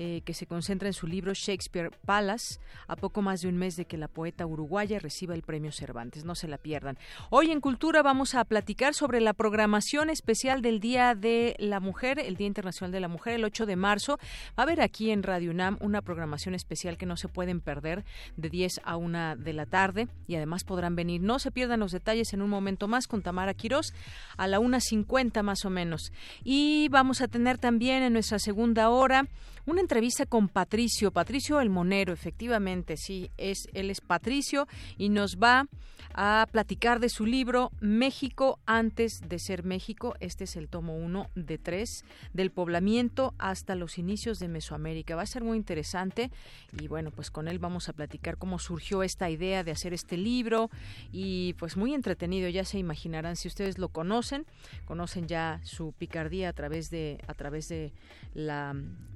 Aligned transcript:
Eh, 0.00 0.22
que 0.24 0.32
se 0.32 0.46
concentra 0.46 0.86
en 0.86 0.92
su 0.92 1.08
libro 1.08 1.32
Shakespeare 1.34 1.90
Palace, 2.06 2.60
a 2.86 2.94
poco 2.94 3.20
más 3.20 3.40
de 3.40 3.48
un 3.48 3.56
mes 3.56 3.74
de 3.74 3.84
que 3.84 3.96
la 3.96 4.06
poeta 4.06 4.46
uruguaya 4.46 5.00
reciba 5.00 5.34
el 5.34 5.42
premio 5.42 5.72
Cervantes. 5.72 6.24
No 6.24 6.36
se 6.36 6.46
la 6.46 6.56
pierdan. 6.56 6.96
Hoy 7.30 7.50
en 7.50 7.60
Cultura 7.60 8.00
vamos 8.00 8.36
a 8.36 8.44
platicar 8.44 8.94
sobre 8.94 9.20
la 9.20 9.32
programación 9.32 10.08
especial 10.08 10.62
del 10.62 10.78
Día 10.78 11.16
de 11.16 11.56
la 11.58 11.80
Mujer, 11.80 12.20
el 12.20 12.36
Día 12.36 12.46
Internacional 12.46 12.92
de 12.92 13.00
la 13.00 13.08
Mujer, 13.08 13.34
el 13.34 13.44
8 13.44 13.66
de 13.66 13.74
marzo. 13.74 14.18
Va 14.56 14.58
a 14.58 14.62
haber 14.62 14.80
aquí 14.82 15.10
en 15.10 15.24
Radio 15.24 15.50
UNAM 15.50 15.78
una 15.80 16.00
programación 16.00 16.54
especial 16.54 16.96
que 16.96 17.06
no 17.06 17.16
se 17.16 17.26
pueden 17.26 17.60
perder 17.60 18.04
de 18.36 18.50
10 18.50 18.82
a 18.84 18.96
1 18.96 19.34
de 19.34 19.52
la 19.52 19.66
tarde 19.66 20.06
y 20.28 20.36
además 20.36 20.62
podrán 20.62 20.94
venir. 20.94 21.22
No 21.22 21.40
se 21.40 21.50
pierdan 21.50 21.80
los 21.80 21.90
detalles 21.90 22.32
en 22.32 22.42
un 22.42 22.50
momento 22.50 22.86
más 22.86 23.08
con 23.08 23.22
Tamara 23.22 23.52
Quirós 23.52 23.92
a 24.36 24.46
la 24.46 24.60
1.50 24.60 25.42
más 25.42 25.64
o 25.64 25.70
menos. 25.70 26.12
Y 26.44 26.86
vamos 26.90 27.20
a 27.20 27.26
tener 27.26 27.58
también 27.58 28.04
en 28.04 28.12
nuestra 28.12 28.38
segunda 28.38 28.90
hora 28.90 29.26
una 29.68 29.82
entrevista 29.88 30.26
con 30.26 30.50
Patricio, 30.50 31.12
Patricio 31.12 31.62
El 31.62 31.70
Monero, 31.70 32.12
efectivamente, 32.12 32.98
sí, 32.98 33.30
es 33.38 33.70
él 33.72 33.88
es 33.88 34.02
Patricio 34.02 34.68
y 34.98 35.08
nos 35.08 35.38
va 35.38 35.66
a 36.12 36.46
platicar 36.50 37.00
de 37.00 37.08
su 37.08 37.24
libro 37.24 37.70
México 37.80 38.58
antes 38.66 39.22
de 39.26 39.38
ser 39.38 39.64
México. 39.64 40.14
Este 40.20 40.44
es 40.44 40.56
el 40.56 40.68
tomo 40.68 40.96
uno 40.96 41.30
de 41.34 41.56
tres, 41.56 42.04
del 42.34 42.50
poblamiento 42.50 43.34
hasta 43.38 43.76
los 43.76 43.98
inicios 43.98 44.38
de 44.38 44.48
Mesoamérica. 44.48 45.16
Va 45.16 45.22
a 45.22 45.26
ser 45.26 45.42
muy 45.42 45.56
interesante 45.56 46.30
y 46.78 46.88
bueno, 46.88 47.10
pues 47.10 47.30
con 47.30 47.48
él 47.48 47.58
vamos 47.58 47.88
a 47.88 47.94
platicar 47.94 48.36
cómo 48.36 48.58
surgió 48.58 49.02
esta 49.02 49.30
idea 49.30 49.64
de 49.64 49.70
hacer 49.70 49.94
este 49.94 50.18
libro 50.18 50.70
y 51.12 51.54
pues 51.54 51.76
muy 51.78 51.94
entretenido, 51.94 52.48
ya 52.48 52.64
se 52.64 52.78
imaginarán 52.78 53.36
si 53.36 53.48
ustedes 53.48 53.78
lo 53.78 53.88
conocen, 53.88 54.44
conocen 54.84 55.28
ya 55.28 55.60
su 55.62 55.92
picardía 55.92 56.50
a 56.50 56.52
través 56.52 56.90
de 56.90 57.20
a 57.26 57.34
través 57.34 57.68
de 57.68 57.92
la 58.34 58.74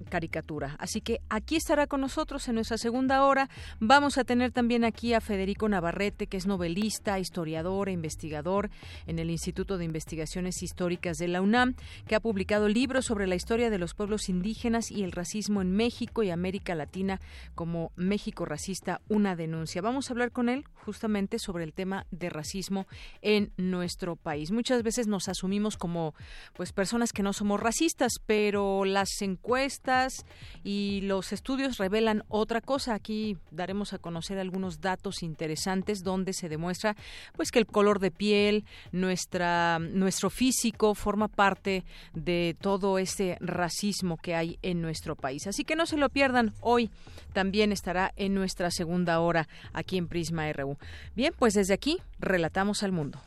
caricatura. 0.08 0.61
Así 0.78 1.00
que 1.00 1.20
aquí 1.28 1.56
estará 1.56 1.86
con 1.86 2.00
nosotros 2.00 2.46
en 2.48 2.56
nuestra 2.56 2.78
segunda 2.78 3.24
hora. 3.24 3.48
Vamos 3.80 4.18
a 4.18 4.24
tener 4.24 4.52
también 4.52 4.84
aquí 4.84 5.14
a 5.14 5.20
Federico 5.20 5.68
Navarrete, 5.68 6.26
que 6.26 6.36
es 6.36 6.46
novelista, 6.46 7.18
historiador 7.18 7.88
e 7.88 7.92
investigador 7.92 8.70
en 9.06 9.18
el 9.18 9.30
Instituto 9.30 9.78
de 9.78 9.84
Investigaciones 9.84 10.62
Históricas 10.62 11.16
de 11.16 11.28
la 11.28 11.42
UNAM, 11.42 11.74
que 12.06 12.14
ha 12.14 12.20
publicado 12.20 12.68
libros 12.68 13.06
sobre 13.06 13.26
la 13.26 13.34
historia 13.34 13.70
de 13.70 13.78
los 13.78 13.94
pueblos 13.94 14.28
indígenas 14.28 14.90
y 14.90 15.02
el 15.02 15.12
racismo 15.12 15.62
en 15.62 15.72
México 15.72 16.22
y 16.22 16.30
América 16.30 16.74
Latina 16.74 17.20
como 17.54 17.92
México 17.96 18.44
racista, 18.44 19.00
una 19.08 19.36
denuncia. 19.36 19.82
Vamos 19.82 20.08
a 20.08 20.12
hablar 20.12 20.32
con 20.32 20.48
él 20.48 20.64
justamente 20.74 21.38
sobre 21.38 21.64
el 21.64 21.72
tema 21.72 22.06
de 22.10 22.30
racismo 22.30 22.86
en 23.20 23.52
nuestro 23.56 24.16
país. 24.16 24.50
Muchas 24.50 24.82
veces 24.82 25.06
nos 25.06 25.28
asumimos 25.28 25.76
como 25.76 26.14
pues 26.54 26.72
personas 26.72 27.12
que 27.12 27.22
no 27.22 27.32
somos 27.32 27.60
racistas, 27.60 28.12
pero 28.26 28.84
las 28.84 29.08
encuestas 29.20 30.24
y 30.64 31.00
los 31.02 31.32
estudios 31.32 31.78
revelan 31.78 32.24
otra 32.28 32.60
cosa. 32.60 32.94
Aquí 32.94 33.36
daremos 33.50 33.92
a 33.92 33.98
conocer 33.98 34.38
algunos 34.38 34.80
datos 34.80 35.22
interesantes 35.22 36.02
donde 36.02 36.32
se 36.32 36.48
demuestra 36.48 36.96
pues 37.34 37.50
que 37.50 37.58
el 37.58 37.66
color 37.66 37.98
de 37.98 38.10
piel, 38.10 38.64
nuestra 38.92 39.78
nuestro 39.78 40.30
físico 40.30 40.94
forma 40.94 41.28
parte 41.28 41.84
de 42.14 42.56
todo 42.60 42.98
ese 42.98 43.36
racismo 43.40 44.16
que 44.16 44.34
hay 44.34 44.58
en 44.62 44.80
nuestro 44.80 45.16
país. 45.16 45.46
Así 45.46 45.64
que 45.64 45.76
no 45.76 45.86
se 45.86 45.96
lo 45.96 46.08
pierdan 46.08 46.52
hoy. 46.60 46.90
También 47.32 47.72
estará 47.72 48.12
en 48.16 48.34
nuestra 48.34 48.70
segunda 48.70 49.20
hora 49.20 49.48
aquí 49.72 49.96
en 49.96 50.08
Prisma 50.08 50.52
RU. 50.52 50.76
Bien, 51.14 51.34
pues 51.38 51.54
desde 51.54 51.74
aquí 51.74 51.98
relatamos 52.18 52.82
al 52.82 52.92
mundo. 52.92 53.20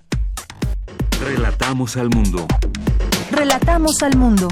Relatamos 1.19 1.97
al 1.97 2.09
mundo. 2.09 2.45
Relatamos 3.31 4.03
al 4.03 4.15
mundo. 4.17 4.47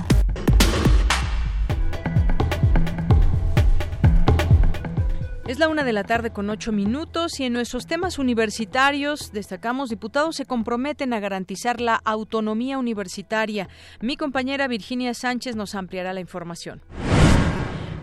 Es 5.46 5.60
la 5.60 5.68
una 5.68 5.84
de 5.84 5.92
la 5.92 6.06
tarde 6.06 6.32
con 6.32 6.50
ocho 6.50 6.72
minutos 6.72 7.38
y 7.42 7.44
en 7.44 7.52
nuestros 7.52 7.86
temas 7.86 8.18
universitarios 8.18 9.34
destacamos 9.34 9.90
diputados 9.90 10.38
se 10.38 10.46
comprometen 10.46 11.12
a 11.12 11.20
garantizar 11.20 11.82
la 11.82 11.96
autonomía 12.06 12.78
universitaria. 12.78 13.68
Mi 14.00 14.16
compañera 14.16 14.70
Virginia 14.70 15.14
Sánchez 15.14 15.58
nos 15.58 15.76
ampliará 15.76 16.14
la 16.14 16.22
información. 16.22 16.82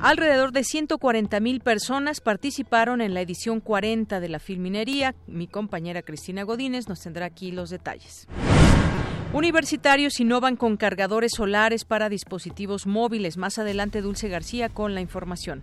Alrededor 0.02 0.52
de 0.52 0.64
140 0.64 1.40
mil 1.40 1.60
personas 1.60 2.20
participaron 2.20 3.00
en 3.00 3.14
la 3.14 3.22
edición 3.22 3.60
40 3.60 4.20
de 4.20 4.28
la 4.28 4.38
Filminería. 4.38 5.14
Mi 5.26 5.46
compañera 5.46 6.02
Cristina 6.02 6.42
Godínez 6.42 6.88
nos 6.88 7.00
tendrá 7.00 7.24
aquí 7.24 7.52
los 7.52 7.70
detalles. 7.70 8.28
Universitarios 9.32 10.20
innovan 10.20 10.56
con 10.56 10.76
cargadores 10.76 11.32
solares 11.34 11.86
para 11.86 12.10
dispositivos 12.10 12.86
móviles. 12.86 13.38
Más 13.38 13.58
adelante 13.58 14.02
Dulce 14.02 14.28
García 14.28 14.68
con 14.68 14.94
la 14.94 15.00
información. 15.00 15.62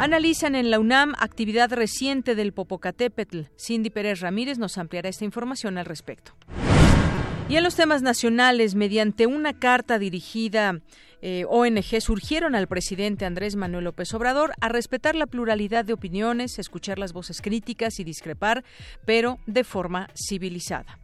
Analizan 0.00 0.54
en 0.54 0.70
la 0.70 0.80
UNAM 0.80 1.12
actividad 1.18 1.70
reciente 1.70 2.34
del 2.34 2.54
Popocatépetl. 2.54 3.40
Cindy 3.58 3.90
Pérez 3.90 4.20
Ramírez 4.20 4.56
nos 4.56 4.78
ampliará 4.78 5.10
esta 5.10 5.26
información 5.26 5.76
al 5.76 5.84
respecto. 5.84 6.32
Y 7.50 7.56
en 7.56 7.62
los 7.62 7.76
temas 7.76 8.00
nacionales, 8.00 8.74
mediante 8.74 9.26
una 9.26 9.58
carta 9.58 9.98
dirigida 9.98 10.80
eh, 11.20 11.44
ONG 11.46 12.00
surgieron 12.00 12.54
al 12.54 12.66
presidente 12.66 13.26
Andrés 13.26 13.56
Manuel 13.56 13.84
López 13.84 14.14
Obrador 14.14 14.54
a 14.62 14.70
respetar 14.70 15.14
la 15.16 15.26
pluralidad 15.26 15.84
de 15.84 15.92
opiniones, 15.92 16.58
escuchar 16.58 16.98
las 16.98 17.12
voces 17.12 17.42
críticas 17.42 18.00
y 18.00 18.04
discrepar, 18.04 18.64
pero 19.04 19.38
de 19.46 19.64
forma 19.64 20.08
civilizada. 20.14 20.98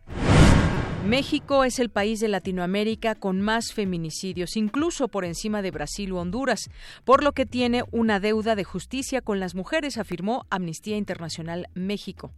México 1.07 1.63
es 1.63 1.79
el 1.79 1.89
país 1.89 2.19
de 2.19 2.27
Latinoamérica 2.27 3.15
con 3.15 3.41
más 3.41 3.73
feminicidios, 3.73 4.57
incluso 4.57 5.07
por 5.07 5.25
encima 5.25 5.63
de 5.63 5.71
Brasil 5.71 6.13
u 6.13 6.17
Honduras, 6.17 6.69
por 7.05 7.23
lo 7.23 7.31
que 7.31 7.47
tiene 7.47 7.85
una 7.93 8.19
deuda 8.19 8.57
de 8.57 8.65
justicia 8.65 9.21
con 9.21 9.39
las 9.39 9.55
mujeres, 9.55 9.99
afirmó 9.99 10.47
Amnistía 10.51 10.97
Internacional 10.97 11.69
México. 11.75 12.33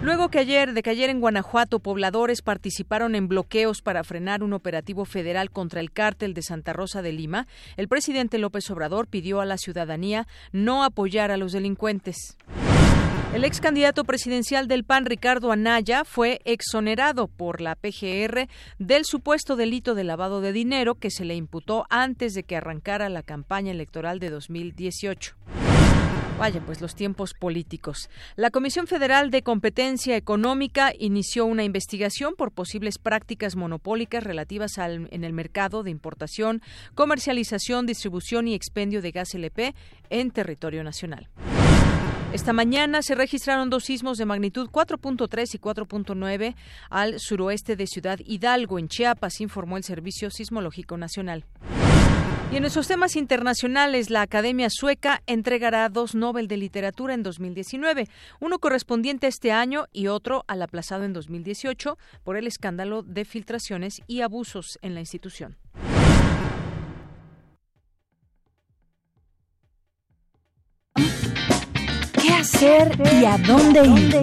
Luego 0.00 0.28
que 0.28 0.38
ayer, 0.38 0.74
de 0.74 0.82
que 0.84 0.90
ayer 0.90 1.10
en 1.10 1.20
Guanajuato 1.20 1.80
pobladores 1.80 2.40
participaron 2.40 3.16
en 3.16 3.26
bloqueos 3.26 3.82
para 3.82 4.04
frenar 4.04 4.44
un 4.44 4.52
operativo 4.52 5.04
federal 5.04 5.50
contra 5.50 5.80
el 5.80 5.90
cártel 5.90 6.34
de 6.34 6.42
Santa 6.42 6.72
Rosa 6.72 7.02
de 7.02 7.12
Lima, 7.12 7.48
el 7.76 7.88
presidente 7.88 8.38
López 8.38 8.70
Obrador 8.70 9.08
pidió 9.08 9.40
a 9.40 9.44
la 9.44 9.58
ciudadanía 9.58 10.28
no 10.52 10.84
apoyar 10.84 11.32
a 11.32 11.36
los 11.36 11.50
delincuentes. 11.50 12.36
El 13.32 13.44
ex 13.44 13.60
candidato 13.60 14.02
presidencial 14.02 14.66
del 14.66 14.82
PAN, 14.82 15.06
Ricardo 15.06 15.52
Anaya, 15.52 16.04
fue 16.04 16.40
exonerado 16.44 17.28
por 17.28 17.60
la 17.60 17.76
PGR 17.76 18.48
del 18.80 19.04
supuesto 19.04 19.54
delito 19.54 19.94
de 19.94 20.02
lavado 20.02 20.40
de 20.40 20.52
dinero 20.52 20.96
que 20.96 21.12
se 21.12 21.24
le 21.24 21.36
imputó 21.36 21.86
antes 21.90 22.34
de 22.34 22.42
que 22.42 22.56
arrancara 22.56 23.08
la 23.08 23.22
campaña 23.22 23.70
electoral 23.70 24.18
de 24.18 24.30
2018. 24.30 25.36
Vaya, 26.40 26.60
pues 26.66 26.80
los 26.80 26.96
tiempos 26.96 27.34
políticos. 27.34 28.10
La 28.34 28.50
Comisión 28.50 28.88
Federal 28.88 29.30
de 29.30 29.42
Competencia 29.42 30.16
Económica 30.16 30.92
inició 30.98 31.46
una 31.46 31.62
investigación 31.62 32.34
por 32.34 32.50
posibles 32.50 32.98
prácticas 32.98 33.54
monopólicas 33.54 34.24
relativas 34.24 34.78
al, 34.78 35.06
en 35.12 35.22
el 35.22 35.34
mercado 35.34 35.84
de 35.84 35.92
importación, 35.92 36.62
comercialización, 36.96 37.86
distribución 37.86 38.48
y 38.48 38.54
expendio 38.54 39.02
de 39.02 39.12
gas 39.12 39.34
LP 39.34 39.74
en 40.08 40.32
territorio 40.32 40.82
nacional. 40.82 41.28
Esta 42.32 42.52
mañana 42.52 43.02
se 43.02 43.16
registraron 43.16 43.70
dos 43.70 43.82
sismos 43.84 44.16
de 44.16 44.24
magnitud 44.24 44.70
4.3 44.70 45.52
y 45.52 45.58
4.9 45.58 46.54
al 46.88 47.18
suroeste 47.18 47.74
de 47.74 47.88
Ciudad 47.88 48.20
Hidalgo, 48.24 48.78
en 48.78 48.86
Chiapas, 48.86 49.40
informó 49.40 49.76
el 49.76 49.82
Servicio 49.82 50.30
Sismológico 50.30 50.96
Nacional. 50.96 51.44
Y 52.52 52.56
en 52.56 52.64
esos 52.64 52.86
temas 52.86 53.16
internacionales, 53.16 54.10
la 54.10 54.22
Academia 54.22 54.68
Sueca 54.70 55.22
entregará 55.26 55.88
dos 55.88 56.14
Nobel 56.14 56.46
de 56.46 56.56
Literatura 56.56 57.14
en 57.14 57.24
2019, 57.24 58.06
uno 58.38 58.60
correspondiente 58.60 59.26
a 59.26 59.28
este 59.28 59.50
año 59.50 59.86
y 59.92 60.06
otro 60.06 60.44
al 60.46 60.62
aplazado 60.62 61.02
en 61.02 61.12
2018 61.12 61.98
por 62.22 62.36
el 62.36 62.46
escándalo 62.46 63.02
de 63.02 63.24
filtraciones 63.24 64.02
y 64.06 64.20
abusos 64.20 64.78
en 64.82 64.94
la 64.94 65.00
institución. 65.00 65.56
Hacer 72.40 72.90
y 73.20 73.26
a 73.26 73.36
dónde 73.36 73.86
ir? 73.86 74.20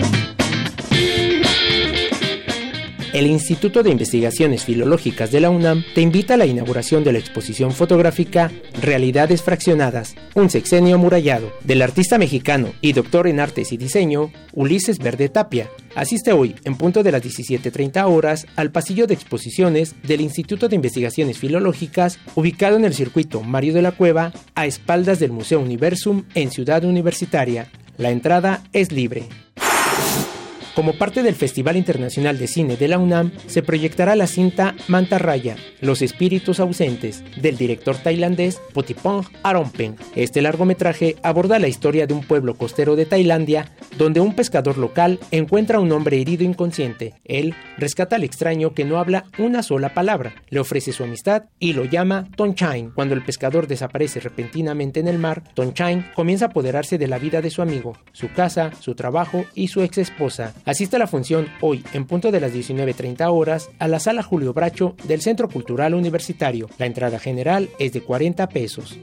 El 3.14 3.28
Instituto 3.28 3.84
de 3.84 3.92
Investigaciones 3.92 4.66
Filológicas 4.66 5.31
de 5.31 5.40
la 5.40 5.50
UNAM 5.50 5.84
te 5.96 6.02
invita 6.02 6.34
a 6.34 6.38
la 6.38 6.46
inauguración 6.46 7.04
de 7.04 7.14
la 7.14 7.19
exposición 7.19 7.72
fotográfica 7.72 8.52
Realidades 8.81 9.42
Fraccionadas, 9.42 10.16
un 10.36 10.50
sexenio 10.50 10.96
amurallado, 10.96 11.52
del 11.64 11.81
artista 11.81 12.18
mexicano 12.18 12.74
y 12.81 12.94
doctor 12.94 13.28
en 13.28 13.40
artes 13.40 13.72
y 13.72 13.78
diseño, 13.78 14.31
Ulises 14.54 15.00
Verde 15.00 15.30
Tapia. 15.30 15.69
Asiste 15.96 16.31
hoy, 16.31 16.56
en 16.64 16.75
punto 16.75 17.04
de 17.04 17.12
las 17.12 17.24
17.30 17.24 18.04
horas, 18.08 18.48
al 18.56 18.72
pasillo 18.72 19.08
de 19.08 19.14
exposiciones 19.14 19.96
del 20.04 20.22
Instituto 20.22 20.69
de 20.69 20.75
Investigaciones 20.75 21.38
Filológicas, 21.38 22.19
ubicado 22.36 22.78
en 22.78 22.86
el 22.86 22.94
circuito 22.94 23.42
Mario 23.42 23.74
de 23.74 23.84
la 23.84 23.92
Cueva, 23.92 24.31
a 24.54 24.66
espaldas 24.66 25.19
del 25.19 25.31
Museo 25.31 25.60
Universum 25.60 26.24
en 26.36 26.52
Ciudad 26.52 26.84
Universitaria. 26.84 27.68
La 27.97 28.11
entrada 28.11 28.63
es 28.73 28.91
libre. 28.91 29.23
Como 30.77 30.94
parte 30.94 31.24
del 31.24 31.33
Festival 31.33 31.75
Internacional 31.75 32.38
de 32.38 32.45
Cine 32.45 32.77
de 32.77 32.88
la 32.88 33.00
UNAM, 33.00 33.31
se 33.47 33.63
proyectará 33.63 34.15
la 34.15 34.27
cinta 34.27 34.75
Mantarraya, 34.88 35.56
Los 35.81 36.03
Espíritus 36.03 36.59
Ausentes, 36.59 37.24
del 37.41 37.57
director 37.57 37.95
tailandés 37.97 38.62
Potipong 38.75 39.25
Arompeng. 39.41 39.95
Este 40.15 40.39
largometraje 40.39 41.15
aborda 41.24 41.57
la 41.57 41.68
historia 41.68 42.06
de 42.06 42.13
un 42.13 42.21
pueblo 42.21 42.53
costero 42.53 42.95
de 42.95 43.07
Tailandia, 43.07 43.71
donde 43.97 44.19
un 44.19 44.35
pescador 44.35 44.77
local 44.77 45.19
encuentra 45.31 45.79
a 45.79 45.81
un 45.81 45.91
hombre 45.91 46.21
herido 46.21 46.44
inconsciente. 46.44 47.15
Él 47.25 47.56
rescata 47.80 48.15
al 48.15 48.23
extraño 48.23 48.75
que 48.75 48.85
no 48.85 49.00
habla 49.00 49.25
una 49.39 49.63
sola 49.63 49.95
palabra, 49.95 50.35
le 50.51 50.59
ofrece 50.59 50.91
su 50.91 51.03
amistad 51.03 51.45
y 51.57 51.73
lo 51.73 51.85
llama 51.85 52.27
Tonchain. 52.35 52.91
Cuando 52.91 53.15
el 53.15 53.23
pescador 53.23 53.65
desaparece 53.65 54.19
repentinamente 54.19 55.00
en 55.00 55.07
el 55.07 55.18
mar, 55.18 55.41
Tonchain 55.56 56.06
comienza 56.13 56.45
a 56.45 56.50
apoderarse 56.50 57.00
de 57.00 57.07
la 57.07 57.18
vida 57.18 57.41
de 57.41 57.50
su 57.50 57.63
amigo, 57.63 57.97
su 58.12 58.31
casa, 58.31 58.69
su 58.80 58.94
trabajo 58.94 59.44
y 59.56 59.69
su 59.69 59.81
ex 59.81 59.97
esposa. 59.97 60.53
Asiste 60.68 60.98
a 60.98 61.00
la 61.00 61.08
función 61.08 61.48
hoy, 61.62 61.81
en 61.94 62.06
punto 62.06 62.30
de 62.30 62.42
las 62.42 62.54
19.30 62.54 63.31
horas, 63.31 63.69
a 63.80 63.88
la 63.88 64.02
sala 64.02 64.22
Julio 64.22 64.54
Bracho 64.54 64.98
del 65.06 65.22
Centro 65.22 65.48
Cultural 65.48 65.94
Universitario. 65.94 66.69
La 66.78 66.86
entrada 66.86 67.19
general 67.19 67.69
es 67.80 67.94
de 67.94 68.02
40 68.02 68.50
pesos. 68.50 69.00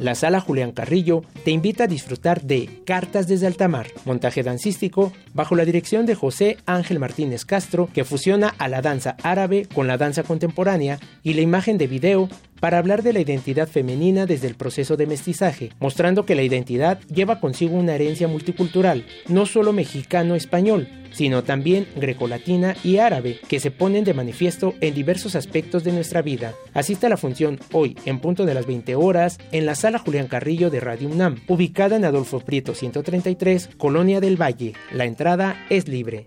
La 0.00 0.16
sala 0.16 0.40
Julián 0.40 0.72
Carrillo 0.72 1.22
te 1.44 1.52
invita 1.52 1.84
a 1.84 1.86
disfrutar 1.86 2.42
de 2.42 2.68
Cartas 2.84 3.28
desde 3.28 3.46
Altamar, 3.46 3.86
montaje 4.04 4.42
dancístico 4.42 5.12
bajo 5.32 5.54
la 5.54 5.64
dirección 5.64 6.06
de 6.06 6.16
José 6.16 6.58
Ángel 6.66 6.98
Martínez 6.98 7.44
Castro, 7.44 7.88
que 7.94 8.04
fusiona 8.04 8.48
a 8.58 8.68
la 8.68 8.82
danza 8.82 9.16
árabe 9.22 9.68
con 9.72 9.86
la 9.86 9.96
danza 9.96 10.24
contemporánea 10.24 10.98
y 11.22 11.34
la 11.34 11.40
imagen 11.40 11.78
de 11.78 11.86
video 11.86 12.28
para 12.60 12.78
hablar 12.78 13.02
de 13.02 13.12
la 13.12 13.20
identidad 13.20 13.68
femenina 13.68 14.26
desde 14.26 14.46
el 14.48 14.54
proceso 14.54 14.96
de 14.96 15.06
mestizaje, 15.06 15.70
mostrando 15.80 16.26
que 16.26 16.34
la 16.34 16.42
identidad 16.42 17.00
lleva 17.12 17.40
consigo 17.40 17.76
una 17.76 17.94
herencia 17.94 18.28
multicultural, 18.28 19.06
no 19.28 19.46
solo 19.46 19.72
mexicano-español, 19.72 20.88
sino 21.16 21.44
también 21.44 21.86
grecolatina 21.96 22.76
y 22.84 22.98
árabe, 22.98 23.38
que 23.48 23.58
se 23.58 23.70
ponen 23.70 24.04
de 24.04 24.12
manifiesto 24.12 24.74
en 24.80 24.94
diversos 24.94 25.34
aspectos 25.34 25.82
de 25.82 25.92
nuestra 25.92 26.20
vida. 26.20 26.54
Asiste 26.74 27.06
a 27.06 27.08
la 27.08 27.16
función 27.16 27.58
hoy, 27.72 27.96
en 28.04 28.20
punto 28.20 28.44
de 28.44 28.52
las 28.54 28.66
20 28.66 28.94
horas, 28.96 29.38
en 29.50 29.64
la 29.64 29.74
sala 29.74 29.98
Julián 29.98 30.26
Carrillo 30.26 30.68
de 30.68 30.80
Radio 30.80 31.08
UNAM, 31.08 31.40
ubicada 31.48 31.96
en 31.96 32.04
Adolfo 32.04 32.40
Prieto 32.40 32.74
133, 32.74 33.70
Colonia 33.78 34.20
del 34.20 34.40
Valle. 34.40 34.74
La 34.92 35.06
entrada 35.06 35.64
es 35.70 35.88
libre. 35.88 36.26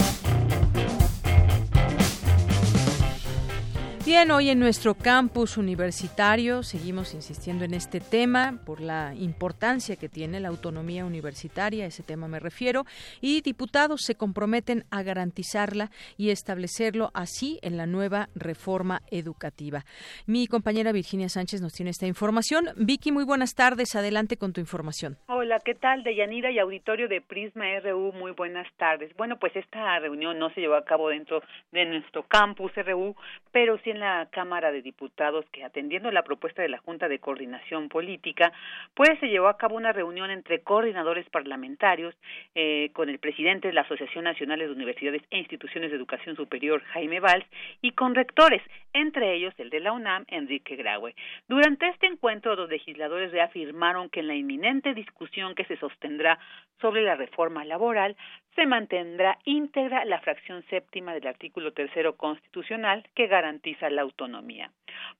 Bien, 4.03 4.31
hoy 4.31 4.49
en 4.49 4.57
nuestro 4.57 4.95
campus 4.95 5.57
universitario 5.57 6.63
seguimos 6.63 7.13
insistiendo 7.13 7.65
en 7.65 7.75
este 7.75 7.99
tema 7.99 8.59
por 8.65 8.81
la 8.81 9.13
importancia 9.13 9.95
que 9.95 10.09
tiene 10.09 10.39
la 10.39 10.47
autonomía 10.47 11.05
universitaria, 11.05 11.83
a 11.83 11.87
ese 11.87 12.01
tema 12.01 12.27
me 12.27 12.39
refiero, 12.39 12.85
y 13.21 13.41
diputados 13.41 14.01
se 14.01 14.15
comprometen 14.15 14.85
a 14.89 15.03
garantizarla 15.03 15.91
y 16.17 16.31
establecerlo 16.31 17.11
así 17.13 17.59
en 17.61 17.77
la 17.77 17.85
nueva 17.85 18.29
reforma 18.33 19.01
educativa. 19.11 19.83
Mi 20.25 20.47
compañera 20.47 20.91
Virginia 20.91 21.29
Sánchez 21.29 21.61
nos 21.61 21.73
tiene 21.73 21.91
esta 21.91 22.07
información. 22.07 22.69
Vicky, 22.77 23.11
muy 23.11 23.23
buenas 23.23 23.53
tardes, 23.53 23.95
adelante 23.95 24.35
con 24.35 24.51
tu 24.51 24.61
información. 24.61 25.17
Hola, 25.27 25.59
¿qué 25.63 25.75
tal? 25.75 26.01
Deyanira 26.03 26.49
y 26.49 26.57
auditorio 26.57 27.07
de 27.07 27.21
Prisma 27.21 27.65
RU, 27.83 28.13
muy 28.13 28.31
buenas 28.31 28.67
tardes. 28.77 29.15
Bueno, 29.15 29.37
pues 29.37 29.55
esta 29.55 29.99
reunión 29.99 30.39
no 30.39 30.49
se 30.55 30.61
llevó 30.61 30.73
a 30.73 30.85
cabo 30.85 31.09
dentro 31.09 31.43
de 31.71 31.85
nuestro 31.85 32.23
campus 32.23 32.71
RU, 32.75 33.15
pero 33.51 33.77
sí 33.83 33.91
en 33.91 33.99
la 34.01 34.27
Cámara 34.31 34.71
de 34.71 34.81
Diputados 34.81 35.45
que 35.51 35.63
atendiendo 35.63 36.11
la 36.11 36.23
propuesta 36.23 36.61
de 36.61 36.69
la 36.69 36.79
Junta 36.79 37.07
de 37.07 37.19
Coordinación 37.19 37.87
Política, 37.87 38.51
pues 38.93 39.11
se 39.19 39.29
llevó 39.29 39.47
a 39.47 39.57
cabo 39.57 39.75
una 39.75 39.93
reunión 39.93 40.29
entre 40.31 40.61
coordinadores 40.61 41.29
parlamentarios 41.29 42.15
eh, 42.55 42.89
con 42.93 43.09
el 43.09 43.19
presidente 43.19 43.67
de 43.67 43.73
la 43.73 43.81
Asociación 43.81 44.25
Nacional 44.25 44.59
de 44.59 44.69
Universidades 44.69 45.21
e 45.29 45.37
Instituciones 45.37 45.91
de 45.91 45.97
Educación 45.97 46.35
Superior, 46.35 46.81
Jaime 46.93 47.19
Valls, 47.19 47.45
y 47.81 47.91
con 47.91 48.15
rectores, 48.15 48.61
entre 48.93 49.33
ellos 49.33 49.53
el 49.57 49.69
de 49.69 49.79
la 49.79 49.91
UNAM, 49.91 50.25
Enrique 50.27 50.75
Graue. 50.75 51.15
Durante 51.47 51.87
este 51.87 52.07
encuentro, 52.07 52.55
los 52.55 52.69
legisladores 52.69 53.31
reafirmaron 53.31 54.09
que 54.09 54.21
en 54.21 54.27
la 54.27 54.35
inminente 54.35 54.93
discusión 54.93 55.55
que 55.55 55.65
se 55.65 55.77
sostendrá 55.77 56.39
sobre 56.79 57.03
la 57.03 57.15
reforma 57.15 57.63
laboral, 57.63 58.15
se 58.55 58.65
mantendrá 58.65 59.37
íntegra 59.45 60.03
la 60.05 60.19
fracción 60.19 60.63
séptima 60.69 61.13
del 61.13 61.27
artículo 61.27 61.71
tercero 61.71 62.17
constitucional 62.17 63.07
que 63.15 63.27
garantiza 63.27 63.89
la 63.89 64.01
autonomía. 64.01 64.71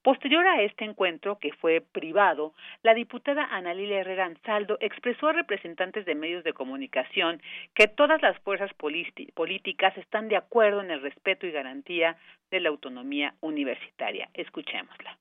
Posterior 0.02 0.46
a 0.48 0.62
este 0.64 0.84
encuentro, 0.84 1.40
que 1.40 1.54
fue 1.54 1.82
privado, 1.82 2.54
la 2.84 2.94
diputada 2.94 3.46
Ana 3.46 3.72
Herrera 3.72 4.26
Ansaldo 4.26 4.78
expresó 4.82 5.30
a 5.30 5.34
representantes 5.34 6.06
de 6.06 6.16
medios 6.16 6.44
de 6.44 6.54
comunicación 6.54 7.42
que 7.74 7.88
todas 7.88 8.22
las 8.22 8.38
fuerzas 8.40 8.72
políticas 8.74 9.98
están 9.98 10.28
de 10.28 10.38
acuerdo 10.38 10.82
en 10.82 10.92
el 10.92 11.02
respeto 11.02 11.48
y 11.48 11.52
garantía 11.52 12.18
de 12.52 12.60
la 12.60 12.70
autonomía 12.70 13.36
universitaria. 13.42 14.30
Escuchémosla. 14.34 15.18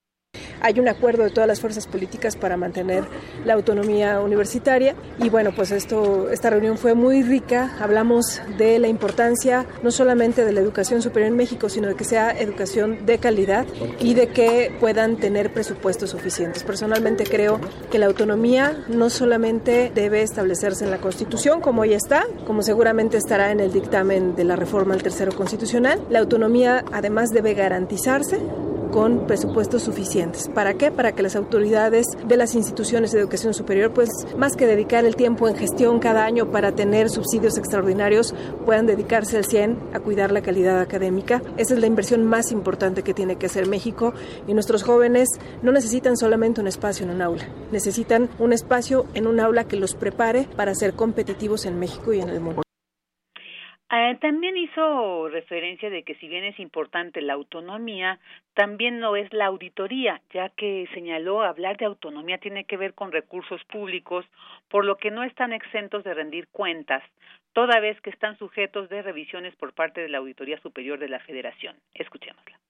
Hay 0.61 0.81
un 0.81 0.89
acuerdo 0.89 1.25
de 1.25 1.31
todas 1.31 1.49
las 1.49 1.61
fuerzas 1.61 1.87
políticas 1.87 2.37
para 2.37 2.57
mantener 2.57 3.05
la 3.45 3.55
autonomía 3.55 4.21
universitaria 4.21 4.95
y 5.19 5.29
bueno, 5.29 5.53
pues 5.55 5.71
esto, 5.71 6.31
esta 6.31 6.51
reunión 6.51 6.79
fue 6.79 6.95
muy 6.95 7.23
rica, 7.23 7.77
hablamos 7.81 8.41
de 8.59 8.79
la 8.79 8.89
importancia 8.89 9.67
no 9.83 9.91
solamente 9.91 10.45
de 10.45 10.53
la 10.53 10.61
educación 10.61 11.03
superior 11.03 11.31
en 11.31 11.37
México, 11.37 11.69
sino 11.69 11.89
de 11.89 11.95
que 11.95 12.05
sea 12.05 12.31
educación 12.31 13.07
de 13.07 13.19
calidad 13.19 13.67
y 13.99 14.15
de 14.15 14.29
que 14.29 14.73
puedan 14.81 15.17
tener 15.17 15.53
presupuestos 15.53 16.11
suficientes. 16.11 16.63
Personalmente 16.65 17.25
creo 17.25 17.61
que 17.91 17.99
la 17.99 18.07
autonomía 18.07 18.85
no 18.89 19.11
solamente 19.11 19.91
debe 19.95 20.23
establecerse 20.23 20.85
en 20.85 20.91
la 20.91 20.99
Constitución, 20.99 21.61
como 21.61 21.85
ya 21.85 21.97
está, 21.97 22.25
como 22.47 22.63
seguramente 22.63 23.17
estará 23.17 23.51
en 23.51 23.61
el 23.61 23.73
dictamen 23.73 24.35
de 24.37 24.45
la 24.45 24.57
reforma 24.57 24.95
al 24.95 25.03
tercero 25.03 25.33
constitucional, 25.33 26.01
la 26.11 26.19
autonomía 26.19 26.85
además 26.93 27.31
debe 27.31 27.55
garantizarse 27.55 28.39
con 28.91 29.27
presupuestos 29.27 29.83
suficientes. 29.83 30.50
¿Para 30.55 30.75
qué? 30.75 30.91
Para 30.91 31.13
que 31.13 31.23
las 31.23 31.37
autoridades 31.37 32.07
de 32.27 32.37
las 32.37 32.55
instituciones 32.55 33.13
de 33.13 33.21
educación 33.21 33.55
superior, 33.55 33.93
pues 33.93 34.11
más 34.37 34.57
que 34.57 34.67
dedicar 34.67 35.05
el 35.05 35.15
tiempo 35.15 35.49
en 35.49 35.55
gestión 35.55 36.01
cada 36.01 36.25
año 36.25 36.51
para 36.51 36.73
tener 36.73 37.09
subsidios 37.09 37.57
extraordinarios, 37.57 38.35
puedan 38.67 38.87
dedicarse 38.87 39.37
al 39.37 39.45
100 39.45 39.79
a 39.93 40.01
cuidar 40.01 40.33
la 40.33 40.43
calidad 40.43 40.81
académica. 40.81 41.41
Esa 41.57 41.75
es 41.75 41.81
la 41.81 41.87
inversión 41.87 42.25
más 42.25 42.51
importante 42.51 43.03
que 43.03 43.15
tiene 43.15 43.37
que 43.37 43.47
hacer 43.47 43.69
México 43.69 44.13
y 44.47 44.55
nuestros 44.55 44.83
jóvenes 44.83 45.29
no 45.63 45.73
necesitan 45.73 46.17
solamente 46.17 46.61
un 46.61 46.67
espacio 46.67 47.05
en 47.05 47.13
un 47.13 47.23
aula, 47.23 47.49
necesitan 47.71 48.29
un 48.39 48.53
espacio 48.53 49.07
en 49.15 49.27
un 49.27 49.41
aula 49.41 49.65
que 49.65 49.77
los 49.77 49.95
prepare 49.95 50.49
para 50.57 50.75
ser 50.75 50.95
competitivos 50.95 51.65
en 51.65 51.79
México 51.79 52.13
y 52.13 52.21
en 52.21 52.29
el 52.29 52.41
mundo. 52.41 52.63
Eh, 53.93 54.17
también 54.21 54.57
hizo 54.57 55.29
referencia 55.29 55.91
de 55.91 56.05
que 56.05 56.15
si 56.15 56.29
bien 56.29 56.45
es 56.45 56.61
importante 56.61 57.21
la 57.21 57.33
autonomía, 57.33 58.21
también 58.55 59.01
no 59.01 59.17
es 59.17 59.33
la 59.33 59.47
auditoría, 59.47 60.23
ya 60.33 60.49
que 60.51 60.89
señaló 60.95 61.43
hablar 61.43 61.77
de 61.77 61.87
autonomía 61.87 62.39
tiene 62.39 62.65
que 62.65 62.77
ver 62.77 62.95
con 62.95 63.11
recursos 63.11 63.65
públicos, 63.65 64.25
por 64.69 64.85
lo 64.85 64.97
que 64.97 65.11
no 65.11 65.25
están 65.25 65.53
exentos 65.53 66.05
de 66.05 66.15
rendir 66.15 66.47
cuentas, 66.53 67.03
toda 67.53 67.81
vez 67.81 68.01
que 68.01 68.11
están 68.11 68.39
sujetos 68.39 68.89
de 68.91 69.03
revisiones 69.03 69.57
por 69.57 69.73
parte 69.75 70.01
de 70.01 70.09
la 70.09 70.19
Auditoría 70.19 70.61
Superior 70.61 71.01
de 71.01 71.09
la 71.09 71.19
Federación. 71.19 71.75
Escuchémosla. 71.95 72.61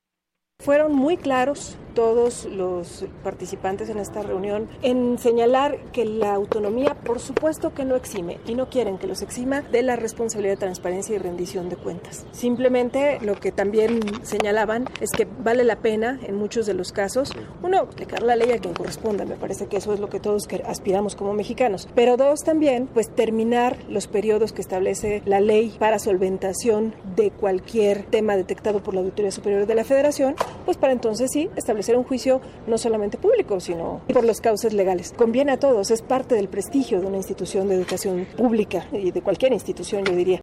Fueron 0.61 0.95
muy 0.95 1.17
claros 1.17 1.79
todos 1.95 2.45
los 2.47 3.05
participantes 3.23 3.89
en 3.89 3.99
esta 3.99 4.23
reunión 4.23 4.69
en 4.83 5.19
señalar 5.19 5.79
que 5.93 6.05
la 6.05 6.35
autonomía, 6.35 6.95
por 6.95 7.21
supuesto 7.21 7.75
que 7.75 7.85
no 7.85 7.97
exime 7.97 8.39
y 8.47 8.55
no 8.55 8.69
quieren 8.69 8.99
que 8.99 9.07
los 9.07 9.23
exima 9.23 9.63
de 9.63 9.83
la 9.83 9.97
responsabilidad 9.97 10.55
de 10.55 10.61
transparencia 10.61 11.15
y 11.15 11.19
rendición 11.19 11.69
de 11.69 11.77
cuentas. 11.77 12.27
Simplemente 12.33 13.19
lo 13.21 13.35
que 13.35 13.53
también 13.53 14.01
señalaban 14.23 14.87
es 15.01 15.11
que 15.11 15.27
vale 15.43 15.65
la 15.65 15.77
pena 15.77 16.19
en 16.23 16.37
muchos 16.37 16.67
de 16.67 16.75
los 16.75 16.93
casos, 16.93 17.33
uno, 17.63 17.79
aplicar 17.79 18.23
la 18.23 18.37
ley 18.37 18.53
a 18.53 18.59
quien 18.59 18.75
corresponda, 18.75 19.25
me 19.25 19.37
parece 19.37 19.67
que 19.67 19.77
eso 19.77 19.93
es 19.93 20.01
lo 20.01 20.09
que 20.09 20.21
todos 20.21 20.49
aspiramos 20.67 21.17
como 21.17 21.33
mexicanos, 21.33 21.89
pero 21.95 22.17
dos, 22.17 22.41
también, 22.45 22.89
pues 22.93 23.15
terminar 23.15 23.77
los 23.89 24.07
periodos 24.07 24.53
que 24.53 24.61
establece 24.61 25.23
la 25.25 25.41
ley 25.41 25.75
para 25.79 25.99
solventación 25.99 26.95
de 27.17 27.31
cualquier 27.31 28.05
tema 28.05 28.37
detectado 28.37 28.83
por 28.83 28.95
la 28.95 29.01
Auditoría 29.01 29.31
Superior 29.31 29.67
de 29.67 29.75
la 29.75 29.85
Federación 29.85 30.35
pues 30.65 30.77
para 30.77 30.93
entonces 30.93 31.31
sí 31.33 31.49
establecer 31.57 31.97
un 31.97 32.05
juicio 32.05 32.41
no 32.67 32.79
solamente 32.79 33.19
público, 33.19 33.61
sino 33.61 34.03
por 34.13 34.25
los 34.25 34.41
causas 34.41 34.73
legales. 34.73 35.13
Conviene 35.17 35.53
a 35.53 35.59
todos, 35.59 35.91
es 35.91 36.03
parte 36.03 36.35
del 36.35 36.49
prestigio 36.49 37.01
de 37.01 37.07
una 37.07 37.17
institución 37.17 37.69
de 37.69 37.77
educación 37.77 38.27
pública 38.37 38.85
y 38.93 39.11
de 39.11 39.23
cualquier 39.23 39.53
institución, 39.53 40.05
yo 40.05 40.15
diría. 40.15 40.41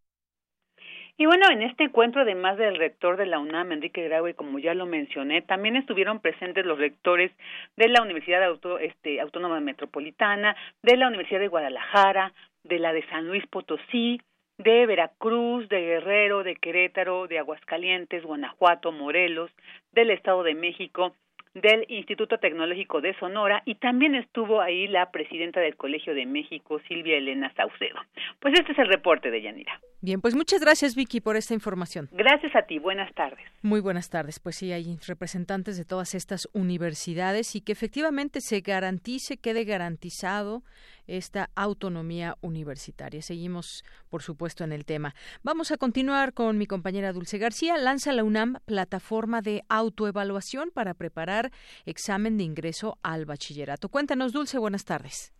Y 1.20 1.26
bueno, 1.26 1.50
en 1.50 1.62
este 1.62 1.82
encuentro, 1.82 2.22
además 2.22 2.58
del 2.58 2.76
rector 2.76 3.16
de 3.16 3.26
la 3.26 3.40
UNAM, 3.40 3.72
Enrique 3.72 4.04
Graue, 4.04 4.34
como 4.34 4.60
ya 4.60 4.72
lo 4.74 4.86
mencioné, 4.86 5.42
también 5.42 5.74
estuvieron 5.74 6.20
presentes 6.20 6.64
los 6.64 6.78
rectores 6.78 7.32
de 7.76 7.88
la 7.88 8.02
Universidad 8.02 8.44
Auto, 8.44 8.78
este, 8.78 9.20
Autónoma 9.20 9.58
Metropolitana, 9.58 10.54
de 10.84 10.96
la 10.96 11.08
Universidad 11.08 11.40
de 11.40 11.48
Guadalajara, 11.48 12.32
de 12.62 12.78
la 12.78 12.92
de 12.92 13.04
San 13.08 13.26
Luis 13.26 13.44
Potosí, 13.48 14.20
de 14.58 14.86
Veracruz, 14.86 15.68
de 15.68 15.80
Guerrero, 15.80 16.44
de 16.44 16.54
Querétaro, 16.54 17.26
de 17.26 17.40
Aguascalientes, 17.40 18.22
Guanajuato, 18.22 18.92
Morelos, 18.92 19.50
del 19.98 20.10
Estado 20.10 20.42
de 20.44 20.54
México, 20.54 21.12
del 21.54 21.84
Instituto 21.88 22.38
Tecnológico 22.38 23.00
de 23.00 23.18
Sonora 23.18 23.62
y 23.64 23.76
también 23.76 24.14
estuvo 24.14 24.60
ahí 24.60 24.86
la 24.86 25.10
presidenta 25.10 25.60
del 25.60 25.76
Colegio 25.76 26.14
de 26.14 26.26
México, 26.26 26.80
Silvia 26.86 27.16
Elena 27.16 27.52
Saucedo. 27.54 27.98
Pues 28.38 28.54
este 28.58 28.72
es 28.72 28.78
el 28.78 28.86
reporte 28.86 29.30
de 29.30 29.42
Yanira. 29.42 29.80
Bien, 30.00 30.20
pues 30.20 30.36
muchas 30.36 30.60
gracias 30.60 30.94
Vicky 30.94 31.20
por 31.20 31.36
esta 31.36 31.54
información. 31.54 32.08
Gracias 32.12 32.54
a 32.54 32.62
ti, 32.62 32.78
buenas 32.78 33.12
tardes. 33.14 33.44
Muy 33.62 33.80
buenas 33.80 34.08
tardes. 34.10 34.38
Pues 34.38 34.56
sí, 34.56 34.72
hay 34.72 34.98
representantes 35.06 35.76
de 35.76 35.84
todas 35.84 36.14
estas 36.14 36.48
universidades 36.52 37.56
y 37.56 37.60
que 37.60 37.72
efectivamente 37.72 38.40
se 38.40 38.60
garantice, 38.60 39.38
quede 39.38 39.64
garantizado 39.64 40.62
esta 41.08 41.50
autonomía 41.56 42.36
universitaria. 42.40 43.20
Seguimos, 43.22 43.84
por 44.08 44.22
supuesto, 44.22 44.62
en 44.62 44.72
el 44.72 44.84
tema. 44.84 45.14
Vamos 45.42 45.72
a 45.72 45.76
continuar 45.76 46.34
con 46.34 46.56
mi 46.58 46.66
compañera 46.66 47.12
Dulce 47.12 47.38
García. 47.38 47.76
Lanza 47.76 48.12
la 48.12 48.22
UNAM 48.22 48.58
plataforma 48.64 49.42
de 49.42 49.64
autoevaluación 49.68 50.70
para 50.72 50.94
preparar 50.94 51.50
examen 51.86 52.36
de 52.36 52.44
ingreso 52.44 52.98
al 53.02 53.24
bachillerato. 53.26 53.88
Cuéntanos, 53.88 54.32
Dulce, 54.32 54.58
buenas 54.58 54.84
tardes. 54.84 55.32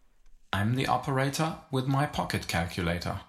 I'm 0.53 0.75
the 0.77 0.89
operator 0.89 1.59
with 1.71 1.85
my 1.87 2.07
pocket 2.07 2.47
calculator. 2.47 3.28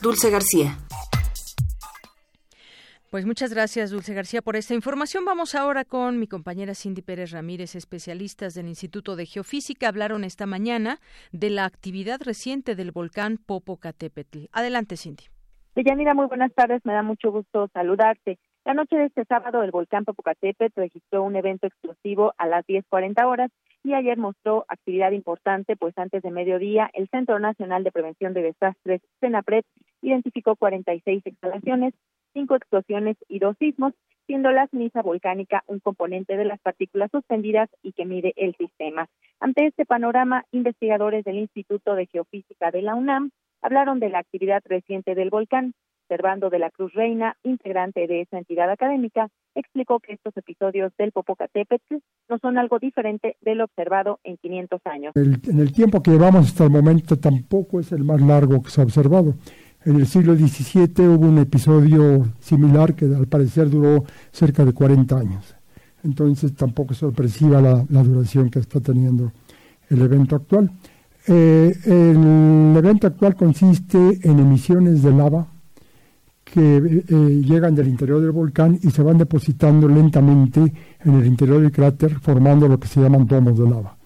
Dulce 0.00 0.30
García. 0.30 0.78
Pues 3.14 3.26
muchas 3.26 3.54
gracias, 3.54 3.92
Dulce 3.92 4.12
García, 4.12 4.42
por 4.42 4.56
esta 4.56 4.74
información. 4.74 5.24
Vamos 5.24 5.54
ahora 5.54 5.84
con 5.84 6.18
mi 6.18 6.26
compañera 6.26 6.74
Cindy 6.74 7.00
Pérez 7.00 7.30
Ramírez, 7.30 7.76
especialistas 7.76 8.54
del 8.54 8.66
Instituto 8.66 9.14
de 9.14 9.24
Geofísica. 9.24 9.86
Hablaron 9.86 10.24
esta 10.24 10.46
mañana 10.46 10.98
de 11.30 11.50
la 11.50 11.64
actividad 11.64 12.18
reciente 12.20 12.74
del 12.74 12.90
volcán 12.90 13.36
Popocatépetl. 13.36 14.46
Adelante, 14.50 14.96
Cindy. 14.96 15.26
Deyanira, 15.76 16.12
muy 16.14 16.26
buenas 16.26 16.52
tardes. 16.54 16.84
Me 16.84 16.92
da 16.92 17.04
mucho 17.04 17.30
gusto 17.30 17.68
saludarte. 17.72 18.40
La 18.64 18.74
noche 18.74 18.96
de 18.96 19.04
este 19.04 19.24
sábado, 19.26 19.62
el 19.62 19.70
volcán 19.70 20.04
Popocatépetl 20.04 20.80
registró 20.80 21.22
un 21.22 21.36
evento 21.36 21.68
explosivo 21.68 22.34
a 22.36 22.48
las 22.48 22.66
10:40 22.66 23.28
horas 23.28 23.52
y 23.84 23.92
ayer 23.92 24.18
mostró 24.18 24.64
actividad 24.66 25.12
importante, 25.12 25.76
pues 25.76 25.96
antes 25.98 26.20
de 26.22 26.30
mediodía, 26.32 26.90
el 26.94 27.08
Centro 27.10 27.38
Nacional 27.38 27.84
de 27.84 27.92
Prevención 27.92 28.32
de 28.34 28.42
Desastres, 28.42 29.02
CENAPRED, 29.20 29.62
identificó 30.02 30.56
46 30.56 31.22
exhalaciones, 31.26 31.94
cinco 32.34 32.56
explosiones 32.56 33.16
y 33.28 33.38
dos 33.38 33.56
sismos, 33.58 33.94
siendo 34.26 34.50
la 34.50 34.66
ceniza 34.68 35.00
volcánica 35.00 35.64
un 35.66 35.80
componente 35.80 36.36
de 36.36 36.44
las 36.44 36.60
partículas 36.60 37.10
suspendidas 37.10 37.70
y 37.82 37.92
que 37.92 38.04
mide 38.04 38.34
el 38.36 38.54
sistema. 38.56 39.08
Ante 39.40 39.66
este 39.66 39.86
panorama, 39.86 40.44
investigadores 40.52 41.24
del 41.24 41.38
Instituto 41.38 41.94
de 41.94 42.06
Geofísica 42.06 42.70
de 42.70 42.82
la 42.82 42.94
UNAM 42.94 43.30
hablaron 43.62 44.00
de 44.00 44.10
la 44.10 44.18
actividad 44.18 44.62
reciente 44.66 45.14
del 45.14 45.30
volcán, 45.30 45.74
Servando 46.08 46.50
de 46.50 46.58
la 46.58 46.70
Cruz 46.70 46.92
Reina, 46.92 47.34
integrante 47.44 48.06
de 48.06 48.20
esa 48.20 48.36
entidad 48.36 48.70
académica, 48.70 49.28
explicó 49.54 50.00
que 50.00 50.12
estos 50.12 50.36
episodios 50.36 50.92
del 50.98 51.12
Popocatépetl 51.12 51.96
no 52.28 52.38
son 52.38 52.58
algo 52.58 52.78
diferente 52.78 53.36
de 53.40 53.54
lo 53.54 53.64
observado 53.64 54.20
en 54.22 54.36
500 54.36 54.80
años. 54.84 55.12
en 55.16 55.58
el 55.58 55.72
tiempo 55.72 56.02
que 56.02 56.10
llevamos 56.10 56.48
hasta 56.48 56.64
el 56.64 56.70
momento 56.70 57.18
tampoco 57.18 57.80
es 57.80 57.90
el 57.92 58.04
más 58.04 58.20
largo 58.20 58.62
que 58.62 58.70
se 58.70 58.82
ha 58.82 58.84
observado. 58.84 59.34
En 59.84 59.96
el 59.96 60.06
siglo 60.06 60.34
XVII 60.34 61.08
hubo 61.08 61.26
un 61.26 61.38
episodio 61.38 62.26
similar 62.40 62.94
que 62.94 63.04
al 63.04 63.26
parecer 63.26 63.68
duró 63.68 64.04
cerca 64.32 64.64
de 64.64 64.72
40 64.72 65.18
años. 65.18 65.54
Entonces 66.02 66.54
tampoco 66.54 66.92
es 66.92 66.98
sorpresiva 66.98 67.60
la, 67.60 68.02
duración 68.02 68.48
que 68.48 68.60
está 68.60 68.80
teniendo 68.80 69.32
el 69.90 70.00
evento 70.00 70.36
actual. 70.36 70.70
Eh, 71.26 71.74
el 71.84 72.76
evento 72.76 73.06
actual 73.06 73.36
consiste 73.36 74.20
en 74.22 74.38
emisiones 74.38 75.02
de 75.02 75.12
lava 75.12 75.48
que 76.44 76.76
eh, 76.76 77.42
llegan 77.42 77.74
del 77.74 77.88
interior 77.88 78.20
del 78.20 78.30
volcán 78.30 78.78
y 78.82 78.90
se 78.90 79.02
van 79.02 79.18
depositando 79.18 79.88
lentamente 79.88 80.60
en 81.04 81.14
el 81.14 81.26
interior 81.26 81.60
del 81.60 81.72
cráter 81.72 82.20
formando 82.20 82.68
lo 82.68 82.78
que 82.78 82.88
se 82.88 83.00
llaman 83.00 83.26
domos 83.26 83.58
de 83.58 83.68
lava, 83.68 83.96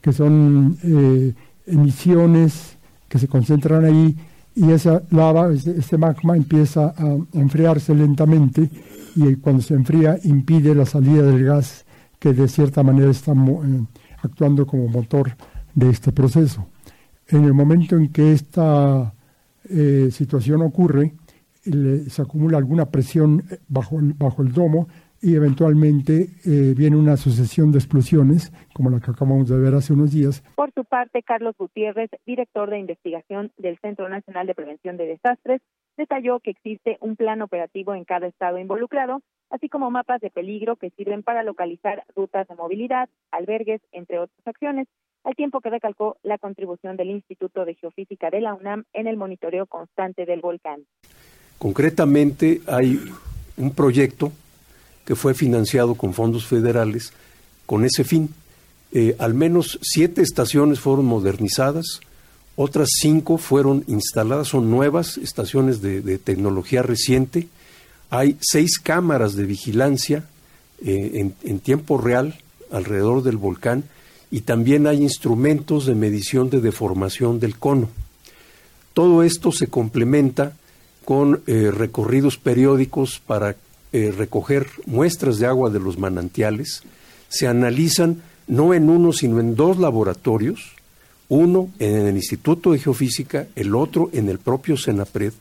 que 0.00 0.12
son 0.12 0.76
eh, 0.82 1.32
emisiones 1.66 2.76
que 3.08 3.18
se 3.18 3.28
concentran 3.28 3.84
ahí 3.84 4.16
y 4.54 4.70
esa 4.70 5.02
lava, 5.10 5.52
este, 5.52 5.96
magma 5.98 6.36
empieza 6.36 6.94
a, 6.96 7.16
enfriarse 7.32 7.94
lentamente 7.94 8.68
y 9.16 9.36
cuando 9.36 9.62
se 9.62 9.74
enfría 9.74 10.18
impide 10.24 10.74
la 10.74 10.86
salida 10.86 11.22
del 11.22 11.44
gas 11.44 11.84
que 12.18 12.32
de 12.32 12.48
cierta 12.48 12.82
manera 12.82 13.10
está 13.10 13.32
eh, 13.32 13.84
actuando 14.22 14.66
como 14.66 14.88
motor 14.88 15.34
de 15.74 15.90
este 15.90 16.12
proceso. 16.12 16.66
En 17.28 17.44
el 17.44 17.54
momento 17.54 17.96
en 17.96 18.08
que 18.10 18.32
esta 18.32 19.14
situación 20.10 20.60
ocurre, 20.62 21.14
se 21.64 22.22
acumula 22.22 22.58
alguna 22.58 22.86
presión 22.86 23.44
eh, 23.48 23.58
bajo 23.68 24.42
el 24.42 24.52
domo 24.52 24.88
y 25.22 25.36
eventualmente 25.36 26.28
eh, 26.44 26.74
viene 26.76 26.96
una 26.96 27.16
sucesión 27.16 27.70
de 27.70 27.78
explosiones, 27.78 28.52
como 28.74 28.90
la 28.90 29.00
que 29.00 29.12
acabamos 29.12 29.48
de 29.48 29.56
ver 29.56 29.74
hace 29.74 29.92
unos 29.92 30.12
días. 30.12 30.42
Por 30.56 30.72
su 30.74 30.84
parte, 30.84 31.22
Carlos 31.22 31.54
Gutiérrez, 31.56 32.10
director 32.26 32.68
de 32.68 32.80
investigación 32.80 33.52
del 33.56 33.78
Centro 33.78 34.08
Nacional 34.08 34.48
de 34.48 34.54
Prevención 34.54 34.96
de 34.96 35.06
Desastres, 35.06 35.62
detalló 35.96 36.40
que 36.40 36.50
existe 36.50 36.98
un 37.00 37.16
plan 37.16 37.40
operativo 37.40 37.94
en 37.94 38.04
cada 38.04 38.26
estado 38.26 38.58
involucrado, 38.58 39.20
así 39.50 39.68
como 39.68 39.90
mapas 39.90 40.20
de 40.20 40.30
peligro 40.30 40.76
que 40.76 40.90
sirven 40.90 41.22
para 41.22 41.44
localizar 41.44 42.04
rutas 42.16 42.48
de 42.48 42.56
movilidad, 42.56 43.08
albergues, 43.30 43.80
entre 43.92 44.18
otras 44.18 44.46
acciones, 44.46 44.88
al 45.22 45.36
tiempo 45.36 45.60
que 45.60 45.70
recalcó 45.70 46.16
la 46.24 46.38
contribución 46.38 46.96
del 46.96 47.10
Instituto 47.10 47.64
de 47.64 47.74
Geofísica 47.74 48.30
de 48.30 48.40
la 48.40 48.54
UNAM 48.54 48.84
en 48.92 49.06
el 49.06 49.16
monitoreo 49.16 49.66
constante 49.66 50.26
del 50.26 50.40
volcán. 50.40 50.84
Concretamente 51.58 52.60
hay 52.66 52.98
un 53.56 53.72
proyecto 53.72 54.32
que 55.04 55.16
fue 55.16 55.34
financiado 55.34 55.94
con 55.94 56.14
fondos 56.14 56.46
federales 56.46 57.12
con 57.66 57.84
ese 57.84 58.04
fin. 58.04 58.30
Eh, 58.92 59.16
al 59.18 59.34
menos 59.34 59.78
siete 59.82 60.22
estaciones 60.22 60.80
fueron 60.80 61.06
modernizadas, 61.06 62.00
otras 62.56 62.88
cinco 63.00 63.38
fueron 63.38 63.84
instaladas, 63.86 64.48
son 64.48 64.70
nuevas 64.70 65.16
estaciones 65.16 65.80
de, 65.80 66.18
tecnología 66.18 66.82
reciente. 66.82 67.48
Hay 68.10 68.36
seis 68.40 68.78
cámaras 68.78 69.34
de 69.34 69.44
vigilancia 69.44 70.24
eh, 70.84 71.32
en 71.42 71.58
tiempo 71.60 71.96
real 71.96 72.38
alrededor 72.70 73.22
del 73.22 73.38
volcán 73.38 73.84
y 74.30 74.40
también 74.40 74.86
hay 74.86 75.02
instrumentos 75.02 75.86
de 75.86 75.94
medición 75.94 76.50
de 76.50 76.60
deformación 76.60 77.38
del 77.38 77.56
cono. 77.58 77.90
Todo 78.94 79.22
esto 79.22 79.52
se 79.52 79.68
complementa 79.68 80.54
con 81.04 81.42
eh, 81.46 81.70
recorridos 81.70 82.38
periódicos 82.38 83.20
para 83.26 83.56
eh, 83.92 84.12
recoger 84.16 84.66
muestras 84.86 85.38
de 85.38 85.46
agua 85.46 85.70
de 85.70 85.78
los 85.78 85.98
manantiales. 85.98 86.82
Se 87.28 87.46
analizan 87.46 88.22
no 88.46 88.74
en 88.74 88.88
uno, 88.90 89.12
sino 89.12 89.40
en 89.40 89.54
dos 89.54 89.78
laboratorios, 89.78 90.72
uno 91.28 91.70
en 91.78 92.06
el 92.06 92.16
Instituto 92.16 92.72
de 92.72 92.78
Geofísica, 92.78 93.46
el 93.54 93.74
otro 93.74 94.10
en 94.12 94.28
el 94.28 94.38
propio 94.38 94.76
Senapred, 94.76 95.32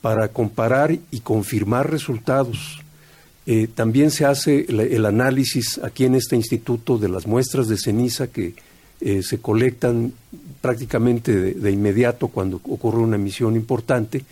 para 0.00 0.28
comparar 0.28 0.96
y 1.10 1.20
confirmar 1.20 1.90
resultados. 1.90 2.80
Eh, 3.46 3.68
también 3.74 4.10
se 4.10 4.24
hace 4.24 4.66
el, 4.68 5.04
análisis 5.06 5.80
aquí 5.82 6.04
en 6.04 6.14
este 6.14 6.36
instituto 6.36 6.98
de 6.98 7.08
las 7.08 7.26
muestras 7.26 7.68
de 7.68 7.78
ceniza 7.78 8.26
que 8.26 8.54
se 9.22 9.38
colectan 9.38 10.12
prácticamente 10.60 11.54
de, 11.54 11.70
inmediato 11.70 12.28
cuando 12.28 12.56
ocurre 12.56 12.98
una 12.98 13.16
emisión 13.16 13.54
importante 13.54 14.24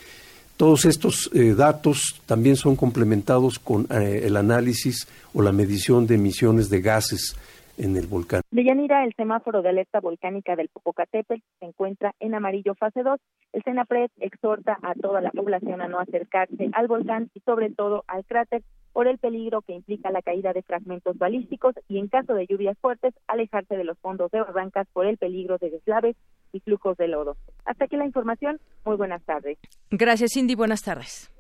todos 0.57 0.85
estos 0.85 1.31
eh, 1.35 1.55
datos 1.55 2.21
también 2.27 2.57
son 2.57 2.77
complementados 2.77 3.59
con 3.59 3.87
eh, 3.91 4.23
el 4.25 4.37
análisis 4.37 5.07
o 5.35 5.43
la 5.43 5.53
medición 5.53 6.07
de 6.07 6.15
emisiones 6.15 6.71
de 6.71 6.81
gases 6.81 7.37
en 7.79 7.97
el 7.97 8.07
volcán. 8.07 8.41
De 8.51 8.65
Yanira, 8.65 9.05
el 9.05 9.13
semáforo 9.17 9.63
de 9.63 9.69
alerta 9.69 10.01
volcánica 10.01 10.57
del 10.57 10.69
Popocatépetl 10.69 11.43
se 11.59 11.67
encuentra 11.67 12.15
en 12.21 12.35
amarillo 12.35 12.75
fase 12.75 13.03
2. 13.03 13.21
El 13.53 13.63
CENAPRED 13.63 14.11
exhorta 14.19 14.79
a 14.83 14.95
toda 14.95 15.21
la 15.21 15.31
población 15.31 15.83
a 15.83 15.89
no 15.89 15.99
acercarse 15.99 16.71
al 16.73 16.89
volcán 16.89 17.31
y 17.35 17.41
sobre 17.41 17.71
todo 17.71 18.05
al 18.07 18.25
cráter 18.25 18.63
por 18.93 19.09
el 19.09 19.19
peligro 19.19 19.61
que 19.61 19.75
implica 19.75 20.11
la 20.11 20.23
caída 20.23 20.55
de 20.55 20.63
fragmentos 20.63 21.19
balísticos 21.19 21.75
y 21.87 21.99
en 21.99 22.09
caso 22.09 22.33
de 22.33 22.47
lluvias 22.47 22.79
fuertes 22.79 23.13
alejarse 23.27 23.77
de 23.77 23.85
los 23.85 23.99
fondos 23.99 24.31
de 24.31 24.41
barrancas 24.41 24.87
por 24.93 25.05
el 25.05 25.19
peligro 25.19 25.59
de 25.59 25.69
deslaves 25.69 26.17
y 26.57 26.61
flujos 26.61 26.97
de 26.97 27.09
lodo. 27.09 27.37
Hasta 27.65 27.85
aquí 27.85 27.97
la 27.97 28.07
información. 28.07 28.59
Muy 28.85 28.97
buenas 28.97 29.23
tardes. 29.25 29.59
Gracias, 29.91 30.33
Cindy. 30.33 30.55
Buenas 30.55 30.83
tardes. 30.83 31.31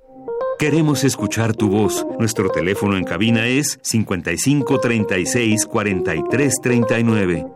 Queremos 0.58 1.04
escuchar 1.04 1.54
tu 1.54 1.68
voz. 1.68 2.06
Nuestro 2.18 2.48
teléfono 2.50 2.96
en 2.96 3.04
cabina 3.04 3.46
es 3.46 3.78
55 3.82 4.78
36 4.80 5.66
43 5.66 6.54
39. 6.62 7.46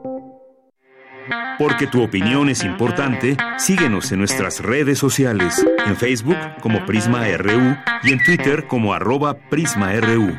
Porque 1.59 1.87
tu 1.87 2.03
opinión 2.03 2.49
es 2.49 2.64
importante, 2.64 3.37
síguenos 3.59 4.11
en 4.12 4.18
nuestras 4.18 4.61
redes 4.61 4.99
sociales, 4.99 5.64
en 5.87 5.94
Facebook 5.94 6.38
como 6.62 6.85
Prisma 6.87 7.27
RU 7.37 7.77
y 8.03 8.12
en 8.12 8.25
Twitter 8.25 8.66
como 8.66 8.94
arroba 8.94 9.35
PrismaRU. 9.35 10.33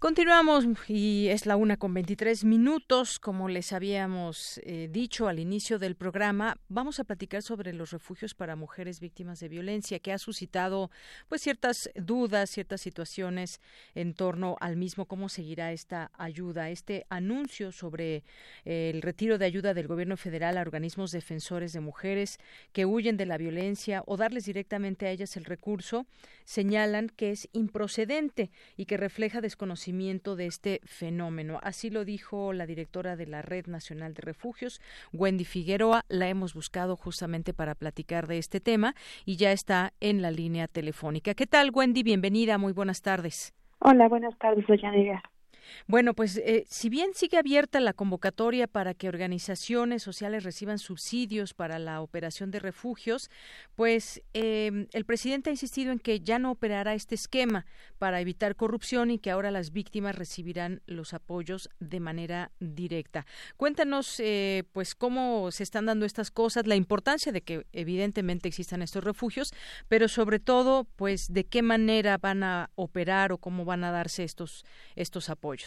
Continuamos 0.00 0.64
y 0.86 1.26
es 1.26 1.44
la 1.44 1.56
una 1.56 1.76
con 1.76 1.92
23 1.92 2.44
minutos. 2.44 3.18
Como 3.18 3.48
les 3.48 3.72
habíamos 3.72 4.60
eh, 4.62 4.88
dicho 4.88 5.26
al 5.26 5.40
inicio 5.40 5.80
del 5.80 5.96
programa, 5.96 6.56
vamos 6.68 7.00
a 7.00 7.04
platicar 7.04 7.42
sobre 7.42 7.72
los 7.72 7.90
refugios 7.90 8.32
para 8.32 8.54
mujeres 8.54 9.00
víctimas 9.00 9.40
de 9.40 9.48
violencia, 9.48 9.98
que 9.98 10.12
ha 10.12 10.18
suscitado 10.18 10.92
pues 11.28 11.42
ciertas 11.42 11.90
dudas, 11.96 12.48
ciertas 12.48 12.80
situaciones 12.80 13.60
en 13.96 14.14
torno 14.14 14.56
al 14.60 14.76
mismo 14.76 15.06
cómo 15.06 15.28
seguirá 15.28 15.72
esta 15.72 16.12
ayuda, 16.16 16.70
este 16.70 17.04
anuncio 17.08 17.72
sobre 17.72 18.22
eh, 18.64 18.92
el 18.94 19.02
retiro 19.02 19.36
de 19.36 19.46
ayuda 19.46 19.74
del 19.74 19.88
gobierno 19.88 20.16
federal 20.16 20.58
a 20.58 20.60
organismos 20.60 21.10
defensores 21.10 21.72
de 21.72 21.80
mujeres 21.80 22.38
que 22.72 22.86
huyen 22.86 23.16
de 23.16 23.26
la 23.26 23.36
violencia 23.36 24.04
o 24.06 24.16
darles 24.16 24.44
directamente 24.44 25.06
a 25.06 25.10
ellas 25.10 25.36
el 25.36 25.44
recurso, 25.44 26.06
señalan 26.44 27.08
que 27.08 27.32
es 27.32 27.48
improcedente 27.52 28.52
y 28.76 28.84
que 28.84 28.96
refleja 28.96 29.40
desconocimiento 29.40 29.87
de 29.92 30.46
este 30.46 30.80
fenómeno. 30.84 31.60
Así 31.62 31.88
lo 31.88 32.04
dijo 32.04 32.52
la 32.52 32.66
directora 32.66 33.16
de 33.16 33.26
la 33.26 33.40
Red 33.40 33.66
Nacional 33.66 34.12
de 34.12 34.20
Refugios, 34.20 34.80
Wendy 35.12 35.44
Figueroa. 35.44 36.04
La 36.08 36.28
hemos 36.28 36.52
buscado 36.52 36.96
justamente 36.96 37.54
para 37.54 37.74
platicar 37.74 38.26
de 38.26 38.38
este 38.38 38.60
tema 38.60 38.94
y 39.24 39.36
ya 39.36 39.50
está 39.50 39.92
en 40.00 40.20
la 40.20 40.30
línea 40.30 40.68
telefónica. 40.68 41.34
¿Qué 41.34 41.46
tal, 41.46 41.70
Wendy? 41.72 42.02
Bienvenida. 42.02 42.58
Muy 42.58 42.72
buenas 42.72 43.00
tardes. 43.00 43.54
Hola, 43.78 44.08
buenas 44.08 44.36
tardes, 44.38 44.66
doña 44.66 44.92
Bueno, 45.86 46.14
pues 46.14 46.36
eh, 46.38 46.66
si 46.68 46.88
bien 46.88 47.10
sigue 47.14 47.38
abierta 47.38 47.80
la 47.80 47.92
convocatoria 47.92 48.66
para 48.66 48.94
que 48.94 49.08
organizaciones 49.08 50.02
sociales 50.02 50.44
reciban 50.44 50.78
subsidios 50.78 51.54
para 51.54 51.78
la 51.78 52.00
operación 52.00 52.50
de 52.50 52.60
refugios, 52.60 53.30
pues 53.74 54.22
eh, 54.34 54.86
el 54.92 55.04
presidente 55.04 55.50
ha 55.50 55.52
insistido 55.52 55.92
en 55.92 55.98
que 55.98 56.20
ya 56.20 56.38
no 56.38 56.50
operará 56.50 56.94
este 56.94 57.14
esquema 57.14 57.66
para 57.98 58.20
evitar 58.20 58.56
corrupción 58.56 59.10
y 59.10 59.18
que 59.18 59.30
ahora 59.30 59.50
las 59.50 59.72
víctimas 59.72 60.16
recibirán 60.16 60.82
los 60.86 61.14
apoyos 61.14 61.68
de 61.80 62.00
manera 62.00 62.50
directa. 62.60 63.26
Cuéntanos, 63.56 64.20
eh, 64.20 64.64
pues, 64.72 64.94
cómo 64.94 65.50
se 65.50 65.62
están 65.62 65.86
dando 65.86 66.06
estas 66.06 66.30
cosas, 66.30 66.66
la 66.66 66.76
importancia 66.76 67.32
de 67.32 67.42
que 67.42 67.66
evidentemente 67.72 68.48
existan 68.48 68.82
estos 68.82 69.04
refugios, 69.04 69.52
pero 69.88 70.08
sobre 70.08 70.38
todo, 70.38 70.84
pues, 70.96 71.32
de 71.32 71.44
qué 71.44 71.62
manera 71.62 72.18
van 72.18 72.42
a 72.42 72.70
operar 72.74 73.32
o 73.32 73.38
cómo 73.38 73.64
van 73.64 73.84
a 73.84 73.90
darse 73.90 74.24
estos 74.24 74.64
estos 74.96 75.28
apoyos. 75.30 75.57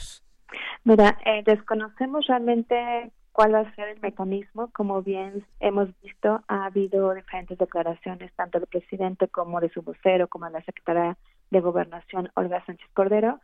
Mira, 0.83 1.17
eh, 1.25 1.43
desconocemos 1.45 2.25
realmente 2.27 3.11
cuál 3.31 3.53
va 3.53 3.59
a 3.59 3.75
ser 3.75 3.89
el 3.89 3.99
mecanismo. 4.01 4.69
Como 4.73 5.01
bien 5.01 5.45
hemos 5.59 5.89
visto, 6.01 6.43
ha 6.47 6.65
habido 6.65 7.13
diferentes 7.13 7.57
declaraciones, 7.57 8.31
tanto 8.35 8.59
del 8.59 8.67
presidente 8.67 9.27
como 9.27 9.59
de 9.59 9.69
su 9.69 9.81
vocero, 9.81 10.27
como 10.27 10.45
de 10.45 10.51
la 10.53 10.63
secretaria 10.63 11.17
de 11.49 11.59
Gobernación, 11.59 12.31
Olga 12.35 12.63
Sánchez 12.65 12.89
Cordero, 12.93 13.39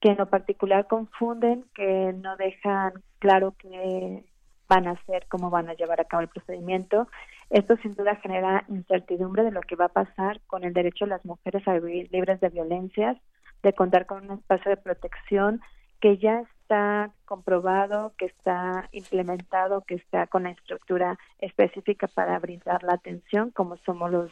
que 0.00 0.10
en 0.10 0.18
lo 0.18 0.26
particular 0.26 0.86
confunden, 0.86 1.64
que 1.74 2.12
no 2.12 2.36
dejan 2.36 2.92
claro 3.18 3.54
qué 3.58 4.24
van 4.68 4.86
a 4.86 4.92
hacer, 4.92 5.26
cómo 5.28 5.50
van 5.50 5.68
a 5.68 5.74
llevar 5.74 6.00
a 6.00 6.04
cabo 6.04 6.22
el 6.22 6.28
procedimiento. 6.28 7.08
Esto 7.50 7.76
sin 7.78 7.94
duda 7.94 8.16
genera 8.16 8.64
incertidumbre 8.68 9.42
de 9.42 9.50
lo 9.50 9.62
que 9.62 9.76
va 9.76 9.86
a 9.86 9.88
pasar 9.88 10.40
con 10.46 10.62
el 10.62 10.74
derecho 10.74 11.06
de 11.06 11.10
las 11.10 11.24
mujeres 11.24 11.66
a 11.66 11.78
vivir 11.78 12.08
libres 12.12 12.38
de 12.40 12.50
violencias, 12.50 13.16
de 13.62 13.72
contar 13.72 14.06
con 14.06 14.24
un 14.24 14.38
espacio 14.38 14.70
de 14.70 14.76
protección 14.76 15.60
que 16.00 16.18
ya 16.18 16.40
está 16.40 17.10
comprobado, 17.24 18.12
que 18.18 18.26
está 18.26 18.88
implementado, 18.92 19.82
que 19.82 19.94
está 19.94 20.26
con 20.26 20.44
la 20.44 20.50
estructura 20.50 21.18
específica 21.38 22.06
para 22.08 22.38
brindar 22.38 22.82
la 22.82 22.94
atención, 22.94 23.50
como 23.50 23.76
somos 23.78 24.10
los 24.10 24.30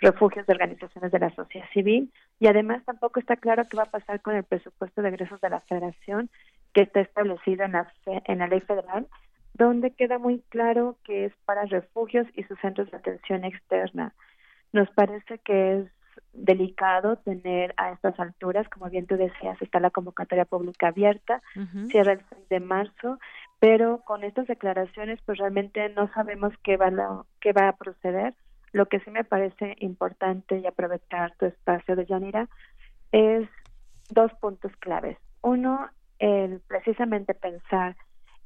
refugios 0.00 0.46
de 0.46 0.52
organizaciones 0.52 1.12
de 1.12 1.18
la 1.18 1.34
sociedad 1.34 1.66
civil. 1.72 2.12
Y 2.38 2.46
además 2.46 2.84
tampoco 2.84 3.20
está 3.20 3.36
claro 3.36 3.64
qué 3.68 3.76
va 3.76 3.84
a 3.84 3.90
pasar 3.90 4.22
con 4.22 4.34
el 4.34 4.44
presupuesto 4.44 5.02
de 5.02 5.08
egresos 5.08 5.40
de 5.40 5.50
la 5.50 5.60
federación, 5.60 6.30
que 6.72 6.82
está 6.82 7.00
establecido 7.00 7.64
en 7.64 7.72
la, 7.72 7.92
en 8.06 8.38
la 8.38 8.46
ley 8.46 8.60
federal, 8.60 9.06
donde 9.54 9.90
queda 9.90 10.18
muy 10.18 10.40
claro 10.48 10.96
que 11.04 11.26
es 11.26 11.32
para 11.44 11.64
refugios 11.64 12.26
y 12.34 12.44
sus 12.44 12.58
centros 12.60 12.90
de 12.90 12.96
atención 12.96 13.44
externa. 13.44 14.14
Nos 14.72 14.88
parece 14.90 15.38
que 15.38 15.78
es 15.80 15.90
delicado 16.32 17.16
tener 17.16 17.74
a 17.76 17.92
estas 17.92 18.18
alturas, 18.20 18.68
como 18.68 18.90
bien 18.90 19.06
tú 19.06 19.16
decías, 19.16 19.60
está 19.60 19.80
la 19.80 19.90
convocatoria 19.90 20.44
pública 20.44 20.88
abierta, 20.88 21.42
cierra 21.90 22.12
el 22.12 22.20
6 22.28 22.48
de 22.48 22.60
marzo, 22.60 23.18
pero 23.58 24.02
con 24.04 24.24
estas 24.24 24.46
declaraciones 24.46 25.20
pues 25.24 25.38
realmente 25.38 25.88
no 25.90 26.12
sabemos 26.12 26.52
qué 26.62 26.76
va, 26.76 27.24
qué 27.40 27.52
va 27.52 27.68
a 27.68 27.76
proceder. 27.76 28.34
Lo 28.72 28.86
que 28.86 29.00
sí 29.00 29.10
me 29.10 29.24
parece 29.24 29.76
importante 29.80 30.58
y 30.58 30.66
aprovechar 30.66 31.34
tu 31.38 31.46
espacio 31.46 31.96
de 31.96 32.06
Yanira 32.06 32.48
es 33.12 33.48
dos 34.10 34.32
puntos 34.40 34.72
claves. 34.78 35.16
Uno, 35.42 35.88
el 36.18 36.60
precisamente 36.68 37.34
pensar 37.34 37.96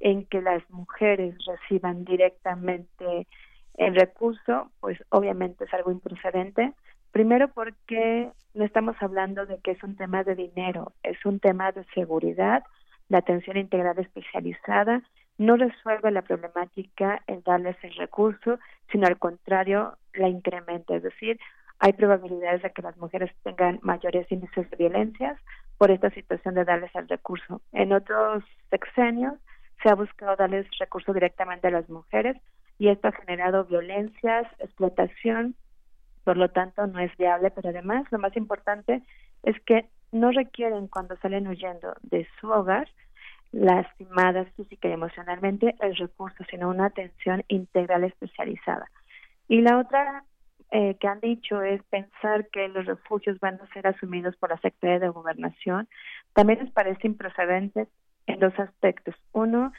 en 0.00 0.26
que 0.26 0.40
las 0.40 0.68
mujeres 0.70 1.34
reciban 1.46 2.04
directamente 2.04 3.26
el 3.74 3.94
recurso, 3.94 4.70
pues 4.80 5.02
obviamente 5.10 5.64
es 5.64 5.74
algo 5.74 5.90
improcedente. 5.90 6.72
Primero 7.12 7.48
porque 7.48 8.30
no 8.54 8.64
estamos 8.64 8.96
hablando 9.00 9.44
de 9.46 9.58
que 9.60 9.72
es 9.72 9.82
un 9.82 9.96
tema 9.96 10.24
de 10.24 10.34
dinero, 10.34 10.92
es 11.02 11.24
un 11.26 11.40
tema 11.40 11.70
de 11.70 11.84
seguridad, 11.94 12.64
la 13.08 13.18
atención 13.18 13.58
integral 13.58 13.98
especializada. 13.98 15.02
No 15.36 15.56
resuelve 15.56 16.10
la 16.10 16.22
problemática 16.22 17.22
en 17.26 17.42
darles 17.42 17.76
el 17.82 17.94
recurso, 17.96 18.58
sino 18.90 19.06
al 19.06 19.18
contrario 19.18 19.98
la 20.14 20.28
incrementa, 20.28 20.96
es 20.96 21.02
decir, 21.02 21.38
hay 21.78 21.92
probabilidades 21.92 22.62
de 22.62 22.70
que 22.70 22.82
las 22.82 22.96
mujeres 22.96 23.30
tengan 23.42 23.78
mayores 23.82 24.30
índices 24.30 24.70
de 24.70 24.76
violencias 24.76 25.38
por 25.78 25.90
esta 25.90 26.10
situación 26.10 26.54
de 26.54 26.64
darles 26.64 26.94
el 26.94 27.08
recurso. 27.08 27.60
En 27.72 27.92
otros 27.92 28.44
sexenios 28.70 29.34
se 29.82 29.90
ha 29.90 29.94
buscado 29.94 30.36
darles 30.36 30.66
recurso 30.78 31.12
directamente 31.12 31.66
a 31.66 31.72
las 31.72 31.88
mujeres 31.90 32.36
y 32.78 32.88
esto 32.88 33.08
ha 33.08 33.12
generado 33.12 33.64
violencias, 33.64 34.46
explotación 34.60 35.56
por 36.24 36.36
lo 36.36 36.50
tanto 36.50 36.86
no 36.86 36.98
es 37.00 37.16
viable, 37.16 37.50
pero 37.50 37.70
además 37.70 38.04
lo 38.10 38.18
más 38.18 38.36
importante 38.36 39.02
es 39.42 39.58
que 39.62 39.88
no 40.12 40.30
requieren 40.30 40.88
cuando 40.88 41.16
salen 41.16 41.48
huyendo 41.48 41.94
de 42.02 42.26
su 42.40 42.50
hogar 42.50 42.88
lastimadas 43.50 44.48
física 44.56 44.88
y 44.88 44.92
emocionalmente 44.92 45.74
el 45.80 45.96
recurso, 45.96 46.44
sino 46.50 46.68
una 46.68 46.86
atención 46.86 47.44
integral 47.48 48.04
especializada. 48.04 48.90
Y 49.48 49.60
la 49.60 49.78
otra 49.78 50.24
eh, 50.70 50.96
que 50.98 51.06
han 51.06 51.20
dicho 51.20 51.60
es 51.60 51.82
pensar 51.84 52.48
que 52.48 52.68
los 52.68 52.86
refugios 52.86 53.38
van 53.40 53.60
a 53.60 53.66
ser 53.74 53.86
asumidos 53.86 54.36
por 54.36 54.50
la 54.50 54.56
Secretaría 54.56 55.00
de 55.00 55.08
Gobernación. 55.10 55.86
También 56.32 56.60
les 56.60 56.72
parece 56.72 57.06
improcedente 57.06 57.88
en 58.26 58.40
dos 58.40 58.58
aspectos. 58.58 59.14
Uno, 59.32 59.72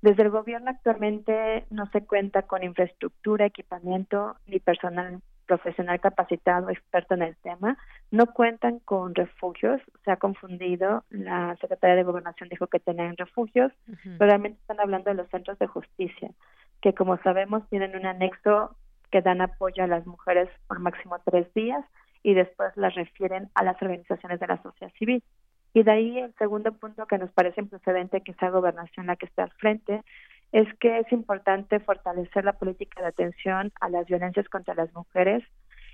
desde 0.00 0.22
el 0.22 0.30
gobierno 0.30 0.70
actualmente 0.70 1.66
no 1.70 1.86
se 1.86 2.06
cuenta 2.06 2.42
con 2.42 2.62
infraestructura, 2.62 3.46
equipamiento 3.46 4.36
ni 4.46 4.60
personal 4.60 5.20
profesional 5.48 5.98
capacitado, 5.98 6.70
experto 6.70 7.14
en 7.14 7.22
el 7.22 7.36
tema, 7.38 7.76
no 8.12 8.26
cuentan 8.26 8.78
con 8.80 9.14
refugios, 9.14 9.80
se 10.04 10.12
ha 10.12 10.16
confundido, 10.16 11.02
la 11.10 11.56
Secretaría 11.60 11.96
de 11.96 12.04
Gobernación 12.04 12.48
dijo 12.48 12.68
que 12.68 12.78
tenían 12.78 13.16
refugios, 13.16 13.72
pero 13.86 14.26
realmente 14.30 14.60
están 14.60 14.78
hablando 14.78 15.10
de 15.10 15.16
los 15.16 15.28
centros 15.30 15.58
de 15.58 15.66
justicia, 15.66 16.30
que 16.80 16.94
como 16.94 17.16
sabemos 17.22 17.68
tienen 17.70 17.96
un 17.96 18.06
anexo 18.06 18.76
que 19.10 19.22
dan 19.22 19.40
apoyo 19.40 19.82
a 19.82 19.88
las 19.88 20.06
mujeres 20.06 20.48
por 20.68 20.78
máximo 20.78 21.16
tres 21.24 21.52
días 21.54 21.84
y 22.22 22.34
después 22.34 22.76
las 22.76 22.94
refieren 22.94 23.48
a 23.54 23.64
las 23.64 23.80
organizaciones 23.82 24.38
de 24.38 24.46
la 24.46 24.62
sociedad 24.62 24.92
civil. 24.98 25.22
Y 25.74 25.82
de 25.82 25.90
ahí 25.90 26.18
el 26.18 26.34
segundo 26.34 26.72
punto 26.72 27.06
que 27.06 27.18
nos 27.18 27.30
parece 27.32 27.60
improcedente 27.60 28.20
que 28.20 28.34
sea 28.34 28.50
gobernación 28.50 29.06
la 29.06 29.16
que 29.16 29.26
está 29.26 29.44
al 29.44 29.52
frente 29.52 30.02
es 30.52 30.66
que 30.78 31.00
es 31.00 31.12
importante 31.12 31.80
fortalecer 31.80 32.44
la 32.44 32.54
política 32.54 33.02
de 33.02 33.08
atención 33.08 33.72
a 33.80 33.88
las 33.88 34.06
violencias 34.06 34.48
contra 34.48 34.74
las 34.74 34.92
mujeres 34.94 35.44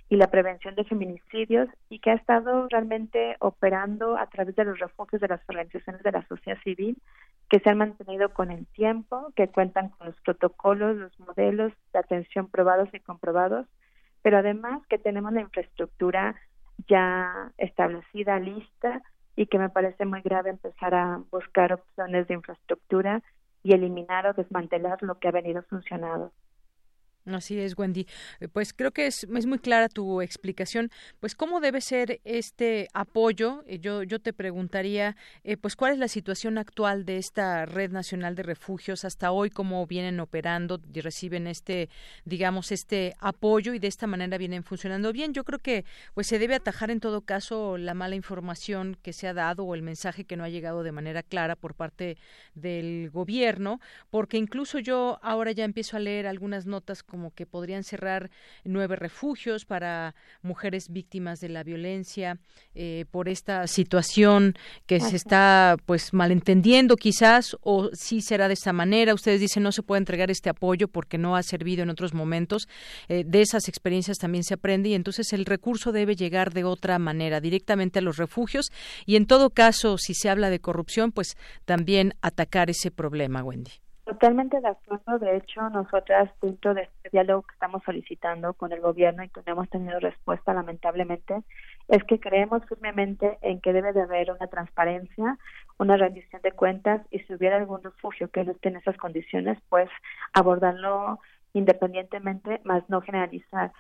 y 0.09 0.17
la 0.17 0.31
prevención 0.31 0.75
de 0.75 0.85
feminicidios 0.85 1.69
y 1.89 1.99
que 1.99 2.11
ha 2.11 2.15
estado 2.15 2.69
realmente 2.69 3.37
operando 3.41 4.17
a 4.17 4.27
través 4.27 4.55
de 4.55 4.65
los 4.65 4.79
refugios 4.79 5.21
de 5.21 5.29
las 5.29 5.41
organizaciones 5.49 6.03
de 6.03 6.13
la 6.13 6.27
sociedad 6.29 6.59
civil 6.63 7.01
que 7.49 7.61
se 7.61 7.71
han 7.71 7.79
mantenido 7.79 8.33
con 8.33 8.51
el 8.51 8.67
tiempo, 8.67 9.33
que 9.35 9.49
cuentan 9.49 9.89
con 9.91 10.09
los 10.09 10.21
protocolos, 10.21 10.97
los 10.97 11.21
modelos 11.21 11.73
de 11.93 11.99
atención 11.99 12.49
probados 12.49 12.89
y 12.93 13.01
comprobados, 13.01 13.67
pero 14.23 14.39
además 14.39 14.87
que 14.89 14.99
tenemos 14.99 15.33
la 15.33 15.43
infraestructura 15.43 16.37
ya 16.89 17.53
establecida, 17.59 18.39
lista, 18.39 19.03
y 19.37 19.47
que 19.47 19.59
me 19.59 19.69
parece 19.69 20.07
muy 20.07 20.21
grave 20.23 20.51
empezar 20.51 20.95
a 20.95 21.21
buscar 21.31 21.73
opciones 21.73 22.29
de 22.29 22.35
infraestructura 22.35 23.23
y 23.65 23.73
eliminar 23.73 24.29
o 24.29 24.35
desmantelar 24.35 25.03
lo 25.03 25.19
que 25.19 25.29
ha 25.29 25.33
venido 25.33 25.63
funcionando. 25.65 26.31
Así 27.27 27.59
es, 27.59 27.79
Wendy. 27.79 28.07
Eh, 28.41 28.49
pues 28.49 28.75
creo 28.75 28.91
que 28.91 29.07
es, 29.07 29.25
es, 29.25 29.47
muy 29.47 29.59
clara 29.59 29.89
tu 29.89 30.21
explicación. 30.21 30.91
Pues 31.21 31.35
cómo 31.35 31.61
debe 31.61 31.81
ser 31.81 32.21
este 32.25 32.89
apoyo. 32.93 33.65
Eh, 33.67 33.79
yo, 33.79 34.03
yo 34.03 34.19
te 34.21 34.35
preguntaría, 34.35 35.17
eh, 35.43 35.57
pues 35.57 35.75
cuál 35.75 35.95
es 35.95 35.99
la 35.99 36.09
situación 36.09 36.59
actual 36.59 37.07
de 37.07 37.17
esta 37.17 37.65
red 37.65 37.91
nacional 37.91 38.35
de 38.35 38.43
refugios 38.43 39.07
hasta 39.07 39.33
hoy, 39.33 39.49
cómo 39.49 39.87
vienen 39.87 40.21
operando 40.21 40.83
y 40.93 41.01
reciben 41.01 41.47
este, 41.47 41.89
digamos, 42.27 42.71
este 42.73 43.15
apoyo 43.21 43.73
y 43.73 43.79
de 43.79 43.89
esta 43.89 44.07
manera 44.07 44.37
vienen 44.37 44.63
funcionando 44.63 45.11
bien. 45.11 45.33
Yo 45.33 45.45
creo 45.45 45.61
que 45.61 45.87
pues 46.13 46.27
se 46.27 46.39
debe 46.39 46.55
atajar 46.55 46.91
en 46.91 47.01
todo 47.01 47.23
caso 47.23 47.79
la 47.79 47.95
mala 47.95 48.17
información 48.17 48.99
que 49.03 49.15
se 49.15 49.29
ha 49.29 49.33
dado 49.33 49.65
o 49.65 49.75
el 49.75 49.81
mensaje 49.81 50.25
que 50.25 50.37
no 50.37 50.45
ha 50.45 50.51
llegado 50.51 50.83
de 50.83 50.93
manera 50.93 51.23
clara 51.23 51.57
por 51.57 51.75
parte 51.75 52.19
del 52.55 53.09
gobierno, 53.11 53.81
porque 54.11 54.37
incluso 54.37 54.79
yo 54.79 55.19
ahora 55.23 55.53
ya 55.53 55.65
empiezo 55.65 55.97
a 55.97 56.01
leer 56.01 56.27
algunas 56.27 56.67
notas 56.67 57.03
como 57.15 57.33
que 57.33 57.47
podrían 57.47 57.85
cerrar 57.85 58.29
nueve 58.65 58.97
refugios 58.97 59.65
para 59.65 60.17
mujeres 60.43 60.89
víctimas 60.89 61.39
de 61.39 61.49
la 61.49 61.63
violencia 61.63 62.41
eh, 62.75 63.05
por 63.13 63.29
esta 63.29 63.69
situación 63.69 64.57
que 64.87 64.99
se 64.99 65.15
está 65.15 65.77
pues 65.87 66.13
malentendiendo 66.13 66.97
quizás 66.97 67.57
o 67.61 67.91
si 67.93 68.21
será 68.21 68.49
de 68.49 68.55
esta 68.55 68.73
manera. 68.73 69.15
Ustedes 69.15 69.41
dicen 69.41 69.63
no 69.63 69.71
se 69.71 69.85
puede 69.85 70.01
entregar 70.01 70.33
este 70.33 70.51
apoyo 70.51 70.89
porque 70.89 71.17
no 71.17 71.37
ha 71.37 71.45
servido 71.45 71.85
en 71.85 71.91
otros 71.91 72.15
momentos. 72.15 72.67
Eh, 73.09 73.23
de 73.25 73.43
esas 73.43 73.69
experiencias 73.69 74.19
también 74.19 74.43
se 74.43 74.55
aprende 74.55 74.89
y 74.89 74.95
entonces 74.95 75.33
el 75.33 75.45
recurso 75.45 75.93
debe 75.93 76.17
llegar 76.17 76.53
de 76.53 76.65
otra 76.65 76.99
manera, 76.99 77.41
directamente 77.41 78.01
a 78.01 78.03
los 78.03 78.17
refugios 78.17 78.73
y 79.07 79.15
en 79.15 79.27
todo 79.27 79.51
caso, 79.51 79.99
si 79.99 80.15
se 80.15 80.31
habla 80.31 80.51
de 80.51 80.59
corrupción, 80.59 81.13
pues 81.13 81.37
también 81.65 82.15
atacar 82.23 82.71
ese 82.71 82.91
problema, 82.91 83.45
Wendy. 83.45 83.84
Totalmente 84.05 84.61
de 84.61 84.69
acuerdo. 84.69 85.19
De 85.19 85.37
hecho, 85.37 85.71
nosotras 85.71 86.31
dentro 86.43 86.75
de 86.75 86.83
este 86.83 87.09
diálogo 87.11 87.43
que 87.43 87.55
estamos 87.55 87.83
solicitando 87.85 88.53
con 88.53 88.71
el 88.73 88.81
gobierno 88.81 89.25
y 89.25 89.31
que 89.31 89.41
no 89.47 89.53
hemos 89.53 89.71
tenido 89.71 89.99
respuesta, 89.99 90.53
lamentablemente, 90.53 91.43
es 91.89 92.05
que 92.05 92.21
creemos 92.21 92.63
firmemente 92.67 93.39
en 93.41 93.61
que 93.63 93.73
debe 93.73 93.95
de 93.95 94.03
haber 94.03 94.31
una 94.31 94.47
transparencia, 94.49 95.39
una 95.79 95.97
rendición 95.97 96.43
de 96.43 96.53
cuentas 96.53 97.01
y 97.11 97.21
si 97.21 97.35
hubiera 97.35 97.57
algún 97.57 97.83
refugio 97.83 98.29
que 98.31 98.45
no 98.45 98.53
esté 98.53 98.69
en 98.69 98.77
esas 98.77 98.97
condiciones, 98.99 99.59
pues 99.71 99.89
abordarlo 100.35 101.19
independientemente, 101.55 102.61
más 102.65 102.83
no 102.91 103.01
generalizar. 103.01 103.73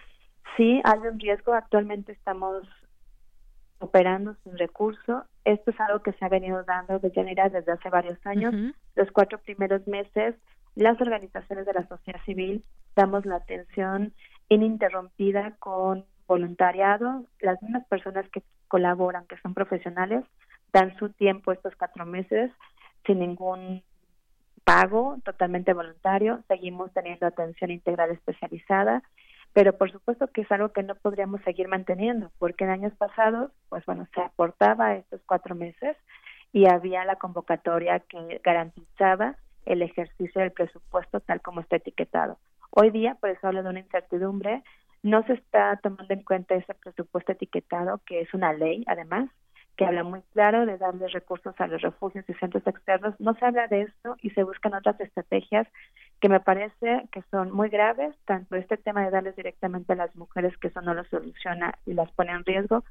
Sí 0.57 0.81
hay 0.85 1.01
un 1.01 1.21
riesgo. 1.21 1.53
Actualmente 1.53 2.13
estamos 2.13 2.63
operando 3.79 4.35
sin 4.43 4.57
recurso. 4.59 5.25
Esto 5.45 5.71
es 5.71 5.81
algo 5.81 6.03
que 6.03 6.13
se 6.13 6.25
ha 6.25 6.29
venido 6.29 6.63
dando 6.65 6.99
de 6.99 7.11
Yanira 7.11 7.49
desde 7.49 7.73
hace 7.73 7.89
varios 7.91 8.19
años. 8.27 8.55
Los 8.95 9.11
cuatro 9.13 9.39
primeros 9.39 9.87
meses, 9.87 10.35
las 10.75 11.01
organizaciones 11.01 11.67
de 11.67 11.75
la 11.75 11.87
sociedad 11.87 12.21
civil 12.25 12.65
damos 12.97 13.27
la 13.27 13.37
atención 13.37 14.13
ininterrumpida 14.49 15.57
con 15.59 16.05
voluntariado. 16.27 17.25
Las 17.41 17.61
mismas 17.63 17.87
personas 17.87 18.29
que 18.31 18.43
colaboran, 18.69 19.27
que 19.27 19.39
son 19.39 19.55
profesionales, 19.55 20.25
dan 20.73 20.97
su 20.99 21.11
tiempo 21.11 21.53
estos 21.53 21.77
cuatro 21.77 22.07
meses 22.07 22.51
sin 23.07 23.19
ningún 23.21 23.83
pago, 24.65 25.19
totalmente 25.25 25.73
voluntario. 25.75 26.43
Seguimos 26.49 26.93
teniendo 26.93 27.27
atención 27.27 27.71
integral 27.71 28.11
especializada 28.11 29.03
pero 29.55 29.79
por 29.79 29.91
supuesto 29.91 30.27
que 30.27 30.43
es 30.43 30.53
algo 30.53 30.71
que 30.71 30.83
no 30.83 30.97
podríamos 30.97 31.41
seguir 31.43 31.69
manteniendo, 31.69 32.31
porque 32.39 32.65
en 32.65 32.71
años 32.71 32.93
pasados, 32.97 33.53
pues 33.69 33.87
bueno, 33.87 34.07
se 34.13 34.21
aportaba 34.21 34.97
estos 34.97 35.23
cuatro 35.27 35.55
meses 35.55 35.97
y 36.53 36.67
había 36.67 37.05
la 37.05 37.17
convocatoria 37.17 38.01
que 38.01 38.41
garantizaba 38.43 39.37
el 39.65 39.81
ejercicio 39.81 40.41
del 40.41 40.53
presupuesto 40.53 41.21
tal 41.21 41.41
como 41.41 41.61
está 41.61 41.77
etiquetado. 41.77 42.39
Hoy 42.71 42.91
día, 42.91 43.15
por 43.15 43.31
eso 43.31 43.47
hablo 43.47 43.63
de 43.63 43.71
una 43.71 43.79
incertidumbre, 43.79 44.65
no 45.05 45.25
se 45.27 45.35
está 45.35 45.79
tomando 45.83 46.13
en 46.13 46.25
cuenta 46.25 46.57
ese 46.57 46.75
presupuesto 46.75 47.33
etiquetado, 47.33 48.01
que 48.07 48.23
es 48.23 48.35
una 48.35 48.53
ley, 48.53 48.83
además, 48.89 49.31
que 49.77 49.85
habla 49.85 50.03
muy 50.03 50.23
claro 50.33 50.67
de 50.67 50.79
darle 50.79 51.07
recursos 51.09 51.55
a 51.59 51.67
los 51.67 51.83
refugios 51.83 52.25
y 52.29 52.35
centros 52.35 52.67
externos. 52.67 53.15
No 53.19 53.35
se 53.35 53.45
habla 53.45 53.69
de 53.69 53.83
esto 53.83 54.17
y 54.23 54.31
se 54.31 54.43
buscan 54.43 54.75
otras 54.75 55.01
estrategias 55.01 55.69
que 56.25 56.31
me 56.31 56.41
parece 56.41 57.07
que 57.13 57.21
son 57.31 57.53
muy 57.53 57.69
graves, 57.69 58.17
tanto 58.25 58.57
este 58.57 58.79
tema 58.79 59.05
de 59.05 59.11
darles 59.11 59.37
directamente 59.37 59.93
a 59.93 59.97
las 59.97 60.17
mujeres, 60.17 60.57
que 60.57 60.69
eso 60.69 60.81
no 60.81 60.95
lo 60.95 61.05
soluciona 61.05 61.79
y 61.85 61.93
las 61.93 62.11
pone 62.13 62.33
en 62.33 62.47
riesgo, 62.47 62.83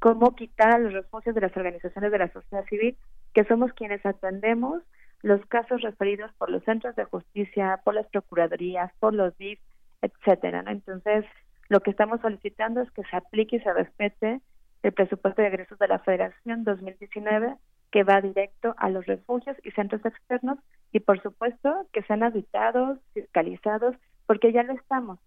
como 0.00 0.34
quitar 0.34 0.80
los 0.80 0.92
refugios 0.92 1.36
de 1.36 1.40
las 1.40 1.56
organizaciones 1.56 2.10
de 2.10 2.18
la 2.18 2.32
sociedad 2.32 2.64
civil, 2.64 2.96
que 3.32 3.44
somos 3.44 3.72
quienes 3.74 4.04
atendemos 4.04 4.82
los 5.22 5.40
casos 5.46 5.82
referidos 5.82 6.32
por 6.32 6.50
los 6.50 6.64
centros 6.64 6.96
de 6.96 7.04
justicia, 7.04 7.80
por 7.84 7.94
las 7.94 8.08
procuradurías, 8.08 8.90
por 8.98 9.14
los 9.14 9.38
DIF, 9.38 9.60
etcétera. 10.02 10.64
Entonces, 10.66 11.24
lo 11.68 11.78
que 11.82 11.92
estamos 11.92 12.20
solicitando 12.22 12.80
es 12.80 12.90
que 12.90 13.04
se 13.04 13.16
aplique 13.16 13.54
y 13.54 13.60
se 13.60 13.72
respete 13.72 14.40
el 14.82 14.92
presupuesto 14.92 15.42
de 15.42 15.46
egresos 15.46 15.78
de 15.78 15.86
la 15.86 16.00
Federación 16.00 16.64
2019 16.64 17.54
que 17.90 18.04
va 18.04 18.20
directo 18.20 18.74
a 18.78 18.88
los 18.88 19.06
refugios 19.06 19.56
y 19.64 19.70
centros 19.72 20.04
externos 20.04 20.58
y 20.92 21.00
por 21.00 21.20
supuesto 21.22 21.86
que 21.92 22.02
sean 22.02 22.22
habitados, 22.22 22.98
fiscalizados, 23.14 23.96
porque 24.26 24.52
ya 24.52 24.62
lo 24.62 24.74
estamos. 24.74 25.18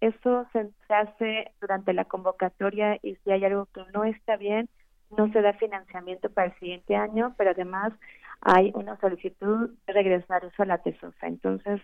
Eso 0.00 0.46
se, 0.52 0.68
hace 0.88 1.52
durante 1.60 1.92
la 1.92 2.04
convocatoria 2.04 2.98
y 3.02 3.16
si 3.16 3.30
hay 3.30 3.44
algo 3.44 3.66
que 3.66 3.82
no 3.94 4.04
está 4.04 4.36
bien, 4.36 4.68
no 5.16 5.30
se 5.32 5.42
da 5.42 5.52
financiamiento 5.54 6.30
para 6.30 6.48
el 6.48 6.58
siguiente 6.58 6.96
año, 6.96 7.34
pero 7.38 7.50
además 7.50 7.92
hay 8.40 8.72
una 8.74 8.98
solicitud 8.98 9.70
de 9.86 9.92
regresar 9.92 10.44
eso 10.44 10.62
a 10.62 10.66
la 10.66 10.78
TESOSA. 10.78 11.26
Entonces, 11.26 11.80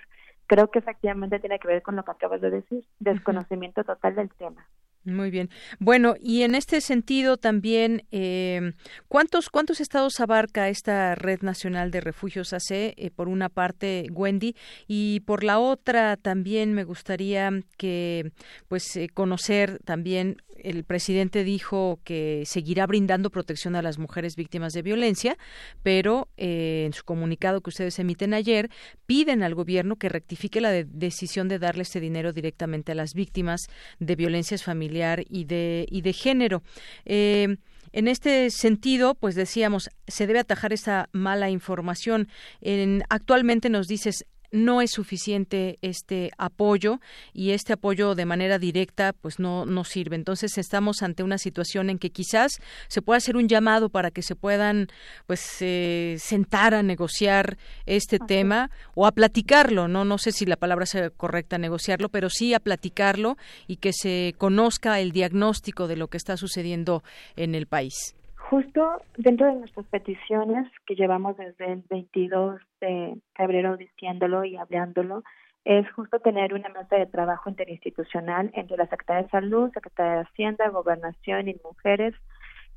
creo 0.46 0.70
que 0.70 0.80
efectivamente 0.80 1.38
tiene 1.38 1.58
que 1.58 1.68
ver 1.68 1.82
con 1.82 1.94
lo 1.94 2.04
que 2.04 2.10
acabas 2.10 2.40
de 2.40 2.50
decir, 2.50 2.84
desconocimiento 2.98 3.84
total 3.84 4.16
del 4.16 4.30
tema. 4.30 4.66
Muy 5.04 5.30
bien. 5.30 5.48
Bueno, 5.78 6.16
y 6.20 6.42
en 6.42 6.54
este 6.54 6.80
sentido 6.80 7.36
también, 7.38 8.04
eh, 8.10 8.72
¿cuántos, 9.08 9.48
¿cuántos 9.48 9.80
estados 9.80 10.20
abarca 10.20 10.68
esta 10.68 11.14
Red 11.14 11.40
Nacional 11.42 11.90
de 11.90 12.00
Refugios 12.00 12.52
AC? 12.52 12.70
Eh, 12.96 13.10
por 13.14 13.28
una 13.28 13.48
parte, 13.48 14.06
Wendy, 14.12 14.54
y 14.86 15.20
por 15.20 15.44
la 15.44 15.60
otra 15.60 16.16
también 16.16 16.74
me 16.74 16.84
gustaría 16.84 17.50
que, 17.78 18.32
pues, 18.68 18.96
eh, 18.96 19.08
conocer 19.08 19.78
también 19.84 20.36
el 20.62 20.84
presidente 20.84 21.44
dijo 21.44 22.00
que 22.04 22.42
seguirá 22.44 22.86
brindando 22.86 23.30
protección 23.30 23.76
a 23.76 23.82
las 23.82 23.98
mujeres 23.98 24.36
víctimas 24.36 24.72
de 24.72 24.82
violencia, 24.82 25.38
pero 25.82 26.28
eh, 26.36 26.84
en 26.86 26.92
su 26.92 27.04
comunicado 27.04 27.60
que 27.60 27.70
ustedes 27.70 27.98
emiten 27.98 28.34
ayer 28.34 28.70
piden 29.06 29.42
al 29.42 29.54
gobierno 29.54 29.96
que 29.96 30.08
rectifique 30.08 30.60
la 30.60 30.70
decisión 30.70 31.48
de 31.48 31.58
darle 31.58 31.82
este 31.82 32.00
dinero 32.00 32.32
directamente 32.32 32.92
a 32.92 32.94
las 32.94 33.14
víctimas 33.14 33.66
de 33.98 34.16
violencias 34.16 34.62
familiar 34.88 35.24
y 35.28 35.44
de 35.44 35.86
y 35.90 36.00
de 36.00 36.12
género. 36.12 36.62
Eh, 37.04 37.56
en 37.92 38.08
este 38.08 38.50
sentido, 38.50 39.14
pues 39.14 39.34
decíamos, 39.34 39.88
se 40.06 40.26
debe 40.26 40.40
atajar 40.40 40.72
esta 40.72 41.08
mala 41.12 41.48
información. 41.48 42.28
En, 42.60 43.02
actualmente 43.08 43.70
nos 43.70 43.86
dices, 43.88 44.26
no 44.50 44.80
es 44.80 44.90
suficiente 44.90 45.78
este 45.82 46.30
apoyo 46.38 47.00
y 47.32 47.50
este 47.50 47.74
apoyo 47.74 48.14
de 48.14 48.26
manera 48.26 48.58
directa 48.58 49.12
pues 49.12 49.38
no, 49.38 49.66
no 49.66 49.84
sirve. 49.84 50.16
Entonces 50.16 50.58
estamos 50.58 51.02
ante 51.02 51.22
una 51.22 51.38
situación 51.38 51.90
en 51.90 51.98
que 51.98 52.10
quizás 52.10 52.52
se 52.88 53.02
pueda 53.02 53.18
hacer 53.18 53.36
un 53.36 53.48
llamado 53.48 53.88
para 53.88 54.10
que 54.10 54.22
se 54.22 54.34
puedan 54.34 54.88
pues 55.26 55.56
eh, 55.60 56.16
sentar 56.18 56.74
a 56.74 56.82
negociar 56.82 57.58
este 57.86 58.18
tema 58.18 58.70
o 58.94 59.06
a 59.06 59.12
platicarlo, 59.12 59.88
no 59.88 60.04
no 60.04 60.18
sé 60.18 60.32
si 60.32 60.46
la 60.46 60.56
palabra 60.56 60.86
sea 60.86 61.10
correcta 61.10 61.58
negociarlo, 61.58 62.08
pero 62.08 62.30
sí 62.30 62.54
a 62.54 62.60
platicarlo 62.60 63.36
y 63.66 63.76
que 63.76 63.92
se 63.92 64.34
conozca 64.38 65.00
el 65.00 65.12
diagnóstico 65.12 65.86
de 65.86 65.96
lo 65.96 66.08
que 66.08 66.16
está 66.16 66.36
sucediendo 66.36 67.02
en 67.36 67.54
el 67.54 67.66
país. 67.66 68.17
Justo 68.50 69.02
dentro 69.18 69.46
de 69.46 69.56
nuestras 69.56 69.84
peticiones 69.88 70.66
que 70.86 70.94
llevamos 70.94 71.36
desde 71.36 71.70
el 71.70 71.84
22 71.90 72.58
de 72.80 73.20
febrero 73.34 73.76
diciéndolo 73.76 74.42
y 74.42 74.56
hablándolo, 74.56 75.22
es 75.66 75.86
justo 75.92 76.18
tener 76.20 76.54
una 76.54 76.70
mesa 76.70 76.96
de 76.96 77.04
trabajo 77.04 77.50
interinstitucional 77.50 78.50
entre 78.54 78.78
la 78.78 78.86
Secretaría 78.86 79.24
de 79.24 79.28
Salud, 79.28 79.70
Secretaría 79.74 80.12
de 80.14 80.20
Hacienda, 80.22 80.70
Gobernación 80.70 81.48
y 81.48 81.60
Mujeres, 81.62 82.14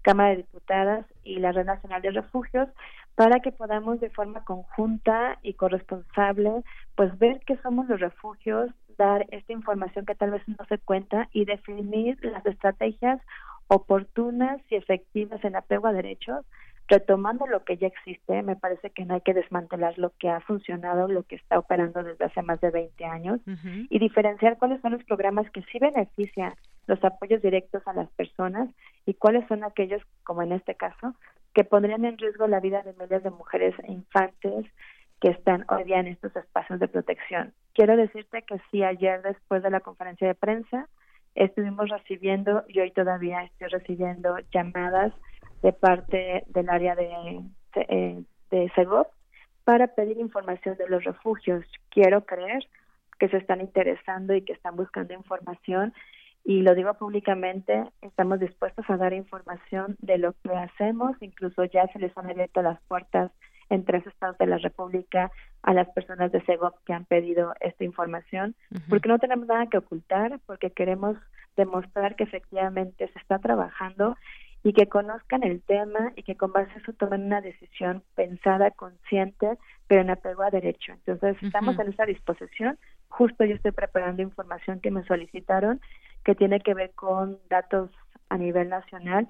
Cámara 0.02 0.32
de 0.32 0.38
Diputadas 0.38 1.06
y 1.24 1.38
la 1.38 1.54
Red 1.54 1.68
Nacional 1.68 2.02
de 2.02 2.12
Refugios 2.12 2.68
para 3.16 3.40
que 3.40 3.54
podamos 3.54 4.02
de 4.02 4.10
forma 4.10 4.44
conjunta 4.44 5.40
y 5.42 5.54
corresponsable 5.54 6.64
pues 6.96 7.18
ver 7.18 7.40
qué 7.48 7.56
somos 7.64 7.88
los 7.88 8.02
refugios, 8.02 8.72
dar 8.98 9.26
esta 9.32 9.54
información 9.54 10.06
que 10.06 10.16
tal 10.16 10.32
vez 10.32 10.42
no 10.48 10.66
se 10.68 10.80
cuenta 10.80 11.30
y 11.32 11.46
definir 11.46 12.18
las 12.26 12.46
estrategias 12.46 13.22
oportunas 13.74 14.60
y 14.70 14.76
efectivas 14.76 15.42
en 15.46 15.56
apego 15.56 15.88
a 15.88 15.94
derechos, 15.94 16.46
retomando 16.90 17.48
lo 17.48 17.64
que 17.64 17.78
ya 17.78 17.88
existe, 17.88 18.44
me 18.44 18.58
parece 18.58 18.90
que 18.90 19.06
no 19.06 19.14
hay 19.14 19.22
que 19.22 19.34
desmantelar 19.34 19.98
lo 19.98 20.12
que 20.20 20.30
ha 20.30 20.42
funcionado, 20.42 21.08
lo 21.08 21.24
que 21.24 21.36
está 21.36 21.58
operando 21.58 22.04
desde 22.04 22.26
hace 22.26 22.42
más 22.42 22.60
de 22.60 22.70
20 22.70 23.06
años 23.06 23.40
y 23.90 23.98
diferenciar 23.98 24.58
cuáles 24.58 24.82
son 24.82 24.92
los 24.92 25.04
programas 25.06 25.50
que 25.52 25.64
sí 25.72 25.80
benefician 25.80 26.54
los 26.86 27.02
apoyos 27.02 27.42
directos 27.42 27.82
a 27.88 27.94
las 27.94 28.10
personas 28.12 28.68
y 29.06 29.14
cuáles 29.14 29.48
son 29.48 29.64
aquellos, 29.64 30.02
como 30.24 30.42
en 30.42 30.52
este 30.52 30.76
caso, 30.76 31.16
que 31.54 31.64
pondrían 31.64 32.04
en 32.04 32.18
riesgo 32.18 32.48
la 32.48 32.60
vida 32.60 32.82
de 32.82 32.92
miles 33.00 33.24
de 33.24 33.30
mujeres 33.30 33.74
e 33.88 33.94
infantes 33.94 34.66
que 35.22 35.30
están 35.30 35.64
hoy 35.70 35.86
día 35.86 36.02
en 36.02 36.08
estos 36.08 36.36
espacios 36.36 36.78
de 36.82 36.90
protección. 36.90 37.54
Quiero 37.74 37.96
decirte 37.96 38.42
que 38.42 38.60
sí, 38.70 38.84
ayer 38.84 39.22
después 39.22 39.64
de 39.64 39.70
la 39.70 39.80
conferencia 39.80 40.28
de 40.28 40.36
prensa, 40.36 40.90
estuvimos 41.36 41.90
recibiendo 41.90 42.64
y 42.68 42.80
hoy 42.80 42.92
todavía 42.92 43.44
estoy 43.44 43.68
recibiendo 43.68 44.38
llamadas 44.54 45.14
de 45.62 45.74
parte 45.74 46.44
del 46.48 46.70
área 46.70 46.96
de, 46.96 47.42
de, 47.76 48.24
de 48.50 48.72
Segov 48.76 49.08
para 49.64 49.88
pedir 49.88 50.18
información 50.18 50.76
de 50.78 50.90
los 50.90 51.04
refugios. 51.04 51.66
Quiero 51.90 52.26
creer 52.26 52.68
que 53.20 53.30
se 53.30 53.38
están 53.38 53.62
interesando 53.62 54.34
y 54.34 54.42
que 54.42 54.54
están 54.54 54.76
buscando 54.76 55.14
información 55.14 55.94
y 56.44 56.62
lo 56.62 56.74
digo 56.74 56.94
públicamente, 56.96 57.84
estamos 58.02 58.40
dispuestos 58.40 58.90
a 58.90 58.98
dar 58.98 59.14
información 59.14 59.96
de 60.00 60.18
lo 60.18 60.34
que 60.44 60.50
hacemos, 60.50 61.16
incluso 61.22 61.66
ya 61.66 61.88
se 61.88 62.00
les 62.00 62.18
han 62.18 62.30
abierto 62.30 62.62
las 62.64 62.82
puertas 62.84 63.32
en 63.72 63.86
tres 63.86 64.06
estados 64.06 64.38
de 64.38 64.46
la 64.46 64.58
República 64.58 65.32
a 65.64 65.74
las 65.74 65.88
personas 65.90 66.32
de 66.32 66.42
SEGOP 66.42 66.76
que 66.86 66.94
han 66.94 67.06
pedido 67.06 67.54
esta 67.62 67.86
información, 67.86 68.54
porque 68.90 69.08
no 69.08 69.18
tenemos 69.18 69.48
nada 69.48 69.68
que 69.68 69.78
ocultar, 69.78 70.40
porque 70.46 70.72
queremos 70.72 71.16
demostrar 71.56 72.16
que 72.16 72.26
efectivamente 72.26 73.10
se 73.12 73.20
está 73.20 73.40
trabajando 73.40 74.18
y 74.64 74.74
que 74.74 74.88
conozcan 74.88 75.44
el 75.44 75.62
tema 75.62 76.12
y 76.16 76.24
que 76.24 76.36
con 76.36 76.52
base 76.52 76.72
a 76.74 76.78
eso 76.80 76.94
tomen 76.94 77.24
una 77.24 77.42
decisión 77.42 78.04
pensada, 78.14 78.72
consciente, 78.72 79.58
pero 79.88 80.02
en 80.02 80.10
apego 80.10 80.44
a 80.44 80.52
derecho. 80.52 80.92
Entonces, 80.92 81.42
estamos 81.42 81.80
en 81.80 81.88
esa 81.88 82.06
disposición. 82.06 82.78
Justo 83.08 83.46
yo 83.46 83.56
estoy 83.56 83.72
preparando 83.72 84.22
información 84.22 84.82
que 84.82 84.92
me 84.92 85.04
solicitaron 85.06 85.80
que 86.26 86.36
tiene 86.36 86.60
que 86.60 86.74
ver 86.74 86.92
con 86.92 87.40
datos 87.50 87.90
a 88.30 88.38
nivel 88.38 88.70
nacional 88.70 89.28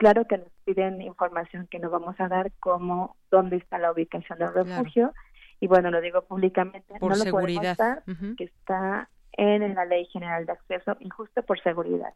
Claro 0.00 0.26
que 0.26 0.38
nos 0.38 0.48
piden 0.64 1.02
información 1.02 1.66
que 1.66 1.78
nos 1.78 1.90
vamos 1.90 2.18
a 2.20 2.26
dar 2.26 2.50
como 2.58 3.16
dónde 3.30 3.56
está 3.56 3.76
la 3.76 3.92
ubicación 3.92 4.38
del 4.38 4.54
refugio. 4.54 5.12
Y 5.60 5.66
bueno, 5.66 5.90
lo 5.90 6.00
digo 6.00 6.22
públicamente, 6.22 6.94
por 6.98 7.10
no 7.10 7.16
lo 7.18 7.22
seguridad. 7.22 7.76
podemos 7.76 8.36
que 8.38 8.44
está 8.44 9.10
en 9.32 9.74
la 9.74 9.84
Ley 9.84 10.06
General 10.06 10.46
de 10.46 10.52
Acceso 10.52 10.96
injusto 11.00 11.42
por 11.42 11.62
seguridad. 11.62 12.14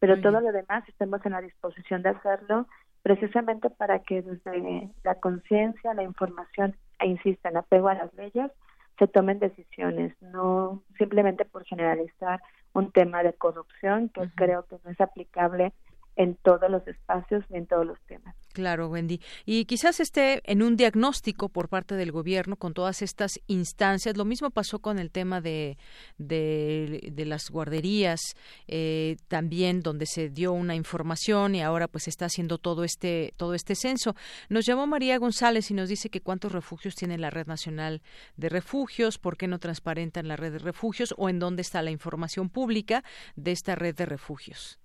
Pero 0.00 0.20
todo 0.20 0.40
lo 0.40 0.50
demás 0.50 0.82
estamos 0.88 1.24
en 1.24 1.30
la 1.30 1.40
disposición 1.42 2.02
de 2.02 2.08
hacerlo 2.08 2.66
precisamente 3.02 3.70
para 3.70 4.00
que 4.00 4.22
desde 4.22 4.90
la 5.04 5.14
conciencia, 5.14 5.94
la 5.94 6.02
información 6.02 6.74
e 6.98 7.06
insisto, 7.06 7.48
en 7.48 7.58
apego 7.58 7.86
a 7.86 7.94
las 7.94 8.12
leyes, 8.14 8.50
se 8.98 9.06
tomen 9.06 9.38
decisiones, 9.38 10.12
no 10.20 10.82
simplemente 10.98 11.44
por 11.44 11.64
generalizar 11.66 12.42
un 12.72 12.90
tema 12.90 13.22
de 13.22 13.32
corrupción 13.32 14.08
que 14.08 14.28
creo 14.34 14.66
que 14.66 14.78
no 14.84 14.90
es 14.90 15.00
aplicable 15.00 15.72
en 16.16 16.34
todos 16.36 16.70
los 16.70 16.86
espacios 16.88 17.44
y 17.50 17.56
en 17.56 17.66
todos 17.66 17.86
los 17.86 17.98
temas. 18.06 18.34
Claro, 18.52 18.88
Wendy. 18.88 19.20
Y 19.44 19.66
quizás 19.66 20.00
esté 20.00 20.40
en 20.50 20.62
un 20.62 20.76
diagnóstico 20.76 21.50
por 21.50 21.68
parte 21.68 21.94
del 21.94 22.10
gobierno 22.10 22.56
con 22.56 22.72
todas 22.72 23.02
estas 23.02 23.38
instancias. 23.46 24.16
Lo 24.16 24.24
mismo 24.24 24.50
pasó 24.50 24.78
con 24.78 24.98
el 24.98 25.10
tema 25.10 25.42
de, 25.42 25.76
de, 26.16 27.24
las 27.26 27.50
guarderías, 27.50 28.20
eh, 28.66 29.16
también 29.28 29.82
donde 29.82 30.06
se 30.06 30.30
dio 30.30 30.52
una 30.52 30.74
información 30.74 31.54
y 31.54 31.62
ahora 31.62 31.86
pues 31.86 32.08
está 32.08 32.26
haciendo 32.26 32.56
todo 32.56 32.82
este, 32.82 33.34
todo 33.36 33.52
este 33.52 33.74
censo. 33.74 34.14
Nos 34.48 34.64
llamó 34.64 34.86
María 34.86 35.18
González 35.18 35.70
y 35.70 35.74
nos 35.74 35.90
dice 35.90 36.08
que 36.08 36.22
cuántos 36.22 36.52
refugios 36.52 36.94
tiene 36.94 37.18
la 37.18 37.28
Red 37.28 37.46
Nacional 37.46 38.00
de 38.36 38.48
Refugios, 38.48 39.18
por 39.18 39.36
qué 39.36 39.48
no 39.48 39.58
transparentan 39.58 40.28
la 40.28 40.36
red 40.36 40.52
de 40.52 40.58
refugios 40.60 41.14
o 41.18 41.28
en 41.28 41.38
dónde 41.38 41.62
está 41.62 41.82
la 41.82 41.90
información 41.90 42.48
pública 42.48 43.04
de 43.34 43.52
esta 43.52 43.74
red 43.74 43.94
de 43.94 44.06
refugios. 44.06 44.78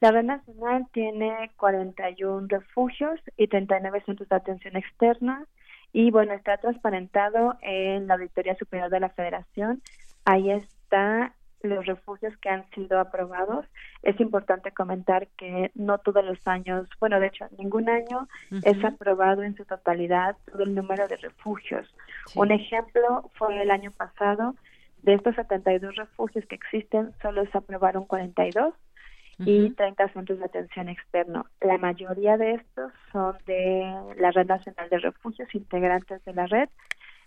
La 0.00 0.10
Red 0.10 0.24
Nacional 0.24 0.86
tiene 0.92 1.50
41 1.56 2.46
refugios 2.48 3.20
y 3.36 3.48
39 3.48 4.02
centros 4.06 4.28
de 4.30 4.36
atención 4.36 4.76
externa 4.76 5.44
y 5.92 6.10
bueno, 6.10 6.32
está 6.32 6.56
transparentado 6.56 7.56
en 7.60 8.06
la 8.06 8.14
Auditoría 8.14 8.54
Superior 8.56 8.88
de 8.88 9.00
la 9.00 9.10
Federación. 9.10 9.82
Ahí 10.24 10.50
está 10.50 11.34
los 11.62 11.84
refugios 11.84 12.34
que 12.38 12.48
han 12.48 12.68
sido 12.70 12.98
aprobados. 12.98 13.66
Es 14.02 14.18
importante 14.20 14.72
comentar 14.72 15.28
que 15.36 15.70
no 15.74 15.98
todos 15.98 16.24
los 16.24 16.38
años, 16.46 16.88
bueno, 16.98 17.20
de 17.20 17.26
hecho, 17.26 17.46
ningún 17.58 17.90
año 17.90 18.26
es 18.62 18.82
aprobado 18.82 19.42
en 19.42 19.54
su 19.54 19.66
totalidad 19.66 20.36
todo 20.50 20.62
el 20.62 20.74
número 20.74 21.06
de 21.08 21.16
refugios. 21.16 21.86
Un 22.34 22.52
ejemplo 22.52 23.30
fue 23.34 23.60
el 23.60 23.70
año 23.70 23.90
pasado, 23.90 24.54
de 25.02 25.14
estos 25.14 25.34
72 25.34 25.96
refugios 25.96 26.46
que 26.46 26.54
existen, 26.54 27.12
solo 27.20 27.44
se 27.50 27.58
aprobaron 27.58 28.06
42 28.06 28.74
y 29.44 29.70
30 29.70 30.12
centros 30.12 30.38
de 30.38 30.44
atención 30.44 30.88
externo. 30.88 31.46
La 31.60 31.78
mayoría 31.78 32.36
de 32.36 32.54
estos 32.54 32.92
son 33.12 33.36
de 33.46 34.14
la 34.16 34.30
Red 34.30 34.46
Nacional 34.46 34.88
de 34.90 34.98
Refugios, 34.98 35.54
integrantes 35.54 36.24
de 36.24 36.34
la 36.34 36.46
red. 36.46 36.68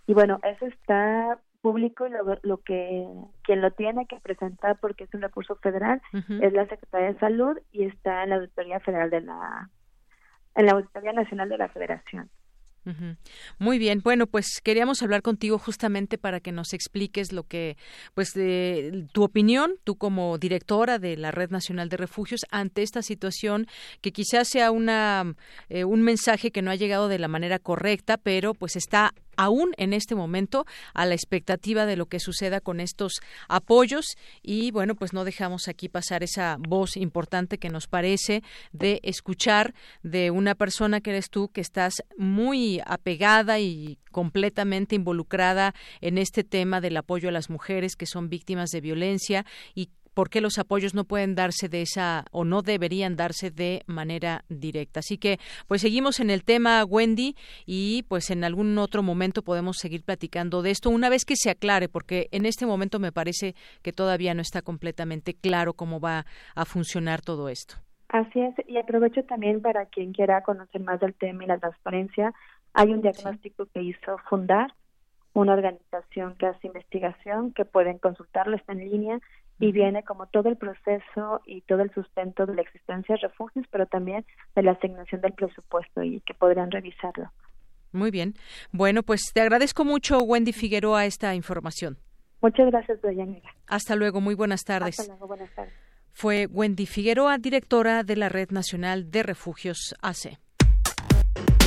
Y 0.06 0.14
bueno, 0.14 0.40
eso 0.44 0.66
está 0.66 1.40
público 1.62 2.06
y 2.06 2.12
lo, 2.12 2.38
lo 2.44 2.58
que 2.58 3.08
quien 3.44 3.62
lo 3.62 3.72
tiene 3.72 4.06
que 4.06 4.20
presentar 4.20 4.78
porque 4.80 5.06
es 5.06 5.14
un 5.14 5.22
recurso 5.22 5.56
federal 5.56 6.02
es 6.42 6.52
la 6.52 6.68
Secretaría 6.68 7.14
de 7.14 7.20
Salud 7.20 7.58
y 7.72 7.86
está 7.86 8.24
en 8.24 8.32
la 8.32 8.36
Auditoría 8.36 8.82
Federal 8.82 9.10
de 9.10 9.22
la 9.22 9.70
en 10.56 10.66
la 10.66 10.74
Auditoría 10.74 11.14
Nacional 11.14 11.50
de 11.50 11.58
la 11.58 11.70
Federación. 11.70 12.30
Muy 13.60 13.80
bien, 13.80 14.02
bueno, 14.04 14.28
pues 14.28 14.60
queríamos 14.62 15.02
hablar 15.02 15.22
contigo 15.22 15.58
justamente 15.58 16.18
para 16.18 16.40
que 16.40 16.52
nos 16.52 16.74
expliques 16.74 17.32
lo 17.32 17.44
que, 17.44 17.78
pues, 18.14 18.34
tu 19.12 19.24
opinión, 19.24 19.76
tú 19.84 19.96
como 19.96 20.38
directora 20.38 21.00
de 21.00 21.16
la 21.18 21.32
Red 21.32 21.50
Nacional 21.52 21.90
de 21.90 21.98
Refugios 21.98 22.42
ante 22.52 22.84
esta 22.84 23.02
situación 23.02 23.68
que 24.02 24.12
quizás 24.12 24.50
sea 24.50 24.72
una 24.72 25.36
eh, 25.70 25.84
un 25.86 26.02
mensaje 26.02 26.52
que 26.52 26.62
no 26.62 26.72
ha 26.72 26.76
llegado 26.76 27.08
de 27.08 27.20
la 27.20 27.28
manera 27.28 27.60
correcta, 27.60 28.18
pero 28.18 28.54
pues 28.54 28.76
está 28.76 29.14
aún 29.38 29.74
en 29.78 29.94
este 29.94 30.16
momento 30.16 30.66
a 30.94 31.06
la 31.06 31.16
expectativa 31.16 31.86
de 31.86 31.96
lo 31.96 32.06
que 32.08 32.20
suceda 32.20 32.62
con 32.62 32.80
estos 32.80 33.14
apoyos. 33.48 34.16
Y 34.42 34.72
bueno 34.72 34.96
pues 34.96 35.14
no 35.14 35.24
dejamos 35.26 35.68
aquí 35.68 35.90
pasar 35.90 36.24
esa 36.24 36.58
voz 36.60 36.98
importante 36.98 37.58
que 37.58 37.70
nos 37.70 37.88
parece 37.88 38.44
de 38.72 39.00
escuchar 39.04 39.74
de 40.02 40.32
una 40.32 40.56
persona 40.56 41.02
que 41.02 41.12
eres 41.12 41.30
tú 41.30 41.50
que 41.50 41.62
estás 41.62 42.04
muy 42.18 42.82
apegada 42.86 43.60
y 43.60 43.98
completamente 44.12 44.96
involucrada 44.96 45.74
en 46.02 46.18
este 46.18 46.44
tema 46.44 46.82
del 46.82 46.98
apoyo 46.98 47.30
a 47.30 47.32
las 47.32 47.50
mujeres 47.50 47.96
que 47.96 48.06
son 48.06 48.30
víctimas 48.30 48.70
de 48.70 48.82
violencia 48.82 49.46
y 49.76 49.90
por 50.14 50.30
qué 50.30 50.42
los 50.42 50.58
apoyos 50.58 50.94
no 50.94 51.04
pueden 51.06 51.36
darse 51.36 51.70
de 51.70 51.82
esa 51.82 52.26
o 52.32 52.46
no 52.46 52.62
deberían 52.62 53.16
darse 53.16 53.52
de 53.52 53.84
manera 53.88 54.44
directa. 54.50 55.00
Así 55.00 55.18
que 55.18 55.40
pues 55.68 55.82
seguimos 55.82 56.20
en 56.20 56.30
el 56.30 56.44
tema 56.44 56.84
Wendy 56.86 57.36
y 57.66 58.04
pues 58.08 58.30
en 58.30 58.44
algún 58.44 58.78
otro 58.78 59.04
momento 59.04 59.42
podemos 59.42 59.78
seguir 59.78 60.04
platicando 60.04 60.62
de 60.62 60.72
esto 60.72 60.90
una 60.90 61.10
vez 61.10 61.26
que 61.26 61.36
se 61.36 61.50
aclare 61.50 61.90
porque 61.90 62.28
en 62.32 62.46
este 62.46 62.66
momento 62.66 63.00
me 63.00 63.12
parece 63.12 63.56
que 63.82 63.94
todavía 63.94 64.34
no 64.34 64.42
está 64.42 64.62
completamente 64.62 65.34
claro 65.34 65.74
cómo 65.74 66.00
va 66.00 66.26
a 66.56 66.66
funcionar 66.66 67.22
todo 67.22 67.50
esto. 67.50 67.76
Así 68.10 68.40
es, 68.40 68.54
y 68.68 68.78
aprovecho 68.78 69.24
también 69.24 69.62
para 69.62 69.88
quien 69.88 70.14
quiera 70.14 70.42
conocer 70.42 70.82
más 70.82 71.00
del 71.00 71.16
tema 71.16 71.44
y 71.44 71.48
la 71.48 71.58
transparencia, 71.58 72.32
hay 72.74 72.92
un 72.92 73.02
diagnóstico 73.02 73.66
que 73.74 73.82
hizo 73.82 74.18
Fundar, 74.30 74.72
una 75.34 75.54
organización 75.54 76.36
que 76.36 76.46
hace 76.46 76.68
investigación, 76.68 77.54
que 77.54 77.66
pueden 77.66 77.98
consultarlo, 77.98 78.56
está 78.56 78.74
en 78.74 78.90
línea, 78.92 79.20
y 79.64 79.72
viene 79.72 80.04
como 80.04 80.26
todo 80.28 80.50
el 80.50 80.58
proceso 80.58 81.42
y 81.46 81.62
todo 81.62 81.84
el 81.84 81.94
sustento 81.94 82.46
de 82.46 82.56
la 82.56 82.62
existencia 82.62 83.16
de 83.16 83.22
refugios, 83.22 83.66
pero 83.72 83.86
también 83.86 84.26
de 84.56 84.64
la 84.64 84.72
asignación 84.72 85.22
del 85.22 85.32
presupuesto 85.32 86.04
y 86.04 86.20
que 86.22 86.34
podrían 86.34 86.70
revisarlo. 86.70 87.32
Muy 87.94 88.12
bien. 88.12 88.34
Bueno, 88.74 89.04
pues 89.04 89.32
te 89.34 89.40
agradezco 89.40 89.86
mucho, 89.86 90.18
Wendy 90.18 90.52
Figueroa, 90.52 91.06
esta 91.06 91.34
información. 91.34 91.98
Muchas 92.42 92.68
gracias, 92.72 93.02
Doyanira. 93.02 93.56
Hasta 93.68 93.96
luego, 93.96 94.20
muy 94.20 94.36
buenas 94.36 94.66
tardes. 94.66 95.00
Hasta 95.00 95.14
luego, 95.14 95.28
buenas 95.28 95.50
tardes. 95.56 95.74
Fue 96.12 96.46
Wendy 96.48 96.86
Figueroa, 96.86 97.38
directora 97.38 98.04
de 98.04 98.18
la 98.18 98.28
Red 98.28 98.50
Nacional 98.52 99.12
de 99.12 99.24
Refugios 99.24 99.96
AC. 100.02 100.40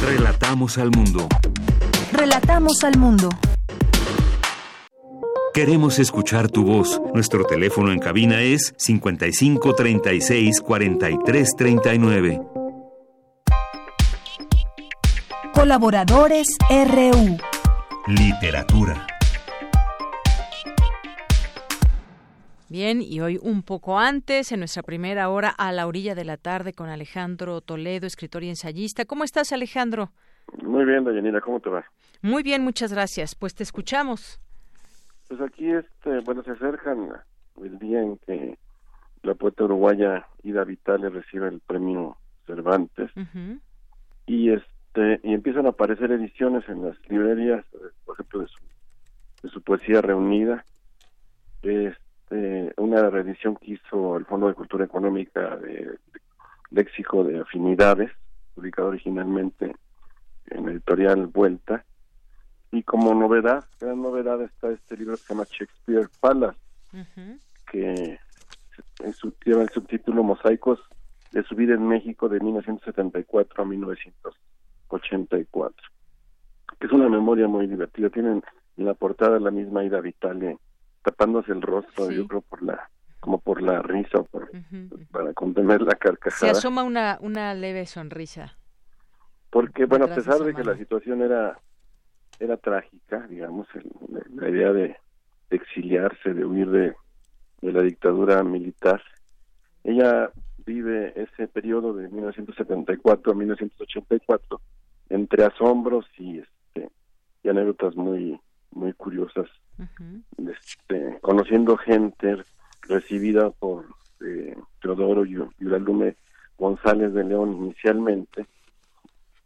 Relatamos 0.05 0.77
al 0.77 0.91
mundo. 0.91 1.29
Relatamos 2.13 2.85
al 2.85 2.99
mundo. 2.99 3.31
Queremos 5.57 5.99
escuchar 5.99 6.51
tu 6.51 6.65
voz. 6.65 7.01
Nuestro 7.15 7.47
teléfono 7.47 7.91
en 7.91 7.99
cabina 7.99 8.43
es 8.43 8.75
55 8.77 9.75
36 9.75 10.61
43 10.61 11.57
39. 11.57 12.41
Colaboradores 15.55 16.47
RU. 16.69 17.39
Literatura. 18.07 19.07
Bien, 22.69 23.01
y 23.01 23.21
hoy 23.21 23.39
un 23.41 23.63
poco 23.63 23.99
antes, 23.99 24.53
en 24.53 24.59
nuestra 24.59 24.83
primera 24.83 25.31
hora, 25.31 25.49
a 25.49 25.73
la 25.73 25.87
orilla 25.87 26.15
de 26.15 26.27
la 26.27 26.37
tarde, 26.37 26.75
con 26.75 26.91
Alejandro 26.91 27.63
Toledo, 27.63 28.07
escritor 28.07 28.45
y 28.45 28.51
ensayista. 28.51 29.07
¿Cómo 29.07 29.25
estás, 29.25 29.53
Alejandro? 29.53 30.13
Muy 30.63 30.85
bien, 30.85 31.03
Dayanira, 31.05 31.41
¿cómo 31.41 31.61
te 31.61 31.71
va? 31.71 31.87
Muy 32.21 32.43
bien, 32.43 32.63
muchas 32.63 32.93
gracias. 32.93 33.35
Pues 33.35 33.55
te 33.55 33.63
escuchamos. 33.63 34.39
Pues 35.29 35.41
aquí, 35.41 35.71
este, 35.71 36.21
bueno, 36.21 36.43
se 36.43 36.53
acercan 36.53 37.11
el 37.63 37.79
día 37.79 38.03
en 38.03 38.19
que 38.19 38.59
la 39.23 39.35
poeta 39.35 39.65
uruguaya 39.65 40.27
Ida 40.43 40.65
Vitale 40.65 41.09
recibe 41.09 41.49
el 41.49 41.61
premio 41.61 42.17
Cervantes. 42.47 43.11
Y 44.27 44.51
este 44.51 45.21
y 45.23 45.35
empiezan 45.35 45.67
a 45.67 45.71
aparecer 45.71 46.11
ediciones 46.11 46.67
en 46.69 46.83
las 46.85 46.97
librerías, 47.09 47.65
por 48.05 48.15
ejemplo, 48.15 48.41
de 48.41 48.49
su, 48.49 48.59
de 49.43 49.49
su 49.51 49.63
poesía 49.63 50.01
reunida, 50.01 50.65
este, 51.63 52.73
una 52.77 53.11
reedición 53.11 53.57
que 53.57 53.73
hizo 53.73 54.17
el 54.17 54.25
Fondo 54.25 54.49
de 54.49 54.55
Cultura 54.55 54.85
Económica 54.85 55.57
de, 55.57 55.99
Léxico 56.71 57.25
de 57.25 57.41
Afinidades, 57.41 58.11
publicado 58.55 58.89
originalmente 58.89 59.77
en 60.51 60.69
editorial 60.69 61.27
Vuelta, 61.27 61.85
y 62.77 62.83
como 62.83 63.15
novedad, 63.15 63.65
gran 63.81 64.03
novedad 64.03 64.43
está 64.43 64.71
este 64.71 64.99
libro 64.99 65.17
que 65.17 65.23
se 65.23 65.33
llama 65.33 65.47
Shakespeare 65.51 66.11
Palace, 66.21 66.59
que 67.71 68.21
lleva 69.45 69.63
el 69.63 69.71
subtítulo 69.71 70.23
Mosaicos 70.23 70.79
de 71.33 71.43
su 71.45 71.55
vida 71.55 71.73
en 71.73 71.89
México 71.89 72.29
de 72.29 72.39
1974 72.41 73.63
a 73.63 73.67
1984, 73.67 75.89
que 76.79 76.87
es 76.87 76.93
una 76.93 77.09
memoria 77.09 77.49
muy 77.49 77.67
divertida. 77.67 78.11
Tienen 78.11 78.45
en 78.77 78.85
la 78.85 78.93
portada 78.93 79.41
la 79.41 79.51
misma 79.51 79.83
Ida 79.85 80.03
Vitale 80.03 80.59
tapándose 81.03 81.53
el 81.53 81.63
rostro, 81.63 82.11
yo 82.11 82.29
creo 82.29 82.43
por 82.43 82.63
la 82.63 82.91
como 83.21 83.39
por 83.39 83.63
la 83.63 83.81
risa, 83.81 84.23
para 85.11 85.33
contener 85.33 85.81
la 85.81 85.95
carcajada. 85.95 86.53
Se 86.53 86.59
asoma 86.59 86.83
una, 86.85 87.17
una 87.23 87.55
leve 87.55 87.87
sonrisa. 87.87 88.59
Porque, 89.51 89.87
bueno, 89.87 90.05
a 90.05 90.15
pesar 90.15 90.41
de 90.41 90.53
que 90.55 90.63
la 90.63 90.77
situación 90.77 91.23
era 91.23 91.59
era 92.39 92.57
trágica, 92.57 93.27
digamos, 93.29 93.67
la 94.35 94.49
idea 94.49 94.73
de, 94.73 94.97
exiliarse, 95.51 96.35
de 96.35 96.45
huir 96.45 96.71
de, 96.71 96.95
la 97.63 97.83
dictadura 97.83 98.43
militar. 98.45 99.03
Ella 99.83 100.31
vive 100.65 101.13
ese 101.17 101.49
periodo 101.49 101.95
de 101.95 102.09
1974 102.09 103.33
a 103.33 103.35
1984 103.35 104.61
entre 105.09 105.45
asombros 105.45 106.07
y 106.19 106.39
este 106.39 106.91
y 107.43 107.49
anécdotas 107.49 107.95
muy 107.95 108.41
muy 108.73 108.93
curiosas 108.93 109.47
este, 110.39 111.19
conociendo 111.21 111.77
gente 111.77 112.37
recibida 112.83 113.51
por 113.51 113.87
eh, 114.25 114.57
Teodoro 114.81 115.25
Yuralume 115.25 116.17
González 116.59 117.13
de 117.15 117.25
León 117.25 117.53
inicialmente 117.53 118.47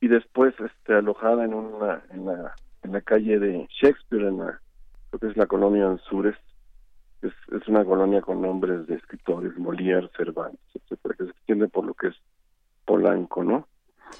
y 0.00 0.08
después 0.08 0.54
este 0.58 0.94
alojada 0.94 1.44
en 1.44 1.52
una 1.52 2.02
en 2.10 2.24
la 2.24 2.54
en 2.82 2.92
la 2.92 3.00
calle 3.00 3.38
de 3.38 3.66
Shakespeare 3.70 4.28
en 4.28 4.38
la 4.38 4.60
que 5.18 5.26
es 5.26 5.36
la 5.36 5.46
colonia 5.46 5.86
Anzures 5.88 6.36
es, 7.22 7.32
es 7.52 7.68
una 7.68 7.84
colonia 7.84 8.22
con 8.22 8.40
nombres 8.40 8.86
de 8.86 8.94
escritores 8.94 9.56
Molière, 9.58 10.08
Cervantes, 10.16 10.60
etcétera, 10.74 11.14
que 11.18 11.24
se 11.24 11.30
extiende 11.30 11.68
por 11.68 11.84
lo 11.84 11.94
que 11.94 12.08
es 12.08 12.16
Polanco, 12.84 13.44
¿no? 13.44 13.66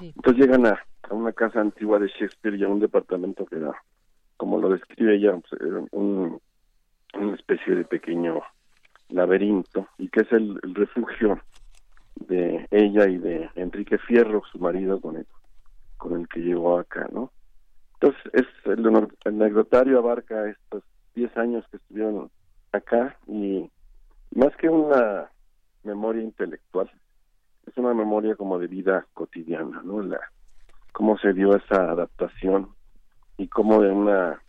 Entonces 0.00 0.44
llegan 0.44 0.66
a, 0.66 0.78
a, 1.02 1.14
una 1.14 1.32
casa 1.32 1.60
antigua 1.60 1.98
de 1.98 2.08
Shakespeare 2.08 2.56
y 2.56 2.64
a 2.64 2.68
un 2.68 2.80
departamento 2.80 3.46
que 3.46 3.56
era, 3.56 3.72
como 4.36 4.58
lo 4.58 4.68
describe 4.68 5.16
ella, 5.16 5.32
pues, 5.48 5.62
un, 5.92 6.40
una 7.14 7.34
especie 7.34 7.74
de 7.74 7.84
pequeño 7.84 8.40
laberinto 9.08 9.88
y 9.98 10.08
que 10.08 10.20
es 10.20 10.32
el, 10.32 10.60
refugio 10.74 11.40
de 12.16 12.66
ella 12.70 13.08
y 13.08 13.18
de 13.18 13.50
Enrique 13.54 13.98
Fierro, 13.98 14.42
su 14.52 14.58
marido 14.58 15.00
con 15.00 15.16
el, 15.16 15.26
con 15.96 16.20
el 16.20 16.28
que 16.28 16.40
llegó 16.40 16.78
acá, 16.78 17.08
¿no? 17.12 17.32
Entonces, 18.00 18.32
es 18.32 18.46
el, 18.64 19.08
el 19.24 19.96
abarca 19.96 20.48
estos 20.48 20.82
10 21.14 21.36
años 21.36 21.66
que 21.70 21.76
estuvieron 21.76 22.30
acá 22.72 23.18
y 23.26 23.70
más 24.34 24.56
que 24.56 24.70
una 24.70 25.30
memoria 25.82 26.22
intelectual, 26.22 26.90
es 27.66 27.76
una 27.76 27.92
memoria 27.92 28.36
como 28.36 28.58
de 28.58 28.68
vida 28.68 29.06
cotidiana, 29.12 29.82
¿no? 29.84 30.02
La, 30.02 30.18
cómo 30.92 31.18
se 31.18 31.34
dio 31.34 31.54
esa 31.54 31.90
adaptación 31.90 32.70
y 33.36 33.48
cómo 33.48 33.82
de 33.82 33.90
una 33.90 34.40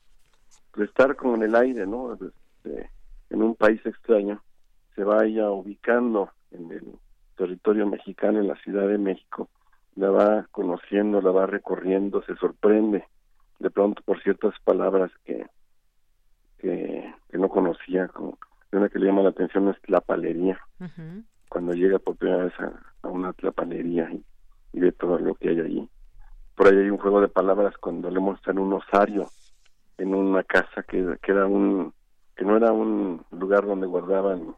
de 0.78 0.86
estar 0.86 1.18
como 1.18 1.36
en 1.36 1.44
el 1.44 1.56
aire, 1.56 1.86
¿no? 1.86 2.14
Este, 2.14 2.90
en 3.32 3.44
un 3.44 3.56
país 3.56 3.86
extraño 3.86 4.42
se 4.96 5.04
vaya 5.04 5.52
ubicando 5.52 6.30
en 6.52 6.72
el 6.72 6.86
territorio 7.36 7.86
mexicano, 7.86 8.40
en 8.40 8.48
la 8.48 8.56
Ciudad 8.58 8.88
de 8.88 8.98
México, 8.98 9.50
la 9.96 10.10
va 10.10 10.48
conociendo, 10.52 11.22
la 11.22 11.32
va 11.32 11.48
recorriendo, 11.48 12.24
se 12.24 12.36
sorprende 12.36 13.06
de 13.62 13.70
pronto 13.70 14.02
por 14.04 14.22
ciertas 14.22 14.54
palabras 14.64 15.12
que 15.24 15.46
que, 16.62 17.14
no 17.34 17.50
conocía, 17.50 18.08
como 18.10 18.38
una 18.72 18.90
que 18.90 19.00
le 19.00 19.08
llama 19.08 19.24
la 19.24 19.30
atención 19.30 19.70
es 19.70 19.78
la 19.88 20.00
palería. 20.00 20.60
Cuando 21.50 21.74
llega 21.74 22.00
por 22.00 22.16
primera 22.16 22.46
vez 22.46 22.54
a, 22.60 23.08
una 23.08 23.34
tlapalería 23.34 24.10
y, 24.12 24.24
y, 24.74 24.80
ve 24.80 24.92
todo 24.92 25.18
lo 25.18 25.34
que 25.36 25.50
hay 25.50 25.60
allí. 25.60 25.90
Por 26.56 26.68
ahí 26.68 26.78
hay 26.78 26.90
un 26.90 26.98
juego 26.98 27.20
de 27.20 27.28
palabras 27.28 27.76
cuando 27.78 28.10
le 28.10 28.20
muestran 28.20 28.60
un 28.60 28.74
osario 28.74 29.28
en 29.98 30.14
una 30.14 30.44
casa 30.44 30.84
que, 30.84 31.18
que 31.22 31.32
era 31.32 31.48
un 31.48 31.94
que 32.36 32.46
no 32.46 32.56
era 32.58 32.72
un 32.72 33.26
lugar 33.32 33.66
donde 33.66 33.88
guardaban 33.88 34.56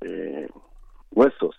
eh, 0.00 0.48
huesos, 1.10 1.56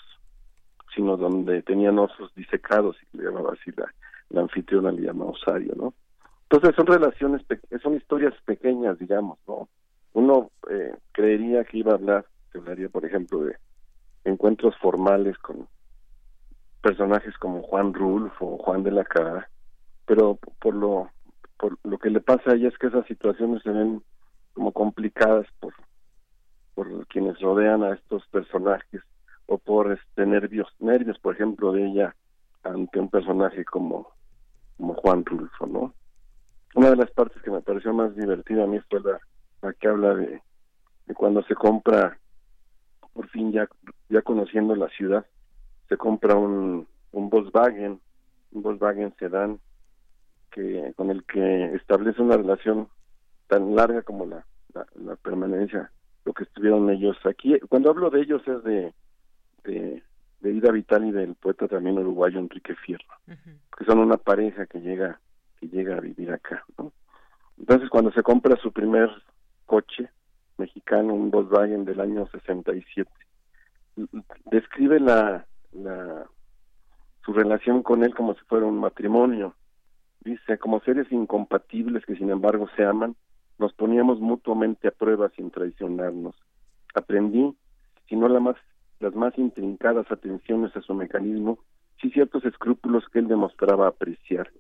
sino 0.96 1.16
donde 1.18 1.62
tenían 1.62 2.00
osos 2.00 2.34
disecados 2.36 2.98
y 3.14 3.18
le 3.18 3.26
llamaba 3.26 3.54
así 3.54 3.72
la, 3.76 3.94
la 4.30 4.42
anfitriona 4.42 4.92
le 4.92 5.04
llama 5.04 5.26
osario, 5.26 5.74
¿no? 5.76 5.94
Entonces 6.50 6.76
son 6.76 6.88
relaciones, 6.88 7.42
son 7.84 7.96
historias 7.96 8.34
pequeñas, 8.46 8.98
digamos, 8.98 9.38
¿no? 9.48 9.68
Uno 10.14 10.52
eh, 10.70 10.96
creería 11.12 11.66
que 11.66 11.80
iba 11.80 11.92
a 11.92 11.96
hablar, 11.96 12.26
que 12.52 12.60
hablaría, 12.60 12.88
por 12.88 13.04
ejemplo, 13.06 13.44
de 13.44 13.58
encuentros 14.24 14.76
formales 14.78 15.38
con 15.40 15.68
personajes 16.82 17.36
como 17.38 17.64
Juan 17.64 17.94
Rulfo 17.94 18.46
o 18.46 18.58
Juan 18.60 18.84
de 18.84 18.92
la 18.92 19.04
Cara, 19.04 19.50
pero 20.06 20.40
por 20.60 20.74
lo 20.74 21.10
por 21.58 21.78
lo 21.84 21.98
que 21.98 22.10
le 22.10 22.22
pasa 22.22 22.52
a 22.52 22.54
ella 22.54 22.70
es 22.70 22.78
que 22.78 22.88
esas 22.88 23.06
situaciones 23.08 23.64
se 23.64 23.72
ven 23.72 24.02
como 24.54 24.72
complicadas 24.72 25.48
por 25.60 25.74
por 26.76 27.08
quienes 27.08 27.40
rodean 27.42 27.84
a 27.84 27.94
estos 27.94 28.26
personajes 28.28 29.02
o 29.48 29.58
por 29.58 29.92
este 29.92 30.26
nervios 30.26 30.68
nervios 30.80 31.18
por 31.20 31.36
ejemplo 31.36 31.72
de 31.74 31.88
ella 31.88 32.16
ante 32.64 33.00
un 33.00 33.10
personaje 33.10 33.66
como 33.66 34.12
como 34.78 34.94
Juan 34.94 35.26
Rulfo 35.26 35.66
no 35.66 35.94
una 36.78 36.92
de 36.92 36.96
las 36.96 37.10
partes 37.10 37.42
que 37.42 37.50
me 37.50 37.62
pareció 37.62 37.92
más 37.92 38.16
divertida 38.16 38.64
a 38.64 38.68
mí 38.68 38.80
fue 38.88 39.02
la, 39.02 39.74
que 39.74 39.88
habla 39.88 40.14
de, 40.14 40.44
de, 41.08 41.14
cuando 41.16 41.42
se 41.42 41.56
compra, 41.56 42.20
por 43.14 43.28
fin 43.30 43.52
ya, 43.52 43.68
ya 44.10 44.22
conociendo 44.22 44.76
la 44.76 44.88
ciudad, 44.90 45.26
se 45.90 45.98
compra 45.98 46.36
un, 46.36 46.88
un 47.14 47.30
Volkswagen, 47.32 48.00
un 48.52 48.62
Volkswagen 48.62 49.12
sedán, 49.18 49.60
que, 50.52 50.94
con 50.96 51.10
el 51.10 51.24
que 51.24 51.74
establece 51.74 52.22
una 52.22 52.38
relación 52.38 52.88
tan 53.48 53.76
larga 53.76 54.04
como 54.04 54.28
la, 54.28 54.46
la, 54.94 55.16
permanencia, 55.16 55.92
lo 56.26 56.34
que 56.34 56.44
estuvieron 56.44 56.92
ellos 56.92 57.18
aquí. 57.26 57.60
Cuando 57.70 57.90
hablo 57.90 58.12
de 58.12 58.22
ellos 58.22 58.48
es 58.48 58.64
de, 58.64 58.94
de, 59.64 60.04
de 60.42 60.52
Ida 60.52 60.72
Vital 60.72 61.06
y 61.06 61.12
del 61.12 61.34
poeta 61.34 61.68
también 61.68 61.98
uruguayo 61.98 62.38
Enrique 62.38 62.76
Fierro, 62.76 63.16
que 63.26 63.86
son 63.86 63.98
una 63.98 64.18
pareja 64.18 64.68
que 64.68 64.80
llega 64.80 65.20
que 65.60 65.68
llega 65.68 65.98
a 65.98 66.02
vivir 66.02 66.32
acá, 66.32 66.64
¿no? 66.78 66.92
Entonces, 67.58 67.90
cuando 67.90 68.12
se 68.12 68.24
compra 68.24 68.56
su 68.58 68.72
primer 68.72 69.10
coche 69.66 70.10
mexicano, 70.58 71.14
un 71.14 71.32
Volkswagen 71.32 71.86
del 71.86 72.00
año 72.00 72.28
67, 72.32 73.10
describe 74.46 75.00
la, 75.00 75.46
su 77.26 77.34
relación 77.34 77.84
con 77.84 78.04
él 78.04 78.14
como 78.14 78.34
si 78.36 78.42
fuera 78.46 78.66
un 78.66 78.80
matrimonio. 78.80 79.56
Dice, 80.22 80.58
como 80.58 80.80
seres 80.82 81.12
incompatibles 81.12 82.06
que 82.06 82.16
sin 82.16 82.30
embargo 82.30 82.68
se 82.76 82.86
aman, 82.86 83.16
nos 83.60 83.74
poníamos 83.74 84.20
mutuamente 84.20 84.88
a 84.88 84.92
prueba 84.92 85.30
sin 85.36 85.52
traicionarnos. 85.52 86.36
Aprendí, 86.94 87.56
si 88.08 88.16
no 88.16 88.28
la 88.28 88.40
más, 88.40 88.56
las 89.00 89.16
más 89.16 89.38
intrincadas 89.38 90.12
atenciones 90.12 90.76
a 90.76 90.82
su 90.82 90.94
mecanismo, 90.94 91.60
sí 92.02 92.10
ciertos 92.12 92.46
escrúpulos 92.46 93.08
que 93.10 93.20
él 93.20 93.28
demostraba 93.28 93.88
apreciar. 93.88 94.52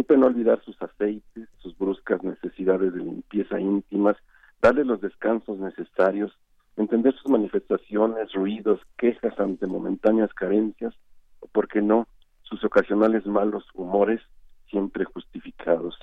Supe 0.00 0.16
no 0.16 0.28
olvidar 0.28 0.64
sus 0.64 0.80
aceites, 0.80 1.46
sus 1.58 1.76
bruscas 1.76 2.22
necesidades 2.22 2.94
de 2.94 3.00
limpieza 3.00 3.60
íntimas, 3.60 4.16
darle 4.62 4.82
los 4.82 5.02
descansos 5.02 5.58
necesarios, 5.58 6.32
entender 6.78 7.14
sus 7.16 7.30
manifestaciones, 7.30 8.32
ruidos, 8.32 8.80
quejas 8.96 9.38
ante 9.38 9.66
momentáneas 9.66 10.32
carencias, 10.32 10.94
o, 11.40 11.48
por 11.48 11.68
qué 11.68 11.82
no, 11.82 12.08
sus 12.44 12.64
ocasionales 12.64 13.26
malos 13.26 13.66
humores, 13.74 14.22
siempre 14.70 15.04
justificados. 15.04 15.98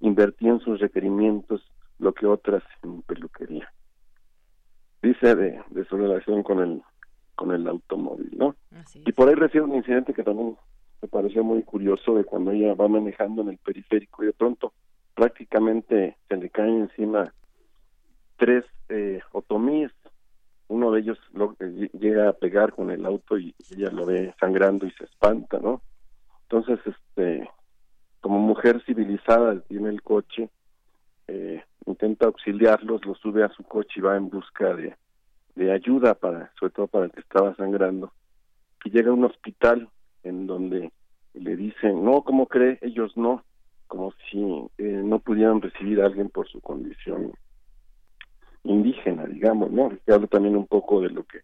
Invertí 0.00 0.48
en 0.48 0.60
sus 0.60 0.80
requerimientos 0.80 1.70
lo 1.98 2.14
que 2.14 2.24
otras 2.24 2.62
en 2.82 3.02
peluquería. 3.02 3.70
Dice 5.02 5.34
de, 5.34 5.62
de 5.68 5.84
su 5.84 5.98
relación 5.98 6.42
con 6.42 6.60
el 6.60 6.82
con 7.34 7.50
el 7.50 7.68
automóvil, 7.68 8.30
¿no? 8.38 8.56
Y 8.94 9.12
por 9.12 9.28
ahí 9.28 9.34
recibe 9.34 9.64
un 9.64 9.74
incidente 9.74 10.14
que 10.14 10.22
también 10.22 10.56
me 11.04 11.08
pareció 11.08 11.44
muy 11.44 11.62
curioso 11.62 12.14
de 12.14 12.24
cuando 12.24 12.50
ella 12.52 12.72
va 12.72 12.88
manejando 12.88 13.42
en 13.42 13.50
el 13.50 13.58
periférico 13.58 14.22
y 14.22 14.28
de 14.28 14.32
pronto 14.32 14.72
prácticamente 15.14 16.16
se 16.26 16.36
le 16.38 16.48
caen 16.48 16.80
encima 16.80 17.34
tres 18.38 18.64
eh, 18.88 19.20
otomíes. 19.32 19.92
Uno 20.68 20.90
de 20.92 21.00
ellos 21.00 21.18
lo, 21.34 21.56
eh, 21.60 21.90
llega 21.92 22.30
a 22.30 22.32
pegar 22.32 22.72
con 22.72 22.90
el 22.90 23.04
auto 23.04 23.36
y 23.38 23.54
ella 23.70 23.90
lo 23.90 24.06
ve 24.06 24.34
sangrando 24.40 24.86
y 24.86 24.92
se 24.92 25.04
espanta 25.04 25.58
no 25.58 25.82
entonces 26.44 26.80
este 26.86 27.50
como 28.22 28.38
mujer 28.38 28.82
civilizada 28.86 29.60
tiene 29.60 29.90
el 29.90 30.00
coche 30.00 30.48
eh, 31.28 31.62
intenta 31.84 32.24
auxiliarlos 32.24 33.04
lo 33.04 33.14
sube 33.16 33.44
a 33.44 33.50
su 33.50 33.62
coche 33.64 33.92
y 33.96 34.00
va 34.00 34.16
en 34.16 34.30
busca 34.30 34.74
de, 34.74 34.96
de 35.54 35.70
ayuda 35.70 36.14
para 36.14 36.50
sobre 36.58 36.72
todo 36.72 36.86
para 36.86 37.04
el 37.04 37.12
que 37.12 37.20
estaba 37.20 37.54
sangrando. 37.56 38.10
Y 38.84 38.90
llega 38.90 39.10
a 39.10 39.14
un 39.14 39.24
hospital 39.24 39.88
en 40.24 40.46
donde 40.46 40.92
le 41.34 41.56
dicen, 41.56 42.04
no, 42.04 42.22
¿cómo 42.22 42.46
cree? 42.46 42.78
Ellos 42.82 43.16
no, 43.16 43.44
como 43.86 44.12
si 44.30 44.38
eh, 44.78 45.02
no 45.04 45.18
pudieran 45.20 45.60
recibir 45.60 46.00
a 46.00 46.06
alguien 46.06 46.28
por 46.28 46.48
su 46.48 46.60
condición 46.60 47.32
indígena, 48.64 49.26
digamos, 49.26 49.70
¿no? 49.70 49.90
Que 50.04 50.12
habla 50.12 50.26
también 50.26 50.56
un 50.56 50.66
poco 50.66 51.00
de 51.00 51.10
lo 51.10 51.24
que, 51.24 51.40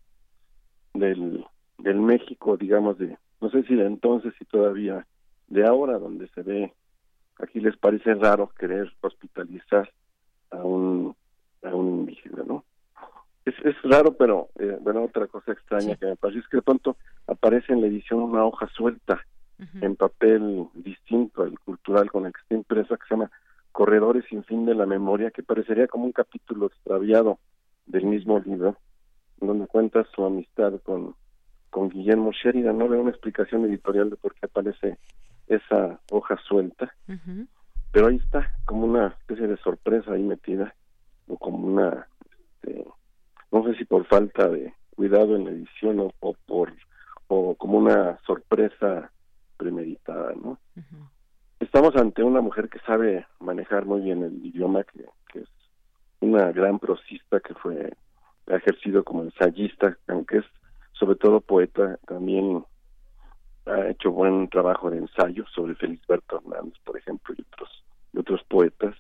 del, 0.95 1.45
del 1.79 2.01
México, 2.01 2.57
digamos, 2.57 2.99
de, 2.99 3.17
no 3.41 3.51
sé 3.51 3.63
si 3.65 3.75
de 3.75 3.87
entonces 3.87 4.33
y 4.41 4.45
todavía 4.47 5.07
de 5.49 5.67
ahora, 5.67 5.99
donde 5.99 6.29
se 6.29 6.43
ve, 6.43 6.73
aquí 7.39 7.61
les 7.61 7.77
parece 7.77 8.15
raro 8.15 8.51
querer 8.59 8.93
hospitalizar 9.01 9.91
a 10.51 10.57
un, 10.59 11.15
a 11.63 11.75
un 11.75 11.89
indígena, 11.89 12.43
¿no? 12.47 12.65
Es, 13.51 13.67
es 13.67 13.83
raro, 13.83 14.13
pero, 14.15 14.49
eh, 14.59 14.79
bueno, 14.81 15.05
otra 15.05 15.27
cosa 15.27 15.53
extraña 15.53 15.97
que 15.97 16.07
me 16.07 16.17
parece 16.17 16.41
es 16.41 16.49
que 16.49 16.59
de 16.59 16.63
pronto 16.63 16.97
aparece 17.27 17.73
en 17.73 17.81
la 17.81 17.89
edición 17.89 18.21
una 18.21 18.45
hoja 18.45 18.69
suelta 18.69 19.25
en 19.83 19.95
papel 19.95 20.69
distinto 20.73 21.43
al 21.43 21.59
cultural 21.59 22.11
con 22.11 22.25
el 22.25 22.33
que 22.33 22.41
está 22.41 22.55
impresa 22.55 22.97
que 22.97 23.07
se 23.07 23.15
llama 23.15 23.31
Corredores 23.73 24.25
sin 24.31 24.43
fin 24.45 24.65
de 24.65 24.75
la 24.75 24.87
memoria, 24.87 25.31
que 25.31 25.43
parecería 25.43 25.87
como 25.87 26.07
un 26.07 26.13
capítulo 26.13 26.67
extraviado 26.67 27.39
del 27.87 28.07
mismo 28.07 28.39
libro, 28.39 28.77
donde 29.39 29.67
cuenta 29.67 30.07
su 30.15 30.25
amistad 30.25 30.81
con, 30.83 31.15
con 31.69 31.91
Guillermo 31.91 32.33
Sheridan. 32.33 32.79
No 32.79 32.89
veo 32.89 33.03
una 33.03 33.11
explicación 33.11 33.65
editorial 33.67 34.11
de 34.11 34.17
por 34.17 34.35
qué 34.35 34.47
aparece 34.47 34.99
esa 35.47 36.01
hoja 36.11 36.39
suelta. 36.49 36.93
pero 37.93 38.07
ahí 38.07 38.17
está, 38.17 38.51
como 38.65 38.87
una 38.87 39.09
especie 39.09 39.47
de 39.47 39.57
sorpresa 39.59 40.13
ahí 40.13 40.23
metida, 40.23 40.75
o 41.29 41.37
como 41.37 41.67
una, 41.67 42.07
este, 42.63 42.85
no 43.53 43.65
sé 43.65 43.75
si 43.77 43.85
por 43.85 44.07
falta 44.07 44.49
de 44.49 44.73
cuidado 44.95 45.37
en 45.37 45.45
la 45.45 45.51
edición 45.51 46.01
o, 46.01 46.13
o 46.21 46.35
por, 46.47 46.73
o 47.29 47.55
como 47.55 47.79
una 47.79 48.19
sorpresa 48.27 49.11
premeditada, 49.57 50.33
¿no? 50.35 50.59
Estamos 51.59 51.95
ante 51.97 52.23
una 52.23 52.41
mujer 52.41 52.69
que 52.69 52.79
sabe 52.81 53.27
manejar 53.39 53.85
muy 53.85 54.01
bien 54.01 54.23
el 54.23 54.45
idioma, 54.45 54.85
que, 54.85 55.05
que 55.33 55.41
es 55.41 55.49
una 56.21 56.51
gran 56.53 56.79
prosista 56.79 57.41
que 57.41 57.55
fue 57.55 57.93
ha 58.51 58.57
ejercido 58.57 59.05
como 59.05 59.23
ensayista, 59.23 59.97
aunque 60.09 60.39
es 60.39 60.45
sobre 60.93 61.17
todo 61.17 61.41
poeta, 61.41 61.99
también 62.07 62.65
ha 63.67 63.89
hecho 63.89 64.11
buen 64.11 64.49
trabajo 64.49 64.91
de 64.91 64.99
ensayo 64.99 65.45
sobre 65.55 65.75
Felisberto 65.75 66.39
Hernández, 66.39 66.79
por 66.85 66.99
ejemplo, 66.99 67.35
y 67.37 67.43
otros, 67.43 67.85
y 68.13 68.19
otros 68.19 68.43
poetas, 68.45 68.95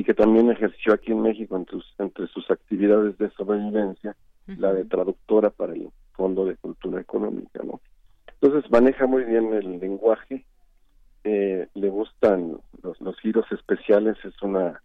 y 0.00 0.04
que 0.04 0.14
también 0.14 0.50
ejerció 0.50 0.94
aquí 0.94 1.12
en 1.12 1.20
México 1.20 1.54
entre, 1.58 1.78
entre 1.98 2.26
sus 2.28 2.50
actividades 2.50 3.18
de 3.18 3.28
sobrevivencia 3.32 4.16
la 4.46 4.72
de 4.72 4.86
traductora 4.86 5.50
para 5.50 5.74
el 5.74 5.90
Fondo 6.12 6.46
de 6.46 6.56
Cultura 6.56 7.02
Económica, 7.02 7.60
¿no? 7.62 7.82
Entonces 8.40 8.70
maneja 8.70 9.06
muy 9.06 9.24
bien 9.24 9.52
el 9.52 9.78
lenguaje, 9.78 10.46
eh, 11.24 11.68
le 11.74 11.90
gustan 11.90 12.56
los, 12.82 12.98
los 13.02 13.20
giros 13.20 13.44
especiales, 13.52 14.16
es 14.24 14.40
una 14.40 14.80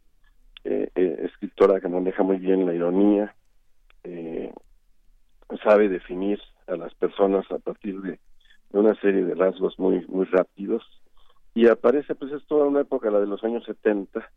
eh, 0.66 0.90
eh, 0.96 1.22
escritora 1.24 1.80
que 1.80 1.88
maneja 1.88 2.22
muy 2.22 2.36
bien 2.36 2.66
la 2.66 2.74
ironía, 2.74 3.34
eh, 4.04 4.52
sabe 5.64 5.88
definir 5.88 6.42
a 6.68 6.76
las 6.76 6.94
personas 6.96 7.50
a 7.54 7.60
partir 7.60 8.02
de, 8.02 8.20
una 8.72 8.94
serie 9.00 9.24
de 9.24 9.36
rasgos 9.36 9.80
muy 9.80 10.06
muy 10.08 10.26
rápidos 10.26 10.84
y 11.54 11.70
aparece 11.70 12.16
pues 12.16 12.34
es 12.34 12.46
toda 12.48 12.66
una 12.66 12.82
época 12.82 13.10
la 13.10 13.22
de 13.22 13.28
los 13.28 13.42
años 13.46 13.64
70 13.64 14.30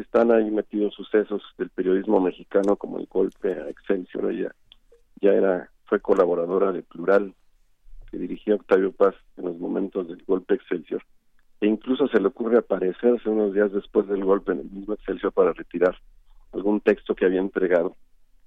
están 0.00 0.30
ahí 0.32 0.50
metidos 0.50 0.94
sucesos 0.94 1.42
del 1.56 1.70
periodismo 1.70 2.20
mexicano 2.20 2.76
como 2.76 2.98
el 2.98 3.06
golpe 3.06 3.52
a 3.52 3.68
Excelsior 3.68 4.30
ella 4.30 4.54
ya 5.20 5.32
era 5.32 5.70
fue 5.84 6.00
colaboradora 6.00 6.72
de 6.72 6.82
Plural 6.82 7.34
que 8.10 8.18
dirigía 8.18 8.54
Octavio 8.54 8.92
Paz 8.92 9.14
en 9.36 9.46
los 9.46 9.58
momentos 9.58 10.08
del 10.08 10.22
golpe 10.24 10.54
Excelsior 10.54 11.02
e 11.60 11.66
incluso 11.66 12.06
se 12.08 12.20
le 12.20 12.28
ocurre 12.28 12.58
aparecerse 12.58 13.28
unos 13.28 13.52
días 13.52 13.72
después 13.72 14.06
del 14.06 14.24
golpe 14.24 14.52
en 14.52 14.60
el 14.60 14.70
mismo 14.70 14.94
Excelsior 14.94 15.32
para 15.32 15.52
retirar 15.52 15.96
algún 16.52 16.80
texto 16.80 17.14
que 17.14 17.26
había 17.26 17.40
entregado 17.40 17.96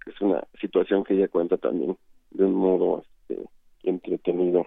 es 0.06 0.20
una 0.22 0.44
situación 0.60 1.04
que 1.04 1.14
ella 1.14 1.28
cuenta 1.28 1.58
también 1.58 1.98
de 2.32 2.46
un 2.46 2.56
modo 2.56 3.04
este, 3.28 3.44
entretenido 3.84 4.66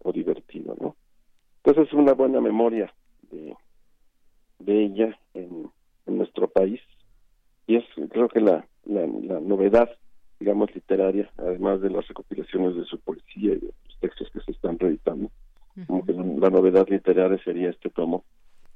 o 0.00 0.12
divertido, 0.12 0.76
¿no? 0.80 0.96
Entonces 1.58 1.88
es 1.88 1.94
una 1.94 2.12
buena 2.12 2.40
memoria 2.40 2.92
de, 3.30 3.56
de 4.58 4.84
ella 4.84 5.18
en, 5.32 5.70
nuestro 6.06 6.48
país 6.48 6.80
y 7.66 7.76
es 7.76 7.84
creo 8.10 8.28
que 8.28 8.40
la, 8.40 8.66
la, 8.84 9.06
novedad, 9.40 9.90
digamos, 10.38 10.74
literaria, 10.74 11.30
además 11.38 11.80
de 11.80 11.90
las 11.90 12.06
recopilaciones 12.06 12.76
de 12.76 12.84
su 12.84 13.00
poesía 13.00 13.54
y 13.54 13.60
de 13.60 13.72
los 13.86 13.98
textos 14.00 14.30
que 14.32 14.40
se 14.40 14.52
están 14.52 14.78
reeditando, 14.78 15.30
como 15.86 16.04
que 16.04 16.12
la, 16.12 16.50
novedad 16.50 16.86
literaria 16.88 17.42
sería 17.42 17.70
este 17.70 17.90
tomo 17.90 18.24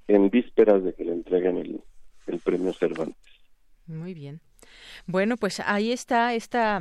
en 0.06 0.30
vísperas 0.30 0.82
de 0.82 0.94
que 0.94 1.04
le 1.04 1.12
entreguen 1.12 1.58
el, 1.58 1.80
el 2.26 2.38
premio 2.38 2.72
Cervantes. 2.72 3.37
Muy 3.88 4.14
bien. 4.14 4.40
Bueno, 5.06 5.36
pues 5.36 5.60
ahí 5.60 5.92
está 5.92 6.34
esta 6.34 6.80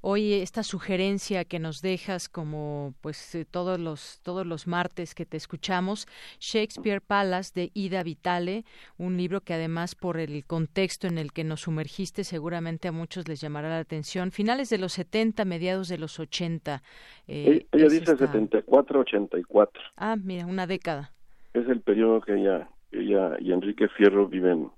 hoy 0.00 0.34
esta 0.34 0.62
sugerencia 0.62 1.44
que 1.44 1.58
nos 1.58 1.82
dejas 1.82 2.28
como 2.28 2.94
pues 3.00 3.34
eh, 3.34 3.44
todos 3.44 3.78
los 3.78 4.20
todos 4.22 4.46
los 4.46 4.66
martes 4.66 5.14
que 5.14 5.26
te 5.26 5.36
escuchamos 5.36 6.06
Shakespeare 6.38 7.00
Palace 7.00 7.52
de 7.54 7.70
Ida 7.74 8.02
Vitale, 8.02 8.64
un 8.98 9.16
libro 9.16 9.40
que 9.40 9.54
además 9.54 9.94
por 9.94 10.18
el 10.18 10.44
contexto 10.46 11.06
en 11.06 11.18
el 11.18 11.32
que 11.32 11.44
nos 11.44 11.62
sumergiste 11.62 12.24
seguramente 12.24 12.88
a 12.88 12.92
muchos 12.92 13.28
les 13.28 13.40
llamará 13.40 13.68
la 13.68 13.80
atención. 13.80 14.30
Finales 14.30 14.70
de 14.70 14.78
los 14.78 14.92
70, 14.94 15.44
mediados 15.44 15.88
de 15.88 15.98
los 15.98 16.18
80. 16.18 16.82
Eh, 17.26 17.66
ella 17.72 17.88
dice 17.88 18.16
74, 18.16 19.00
84. 19.00 19.82
Ah, 19.96 20.16
mira, 20.16 20.46
una 20.46 20.66
década. 20.66 21.12
Es 21.52 21.68
el 21.68 21.80
periodo 21.80 22.20
que 22.20 22.34
ella, 22.34 22.68
ella 22.92 23.36
y 23.40 23.52
Enrique 23.52 23.88
Fierro 23.88 24.28
viven 24.28 24.70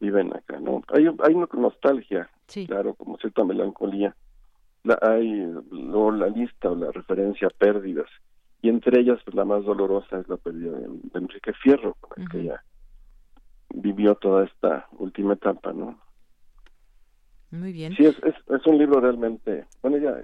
viven 0.00 0.34
acá, 0.34 0.58
¿no? 0.58 0.82
Hay, 0.88 1.06
hay 1.06 1.34
una 1.34 1.48
nostalgia, 1.52 2.28
claro, 2.66 2.94
como 2.94 3.18
cierta 3.18 3.44
melancolía. 3.44 4.16
La, 4.82 4.98
hay 5.02 5.46
luego 5.70 6.10
la 6.12 6.28
lista 6.28 6.70
o 6.70 6.74
la 6.74 6.90
referencia 6.90 7.48
a 7.48 7.50
pérdidas, 7.50 8.08
y 8.62 8.70
entre 8.70 9.00
ellas 9.00 9.18
pues, 9.24 9.34
la 9.34 9.44
más 9.44 9.64
dolorosa 9.64 10.18
es 10.18 10.28
la 10.28 10.38
pérdida 10.38 10.72
de, 10.78 10.88
Enrique 11.14 11.52
Fierro, 11.52 11.94
con 12.00 12.22
el 12.22 12.28
que 12.28 12.40
ella 12.40 12.64
vivió 13.74 14.14
toda 14.14 14.44
esta 14.44 14.88
última 14.98 15.34
etapa, 15.34 15.72
¿no? 15.72 16.00
Muy 17.50 17.72
bien. 17.72 17.94
Sí, 17.96 18.04
es, 18.04 18.16
es, 18.22 18.66
un 18.66 18.78
libro 18.78 19.00
realmente, 19.00 19.66
bueno, 19.82 19.98
ya 19.98 20.16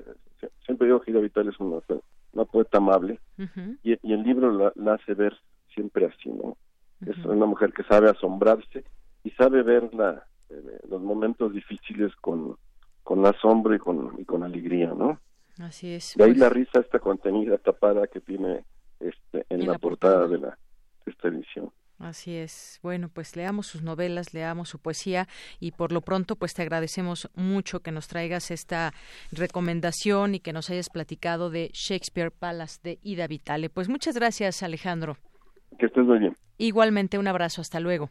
siempre 0.65 0.87
digo 0.87 1.01
que 1.01 1.13
Gida 1.13 1.21
Vital 1.21 1.49
es 1.49 1.59
una, 1.59 1.81
una 2.33 2.45
poeta 2.45 2.79
amable, 2.79 3.21
y, 3.83 3.93
y, 3.93 4.13
el 4.13 4.23
libro 4.23 4.51
la, 4.53 4.73
la, 4.75 4.95
hace 4.95 5.15
ver 5.15 5.37
siempre 5.75 6.07
así, 6.07 6.31
¿no? 6.31 6.57
Es 7.05 7.19
una 7.27 7.45
mujer 7.45 7.75
que 7.75 7.83
sabe 7.83 8.09
asombrarse 8.09 8.85
y 9.27 9.31
sabe 9.33 9.65
ver 9.65 9.93
la, 9.93 10.25
eh, 10.51 10.79
los 10.89 11.03
momentos 11.03 11.53
difíciles 11.53 12.15
con, 12.21 12.57
con 13.03 13.27
asombro 13.27 13.75
y 13.75 13.79
con, 13.81 14.15
y 14.19 14.25
con 14.25 14.45
alegría, 14.45 14.95
¿no? 14.97 15.19
Así 15.59 15.93
es. 15.93 16.15
De 16.17 16.23
ahí 16.23 16.31
pues 16.31 16.39
la 16.39 16.49
risa 16.49 16.79
está 16.79 17.01
contenida, 17.01 17.59
tapada 17.59 18.07
que 18.07 18.21
tiene 18.21 18.63
este, 19.01 19.45
en, 19.49 19.67
la, 19.67 19.79
portada, 19.79 20.29
de 20.29 20.39
la 20.39 20.57
esta 21.07 21.27
edición. 21.27 21.73
Así 21.99 22.37
es. 22.37 22.79
Bueno, 22.85 23.09
pues 23.09 23.35
leamos 23.35 23.67
sus 23.67 23.83
novelas, 23.83 24.33
leamos 24.33 24.69
su 24.69 24.79
poesía 24.79 25.27
y 25.59 25.73
por 25.73 25.91
lo 25.91 26.03
pronto 26.03 26.37
pues 26.37 26.55
te 26.55 26.63
agradecemos 26.63 27.29
mucho 27.35 27.81
que 27.81 27.91
nos 27.91 28.07
traigas 28.07 28.53
esta 28.53 28.93
recomendación 29.33 30.37
y 30.37 30.41
que 30.41 30.53
nos 30.53 30.71
hayas 30.71 30.89
platicado 30.89 31.51
de 31.51 31.71
Shakespeare 31.73 32.31
Palace 32.31 32.79
de 32.81 33.01
Ida 33.03 33.27
Vitale. 33.27 33.71
Pues 33.71 33.89
muchas 33.89 34.15
gracias, 34.15 34.63
Alejandro. 34.63 35.17
Que 35.81 35.87
estés 35.87 36.05
muy 36.05 36.21
bien. 36.21 36.37
Igualmente 36.59 37.19
un 37.19 37.27
abrazo, 37.27 37.61
hasta 37.61 37.81
luego. 37.81 38.11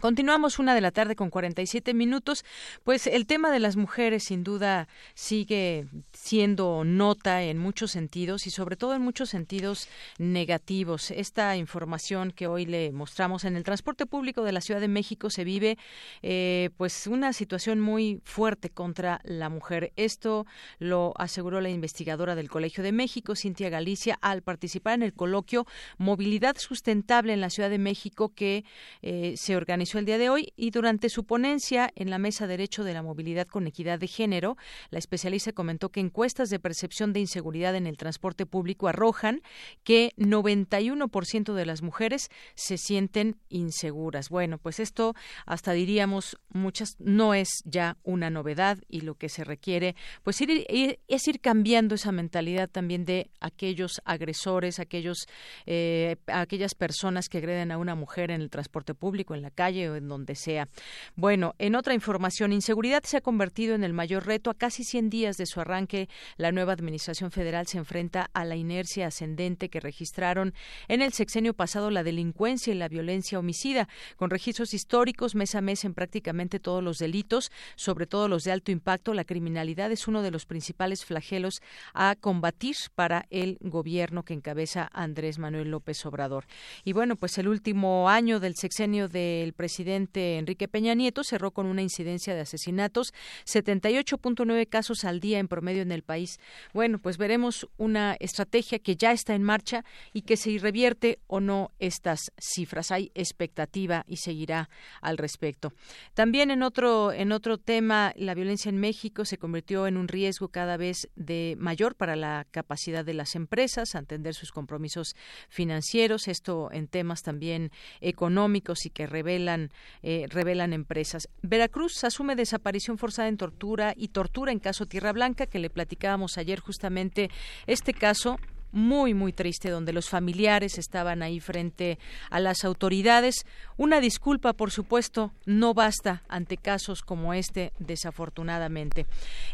Continuamos 0.00 0.60
una 0.60 0.76
de 0.76 0.80
la 0.80 0.92
tarde 0.92 1.16
con 1.16 1.28
47 1.28 1.92
minutos. 1.92 2.44
Pues 2.84 3.08
el 3.08 3.26
tema 3.26 3.50
de 3.50 3.58
las 3.58 3.74
mujeres 3.74 4.22
sin 4.22 4.44
duda 4.44 4.86
sigue 5.14 5.86
siendo 6.12 6.84
nota 6.84 7.42
en 7.42 7.58
muchos 7.58 7.90
sentidos 7.90 8.46
y 8.46 8.50
sobre 8.50 8.76
todo 8.76 8.94
en 8.94 9.02
muchos 9.02 9.28
sentidos 9.28 9.88
negativos. 10.18 11.10
Esta 11.10 11.56
información 11.56 12.30
que 12.30 12.46
hoy 12.46 12.64
le 12.64 12.92
mostramos 12.92 13.44
en 13.44 13.56
el 13.56 13.64
transporte 13.64 14.06
público 14.06 14.44
de 14.44 14.52
la 14.52 14.60
Ciudad 14.60 14.80
de 14.80 14.86
México 14.86 15.30
se 15.30 15.42
vive 15.42 15.78
eh, 16.22 16.70
pues 16.76 17.08
una 17.08 17.32
situación 17.32 17.80
muy 17.80 18.20
fuerte 18.22 18.70
contra 18.70 19.20
la 19.24 19.48
mujer. 19.48 19.92
Esto 19.96 20.46
lo 20.78 21.12
aseguró 21.16 21.60
la 21.60 21.70
investigadora 21.70 22.36
del 22.36 22.50
Colegio 22.50 22.84
de 22.84 22.92
México, 22.92 23.34
Cintia 23.34 23.68
Galicia, 23.68 24.16
al 24.22 24.42
participar 24.42 24.94
en 24.94 25.02
el 25.02 25.12
coloquio 25.12 25.66
Movilidad 25.96 26.56
Sustentable 26.56 27.32
en 27.32 27.40
la 27.40 27.50
Ciudad 27.50 27.70
de 27.70 27.78
México 27.78 28.32
que 28.32 28.64
eh, 29.02 29.34
se 29.36 29.56
organizó 29.56 29.87
el 29.96 30.04
día 30.04 30.18
de 30.18 30.28
hoy 30.28 30.52
y 30.56 30.70
durante 30.70 31.08
su 31.08 31.24
ponencia 31.24 31.90
en 31.94 32.10
la 32.10 32.18
Mesa 32.18 32.46
Derecho 32.46 32.84
de 32.84 32.92
la 32.92 33.02
Movilidad 33.02 33.46
con 33.46 33.66
Equidad 33.66 33.98
de 33.98 34.06
Género, 34.06 34.58
la 34.90 34.98
especialista 34.98 35.52
comentó 35.52 35.88
que 35.88 36.00
encuestas 36.00 36.50
de 36.50 36.58
percepción 36.58 37.14
de 37.14 37.20
inseguridad 37.20 37.74
en 37.74 37.86
el 37.86 37.96
transporte 37.96 38.44
público 38.44 38.88
arrojan 38.88 39.40
que 39.84 40.12
91% 40.18 41.54
de 41.54 41.64
las 41.64 41.80
mujeres 41.80 42.28
se 42.54 42.76
sienten 42.76 43.36
inseguras. 43.48 44.28
Bueno, 44.28 44.58
pues 44.58 44.80
esto 44.80 45.14
hasta 45.46 45.72
diríamos 45.72 46.38
muchas 46.50 46.96
no 46.98 47.32
es 47.32 47.48
ya 47.64 47.96
una 48.02 48.28
novedad 48.28 48.78
y 48.88 49.02
lo 49.02 49.14
que 49.14 49.28
se 49.28 49.44
requiere 49.44 49.94
pues 50.22 50.40
ir, 50.40 50.66
es 51.06 51.28
ir 51.28 51.40
cambiando 51.40 51.94
esa 51.94 52.12
mentalidad 52.12 52.68
también 52.68 53.04
de 53.04 53.30
aquellos 53.40 54.02
agresores, 54.04 54.80
aquellos 54.80 55.28
eh, 55.66 56.16
aquellas 56.26 56.74
personas 56.74 57.28
que 57.28 57.38
agreden 57.38 57.70
a 57.70 57.78
una 57.78 57.94
mujer 57.94 58.30
en 58.30 58.40
el 58.40 58.50
transporte 58.50 58.94
público, 58.94 59.34
en 59.34 59.42
la 59.42 59.50
calle 59.50 59.77
o 59.86 59.96
en 59.96 60.08
donde 60.08 60.34
sea. 60.34 60.68
Bueno, 61.14 61.54
en 61.58 61.74
otra 61.74 61.94
información, 61.94 62.52
inseguridad 62.52 63.02
se 63.04 63.18
ha 63.18 63.20
convertido 63.20 63.74
en 63.74 63.84
el 63.84 63.92
mayor 63.92 64.26
reto. 64.26 64.50
A 64.50 64.54
casi 64.54 64.82
100 64.82 65.10
días 65.10 65.36
de 65.36 65.46
su 65.46 65.60
arranque, 65.60 66.08
la 66.36 66.52
nueva 66.52 66.72
Administración 66.72 67.30
Federal 67.30 67.66
se 67.66 67.78
enfrenta 67.78 68.30
a 68.32 68.44
la 68.44 68.56
inercia 68.56 69.06
ascendente 69.06 69.68
que 69.68 69.80
registraron 69.80 70.54
en 70.88 71.02
el 71.02 71.12
sexenio 71.12 71.54
pasado 71.54 71.90
la 71.90 72.02
delincuencia 72.02 72.72
y 72.72 72.76
la 72.76 72.88
violencia 72.88 73.38
homicida, 73.38 73.88
con 74.16 74.30
registros 74.30 74.74
históricos 74.74 75.34
mes 75.34 75.54
a 75.54 75.60
mes 75.60 75.84
en 75.84 75.94
prácticamente 75.94 76.60
todos 76.60 76.82
los 76.82 76.98
delitos, 76.98 77.52
sobre 77.76 78.06
todo 78.06 78.28
los 78.28 78.44
de 78.44 78.52
alto 78.52 78.72
impacto. 78.72 79.14
La 79.14 79.24
criminalidad 79.24 79.92
es 79.92 80.08
uno 80.08 80.22
de 80.22 80.30
los 80.30 80.46
principales 80.46 81.04
flagelos 81.04 81.60
a 81.94 82.16
combatir 82.18 82.68
para 82.94 83.26
el 83.30 83.58
gobierno 83.60 84.24
que 84.24 84.34
encabeza 84.34 84.90
Andrés 84.92 85.38
Manuel 85.38 85.70
López 85.70 86.04
Obrador. 86.06 86.44
Y 86.84 86.92
bueno, 86.92 87.16
pues 87.16 87.38
el 87.38 87.48
último 87.48 88.08
año 88.08 88.40
del 88.40 88.56
sexenio 88.56 89.08
del 89.08 89.52
presidente 89.52 89.67
presidente 89.68 90.38
Enrique 90.38 90.66
Peña 90.66 90.94
Nieto 90.94 91.22
cerró 91.22 91.50
con 91.50 91.66
una 91.66 91.82
incidencia 91.82 92.34
de 92.34 92.40
asesinatos, 92.40 93.12
78.9 93.44 94.66
casos 94.66 95.04
al 95.04 95.20
día 95.20 95.40
en 95.40 95.46
promedio 95.46 95.82
en 95.82 95.92
el 95.92 96.02
país. 96.02 96.40
Bueno, 96.72 96.98
pues 96.98 97.18
veremos 97.18 97.68
una 97.76 98.16
estrategia 98.18 98.78
que 98.78 98.96
ya 98.96 99.12
está 99.12 99.34
en 99.34 99.42
marcha 99.42 99.84
y 100.14 100.22
que 100.22 100.38
se 100.38 100.56
revierte 100.56 101.18
o 101.26 101.40
no 101.40 101.70
estas 101.80 102.32
cifras. 102.38 102.90
Hay 102.92 103.12
expectativa 103.14 104.06
y 104.08 104.16
seguirá 104.16 104.70
al 105.02 105.18
respecto. 105.18 105.74
También 106.14 106.50
en 106.50 106.62
otro 106.62 107.12
en 107.12 107.30
otro 107.30 107.58
tema, 107.58 108.14
la 108.16 108.32
violencia 108.32 108.70
en 108.70 108.78
México 108.78 109.26
se 109.26 109.36
convirtió 109.36 109.86
en 109.86 109.98
un 109.98 110.08
riesgo 110.08 110.48
cada 110.48 110.78
vez 110.78 111.10
de 111.14 111.56
mayor 111.58 111.94
para 111.94 112.16
la 112.16 112.46
capacidad 112.50 113.04
de 113.04 113.12
las 113.12 113.34
empresas 113.34 113.94
a 113.94 113.98
entender 113.98 114.32
sus 114.32 114.50
compromisos 114.50 115.14
financieros. 115.50 116.26
Esto 116.26 116.70
en 116.72 116.88
temas 116.88 117.22
también 117.22 117.70
económicos 118.00 118.86
y 118.86 118.90
que 118.90 119.06
revelan 119.06 119.57
eh, 120.02 120.26
revelan 120.28 120.72
empresas. 120.72 121.28
Veracruz 121.42 122.04
asume 122.04 122.36
desaparición 122.36 122.98
forzada 122.98 123.28
en 123.28 123.36
tortura 123.36 123.94
y 123.96 124.08
tortura 124.08 124.52
en 124.52 124.58
caso 124.58 124.86
Tierra 124.86 125.12
Blanca 125.12 125.46
que 125.46 125.58
le 125.58 125.70
platicábamos 125.70 126.38
ayer 126.38 126.60
justamente 126.60 127.30
este 127.66 127.92
caso 127.92 128.38
muy, 128.72 129.14
muy 129.14 129.32
triste, 129.32 129.70
donde 129.70 129.92
los 129.92 130.08
familiares 130.08 130.78
estaban 130.78 131.22
ahí 131.22 131.40
frente 131.40 131.98
a 132.30 132.40
las 132.40 132.64
autoridades. 132.64 133.46
Una 133.76 134.00
disculpa, 134.00 134.52
por 134.52 134.70
supuesto, 134.70 135.32
no 135.46 135.74
basta 135.74 136.22
ante 136.28 136.56
casos 136.56 137.02
como 137.02 137.34
este, 137.34 137.72
desafortunadamente. 137.78 139.06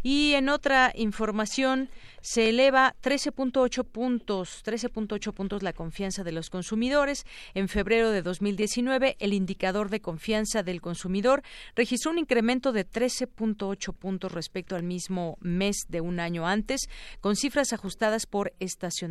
Y 0.03 0.35
en 0.35 0.49
otra 0.49 0.93
información, 0.95 1.89
se 2.25 2.49
eleva 2.49 2.95
13.8 3.03 3.85
puntos, 3.85 4.63
13.8 4.65 5.35
puntos 5.35 5.63
la 5.63 5.75
confianza 5.75 6.25
de 6.25 6.33
los 6.33 6.49
consumidores. 6.49 7.27
En 7.53 7.69
febrero 7.69 8.11
de 8.11 8.23
2019, 8.23 9.17
el 9.19 9.35
indicador 9.35 9.91
de 9.91 10.01
confianza 10.01 10.63
del 10.63 10.81
consumidor 10.81 11.43
registró 11.77 12.11
un 12.13 12.19
incremento 12.19 12.73
de 12.73 12.89
13.8 12.89 13.93
puntos 13.93 14.33
respecto 14.33 14.75
al 14.75 14.85
mismo 14.85 15.37
mes 15.43 15.85
de 15.89 16.01
un 16.01 16.19
año 16.19 16.47
antes, 16.47 16.89
con 17.21 17.37
cifras 17.37 17.75
ajustadas 17.75 18.25
por 18.25 18.55
estación 18.59 19.04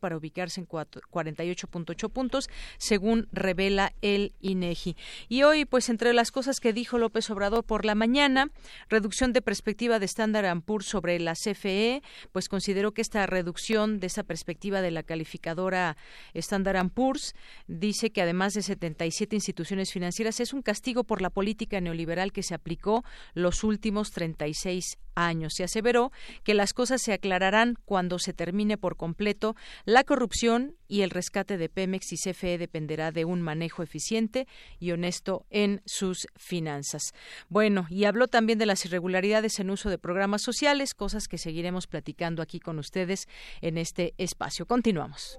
para 0.00 0.16
ubicarse 0.16 0.60
en 0.60 0.66
48.8 0.66 2.10
puntos, 2.10 2.48
según 2.78 3.28
revela 3.32 3.92
el 4.02 4.32
INEGI. 4.40 4.96
Y 5.28 5.42
hoy, 5.42 5.64
pues 5.64 5.88
entre 5.88 6.12
las 6.12 6.30
cosas 6.30 6.60
que 6.60 6.72
dijo 6.72 6.98
López 6.98 7.30
Obrador 7.30 7.64
por 7.64 7.84
la 7.84 7.94
mañana, 7.94 8.50
reducción 8.88 9.32
de 9.32 9.42
perspectiva 9.42 9.98
de 9.98 10.06
Standard 10.06 10.62
Poor's 10.62 10.86
sobre 10.86 11.18
la 11.18 11.34
CFE, 11.34 12.02
pues 12.32 12.48
consideró 12.48 12.92
que 12.92 13.02
esta 13.02 13.26
reducción 13.26 14.00
de 14.00 14.06
esa 14.06 14.22
perspectiva 14.22 14.80
de 14.80 14.90
la 14.90 15.02
calificadora 15.02 15.96
Standard 16.34 16.90
Poor's 16.90 17.34
dice 17.66 18.10
que 18.10 18.22
además 18.22 18.54
de 18.54 18.62
77 18.62 19.36
instituciones 19.36 19.92
financieras 19.92 20.40
es 20.40 20.52
un 20.52 20.62
castigo 20.62 21.04
por 21.04 21.22
la 21.22 21.30
política 21.30 21.80
neoliberal 21.80 22.32
que 22.32 22.42
se 22.42 22.54
aplicó 22.54 23.04
los 23.34 23.64
últimos 23.64 24.10
36 24.12 24.98
años. 25.14 25.54
Se 25.54 25.64
aseveró 25.64 26.12
que 26.44 26.54
las 26.54 26.72
cosas 26.72 27.02
se 27.02 27.12
aclararán 27.12 27.76
cuando 27.84 28.18
se 28.18 28.32
termine 28.32 28.78
por 28.78 28.96
completo 28.96 29.37
la 29.84 30.04
corrupción 30.04 30.74
y 30.88 31.02
el 31.02 31.10
rescate 31.10 31.58
de 31.58 31.68
Pemex 31.68 32.12
y 32.12 32.16
CFE 32.16 32.58
dependerá 32.58 33.12
de 33.12 33.24
un 33.24 33.42
manejo 33.42 33.82
eficiente 33.82 34.46
y 34.78 34.90
honesto 34.92 35.44
en 35.50 35.82
sus 35.84 36.26
finanzas. 36.36 37.12
Bueno, 37.48 37.86
y 37.90 38.04
habló 38.04 38.28
también 38.28 38.58
de 38.58 38.66
las 38.66 38.84
irregularidades 38.84 39.60
en 39.60 39.70
uso 39.70 39.90
de 39.90 39.98
programas 39.98 40.42
sociales, 40.42 40.94
cosas 40.94 41.28
que 41.28 41.38
seguiremos 41.38 41.86
platicando 41.86 42.42
aquí 42.42 42.58
con 42.58 42.78
ustedes 42.78 43.28
en 43.60 43.78
este 43.78 44.14
espacio. 44.18 44.66
Continuamos. 44.66 45.38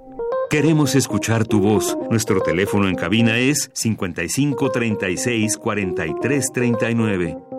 Queremos 0.49 0.95
escuchar 0.95 1.45
tu 1.45 1.59
voz. 1.59 1.97
Nuestro 2.09 2.41
teléfono 2.41 2.87
en 2.87 2.95
cabina 2.95 3.37
es 3.37 3.69
55 3.73 4.71
36 4.71 5.57
43 5.57 6.45
39. 6.53 7.58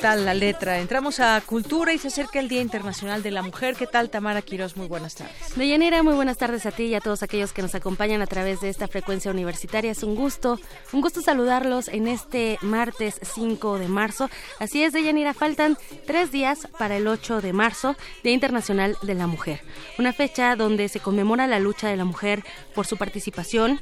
Tal 0.00 0.24
la 0.24 0.34
letra. 0.34 0.78
Entramos 0.78 1.18
a 1.18 1.40
cultura 1.40 1.92
y 1.92 1.98
se 1.98 2.08
acerca 2.08 2.38
el 2.38 2.48
Día 2.48 2.60
Internacional 2.60 3.22
de 3.22 3.30
la 3.30 3.42
Mujer. 3.42 3.74
¿Qué 3.74 3.86
tal 3.86 4.10
Tamara 4.10 4.42
Quiroz? 4.42 4.76
Muy 4.76 4.86
buenas 4.86 5.16
tardes. 5.16 5.56
Deyanira, 5.56 6.02
muy 6.02 6.14
buenas 6.14 6.38
tardes 6.38 6.66
a 6.66 6.70
ti 6.70 6.84
y 6.84 6.94
a 6.94 7.00
todos 7.00 7.22
aquellos 7.22 7.52
que 7.52 7.62
nos 7.62 7.74
acompañan 7.74 8.22
a 8.22 8.26
través 8.26 8.60
de 8.60 8.68
esta 8.68 8.86
frecuencia 8.86 9.30
universitaria. 9.30 9.90
Es 9.90 10.02
un 10.02 10.14
gusto, 10.14 10.60
un 10.92 11.00
gusto 11.00 11.20
saludarlos 11.20 11.88
en 11.88 12.06
este 12.06 12.58
martes 12.62 13.18
5 13.22 13.78
de 13.78 13.88
marzo. 13.88 14.30
Así 14.60 14.84
es, 14.84 14.92
Deyanira, 14.92 15.34
faltan 15.34 15.76
tres 16.06 16.30
días 16.30 16.68
para 16.78 16.96
el 16.96 17.08
8 17.08 17.40
de 17.40 17.52
marzo, 17.52 17.96
Día 18.22 18.32
Internacional 18.32 18.96
de 19.02 19.14
la 19.14 19.26
Mujer. 19.26 19.62
Una 19.98 20.12
fecha 20.12 20.54
donde 20.54 20.88
se 20.88 21.00
conmemora 21.00 21.46
la 21.46 21.58
lucha 21.58 21.88
de 21.88 21.96
la 21.96 22.04
mujer 22.04 22.44
por 22.74 22.86
su 22.86 22.96
participación 22.96 23.80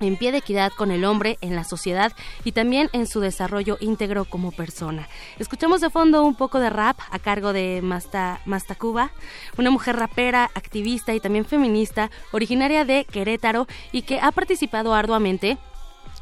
en 0.00 0.16
pie 0.16 0.32
de 0.32 0.38
equidad 0.38 0.72
con 0.76 0.90
el 0.90 1.04
hombre 1.04 1.38
en 1.40 1.54
la 1.54 1.64
sociedad 1.64 2.12
y 2.44 2.52
también 2.52 2.88
en 2.92 3.06
su 3.06 3.20
desarrollo 3.20 3.76
íntegro 3.80 4.24
como 4.24 4.52
persona. 4.52 5.08
Escuchamos 5.38 5.80
de 5.80 5.90
fondo 5.90 6.24
un 6.24 6.34
poco 6.34 6.60
de 6.60 6.70
rap 6.70 6.98
a 7.10 7.18
cargo 7.18 7.52
de 7.52 7.80
Masta, 7.82 8.40
Cuba, 8.78 9.10
una 9.56 9.70
mujer 9.70 9.96
rapera, 9.96 10.50
activista 10.54 11.14
y 11.14 11.20
también 11.20 11.44
feminista, 11.44 12.10
originaria 12.32 12.84
de 12.84 13.04
Querétaro 13.04 13.66
y 13.92 14.02
que 14.02 14.20
ha 14.20 14.32
participado 14.32 14.94
arduamente 14.94 15.58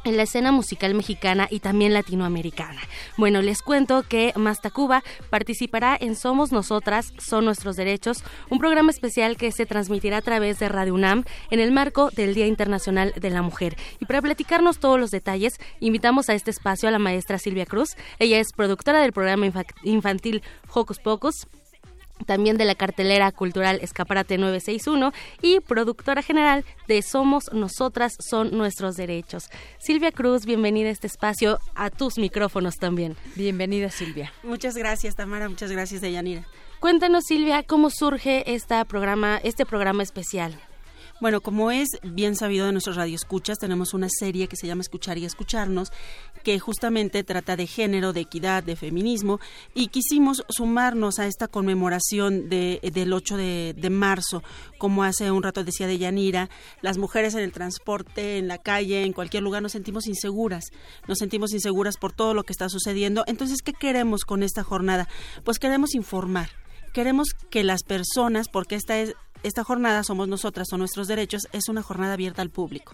en 0.07 0.17
la 0.17 0.23
escena 0.23 0.51
musical 0.51 0.93
mexicana 0.93 1.47
y 1.49 1.59
también 1.59 1.93
latinoamericana. 1.93 2.81
Bueno, 3.17 3.41
les 3.41 3.61
cuento 3.61 4.03
que 4.03 4.33
Mastacuba 4.35 5.03
participará 5.29 5.97
en 5.99 6.15
Somos 6.15 6.51
Nosotras, 6.51 7.13
Son 7.17 7.45
Nuestros 7.45 7.75
Derechos, 7.75 8.23
un 8.49 8.59
programa 8.59 8.91
especial 8.91 9.37
que 9.37 9.51
se 9.51 9.65
transmitirá 9.65 10.17
a 10.17 10.21
través 10.21 10.59
de 10.59 10.69
Radio 10.69 10.93
UNAM 10.93 11.23
en 11.51 11.59
el 11.59 11.71
marco 11.71 12.09
del 12.11 12.33
Día 12.33 12.47
Internacional 12.47 13.13
de 13.15 13.29
la 13.29 13.41
Mujer. 13.41 13.75
Y 13.99 14.05
para 14.05 14.21
platicarnos 14.21 14.79
todos 14.79 14.99
los 14.99 15.11
detalles, 15.11 15.53
invitamos 15.79 16.29
a 16.29 16.33
este 16.33 16.51
espacio 16.51 16.87
a 16.89 16.91
la 16.91 16.99
maestra 16.99 17.37
Silvia 17.37 17.65
Cruz. 17.65 17.95
Ella 18.19 18.39
es 18.39 18.47
productora 18.55 19.01
del 19.01 19.13
programa 19.13 19.51
infantil 19.83 20.41
Hocus 20.73 20.99
Pocus 20.99 21.47
también 22.25 22.57
de 22.57 22.65
la 22.65 22.75
cartelera 22.75 23.31
cultural 23.31 23.79
Escaparate 23.81 24.37
961 24.37 25.11
y 25.41 25.59
productora 25.59 26.21
general 26.21 26.65
de 26.87 27.01
Somos 27.01 27.51
Nosotras 27.53 28.15
Son 28.19 28.57
Nuestros 28.57 28.95
Derechos. 28.95 29.49
Silvia 29.79 30.11
Cruz, 30.11 30.45
bienvenida 30.45 30.89
a 30.89 30.91
este 30.91 31.07
espacio, 31.07 31.59
a 31.75 31.89
tus 31.89 32.17
micrófonos 32.17 32.75
también. 32.75 33.15
Bienvenida 33.35 33.89
Silvia. 33.89 34.31
Muchas 34.43 34.75
gracias 34.75 35.15
Tamara, 35.15 35.49
muchas 35.49 35.71
gracias 35.71 36.01
Deyanira. 36.01 36.45
Cuéntanos 36.79 37.23
Silvia, 37.25 37.63
¿cómo 37.63 37.89
surge 37.89 38.53
esta 38.53 38.83
programa, 38.85 39.39
este 39.43 39.65
programa 39.65 40.03
especial? 40.03 40.59
Bueno, 41.19 41.41
como 41.41 41.71
es 41.71 41.87
bien 42.03 42.35
sabido 42.35 42.67
de 42.67 42.71
nuestros 42.71 42.95
radioescuchas, 42.95 43.57
tenemos 43.57 43.95
una 43.95 44.07
serie 44.07 44.47
que 44.47 44.55
se 44.55 44.67
llama 44.67 44.81
Escuchar 44.81 45.17
y 45.17 45.25
Escucharnos, 45.25 45.91
que 46.43 46.59
justamente 46.59 47.23
trata 47.23 47.55
de 47.55 47.65
género, 47.65 48.13
de 48.13 48.21
equidad, 48.21 48.63
de 48.63 48.75
feminismo, 48.75 49.39
y 49.73 49.87
quisimos 49.87 50.43
sumarnos 50.47 51.17
a 51.17 51.25
esta 51.25 51.47
conmemoración 51.47 52.49
de, 52.49 52.79
del 52.93 53.13
8 53.13 53.35
de, 53.35 53.73
de 53.75 53.89
marzo, 53.89 54.43
como 54.77 55.03
hace 55.03 55.31
un 55.31 55.41
rato 55.41 55.63
decía 55.63 55.87
de 55.87 55.97
Yanira, 55.97 56.51
las 56.81 56.99
mujeres 56.99 57.33
en 57.33 57.41
el 57.41 57.51
transporte, 57.51 58.37
en 58.37 58.47
la 58.47 58.59
calle, 58.59 59.03
en 59.03 59.13
cualquier 59.13 59.41
lugar 59.41 59.63
nos 59.63 59.71
sentimos 59.71 60.05
inseguras, 60.05 60.65
nos 61.07 61.17
sentimos 61.17 61.51
inseguras 61.51 61.97
por 61.97 62.13
todo 62.13 62.35
lo 62.35 62.43
que 62.43 62.53
está 62.53 62.69
sucediendo. 62.69 63.23
Entonces, 63.25 63.63
¿qué 63.63 63.73
queremos 63.73 64.23
con 64.23 64.43
esta 64.43 64.63
jornada? 64.63 65.07
Pues 65.43 65.57
queremos 65.57 65.95
informar 65.95 66.49
queremos 66.97 67.27
que 67.51 67.63
las 67.63 67.83
personas, 67.83 68.47
porque 68.49 68.73
esta 68.73 68.97
es 68.97 69.13
esta 69.43 69.63
jornada 69.63 70.03
somos 70.03 70.27
nosotras, 70.27 70.67
son 70.69 70.79
nuestros 70.79 71.07
derechos, 71.07 71.47
es 71.51 71.69
una 71.69 71.81
jornada 71.81 72.13
abierta 72.13 72.41
al 72.41 72.49
público. 72.49 72.93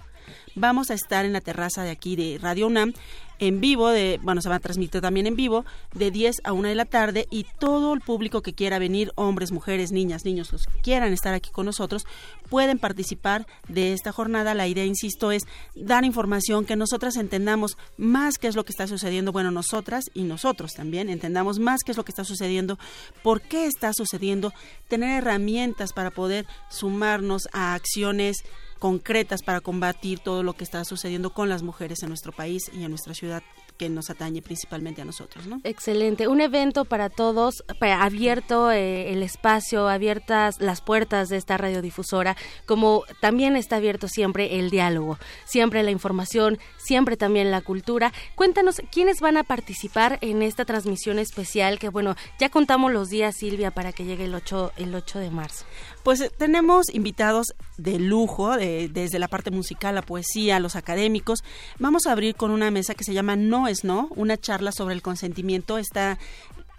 Vamos 0.55 0.91
a 0.91 0.93
estar 0.93 1.25
en 1.25 1.33
la 1.33 1.41
terraza 1.41 1.83
de 1.83 1.91
aquí 1.91 2.15
de 2.15 2.39
Radio 2.41 2.67
UNAM 2.67 2.93
en 3.39 3.59
vivo, 3.59 3.89
de, 3.89 4.19
bueno, 4.21 4.41
se 4.41 4.49
va 4.49 4.55
a 4.55 4.59
transmitir 4.59 5.01
también 5.01 5.27
en 5.27 5.35
vivo, 5.35 5.65
de 5.93 6.11
10 6.11 6.37
a 6.43 6.53
1 6.53 6.67
de 6.69 6.75
la 6.75 6.85
tarde 6.85 7.27
y 7.29 7.45
todo 7.59 7.93
el 7.93 8.01
público 8.01 8.41
que 8.41 8.53
quiera 8.53 8.79
venir, 8.79 9.11
hombres, 9.15 9.51
mujeres, 9.51 9.91
niñas, 9.91 10.23
niños, 10.23 10.51
los 10.51 10.65
que 10.65 10.79
quieran 10.81 11.11
estar 11.13 11.33
aquí 11.33 11.49
con 11.51 11.65
nosotros, 11.65 12.05
pueden 12.49 12.79
participar 12.79 13.45
de 13.67 13.93
esta 13.93 14.11
jornada. 14.11 14.53
La 14.53 14.67
idea, 14.67 14.85
insisto, 14.85 15.31
es 15.31 15.43
dar 15.75 16.05
información 16.05 16.65
que 16.65 16.75
nosotras 16.75 17.17
entendamos 17.17 17.77
más 17.97 18.37
qué 18.37 18.47
es 18.47 18.55
lo 18.55 18.63
que 18.63 18.71
está 18.71 18.87
sucediendo, 18.87 19.31
bueno, 19.31 19.51
nosotras 19.51 20.05
y 20.13 20.23
nosotros 20.23 20.73
también 20.73 21.09
entendamos 21.09 21.59
más 21.59 21.81
qué 21.83 21.91
es 21.91 21.97
lo 21.97 22.05
que 22.05 22.11
está 22.11 22.23
sucediendo, 22.23 22.77
por 23.23 23.41
qué 23.41 23.65
está 23.65 23.91
sucediendo, 23.93 24.53
tener 24.87 25.17
herramientas 25.17 25.91
para 25.91 26.11
poder 26.11 26.45
sumarnos 26.69 27.47
a 27.51 27.73
acciones 27.73 28.37
concretas 28.83 29.43
para 29.43 29.61
combatir 29.61 30.19
todo 30.19 30.43
lo 30.43 30.51
que 30.51 30.65
está 30.65 30.83
sucediendo 30.83 31.29
con 31.29 31.47
las 31.47 31.63
mujeres 31.63 32.03
en 32.03 32.09
nuestro 32.09 32.33
país 32.33 32.69
y 32.73 32.83
en 32.83 32.89
nuestra 32.89 33.13
ciudad 33.13 33.41
que 33.77 33.89
nos 33.89 34.09
atañe 34.09 34.41
principalmente 34.41 35.01
a 35.01 35.05
nosotros, 35.05 35.47
¿no? 35.47 35.61
Excelente, 35.63 36.27
un 36.27 36.41
evento 36.41 36.85
para 36.85 37.09
todos, 37.09 37.63
para 37.79 38.03
abierto 38.03 38.71
eh, 38.71 39.11
el 39.11 39.23
espacio, 39.23 39.87
abiertas 39.87 40.59
las 40.59 40.81
puertas 40.81 41.29
de 41.29 41.37
esta 41.37 41.57
radiodifusora, 41.57 42.35
como 42.65 43.03
también 43.21 43.55
está 43.55 43.77
abierto 43.77 44.07
siempre 44.07 44.59
el 44.59 44.69
diálogo, 44.69 45.17
siempre 45.45 45.83
la 45.83 45.91
información, 45.91 46.59
siempre 46.77 47.17
también 47.17 47.51
la 47.51 47.61
cultura. 47.61 48.13
Cuéntanos 48.35 48.81
quiénes 48.91 49.19
van 49.19 49.37
a 49.37 49.43
participar 49.43 50.19
en 50.21 50.41
esta 50.41 50.65
transmisión 50.65 51.19
especial 51.19 51.79
que 51.79 51.89
bueno, 51.89 52.15
ya 52.39 52.49
contamos 52.49 52.91
los 52.91 53.09
días 53.09 53.35
Silvia 53.35 53.71
para 53.71 53.91
que 53.91 54.05
llegue 54.05 54.25
el 54.25 54.35
8 54.35 54.73
el 54.77 54.95
8 54.95 55.19
de 55.19 55.31
marzo. 55.31 55.65
Pues 56.03 56.21
eh, 56.21 56.31
tenemos 56.35 56.93
invitados 56.93 57.53
de 57.77 57.99
lujo, 57.99 58.55
desde 58.57 59.19
la 59.19 59.27
parte 59.27 59.51
musical, 59.51 59.95
la 59.95 60.01
poesía, 60.01 60.59
los 60.59 60.75
académicos. 60.75 61.43
Vamos 61.79 62.05
a 62.05 62.11
abrir 62.11 62.35
con 62.35 62.51
una 62.51 62.71
mesa 62.71 62.93
que 62.93 63.03
se 63.03 63.13
llama 63.13 63.35
No 63.35 63.62
es 63.67 63.83
No, 63.83 64.09
una 64.15 64.37
charla 64.37 64.71
sobre 64.71 64.95
el 64.95 65.01
consentimiento. 65.01 65.77
Esta 65.77 66.17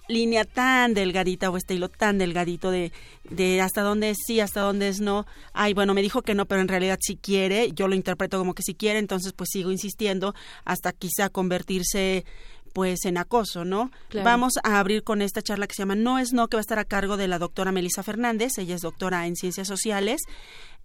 línea 0.09 0.45
tan 0.45 0.95
delgadita 0.95 1.51
o 1.51 1.57
este 1.57 1.75
hilo 1.75 1.89
tan 1.89 2.19
delgadito 2.19 2.71
de, 2.71 2.93
de 3.31 3.61
hasta 3.61 3.83
dónde 3.83 4.11
es 4.11 4.19
sí, 4.27 4.41
hasta 4.41 4.61
dónde 4.61 4.89
es 4.89 5.01
no. 5.01 5.27
Ay, 5.53 5.75
bueno, 5.75 5.95
me 5.95 6.03
dijo 6.03 6.23
que 6.23 6.35
no, 6.35 6.47
pero 6.47 6.61
en 6.61 6.69
realidad 6.69 6.99
sí 7.01 7.17
quiere. 7.17 7.73
Yo 7.73 7.89
lo 7.89 7.95
interpreto 7.95 8.39
como 8.39 8.55
que 8.55 8.63
sí 8.63 8.75
quiere, 8.75 8.99
entonces 8.99 9.33
pues 9.33 9.51
sigo 9.53 9.71
insistiendo 9.71 10.35
hasta 10.65 10.93
quizá 10.93 11.29
convertirse 11.31 12.25
pues 12.75 13.05
en 13.05 13.19
acoso, 13.19 13.65
¿no? 13.65 13.93
Vamos 14.25 14.55
a 14.65 14.81
abrir 14.81 15.05
con 15.05 15.23
esta 15.23 15.43
charla 15.43 15.69
que 15.69 15.75
se 15.75 15.83
llama 15.83 15.95
No 15.95 16.19
es 16.19 16.33
No, 16.33 16.49
que 16.49 16.57
va 16.57 16.61
a 16.61 16.63
estar 16.63 16.81
a 16.81 16.85
cargo 16.85 17.17
de 17.17 17.29
la 17.29 17.39
doctora 17.39 17.71
Melissa 17.71 18.03
Fernández, 18.03 18.59
ella 18.59 18.75
es 18.75 18.81
doctora 18.81 19.29
en 19.29 19.37
ciencias 19.37 19.69
sociales 19.69 20.21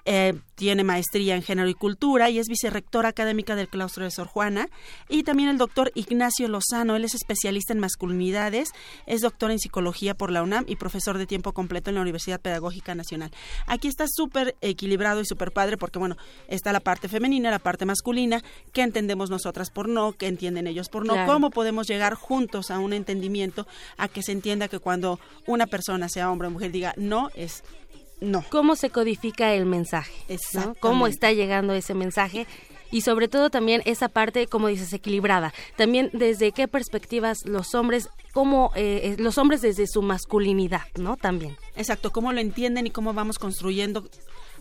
eh, 0.06 0.40
tiene 0.56 0.84
maestría 0.84 1.36
en 1.36 1.42
género 1.42 1.70
y 1.70 1.74
cultura 1.74 2.30
y 2.30 2.40
es 2.40 2.48
vicerrectora 2.48 3.10
académica 3.10 3.56
del 3.56 3.70
claustro 3.70 4.04
de 4.04 4.12
Sor 4.12 4.28
Juana. 4.28 4.68
Y 5.08 5.24
también 5.24 5.50
el 5.50 5.58
doctor 5.58 5.92
Ignacio 5.96 6.48
Lozano, 6.48 6.96
él 6.96 7.06
es 7.06 7.16
especialista 7.16 7.74
en 7.74 7.80
masculinidades, 7.80 8.72
es 9.06 9.22
doctor 9.22 9.52
en 9.52 9.60
psicología 9.60 10.16
por 10.16 10.32
la 10.32 10.44
UNAM 10.44 10.66
y 10.68 10.76
profesor 10.76 11.18
de 11.18 11.28
tiempo 11.28 11.54
completo 11.54 11.90
en 11.90 11.96
la 11.96 12.02
Universidad 12.02 12.42
Pedagógica 12.42 12.96
Nacional. 12.96 13.32
Aquí 13.68 13.88
está 13.88 14.06
súper 14.08 14.56
equilibrado 14.62 15.22
y 15.22 15.26
súper 15.26 15.52
padre 15.52 15.78
porque, 15.78 16.00
bueno, 16.00 16.18
está 16.48 16.74
la 16.74 16.80
parte 16.80 17.08
femenina, 17.08 17.52
la 17.52 17.60
parte 17.60 17.86
masculina, 17.86 18.44
qué 18.74 18.82
entendemos 18.82 19.30
nosotras 19.30 19.70
por 19.70 19.88
no, 19.88 20.14
qué 20.14 20.28
entienden 20.28 20.68
ellos 20.68 20.90
por 20.90 21.06
no, 21.06 21.26
cómo 21.26 21.52
podemos 21.52 21.88
llegar 21.88 22.16
juntos 22.16 22.72
a 22.72 22.80
un 22.80 22.94
entendimiento, 22.94 23.68
a 23.98 24.08
que 24.08 24.24
se 24.24 24.32
entienda 24.32 24.68
que 24.68 24.80
cuando 24.80 25.20
una 25.46 25.68
persona, 25.68 26.10
sea 26.10 26.32
hombre 26.32 26.48
o 26.48 26.52
mujer, 26.52 26.72
diga 26.72 26.94
no, 26.98 27.30
es 27.36 27.64
no. 28.22 28.44
¿Cómo 28.50 28.76
se 28.76 28.90
codifica 28.90 29.54
el 29.54 29.66
mensaje? 29.66 30.14
¿Cómo 30.80 31.08
está 31.08 31.32
llegando 31.32 31.74
ese 31.74 31.94
mensaje? 31.94 32.48
Y 32.92 33.02
sobre 33.02 33.28
todo 33.28 33.50
también 33.50 33.82
esa 33.86 34.10
parte, 34.10 34.48
como 34.48 34.68
dices, 34.68 34.92
equilibrada. 34.94 35.54
También 35.76 36.10
desde 36.14 36.52
qué 36.52 36.68
perspectivas 36.68 37.46
los 37.46 37.76
hombres, 37.76 38.10
cómo 38.34 38.72
eh, 38.76 39.02
eh, 39.04 39.16
los 39.20 39.38
hombres 39.38 39.62
desde 39.62 39.86
su 39.86 40.02
masculinidad, 40.02 40.84
¿no? 40.96 41.16
También. 41.16 41.56
Exacto, 41.76 42.12
cómo 42.12 42.34
lo 42.34 42.40
entienden 42.40 42.88
y 42.88 42.92
cómo 42.92 43.14
vamos 43.14 43.38
construyendo 43.38 44.10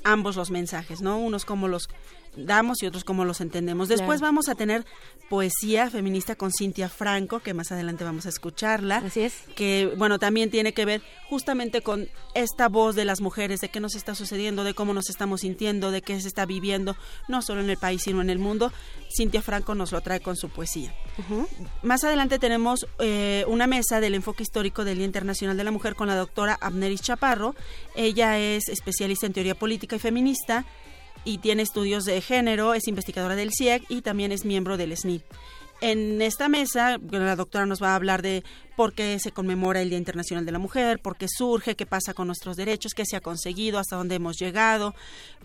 ambos 0.04 0.36
los 0.36 0.50
mensajes, 0.50 1.00
¿no? 1.00 1.18
Unos 1.18 1.44
como 1.44 1.68
los 1.68 1.88
damos 2.37 2.83
y 2.83 2.87
otros 2.87 3.05
como 3.05 3.24
los 3.24 3.41
entendemos. 3.41 3.89
Después 3.89 4.20
vamos 4.20 4.49
a 4.49 4.55
tener 4.55 4.85
poesía 5.29 5.91
feminista 5.91 6.35
con 6.35 6.51
Cintia 6.53 6.89
Franco, 6.89 7.41
que 7.41 7.55
más 7.55 7.70
adelante 7.70 8.05
vamos 8.05 8.26
a 8.26 8.31
escucharla. 8.31 8.99
Así 8.99 9.20
es. 9.20 9.35
Que, 9.55 9.93
bueno, 9.97 10.18
también 10.18 10.51
tiene 10.51 10.72
que 10.72 10.85
ver 10.85 11.03
justamente 11.29 11.83
con 11.83 12.09
esta 12.35 12.68
voz 12.68 12.95
de 12.95 13.05
las 13.05 13.20
mujeres, 13.20 13.61
de 13.61 13.68
qué 13.68 13.81
nos 13.81 13.95
está 13.95 14.14
sucediendo, 14.14 14.64
de 14.64 14.74
cómo 14.74 14.95
nos 14.95 15.11
estamos 15.11 15.43
sintiendo, 15.43 15.91
de 15.91 16.03
qué 16.03 16.20
se 16.20 16.29
está 16.29 16.47
viviendo, 16.47 16.97
no 17.29 17.43
solo 17.43 17.61
en 17.61 17.70
el 17.70 17.76
país, 17.76 18.03
sino 18.03 18.20
en 18.22 18.31
el 18.31 18.39
mundo. 18.39 18.72
Cintia 19.14 19.43
Franco 19.43 19.74
nos 19.74 19.93
lo 19.93 20.01
trae 20.01 20.20
con 20.20 20.37
su 20.37 20.49
poesía. 20.49 20.95
Más 21.83 22.05
adelante 22.05 22.39
tenemos 22.39 22.87
eh, 22.99 23.45
una 23.49 23.66
mesa 23.66 24.01
del 24.01 24.14
enfoque 24.14 24.43
histórico 24.43 24.85
del 24.85 24.99
Día 24.99 25.07
Internacional 25.07 25.57
de 25.57 25.64
la 25.64 25.70
Mujer 25.70 25.95
con 25.95 26.09
la 26.09 26.16
doctora 26.16 26.57
Abneris 26.61 27.03
Chaparro. 27.03 27.55
Ella 27.95 28.39
es 28.39 28.68
especialista 28.68 29.26
en 29.26 29.33
teoría 29.33 29.55
política 29.55 29.97
y 29.97 29.99
feminista 29.99 30.64
y 31.24 31.38
tiene 31.38 31.62
estudios 31.62 32.04
de 32.04 32.20
género, 32.20 32.74
es 32.74 32.88
investigadora 32.88 33.36
del 33.36 33.50
CIEC 33.56 33.84
y 33.88 34.02
también 34.02 34.32
es 34.32 34.44
miembro 34.44 34.76
del 34.76 34.96
SNI. 34.96 35.22
En 35.80 36.20
esta 36.22 36.48
mesa, 36.48 36.98
la 37.10 37.36
doctora 37.36 37.64
nos 37.64 37.80
va 37.80 37.92
a 37.92 37.94
hablar 37.94 38.20
de 38.20 38.42
por 38.74 38.94
qué 38.94 39.16
se 39.20 39.30
conmemora 39.30 39.80
el 39.80 39.90
Día 39.90 39.98
Internacional 39.98 40.44
de 40.44 40.50
la 40.50 40.58
Mujer, 40.58 40.98
por 40.98 41.16
qué 41.16 41.26
surge, 41.28 41.76
qué 41.76 41.86
pasa 41.86 42.14
con 42.14 42.26
nuestros 42.26 42.56
derechos, 42.56 42.94
qué 42.94 43.04
se 43.06 43.16
ha 43.16 43.20
conseguido, 43.20 43.78
hasta 43.78 43.94
dónde 43.94 44.16
hemos 44.16 44.36
llegado, 44.38 44.96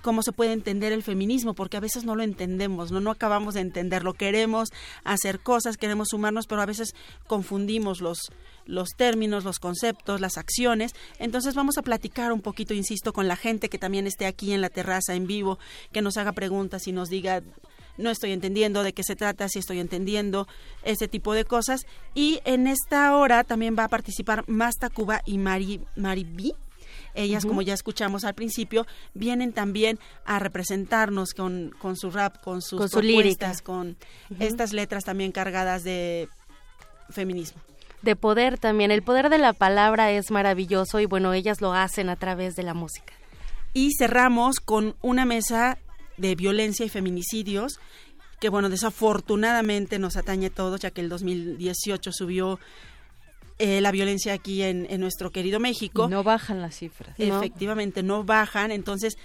cómo 0.01 0.23
se 0.23 0.31
puede 0.31 0.53
entender 0.53 0.91
el 0.91 1.03
feminismo, 1.03 1.53
porque 1.53 1.77
a 1.77 1.81
veces 1.81 2.03
no 2.03 2.15
lo 2.15 2.23
entendemos, 2.23 2.91
no, 2.91 2.99
no 2.99 3.11
acabamos 3.11 3.53
de 3.53 3.61
entenderlo. 3.61 4.13
Queremos 4.13 4.69
hacer 5.03 5.39
cosas, 5.39 5.77
queremos 5.77 6.07
sumarnos, 6.09 6.47
pero 6.47 6.61
a 6.63 6.65
veces 6.65 6.95
confundimos 7.27 8.01
los, 8.01 8.31
los 8.65 8.89
términos, 8.95 9.43
los 9.43 9.59
conceptos, 9.59 10.21
las 10.21 10.37
acciones. 10.37 10.93
Entonces 11.19 11.55
vamos 11.55 11.77
a 11.77 11.81
platicar 11.81 12.31
un 12.31 12.41
poquito, 12.41 12.73
insisto, 12.73 13.13
con 13.13 13.27
la 13.27 13.35
gente 13.35 13.69
que 13.69 13.77
también 13.77 14.07
esté 14.07 14.25
aquí 14.25 14.53
en 14.53 14.61
la 14.61 14.69
terraza 14.69 15.15
en 15.15 15.27
vivo, 15.27 15.59
que 15.91 16.01
nos 16.01 16.17
haga 16.17 16.31
preguntas 16.31 16.87
y 16.87 16.91
nos 16.91 17.09
diga 17.09 17.41
no 17.97 18.09
estoy 18.09 18.31
entendiendo 18.31 18.83
de 18.83 18.93
qué 18.93 19.03
se 19.03 19.15
trata, 19.15 19.47
si 19.47 19.59
estoy 19.59 19.79
entendiendo, 19.79 20.47
ese 20.83 21.07
tipo 21.07 21.33
de 21.33 21.45
cosas. 21.45 21.81
Y 22.15 22.39
en 22.45 22.67
esta 22.67 23.15
hora 23.15 23.43
también 23.43 23.75
va 23.77 23.85
a 23.85 23.89
participar 23.89 24.43
Masta 24.47 24.89
Cuba 24.89 25.21
y 25.25 25.37
Mari, 25.37 25.81
Mariby. 25.95 26.53
Ellas, 27.15 27.45
como 27.45 27.61
ya 27.61 27.75
escuchamos 27.75 28.23
al 28.23 28.33
principio, 28.33 28.87
vienen 29.13 29.53
también 29.53 29.99
a 30.25 30.39
representarnos 30.39 31.33
con, 31.33 31.71
con 31.79 31.95
su 31.95 32.09
rap, 32.09 32.41
con 32.41 32.63
sus 32.63 32.79
con 32.79 32.89
propuestas, 32.89 33.61
con 33.61 33.97
estas 34.39 34.73
letras 34.73 35.03
también 35.03 35.31
cargadas 35.31 35.83
de 35.83 36.27
feminismo 37.11 37.61
de 38.03 38.15
poder 38.15 38.59
también. 38.59 38.91
El 38.91 39.01
poder 39.01 39.29
de 39.29 39.39
la 39.39 39.53
palabra 39.53 40.11
es 40.11 40.29
maravilloso 40.29 40.99
y 40.99 41.05
bueno, 41.05 41.33
ellas 41.33 41.61
lo 41.61 41.73
hacen 41.73 42.09
a 42.09 42.15
través 42.15 42.55
de 42.55 42.63
la 42.63 42.73
música. 42.73 43.13
Y 43.73 43.91
cerramos 43.97 44.59
con 44.59 44.95
una 45.01 45.25
mesa 45.25 45.79
de 46.17 46.35
violencia 46.35 46.85
y 46.85 46.89
feminicidios, 46.89 47.79
que 48.39 48.49
bueno, 48.49 48.69
desafortunadamente 48.69 49.97
nos 49.97 50.17
atañe 50.17 50.47
a 50.47 50.49
todos, 50.51 50.81
ya 50.81 50.91
que 50.91 51.01
el 51.01 51.09
2018 51.09 52.11
subió 52.11 52.59
eh, 53.57 53.81
la 53.81 53.91
violencia 53.91 54.33
aquí 54.33 54.61
en, 54.61 54.87
nuestro 54.99 55.31
querido 55.31 55.59
México. 55.59 56.09
no 56.09 56.23
bajan 56.23 56.61
las 56.61 56.75
cifras. 56.75 57.17
Efectivamente, 57.17 58.03
no 58.03 58.23
bajan. 58.23 58.71
Entonces, 58.71 59.17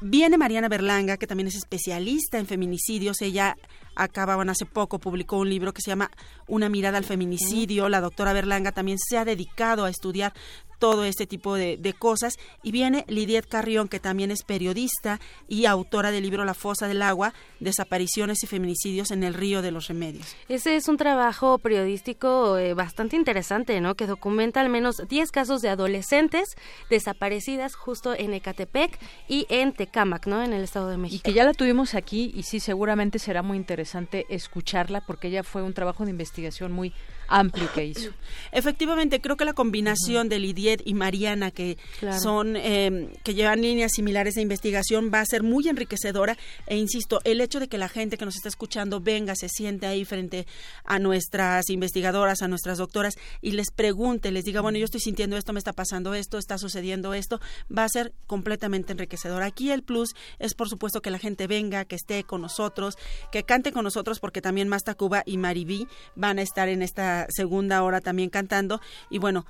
viene 0.00 0.38
Mariana 0.38 0.68
Berlanga, 0.68 1.16
que 1.16 1.26
también 1.26 1.48
es 1.48 1.56
especialista 1.56 2.38
en 2.38 2.46
feminicidios. 2.46 3.20
Ella 3.20 3.56
acababan 3.94 4.50
hace 4.50 4.66
poco, 4.66 4.98
publicó 4.98 5.38
un 5.38 5.48
libro 5.48 5.72
que 5.72 5.82
se 5.82 5.90
llama 5.90 6.10
Una 6.46 6.68
mirada 6.68 6.98
al 6.98 7.04
feminicidio. 7.04 7.88
La 7.88 8.00
doctora 8.00 8.32
Berlanga 8.32 8.72
también 8.72 8.98
se 8.98 9.18
ha 9.18 9.24
dedicado 9.24 9.84
a 9.84 9.90
estudiar 9.90 10.32
todo 10.78 11.04
este 11.04 11.26
tipo 11.26 11.54
de, 11.54 11.94
cosas. 11.98 12.36
Y 12.62 12.72
viene 12.72 13.04
Lidiet 13.08 13.46
Carrión, 13.46 13.88
que 13.88 14.00
también 14.00 14.30
es 14.30 14.42
periodista 14.42 15.20
y 15.48 15.66
autora 15.66 16.10
del 16.10 16.24
libro 16.24 16.44
La 16.44 16.54
fosa 16.54 16.88
del 16.88 17.02
agua, 17.02 17.32
desapariciones 17.60 18.42
y 18.42 18.46
feminicidios 18.46 19.10
en 19.10 19.22
el 19.22 19.34
río 19.34 19.62
de 19.62 19.70
los 19.70 19.88
remedios. 19.88 20.34
Ese 20.48 20.76
es 20.76 20.88
un 20.88 20.96
trabajo 20.96 21.58
periodístico 21.58 22.58
eh, 22.58 22.74
bastante 22.74 23.16
interesante, 23.16 23.80
¿no? 23.80 23.94
Que 23.94 24.06
documenta 24.06 24.60
al 24.60 24.68
menos 24.68 24.96
10 25.08 25.30
casos 25.30 25.62
de 25.62 25.68
adolescentes 25.68 26.56
desaparecidas 26.90 27.76
justo 27.76 28.14
en 28.14 28.34
Ecatepec 28.34 28.98
y 29.28 29.46
en 29.48 29.72
Tecámac, 29.72 30.26
¿no? 30.26 30.42
En 30.42 30.52
el 30.52 30.64
Estado 30.64 30.88
de 30.88 30.98
México. 30.98 31.20
Y 31.20 31.22
que 31.22 31.34
ya 31.34 31.44
la 31.44 31.54
tuvimos 31.54 31.94
aquí 31.94 32.32
y 32.34 32.42
sí, 32.42 32.60
seguramente 32.60 33.18
será 33.18 33.42
muy 33.42 33.56
interesante 33.56 33.83
escucharla 34.28 35.00
porque 35.02 35.28
ella 35.28 35.42
fue 35.42 35.62
un 35.62 35.74
trabajo 35.74 36.04
de 36.04 36.10
investigación 36.10 36.72
muy 36.72 36.92
amplio 37.28 37.70
que 37.72 37.86
hizo. 37.86 38.10
Efectivamente, 38.52 39.20
creo 39.20 39.36
que 39.36 39.44
la 39.44 39.52
combinación 39.52 40.28
de 40.28 40.38
Lidiet 40.38 40.82
y 40.84 40.94
Mariana, 40.94 41.50
que 41.50 41.76
son 42.20 42.56
em, 42.56 43.08
que 43.22 43.34
llevan 43.34 43.62
líneas 43.62 43.92
similares 43.92 44.34
de 44.34 44.42
investigación, 44.42 45.10
va 45.12 45.20
a 45.20 45.26
ser 45.26 45.42
muy 45.42 45.68
enriquecedora. 45.68 46.36
E 46.66 46.76
insisto, 46.76 47.20
el 47.24 47.40
hecho 47.40 47.60
de 47.60 47.68
que 47.68 47.78
la 47.78 47.88
gente 47.88 48.16
que 48.16 48.24
nos 48.24 48.36
está 48.36 48.48
escuchando 48.48 49.00
venga, 49.00 49.34
se 49.34 49.48
siente 49.48 49.86
ahí 49.86 50.04
frente 50.04 50.46
a 50.84 50.98
nuestras 50.98 51.68
investigadoras, 51.70 52.42
a 52.42 52.48
nuestras 52.48 52.78
doctoras 52.78 53.14
y 53.40 53.52
les 53.52 53.70
pregunte, 53.70 54.30
les 54.30 54.44
diga, 54.44 54.60
bueno, 54.60 54.78
yo 54.78 54.84
estoy 54.84 55.00
sintiendo 55.00 55.36
esto, 55.36 55.52
me 55.52 55.58
está 55.58 55.72
pasando 55.72 56.14
esto, 56.14 56.38
está 56.38 56.58
sucediendo 56.58 57.14
esto, 57.14 57.40
va 57.76 57.84
a 57.84 57.88
ser 57.88 58.12
completamente 58.26 58.92
enriquecedor. 58.92 59.42
Aquí 59.42 59.70
el 59.70 59.82
plus 59.82 60.14
es, 60.38 60.54
por 60.54 60.68
supuesto, 60.68 61.00
que 61.00 61.10
la 61.10 61.18
gente 61.18 61.46
venga, 61.46 61.84
que 61.84 61.96
esté 61.96 62.24
con 62.24 62.40
nosotros, 62.40 62.96
que 63.30 63.44
cante 63.44 63.72
con 63.72 63.84
nosotros, 63.84 64.20
porque 64.20 64.40
también 64.40 64.68
Masta 64.68 64.94
Cuba 64.94 65.22
y 65.26 65.38
Maribí 65.38 65.86
van 66.14 66.38
a 66.38 66.42
estar 66.42 66.68
en 66.68 66.82
esta 66.82 67.13
segunda 67.28 67.82
hora 67.82 68.00
también 68.00 68.30
cantando. 68.30 68.80
Y 69.10 69.18
bueno, 69.18 69.44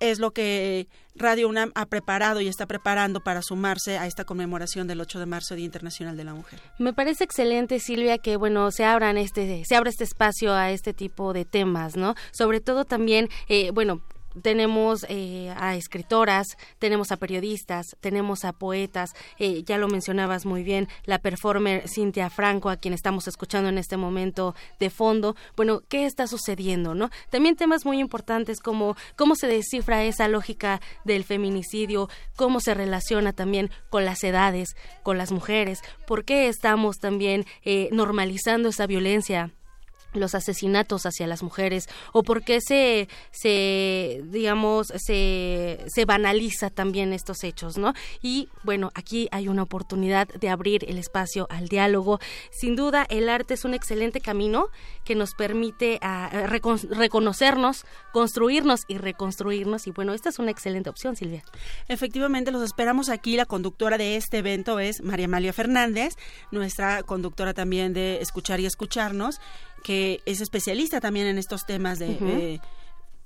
es 0.00 0.18
lo 0.18 0.30
que 0.30 0.88
Radio 1.14 1.48
UNAM 1.48 1.72
ha 1.74 1.86
preparado 1.86 2.40
y 2.40 2.48
está 2.48 2.66
preparando 2.66 3.20
para 3.20 3.42
sumarse 3.42 3.98
a 3.98 4.06
esta 4.06 4.24
conmemoración 4.24 4.86
del 4.86 5.00
8 5.00 5.18
de 5.18 5.26
marzo, 5.26 5.54
Día 5.54 5.64
Internacional 5.64 6.16
de 6.16 6.24
la 6.24 6.34
Mujer. 6.34 6.60
Me 6.78 6.92
parece 6.92 7.24
excelente, 7.24 7.80
Silvia, 7.80 8.18
que 8.18 8.36
bueno 8.36 8.70
se 8.70 8.84
abran 8.84 9.18
este 9.18 9.64
se 9.64 9.76
abra 9.76 9.90
este 9.90 10.04
espacio 10.04 10.54
a 10.54 10.70
este 10.70 10.92
tipo 10.92 11.32
de 11.32 11.44
temas, 11.44 11.96
¿no? 11.96 12.14
Sobre 12.30 12.60
todo 12.60 12.84
también, 12.84 13.28
eh, 13.48 13.70
bueno, 13.72 14.02
tenemos 14.42 15.04
eh, 15.08 15.54
a 15.56 15.76
escritoras, 15.76 16.46
tenemos 16.78 17.12
a 17.12 17.16
periodistas, 17.16 17.86
tenemos 18.00 18.44
a 18.44 18.52
poetas, 18.52 19.10
eh, 19.38 19.62
ya 19.64 19.78
lo 19.78 19.88
mencionabas 19.88 20.46
muy 20.46 20.62
bien, 20.62 20.88
la 21.04 21.18
performer 21.18 21.88
Cintia 21.88 22.30
Franco, 22.30 22.70
a 22.70 22.76
quien 22.76 22.94
estamos 22.94 23.28
escuchando 23.28 23.68
en 23.68 23.78
este 23.78 23.96
momento 23.96 24.54
de 24.78 24.90
fondo. 24.90 25.36
Bueno, 25.56 25.82
¿qué 25.88 26.06
está 26.06 26.26
sucediendo, 26.26 26.94
no? 26.94 27.10
También 27.30 27.56
temas 27.56 27.84
muy 27.84 27.98
importantes 27.98 28.60
como 28.60 28.96
cómo 29.16 29.34
se 29.36 29.46
descifra 29.46 30.04
esa 30.04 30.28
lógica 30.28 30.80
del 31.04 31.24
feminicidio, 31.24 32.08
cómo 32.36 32.60
se 32.60 32.74
relaciona 32.74 33.32
también 33.32 33.70
con 33.90 34.04
las 34.04 34.22
edades, 34.24 34.76
con 35.02 35.18
las 35.18 35.32
mujeres, 35.32 35.80
por 36.06 36.24
qué 36.24 36.48
estamos 36.48 36.96
también 36.98 37.44
eh, 37.64 37.88
normalizando 37.92 38.68
esa 38.68 38.86
violencia 38.86 39.52
los 40.12 40.34
asesinatos 40.34 41.06
hacia 41.06 41.26
las 41.26 41.42
mujeres 41.42 41.88
o 42.12 42.22
por 42.22 42.42
qué 42.42 42.60
se, 42.60 43.08
se 43.30 44.22
digamos 44.24 44.88
se, 44.96 45.84
se 45.86 46.04
banaliza 46.04 46.70
también 46.70 47.12
estos 47.12 47.44
hechos 47.44 47.78
no 47.78 47.92
y 48.22 48.48
bueno 48.64 48.90
aquí 48.94 49.28
hay 49.30 49.48
una 49.48 49.62
oportunidad 49.62 50.28
de 50.28 50.48
abrir 50.48 50.84
el 50.88 50.98
espacio 50.98 51.46
al 51.50 51.68
diálogo. 51.68 52.18
Sin 52.50 52.76
duda 52.76 53.06
el 53.08 53.28
arte 53.28 53.54
es 53.54 53.64
un 53.64 53.74
excelente 53.74 54.20
camino 54.20 54.68
que 55.04 55.14
nos 55.14 55.34
permite 55.34 55.98
ah, 56.02 56.30
reconocernos 56.90 57.84
construirnos 58.12 58.80
y 58.88 58.98
reconstruirnos. 58.98 59.86
Y 59.86 59.90
bueno 59.90 60.12
esta 60.14 60.28
es 60.28 60.38
una 60.38 60.50
excelente 60.50 60.90
opción 60.90 61.16
Silvia. 61.16 61.42
Efectivamente 61.88 62.50
los 62.50 62.62
esperamos 62.62 63.08
aquí. 63.08 63.36
La 63.36 63.46
conductora 63.46 63.98
de 63.98 64.16
este 64.16 64.38
evento 64.38 64.78
es 64.80 65.02
María 65.02 65.26
Amalia 65.26 65.52
Fernández 65.52 66.14
nuestra 66.50 67.02
conductora 67.02 67.54
también 67.54 67.92
de 67.92 68.20
escuchar 68.20 68.60
y 68.60 68.66
escucharnos 68.66 69.40
que 69.82 70.20
es 70.26 70.40
especialista 70.40 71.00
también 71.00 71.26
en 71.26 71.38
estos 71.38 71.64
temas 71.66 71.98
de, 71.98 72.60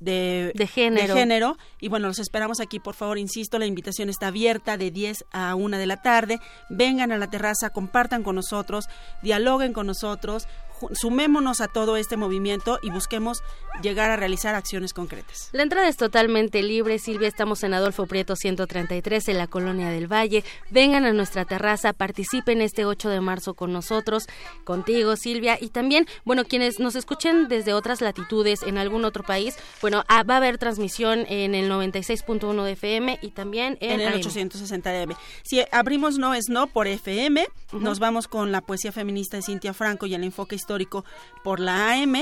de, 0.02 0.66
género. 0.66 1.56
Y 1.80 1.88
bueno, 1.88 2.08
los 2.08 2.18
esperamos 2.18 2.60
aquí, 2.60 2.80
por 2.80 2.94
favor, 2.94 3.18
insisto, 3.18 3.58
la 3.58 3.66
invitación 3.66 4.08
está 4.08 4.28
abierta 4.28 4.76
de 4.76 4.90
10 4.90 5.24
a 5.32 5.54
1 5.54 5.78
de 5.78 5.86
la 5.86 6.02
tarde. 6.02 6.40
Vengan 6.68 7.12
a 7.12 7.18
la 7.18 7.30
terraza, 7.30 7.70
compartan 7.70 8.22
con 8.22 8.36
nosotros, 8.36 8.86
dialoguen 9.22 9.72
con 9.72 9.86
nosotros, 9.86 10.48
sumémonos 10.92 11.60
a 11.60 11.68
todo 11.68 11.96
este 11.96 12.16
movimiento 12.16 12.78
y 12.82 12.90
busquemos 12.90 13.42
llegar 13.82 14.10
a 14.10 14.16
realizar 14.16 14.54
acciones 14.54 14.92
concretas. 14.92 15.48
La 15.52 15.62
entrada 15.62 15.88
es 15.88 15.96
totalmente 15.96 16.62
libre, 16.62 16.98
Silvia, 16.98 17.28
estamos 17.28 17.62
en 17.62 17.74
Adolfo 17.74 18.06
Prieto 18.06 18.36
133 18.36 19.28
en 19.28 19.38
la 19.38 19.46
Colonia 19.46 19.88
del 19.88 20.12
Valle. 20.12 20.44
Vengan 20.70 21.04
a 21.04 21.12
nuestra 21.12 21.44
terraza, 21.44 21.92
participen 21.92 22.60
este 22.60 22.84
8 22.84 23.08
de 23.08 23.20
marzo 23.20 23.54
con 23.54 23.72
nosotros, 23.72 24.26
contigo, 24.64 25.16
Silvia, 25.16 25.56
y 25.60 25.68
también, 25.68 26.06
bueno, 26.24 26.44
quienes 26.44 26.80
nos 26.80 26.96
escuchen 26.96 27.48
desde 27.48 27.72
otras 27.72 28.00
latitudes 28.00 28.62
en 28.62 28.78
algún 28.78 29.04
otro 29.04 29.22
país, 29.22 29.56
bueno, 29.80 30.04
ah, 30.08 30.22
va 30.24 30.34
a 30.34 30.36
haber 30.38 30.58
transmisión 30.58 31.24
en 31.28 31.54
el 31.54 31.70
96.1 31.70 32.64
de 32.64 32.72
FM 32.72 33.18
y 33.22 33.30
también 33.30 33.78
en, 33.80 34.00
el 34.00 34.14
860 34.14 34.90
de 34.90 35.02
M. 35.02 35.16
Si 35.42 35.62
abrimos 35.70 36.18
No 36.18 36.34
es 36.34 36.48
No 36.48 36.66
por 36.66 36.86
FM, 36.88 37.46
nos 37.72 37.98
vamos 37.98 38.28
con 38.28 38.52
la 38.52 38.60
poesía 38.60 38.92
feminista 38.92 39.36
de 39.36 39.42
Cintia 39.42 39.72
Franco 39.72 40.06
y 40.06 40.14
el 40.14 40.24
enfoque 40.24 40.56
histórico 40.56 40.71
histórico 40.72 41.04
por 41.42 41.60
la 41.60 41.92
AM 41.92 42.16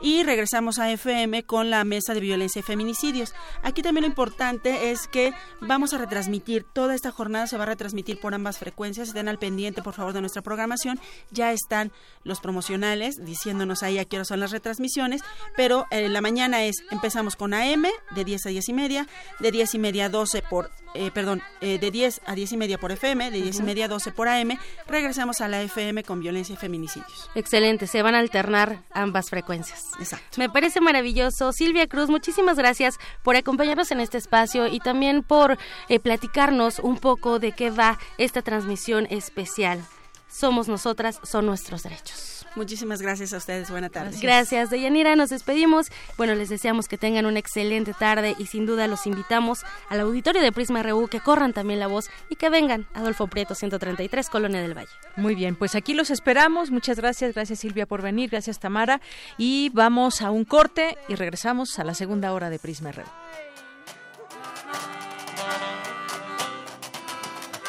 y 0.00 0.22
regresamos 0.22 0.78
a 0.78 0.90
FM 0.90 1.44
con 1.44 1.70
la 1.70 1.82
mesa 1.84 2.14
de 2.14 2.20
violencia 2.20 2.60
y 2.60 2.62
feminicidios. 2.62 3.34
Aquí 3.62 3.82
también 3.82 4.02
lo 4.02 4.08
importante 4.08 4.90
es 4.90 5.08
que 5.08 5.32
vamos 5.60 5.94
a 5.94 5.98
retransmitir, 5.98 6.64
toda 6.64 6.94
esta 6.94 7.10
jornada 7.10 7.46
se 7.46 7.56
va 7.56 7.64
a 7.64 7.66
retransmitir 7.66 8.20
por 8.20 8.34
ambas 8.34 8.58
frecuencias, 8.58 9.08
estén 9.08 9.28
al 9.28 9.38
pendiente 9.38 9.82
por 9.82 9.94
favor 9.94 10.12
de 10.12 10.20
nuestra 10.20 10.42
programación, 10.42 11.00
ya 11.30 11.52
están 11.52 11.92
los 12.24 12.40
promocionales 12.40 13.16
diciéndonos 13.24 13.82
ahí 13.82 13.98
a 13.98 14.04
qué 14.04 14.16
hora 14.16 14.24
son 14.24 14.40
las 14.40 14.50
retransmisiones, 14.50 15.22
pero 15.56 15.86
en 15.90 16.12
la 16.12 16.20
mañana 16.20 16.64
es, 16.64 16.76
empezamos 16.90 17.34
con 17.34 17.54
AM 17.54 17.86
de 18.14 18.24
10 18.24 18.46
a 18.46 18.48
10 18.50 18.68
y 18.68 18.72
media, 18.72 19.06
de 19.40 19.50
10 19.50 19.74
y 19.74 19.78
media 19.78 20.04
a 20.06 20.08
12 20.10 20.42
por 20.42 20.70
eh, 20.96 21.10
perdón, 21.12 21.42
eh, 21.60 21.78
de 21.78 21.90
10 21.90 22.22
a 22.26 22.34
10 22.34 22.52
y 22.52 22.56
media 22.56 22.78
por 22.78 22.92
FM, 22.92 23.30
de 23.30 23.42
10 23.42 23.60
y 23.60 23.62
media 23.62 23.84
a 23.86 23.88
12 23.88 24.12
por 24.12 24.28
AM, 24.28 24.58
regresamos 24.86 25.40
a 25.40 25.48
la 25.48 25.62
FM 25.62 26.02
con 26.04 26.20
violencia 26.20 26.54
y 26.54 26.56
feminicidios. 26.56 27.30
Excelente, 27.34 27.86
se 27.86 28.02
van 28.02 28.14
a 28.14 28.18
alternar 28.18 28.82
ambas 28.92 29.30
frecuencias. 29.30 29.84
Exacto. 29.98 30.38
Me 30.38 30.48
parece 30.48 30.80
maravilloso. 30.80 31.52
Silvia 31.52 31.86
Cruz, 31.86 32.08
muchísimas 32.08 32.56
gracias 32.56 32.96
por 33.22 33.36
acompañarnos 33.36 33.90
en 33.90 34.00
este 34.00 34.18
espacio 34.18 34.66
y 34.66 34.80
también 34.80 35.22
por 35.22 35.58
eh, 35.88 36.00
platicarnos 36.00 36.78
un 36.78 36.98
poco 36.98 37.38
de 37.38 37.52
qué 37.52 37.70
va 37.70 37.98
esta 38.18 38.42
transmisión 38.42 39.06
especial. 39.10 39.82
Somos 40.28 40.68
nosotras, 40.68 41.20
son 41.22 41.46
nuestros 41.46 41.82
derechos. 41.82 42.35
Muchísimas 42.56 43.02
gracias 43.02 43.34
a 43.34 43.36
ustedes. 43.36 43.70
Buenas 43.70 43.90
tardes. 43.90 44.20
Gracias, 44.20 44.70
Deyanira. 44.70 45.14
Nos 45.14 45.28
despedimos. 45.28 45.88
Bueno, 46.16 46.34
les 46.34 46.48
deseamos 46.48 46.88
que 46.88 46.96
tengan 46.96 47.26
una 47.26 47.38
excelente 47.38 47.92
tarde 47.92 48.34
y 48.38 48.46
sin 48.46 48.64
duda 48.64 48.88
los 48.88 49.06
invitamos 49.06 49.64
al 49.90 50.00
auditorio 50.00 50.40
de 50.40 50.52
Prisma 50.52 50.82
RU 50.82 51.06
que 51.08 51.20
corran 51.20 51.52
también 51.52 51.80
la 51.80 51.86
voz 51.86 52.08
y 52.30 52.36
que 52.36 52.48
vengan. 52.48 52.86
Adolfo 52.94 53.26
Prieto, 53.26 53.54
133, 53.54 54.30
Colonia 54.30 54.62
del 54.62 54.74
Valle. 54.76 54.88
Muy 55.16 55.34
bien, 55.34 55.54
pues 55.54 55.74
aquí 55.74 55.92
los 55.92 56.10
esperamos. 56.10 56.70
Muchas 56.70 56.98
gracias. 56.98 57.34
Gracias, 57.34 57.58
Silvia, 57.58 57.84
por 57.84 58.00
venir. 58.00 58.30
Gracias, 58.30 58.58
Tamara. 58.58 59.02
Y 59.36 59.70
vamos 59.74 60.22
a 60.22 60.30
un 60.30 60.46
corte 60.46 60.96
y 61.08 61.14
regresamos 61.14 61.78
a 61.78 61.84
la 61.84 61.92
segunda 61.92 62.32
hora 62.32 62.48
de 62.48 62.58
Prisma 62.58 62.90
RU. 62.90 63.02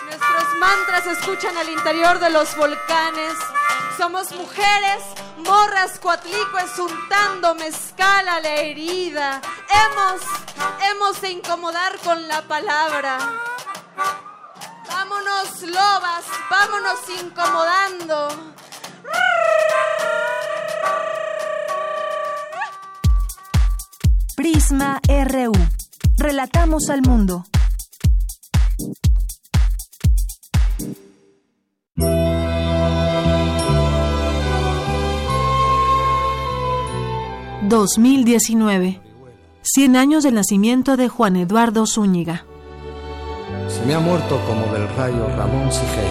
Nuestros 0.05 0.59
mantras 0.61 1.03
se 1.03 1.11
escuchan 1.11 1.57
al 1.57 1.69
interior 1.69 2.19
de 2.19 2.29
los 2.29 2.55
volcanes 2.55 3.33
somos 3.97 4.31
mujeres, 4.33 5.03
morras, 5.37 5.99
cuatlicues, 5.99 6.77
untando 6.77 7.55
mezcal 7.55 8.27
a 8.27 8.39
la 8.39 8.55
herida. 8.55 9.41
Hemos, 9.69 10.21
hemos 10.89 11.21
de 11.21 11.31
incomodar 11.31 11.97
con 12.03 12.27
la 12.27 12.43
palabra. 12.43 13.17
Vámonos, 14.87 15.61
lobas, 15.63 16.25
vámonos 16.49 16.99
incomodando. 17.21 18.53
Prisma 24.35 25.01
RU. 25.07 25.53
Relatamos 26.17 26.89
al 26.89 27.01
mundo. 27.01 27.43
2019. 37.67 39.01
100 39.61 39.95
años 39.97 40.23
del 40.23 40.35
nacimiento 40.35 40.95
de 40.95 41.09
Juan 41.09 41.35
Eduardo 41.35 41.85
Zúñiga. 41.85 42.45
Se 43.67 43.85
me 43.85 43.93
ha 43.93 43.99
muerto 43.99 44.39
como 44.47 44.71
del 44.71 44.87
rayo 44.95 45.27
Ramón 45.35 45.69
Sigey, 45.71 46.07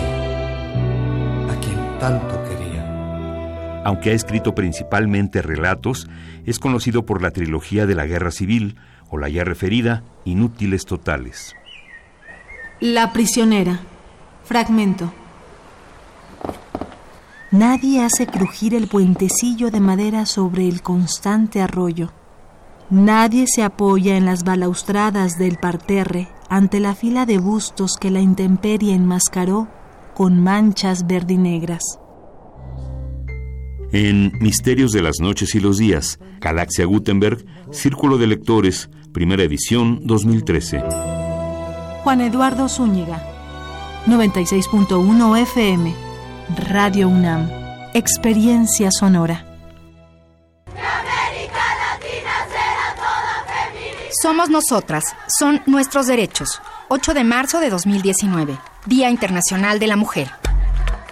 a 1.48 1.58
quien 1.62 1.98
tanto 1.98 2.42
quería. 2.44 3.82
Aunque 3.84 4.10
ha 4.10 4.12
escrito 4.12 4.54
principalmente 4.54 5.40
relatos, 5.40 6.08
es 6.44 6.58
conocido 6.58 7.06
por 7.06 7.22
la 7.22 7.30
trilogía 7.30 7.86
de 7.86 7.94
la 7.94 8.06
Guerra 8.06 8.32
Civil 8.32 8.76
o 9.08 9.16
la 9.16 9.30
ya 9.30 9.44
referida 9.44 10.04
Inútiles 10.26 10.84
Totales. 10.84 11.54
La 12.80 13.14
prisionera. 13.14 13.80
Fragmento. 14.44 15.10
Nadie 17.56 18.02
hace 18.02 18.26
crujir 18.26 18.74
el 18.74 18.86
puentecillo 18.86 19.70
de 19.70 19.80
madera 19.80 20.26
sobre 20.26 20.68
el 20.68 20.82
constante 20.82 21.62
arroyo. 21.62 22.12
Nadie 22.90 23.46
se 23.46 23.62
apoya 23.62 24.18
en 24.18 24.26
las 24.26 24.44
balaustradas 24.44 25.38
del 25.38 25.56
parterre 25.56 26.28
ante 26.50 26.80
la 26.80 26.94
fila 26.94 27.24
de 27.24 27.38
bustos 27.38 27.96
que 27.98 28.10
la 28.10 28.20
intemperie 28.20 28.94
enmascaró 28.94 29.68
con 30.14 30.42
manchas 30.42 31.06
verdinegras. 31.06 31.80
En 33.90 34.32
Misterios 34.38 34.92
de 34.92 35.00
las 35.00 35.20
Noches 35.20 35.54
y 35.54 35.60
los 35.60 35.78
Días, 35.78 36.18
Galaxia 36.40 36.84
Gutenberg, 36.84 37.42
Círculo 37.70 38.18
de 38.18 38.26
Lectores, 38.26 38.90
primera 39.14 39.44
edición 39.44 40.00
2013. 40.02 40.84
Juan 42.04 42.20
Eduardo 42.20 42.68
Zúñiga, 42.68 43.24
96.1 44.06 45.40
FM, 45.40 46.05
Radio 46.54 47.08
UNAM, 47.08 47.50
Experiencia 47.92 48.90
Sonora. 48.92 49.44
Somos 54.22 54.48
nosotras, 54.48 55.04
son 55.26 55.60
nuestros 55.66 56.06
derechos. 56.06 56.62
8 56.88 57.14
de 57.14 57.24
marzo 57.24 57.58
de 57.58 57.68
2019, 57.68 58.56
Día 58.86 59.10
Internacional 59.10 59.80
de 59.80 59.88
la 59.88 59.96
Mujer. 59.96 60.30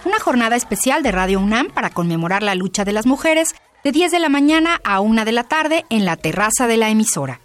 Una 0.05 0.19
jornada 0.19 0.55
especial 0.55 1.03
de 1.03 1.11
Radio 1.11 1.41
UNAM 1.41 1.67
para 1.67 1.89
conmemorar 1.89 2.41
la 2.41 2.55
lucha 2.55 2.85
de 2.85 2.93
las 2.93 3.05
mujeres 3.05 3.55
de 3.83 3.91
10 3.91 4.13
de 4.13 4.19
la 4.19 4.29
mañana 4.29 4.79
a 4.85 5.01
1 5.01 5.25
de 5.25 5.31
la 5.33 5.43
tarde 5.43 5.85
en 5.89 6.05
la 6.05 6.15
terraza 6.15 6.65
de 6.67 6.77
la 6.77 6.89
emisora. 6.89 7.41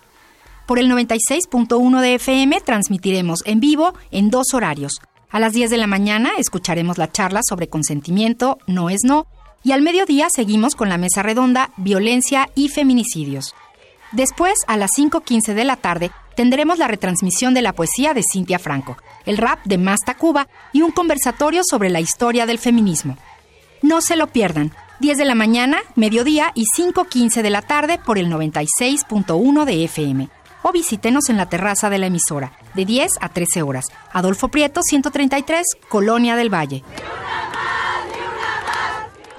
Por 0.66 0.78
el 0.78 0.88
96.1 0.88 2.00
de 2.00 2.14
FM 2.14 2.60
transmitiremos 2.60 3.40
en 3.46 3.58
vivo 3.58 3.94
en 4.12 4.30
dos 4.30 4.54
horarios. 4.54 5.00
A 5.30 5.38
las 5.38 5.52
10 5.52 5.70
de 5.70 5.76
la 5.76 5.86
mañana 5.86 6.32
escucharemos 6.38 6.98
la 6.98 7.12
charla 7.12 7.40
sobre 7.48 7.68
consentimiento, 7.68 8.58
no 8.66 8.90
es 8.90 9.00
no, 9.04 9.26
y 9.62 9.72
al 9.72 9.82
mediodía 9.82 10.28
seguimos 10.28 10.74
con 10.74 10.88
la 10.88 10.98
mesa 10.98 11.22
redonda 11.22 11.70
Violencia 11.76 12.48
y 12.56 12.68
Feminicidios. 12.68 13.54
Después, 14.10 14.54
a 14.66 14.76
las 14.76 14.90
5.15 14.98 15.54
de 15.54 15.64
la 15.64 15.76
tarde, 15.76 16.10
tendremos 16.34 16.78
la 16.78 16.88
retransmisión 16.88 17.54
de 17.54 17.62
la 17.62 17.74
poesía 17.74 18.12
de 18.12 18.24
Cintia 18.24 18.58
Franco, 18.58 18.96
el 19.24 19.36
rap 19.36 19.60
de 19.64 19.78
Masta 19.78 20.16
Cuba 20.16 20.48
y 20.72 20.82
un 20.82 20.90
conversatorio 20.90 21.62
sobre 21.62 21.90
la 21.90 22.00
historia 22.00 22.44
del 22.44 22.58
feminismo. 22.58 23.16
No 23.82 24.00
se 24.00 24.16
lo 24.16 24.26
pierdan, 24.26 24.72
10 24.98 25.16
de 25.16 25.24
la 25.24 25.36
mañana, 25.36 25.78
mediodía 25.94 26.50
y 26.56 26.64
5.15 26.76 27.42
de 27.42 27.50
la 27.50 27.62
tarde 27.62 27.98
por 28.04 28.18
el 28.18 28.28
96.1 28.30 29.64
de 29.64 29.84
FM. 29.84 30.28
O 30.62 30.72
visítenos 30.72 31.28
en 31.28 31.36
la 31.36 31.46
terraza 31.46 31.90
de 31.90 31.98
la 31.98 32.06
emisora, 32.06 32.52
de 32.74 32.84
10 32.84 33.12
a 33.20 33.28
13 33.28 33.62
horas. 33.62 33.86
Adolfo 34.12 34.48
Prieto, 34.48 34.82
133, 34.82 35.66
Colonia 35.88 36.36
del 36.36 36.52
Valle. 36.52 36.84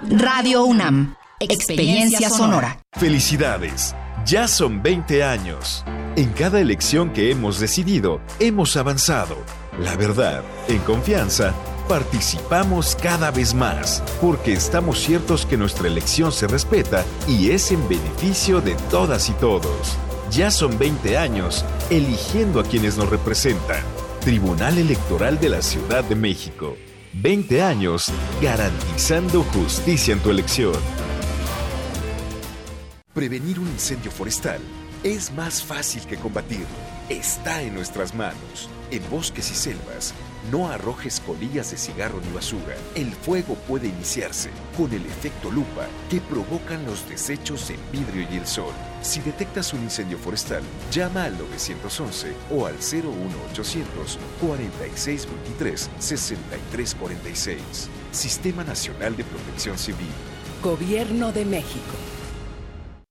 Radio 0.01 0.65
UNAM, 0.65 1.15
experiencia 1.39 2.30
sonora. 2.30 2.80
Felicidades. 2.93 3.95
Ya 4.26 4.47
son 4.47 4.84
20 4.84 5.24
años. 5.24 5.84
En 6.15 6.32
cada 6.34 6.59
elección 6.59 7.11
que 7.11 7.32
hemos 7.32 7.59
decidido, 7.59 8.22
hemos 8.39 8.76
avanzado. 8.78 9.38
La 9.80 9.95
verdad, 9.95 10.43
en 10.67 10.80
confianza, 10.80 11.53
participamos 11.88 12.95
cada 12.95 13.32
vez 13.32 13.53
más, 13.53 14.03
porque 14.19 14.53
estamos 14.53 14.99
ciertos 14.99 15.45
que 15.45 15.57
nuestra 15.57 15.88
elección 15.88 16.32
se 16.32 16.47
respeta 16.47 17.05
y 17.28 17.51
es 17.51 17.72
en 17.72 17.88
beneficio 17.88 18.61
de 18.61 18.76
todas 18.89 19.30
y 19.30 19.34
todos. 19.34 19.97
Ya 20.32 20.50
son 20.50 20.80
20 20.80 21.18
años 21.18 21.66
eligiendo 21.90 22.62
a 22.62 22.64
quienes 22.64 22.96
nos 22.96 23.10
representan. 23.10 23.84
Tribunal 24.22 24.78
Electoral 24.78 25.38
de 25.42 25.50
la 25.50 25.62
Ciudad 25.62 26.06
de 26.06 26.16
México. 26.16 26.78
20 27.12 27.62
años 27.62 28.06
garantizando 28.42 29.44
justicia 29.44 30.14
en 30.14 30.22
tu 30.22 30.30
elección. 30.30 30.80
Prevenir 33.14 33.60
un 33.60 33.68
incendio 33.68 34.10
forestal 34.10 34.62
es 35.04 35.34
más 35.34 35.62
fácil 35.62 36.04
que 36.04 36.16
combatirlo. 36.16 36.66
Está 37.10 37.62
en 37.62 37.74
nuestras 37.74 38.16
manos. 38.16 38.70
En 38.92 39.10
bosques 39.10 39.50
y 39.52 39.56
selvas, 39.56 40.14
no 40.52 40.68
arrojes 40.68 41.22
colillas 41.22 41.72
de 41.72 41.78
cigarro 41.78 42.20
ni 42.20 42.34
basura. 42.34 42.76
El 42.94 43.14
fuego 43.14 43.56
puede 43.56 43.88
iniciarse 43.88 44.50
con 44.76 44.92
el 44.92 45.06
efecto 45.06 45.50
lupa 45.50 45.88
que 46.10 46.20
provocan 46.20 46.86
los 46.86 47.08
desechos 47.08 47.70
en 47.70 47.80
vidrio 47.89 48.28
y 48.30 48.36
el 48.36 48.46
sol. 48.46 48.74
Si 49.02 49.22
detectas 49.22 49.72
un 49.72 49.84
incendio 49.84 50.18
forestal, 50.18 50.62
llama 50.92 51.24
al 51.24 51.38
911 51.38 52.34
o 52.52 52.66
al 52.66 52.76
01800 52.76 54.20
4623 54.42 55.89
6346. 55.98 57.62
Sistema 58.12 58.66
Nacional 58.66 59.16
de 59.16 59.24
Protección 59.24 59.78
Civil. 59.78 60.12
Gobierno 60.62 61.32
de 61.32 61.46
México. 61.46 61.96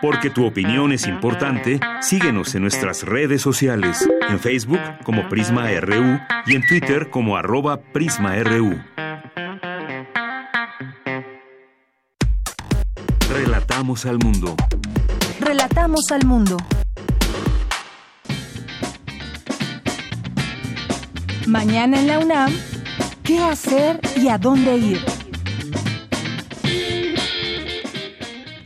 Porque 0.00 0.30
tu 0.30 0.46
opinión 0.46 0.92
es 0.92 1.06
importante, 1.06 1.78
síguenos 2.00 2.54
en 2.54 2.62
nuestras 2.62 3.02
redes 3.02 3.42
sociales, 3.42 4.08
en 4.28 4.40
Facebook 4.40 4.80
como 5.04 5.28
Prisma 5.28 5.68
RU 5.80 6.18
y 6.46 6.54
en 6.54 6.66
Twitter 6.66 7.10
como 7.10 7.36
arroba 7.36 7.80
PrismaRU. 7.80 8.80
Relatamos 13.30 14.06
al 14.06 14.18
mundo. 14.18 14.56
Relatamos 15.38 16.10
al 16.10 16.24
mundo. 16.24 16.56
Mañana 21.46 22.00
en 22.00 22.06
la 22.06 22.18
UNAM, 22.20 22.52
¿qué 23.22 23.38
hacer 23.38 24.00
y 24.16 24.28
a 24.28 24.38
dónde 24.38 24.76
ir? 24.76 25.09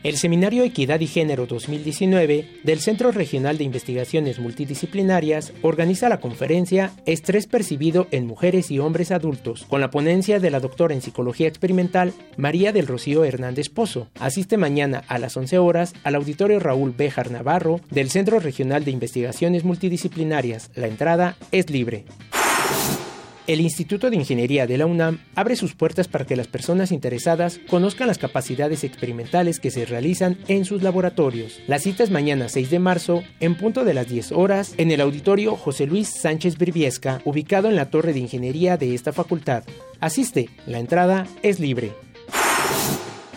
El 0.05 0.19
Seminario 0.19 0.65
Equidad 0.65 1.01
y 1.01 1.07
Género 1.07 1.47
2019 1.47 2.61
del 2.63 2.81
Centro 2.81 3.11
Regional 3.11 3.57
de 3.57 3.65
Investigaciones 3.65 4.39
Multidisciplinarias 4.39 5.55
organiza 5.63 6.11
la 6.11 6.21
conferencia 6.21 6.93
Estrés 7.07 7.47
percibido 7.47 8.07
en 8.11 8.27
mujeres 8.27 8.71
y 8.71 8.79
hombres 8.79 9.11
adultos, 9.11 9.65
con 9.67 9.81
la 9.81 9.91
ponencia 9.91 10.41
de 10.41 10.51
la 10.51 10.61
doctora 10.61 10.93
en 10.93 11.01
Psicología 11.01 11.49
Experimental 11.49 12.13
María 12.37 12.71
del 12.71 12.87
Rocío 12.87 13.25
Hernández 13.25 13.71
Pozo. 13.71 14.09
Asiste 14.21 14.59
mañana 14.59 15.03
a 15.09 15.19
las 15.19 15.39
11 15.39 15.57
horas 15.57 15.95
al 16.05 16.17
auditorio 16.17 16.61
Raúl 16.61 16.93
Béjar 16.93 17.31
Navarro 17.31 17.81
del 17.91 18.11
Centro 18.11 18.41
Regional 18.41 18.85
de 18.85 18.91
Investigaciones 18.91 19.65
Multidisciplinarias. 19.65 20.71
La 20.75 20.87
entrada 20.87 21.39
es 21.51 21.71
libre. 21.71 22.05
El 23.47 23.61
Instituto 23.61 24.09
de 24.09 24.17
Ingeniería 24.17 24.67
de 24.67 24.79
la 24.79 24.87
UNAM 24.87 25.19
abre 25.35 25.55
sus 25.55 25.75
puertas 25.75 26.09
para 26.09 26.25
que 26.25 26.35
las 26.35 26.47
personas 26.47 26.91
interesadas 26.93 27.61
conozcan 27.69 28.09
las 28.09 28.17
capacidades 28.17 28.85
experimentales 28.85 29.61
que 29.61 29.71
se 29.71 29.85
realizan 29.85 30.39
en 30.49 30.65
sus 30.65 30.83
laboratorios. 30.83 31.61
La 31.67 31.79
cita 31.79 32.05
es 32.05 32.11
mañana 32.11 32.49
6 32.49 32.71
de 32.71 32.79
marzo, 32.79 33.23
en 33.41 33.55
punto 33.57 33.85
de 33.85 33.93
las 33.93 34.09
10 34.09 34.33
horas, 34.33 34.73
en 34.79 34.91
el 34.91 35.03
auditorio 35.03 35.57
José 35.57 35.87
Luis 35.87 36.09
Sánchez 36.09 36.57
Briviesca, 36.57 37.21
ubicado 37.27 37.69
en 37.69 37.77
la 37.77 37.91
Torre 37.91 38.15
de 38.15 38.21
Ingeniería 38.21 38.79
de 38.79 38.95
esta 38.95 39.13
facultad. 39.13 39.65
Asiste, 40.01 40.49
la 40.67 40.79
entrada 40.79 41.27
es 41.43 41.61
libre. 41.61 41.93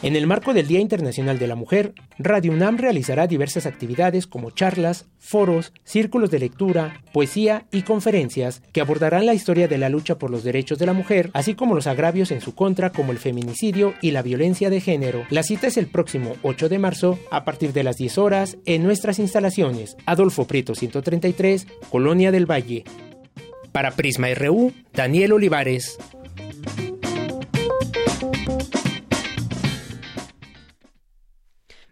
En 0.03 0.15
el 0.15 0.27
marco 0.27 0.53
del 0.53 0.67
Día 0.67 0.79
Internacional 0.79 1.39
de 1.39 1.47
la 1.47 1.55
Mujer, 1.55 1.93
Radio 2.19 2.51
UNAM 2.51 2.77
realizará 2.77 3.25
diversas 3.25 3.65
actividades 3.65 4.27
como 4.27 4.51
charlas, 4.51 5.05
foros, 5.17 5.73
círculos 5.85 6.29
de 6.29 6.37
lectura, 6.37 7.01
poesía 7.13 7.65
y 7.71 7.81
conferencias 7.81 8.61
que 8.73 8.81
abordarán 8.81 9.25
la 9.25 9.33
historia 9.33 9.67
de 9.67 9.79
la 9.79 9.89
lucha 9.89 10.19
por 10.19 10.29
los 10.29 10.43
derechos 10.43 10.77
de 10.77 10.85
la 10.85 10.93
mujer, 10.93 11.31
así 11.33 11.55
como 11.55 11.73
los 11.73 11.87
agravios 11.87 12.29
en 12.29 12.41
su 12.41 12.53
contra 12.53 12.91
como 12.91 13.11
el 13.11 13.17
feminicidio 13.17 13.95
y 13.99 14.11
la 14.11 14.21
violencia 14.21 14.69
de 14.69 14.81
género. 14.81 15.25
La 15.31 15.41
cita 15.41 15.65
es 15.65 15.77
el 15.77 15.87
próximo 15.87 16.35
8 16.43 16.69
de 16.69 16.77
marzo 16.77 17.17
a 17.31 17.43
partir 17.43 17.73
de 17.73 17.83
las 17.83 17.97
10 17.97 18.19
horas 18.19 18.57
en 18.65 18.83
nuestras 18.83 19.17
instalaciones. 19.17 19.97
Adolfo 20.05 20.45
Prieto 20.45 20.75
133, 20.75 21.65
Colonia 21.89 22.31
del 22.31 22.49
Valle. 22.49 22.83
Para 23.71 23.91
Prisma 23.91 24.27
RU, 24.33 24.73
Daniel 24.93 25.33
Olivares. 25.33 25.97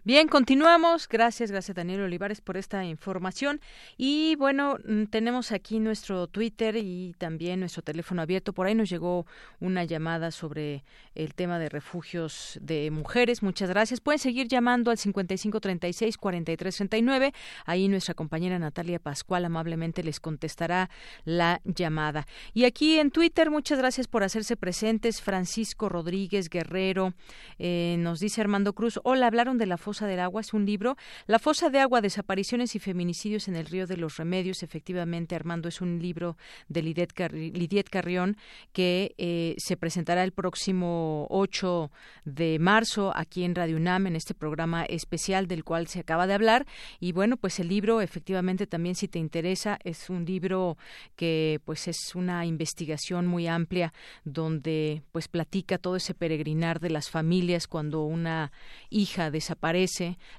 Bien, 0.06 0.28
continuamos. 0.28 1.08
Gracias, 1.08 1.50
gracias 1.50 1.74
Daniel 1.74 2.02
Olivares 2.02 2.40
por 2.40 2.56
esta 2.56 2.84
información. 2.84 3.60
Y 3.96 4.36
bueno, 4.36 4.78
mm, 4.86 5.06
tenemos 5.06 5.50
aquí 5.50 5.80
nuestro 5.80 6.28
Twitter 6.28 6.76
y 6.76 7.12
también 7.18 7.58
nuestro 7.58 7.82
teléfono 7.82 8.22
abierto. 8.22 8.52
Por 8.52 8.68
ahí 8.68 8.76
nos 8.76 8.88
llegó 8.88 9.26
una 9.58 9.82
llamada 9.82 10.30
sobre 10.30 10.84
el 11.16 11.34
tema 11.34 11.58
de 11.58 11.68
refugios 11.68 12.56
de 12.62 12.92
mujeres. 12.92 13.42
Muchas 13.42 13.68
gracias. 13.68 14.00
Pueden 14.00 14.20
seguir 14.20 14.46
llamando 14.46 14.92
al 14.92 14.98
5536-4339. 14.98 17.34
Ahí 17.64 17.88
nuestra 17.88 18.14
compañera 18.14 18.60
Natalia 18.60 19.00
Pascual 19.00 19.44
amablemente 19.44 20.04
les 20.04 20.20
contestará 20.20 20.88
la 21.24 21.60
llamada. 21.64 22.28
Y 22.54 22.62
aquí 22.62 23.00
en 23.00 23.10
Twitter, 23.10 23.50
muchas 23.50 23.78
gracias 23.78 24.06
por 24.06 24.22
hacerse 24.22 24.56
presentes. 24.56 25.20
Francisco 25.20 25.88
Rodríguez 25.88 26.48
Guerrero 26.48 27.14
eh, 27.58 27.96
nos 27.98 28.20
dice 28.20 28.40
Armando 28.40 28.72
Cruz. 28.72 29.00
Hola, 29.02 29.26
hablaron 29.26 29.58
de 29.58 29.66
la 29.66 29.78
fosa 29.78 29.95
del 30.04 30.20
Agua 30.20 30.42
es 30.42 30.52
un 30.52 30.66
libro. 30.66 30.96
La 31.26 31.38
Fosa 31.38 31.70
de 31.70 31.78
Agua, 31.78 32.02
Desapariciones 32.02 32.74
y 32.74 32.78
Feminicidios 32.78 33.48
en 33.48 33.56
el 33.56 33.64
Río 33.64 33.86
de 33.86 33.96
los 33.96 34.18
Remedios. 34.18 34.62
Efectivamente, 34.62 35.34
Armando, 35.34 35.68
es 35.68 35.80
un 35.80 35.98
libro 36.00 36.36
de 36.68 36.82
Lidiet, 36.82 37.88
Carrión 37.88 38.36
que 38.72 39.14
eh, 39.16 39.54
se 39.56 39.78
presentará 39.78 40.22
el 40.24 40.32
próximo 40.32 41.26
8 41.30 41.90
de 42.26 42.58
marzo 42.58 43.12
aquí 43.16 43.44
en 43.44 43.54
Radio 43.54 43.76
UNAM, 43.76 44.08
en 44.08 44.16
este 44.16 44.34
programa 44.34 44.84
especial 44.84 45.46
del 45.46 45.64
cual 45.64 45.86
se 45.86 46.00
acaba 46.00 46.26
de 46.26 46.34
hablar. 46.34 46.66
Y 47.00 47.12
bueno, 47.12 47.38
pues 47.38 47.58
el 47.60 47.68
libro, 47.68 48.02
efectivamente, 48.02 48.66
también 48.66 48.96
si 48.96 49.08
te 49.08 49.18
interesa, 49.18 49.78
es 49.84 50.10
un 50.10 50.26
libro 50.26 50.76
que 51.14 51.60
pues 51.64 51.88
es 51.88 52.14
una 52.14 52.44
investigación 52.44 53.26
muy 53.26 53.46
amplia 53.46 53.94
donde 54.24 55.02
pues 55.12 55.28
platica 55.28 55.78
todo 55.78 55.96
ese 55.96 56.12
peregrinar 56.12 56.80
de 56.80 56.90
las 56.90 57.08
familias 57.08 57.66
cuando 57.66 58.02
una 58.02 58.52
hija 58.90 59.30
desaparece 59.30 59.85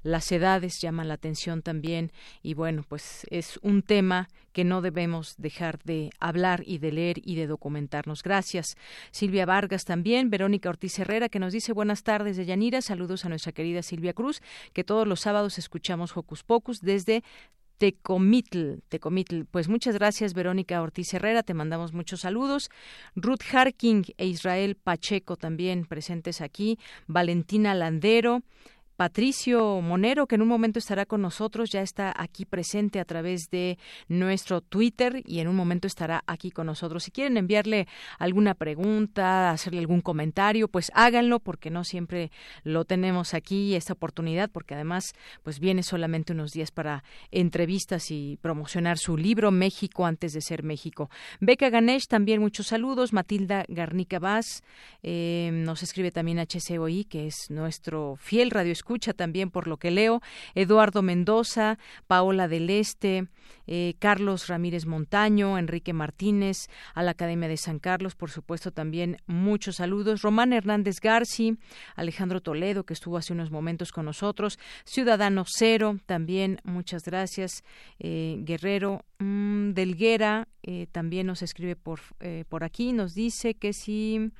las 0.04 0.32
edades 0.32 0.80
llaman 0.82 1.08
la 1.08 1.16
atención 1.16 1.62
también 1.62 2.12
y 2.42 2.54
bueno, 2.54 2.84
pues 2.88 3.26
es 3.30 3.60
un 3.62 3.82
tema 3.82 4.28
que 4.52 4.64
no 4.64 4.82
debemos 4.82 5.36
dejar 5.38 5.80
de 5.84 6.10
hablar 6.20 6.64
y 6.66 6.80
de 6.80 6.92
leer 6.92 7.18
y 7.24 7.36
de 7.36 7.46
documentarnos. 7.46 8.24
Gracias. 8.24 8.76
Silvia 9.12 9.46
Vargas 9.46 9.86
también, 9.86 10.30
Verónica 10.30 10.70
Ortiz 10.70 10.98
Herrera 10.98 11.30
que 11.30 11.40
nos 11.40 11.54
dice 11.54 11.74
buenas 11.74 12.04
tardes 12.04 12.38
de 12.38 12.46
Yanira, 12.46 12.82
saludos 12.82 13.26
a 13.26 13.30
nuestra 13.30 13.52
querida 13.52 13.84
Silvia 13.84 14.14
Cruz, 14.14 14.42
que 14.74 14.84
todos 14.84 15.08
los 15.08 15.20
sábados 15.20 15.58
escuchamos 15.58 16.18
Hocus 16.18 16.44
Pocus 16.44 16.82
desde 16.82 17.24
Tecomitl, 17.78 18.82
Tecomitl. 18.90 19.46
Pues 19.46 19.70
muchas 19.70 19.96
gracias, 19.96 20.34
Verónica 20.34 20.82
Ortiz 20.82 21.14
Herrera, 21.14 21.44
te 21.44 21.54
mandamos 21.54 21.94
muchos 21.94 22.22
saludos. 22.22 22.70
Ruth 23.16 23.44
Harking 23.52 24.04
e 24.18 24.26
Israel 24.26 24.76
Pacheco 24.76 25.38
también 25.38 25.86
presentes 25.86 26.42
aquí. 26.42 26.80
Valentina 27.06 27.76
Landero, 27.76 28.42
Patricio 28.98 29.80
Monero, 29.80 30.26
que 30.26 30.36
en 30.36 30.42
un 30.42 30.48
momento 30.48 30.80
estará 30.80 31.06
con 31.06 31.22
nosotros, 31.22 31.70
ya 31.70 31.82
está 31.82 32.12
aquí 32.18 32.46
presente 32.46 33.00
a 33.00 33.06
través 33.06 33.50
de 33.52 33.78
nuestro 34.08 34.62
Twitter 34.62 35.22
y 35.24 35.40
en 35.40 35.48
un 35.48 35.56
momento 35.56 35.86
estará 35.86 36.24
aquí 36.26 36.50
con 36.50 36.66
nosotros. 36.66 37.04
Si 37.04 37.12
quieren 37.12 37.38
enviarle 37.38 37.88
alguna 38.18 38.56
pregunta, 38.56 39.52
hacerle 39.52 39.80
algún 39.82 40.02
comentario, 40.02 40.68
pues 40.68 40.92
háganlo 40.96 41.40
porque 41.40 41.70
no 41.70 41.84
siempre 41.84 42.32
lo 42.64 42.86
tenemos 42.86 43.36
aquí 43.36 43.76
esta 43.76 43.94
oportunidad, 43.94 44.50
porque 44.50 44.74
además 44.74 45.14
pues 45.44 45.60
viene 45.60 45.84
solamente 45.84 46.34
unos 46.34 46.52
días 46.52 46.72
para 46.72 47.04
entrevistas 47.30 48.10
y 48.10 48.40
promocionar 48.42 48.98
su 48.98 49.16
libro 49.16 49.52
México 49.52 50.08
antes 50.08 50.34
de 50.34 50.42
ser 50.42 50.64
México. 50.64 51.12
Beca 51.40 51.70
Ganesh, 51.70 52.08
también 52.08 52.42
muchos 52.42 52.66
saludos. 52.66 53.14
Matilda 53.14 53.64
Garnica 53.68 54.18
Vaz 54.18 54.64
eh, 55.04 55.52
nos 55.54 55.84
escribe 55.84 56.10
también 56.10 56.40
HCOI, 56.40 57.06
que 57.06 57.28
es 57.28 57.52
nuestro 57.52 58.16
fiel 58.16 58.50
radio 58.50 58.72
escucha 58.88 59.12
también 59.12 59.52
por 59.52 59.68
lo 59.68 59.76
que 59.76 59.92
leo, 59.92 60.22
Eduardo 60.56 61.02
Mendoza, 61.02 61.78
Paola 62.08 62.48
del 62.48 62.70
Este, 62.70 63.28
eh, 63.66 63.96
Carlos 64.00 64.48
Ramírez 64.48 64.86
Montaño, 64.86 65.58
Enrique 65.58 65.92
Martínez, 65.92 66.70
a 66.94 67.04
la 67.04 67.12
Academia 67.12 67.50
de 67.50 67.58
San 67.58 67.80
Carlos, 67.80 68.16
por 68.16 68.30
supuesto 68.30 68.72
también 68.72 69.18
muchos 69.28 69.76
saludos, 69.76 70.22
Román 70.22 70.54
Hernández 70.54 71.02
Garci, 71.02 71.58
Alejandro 71.98 72.40
Toledo, 72.40 72.86
que 72.86 72.94
estuvo 72.94 73.18
hace 73.18 73.34
unos 73.34 73.52
momentos 73.52 73.92
con 73.92 74.06
nosotros, 74.06 74.58
Ciudadano 74.86 75.44
Cero, 75.46 75.98
también 76.06 76.62
muchas 76.64 77.04
gracias, 77.04 77.66
eh, 78.00 78.38
Guerrero, 78.40 79.04
mm, 79.20 79.72
Delguera, 79.72 80.48
eh, 80.64 80.88
también 80.94 81.28
nos 81.28 81.42
escribe 81.42 81.76
por, 81.76 82.00
por 82.48 82.64
aquí, 82.64 82.94
nos 82.94 83.14
dice 83.14 83.56
que 83.56 83.74
si... 83.74 84.32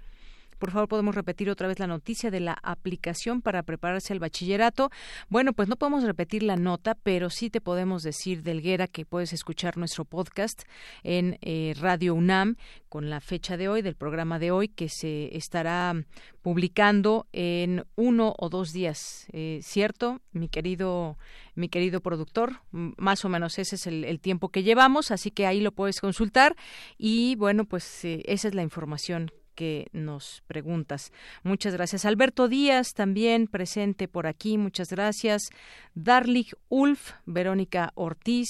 Por 0.58 0.72
favor, 0.72 0.88
podemos 0.88 1.16
repetir 1.16 1.50
otra 1.50 1.68
vez 1.68 1.80
la 1.80 1.88
noticia 1.88 2.32
de 2.32 2.40
la 2.40 2.58
aplicación 2.64 3.42
para 3.42 3.64
prepararse 3.64 4.14
al 4.14 4.20
bachillerato. 4.20 4.90
Bueno, 5.30 5.54
pues 5.54 5.70
no 5.70 5.76
podemos 5.76 6.04
repetir 6.04 6.44
la 6.44 6.56
nota, 6.56 6.96
pero 6.96 7.30
sí 7.30 7.50
te 7.50 7.62
podemos 7.62 8.04
decir, 8.04 8.44
Delguera, 8.44 8.88
que 8.88 9.06
puedes 9.06 9.34
escuchar 9.34 9.78
nuestro 9.78 10.06
podcast 10.06 10.64
en 11.04 11.38
eh, 11.42 11.74
Radio 11.80 12.16
UNAM 12.16 12.56
con 12.90 13.10
la 13.10 13.20
fecha 13.20 13.58
de 13.58 13.70
hoy, 13.70 13.82
del 13.82 13.96
programa 13.96 14.40
de 14.40 14.52
hoy, 14.52 14.68
que 14.68 14.90
se 14.90 15.36
estará 15.36 15.94
publicando 16.42 17.28
en 17.34 17.86
uno 17.96 18.34
o 18.38 18.50
dos 18.50 18.72
días, 18.72 19.28
eh, 19.34 19.60
¿cierto? 19.64 20.22
Mi 20.32 20.48
querido, 20.48 21.18
mi 21.56 21.70
querido 21.70 22.02
productor, 22.02 22.62
más 22.72 23.26
o 23.26 23.30
menos 23.30 23.60
ese 23.60 23.76
es 23.76 23.88
el, 23.88 24.20
tiempo 24.22 24.50
que 24.50 24.64
llevamos, 24.64 25.12
así 25.12 25.30
que 25.30 25.46
ahí 25.46 25.60
lo 25.60 25.72
puedes 25.72 26.00
consultar 26.00 26.56
y 26.98 27.36
bueno, 27.36 27.66
pues 27.66 28.06
eh, 28.06 28.24
esa 28.26 28.48
es 28.48 28.56
la 28.56 28.64
información 28.64 29.32
que 29.58 29.88
nos 29.92 30.44
preguntas. 30.46 31.12
Muchas 31.42 31.74
gracias. 31.74 32.06
Alberto 32.06 32.48
Díaz 32.48 32.94
también 32.94 33.48
presente 33.48 34.08
por 34.08 34.28
aquí. 34.28 34.60
Muchas 34.60 34.90
gracias. 34.90 35.50
Darlich 35.96 36.54
Ulf, 36.70 37.14
Verónica 37.26 37.92
Ortiz, 37.96 38.50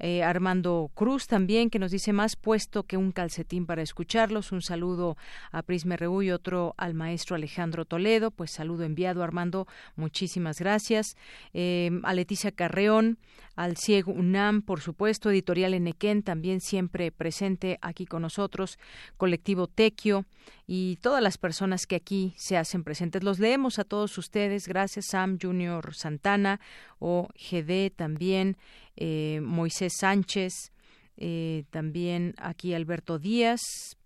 eh, 0.00 0.24
Armando 0.24 0.90
Cruz 0.94 1.28
también, 1.28 1.70
que 1.70 1.78
nos 1.78 1.92
dice 1.92 2.12
más 2.12 2.34
puesto 2.34 2.82
que 2.82 2.96
un 2.96 3.12
calcetín 3.12 3.64
para 3.64 3.82
escucharlos. 3.82 4.50
Un 4.50 4.60
saludo 4.60 5.16
a 5.52 5.62
Prisma 5.62 5.96
RU 5.96 6.22
y 6.22 6.32
otro 6.32 6.74
al 6.76 6.94
maestro 6.94 7.36
Alejandro 7.36 7.84
Toledo. 7.84 8.32
Pues 8.32 8.50
saludo 8.50 8.82
enviado, 8.82 9.22
Armando. 9.22 9.68
Muchísimas 9.94 10.58
gracias. 10.58 11.16
Eh, 11.54 11.92
a 12.02 12.12
Leticia 12.12 12.50
Carreón, 12.50 13.18
al 13.54 13.76
Ciego 13.76 14.12
UNAM, 14.12 14.62
por 14.62 14.80
supuesto. 14.80 15.30
Editorial 15.30 15.74
Enequén, 15.74 16.24
también 16.24 16.60
siempre 16.60 17.12
presente 17.12 17.78
aquí 17.82 18.04
con 18.04 18.22
nosotros. 18.22 18.80
Colectivo 19.16 19.68
Tequio 19.68 20.24
y 20.66 20.96
todas 20.96 21.22
las 21.22 21.38
personas 21.38 21.86
que 21.86 21.96
aquí 21.96 22.34
se 22.36 22.56
hacen 22.56 22.84
presentes. 22.84 23.22
Los 23.22 23.38
leemos 23.38 23.78
a 23.78 23.84
todos 23.84 24.16
ustedes. 24.18 24.68
Gracias, 24.68 25.06
Sam 25.10 25.38
Junior 25.40 25.94
Santana 25.94 26.60
o 26.98 27.28
GD 27.34 27.90
también, 27.94 28.56
eh, 28.96 29.40
Moisés 29.42 29.94
Sánchez, 29.98 30.72
eh, 31.16 31.64
también 31.70 32.34
aquí 32.38 32.74
Alberto 32.74 33.18
Díaz, 33.18 33.60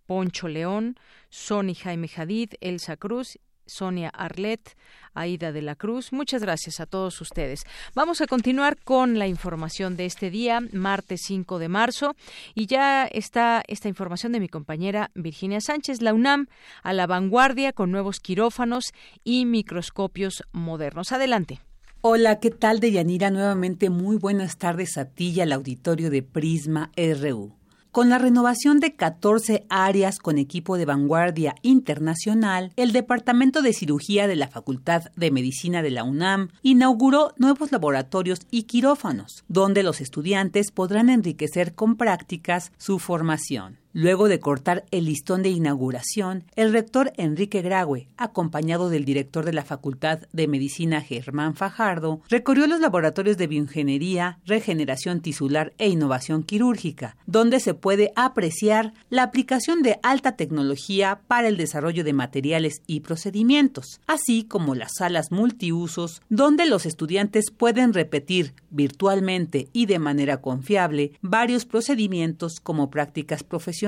Poncho 0.07 0.49
León, 0.49 0.97
Sony 1.31 1.75
Jaime 1.75 2.09
Jadid, 2.09 2.55
Elsa 2.61 2.97
Cruz 2.97 3.39
Sonia 3.67 4.09
Arlet, 4.09 4.77
Aida 5.15 5.53
de 5.53 5.63
la 5.63 5.75
Cruz. 5.75 6.13
Muchas 6.13 6.43
gracias 6.43 6.81
a 6.81 6.87
todos 6.87 7.21
ustedes. 7.21 7.65
Vamos 7.95 8.21
a 8.21 8.27
continuar 8.27 8.77
con 8.83 9.19
la 9.19 9.27
información 9.27 9.97
de 9.97 10.07
este 10.07 10.31
día, 10.31 10.61
martes 10.73 11.23
5 11.25 11.59
de 11.59 11.69
marzo, 11.69 12.15
y 12.55 12.67
ya 12.67 13.07
está 13.07 13.63
esta 13.69 13.89
información 13.89 14.33
de 14.33 14.41
mi 14.41 14.49
compañera 14.49 15.11
Virginia 15.15 15.61
Sánchez, 15.61 16.03
la 16.03 16.15
UNAM, 16.15 16.49
a 16.83 16.93
la 16.93 17.07
vanguardia 17.07 17.73
con 17.73 17.91
nuevos 17.91 18.21
quirófanos 18.21 18.93
y 19.23 19.47
microscopios 19.47 20.43
modernos. 20.53 21.13
Adelante. 21.13 21.61
Hola, 22.01 22.39
¿qué 22.39 22.51
tal, 22.51 22.81
Deyanira? 22.81 23.31
Nuevamente 23.31 23.89
muy 23.89 24.17
buenas 24.17 24.59
tardes 24.59 24.99
a 24.99 25.07
ti 25.07 25.31
y 25.31 25.41
al 25.41 25.53
auditorio 25.53 26.11
de 26.11 26.23
Prisma 26.23 26.91
RU. 26.97 27.55
Con 27.95 28.09
la 28.09 28.19
renovación 28.19 28.81
de 28.81 28.97
14 28.97 29.67
áreas 29.69 30.19
con 30.19 30.37
equipo 30.37 30.77
de 30.77 30.85
vanguardia 30.85 31.55
internacional, 31.63 32.73
el 32.75 32.91
Departamento 32.91 33.63
de 33.63 33.73
Cirugía 33.73 34.27
de 34.27 34.35
la 34.35 34.49
Facultad 34.49 35.13
de 35.15 35.31
Medicina 35.31 35.81
de 35.81 35.93
la 35.93 36.03
UNAM 36.03 36.49
inauguró 36.63 37.35
nuevos 37.37 37.71
laboratorios 37.71 38.41
y 38.51 38.65
quirófanos, 38.65 39.45
donde 39.47 39.85
los 39.85 40.01
estudiantes 40.01 40.73
podrán 40.73 41.09
enriquecer 41.09 41.77
con 41.77 41.95
prácticas 41.95 42.73
su 42.79 42.99
formación. 42.99 43.84
Luego 43.97 44.27
de 44.27 44.41
cortar 44.41 44.85
el 44.91 45.05
listón 45.05 45.45
de 45.45 45.51
inauguración, 45.51 46.43
el 46.57 46.73
rector 46.73 47.13
Enrique 47.17 47.63
Graue, 47.63 48.09
acompañado 48.17 48.91
del 48.91 49.05
director 49.05 49.45
de 49.45 49.53
la 49.53 49.63
Facultad 49.63 50.23
de 50.33 50.49
Medicina 50.49 51.01
Germán 51.01 51.55
Fajardo, 51.55 52.21
recorrió 52.29 52.67
los 52.67 52.81
laboratorios 52.81 53.37
de 53.37 53.47
bioingeniería, 53.47 54.41
regeneración 54.47 55.21
tisular 55.21 55.75
e 55.79 55.91
innovación 55.91 56.43
quirúrgica, 56.43 57.17
donde 57.27 57.61
se 57.61 57.73
puede 57.73 58.13
apreciar 58.17 58.95
la 59.11 59.23
aplicación 59.23 59.83
de 59.83 60.01
alta 60.03 60.33
tecnología 60.35 61.21
para 61.29 61.47
el 61.47 61.57
desarrollo 61.57 62.03
de 62.03 62.15
materiales 62.15 62.83
y 62.89 62.99
procedimientos, 62.99 64.01
así 64.09 64.43
como 64.43 64.75
las 64.75 64.95
salas 64.99 65.31
multiusos, 65.31 66.21
donde 66.29 66.67
los 66.67 66.85
estudiantes 66.85 67.53
pueden 67.57 67.93
repetir 67.93 68.55
virtualmente 68.71 69.69
y 69.73 69.87
de 69.87 70.01
manera 70.01 70.41
confiable 70.41 71.13
varios 71.23 71.65
procedimientos 71.65 72.55
como 72.61 72.91
prácticas 72.91 73.45
profesionales 73.45 73.84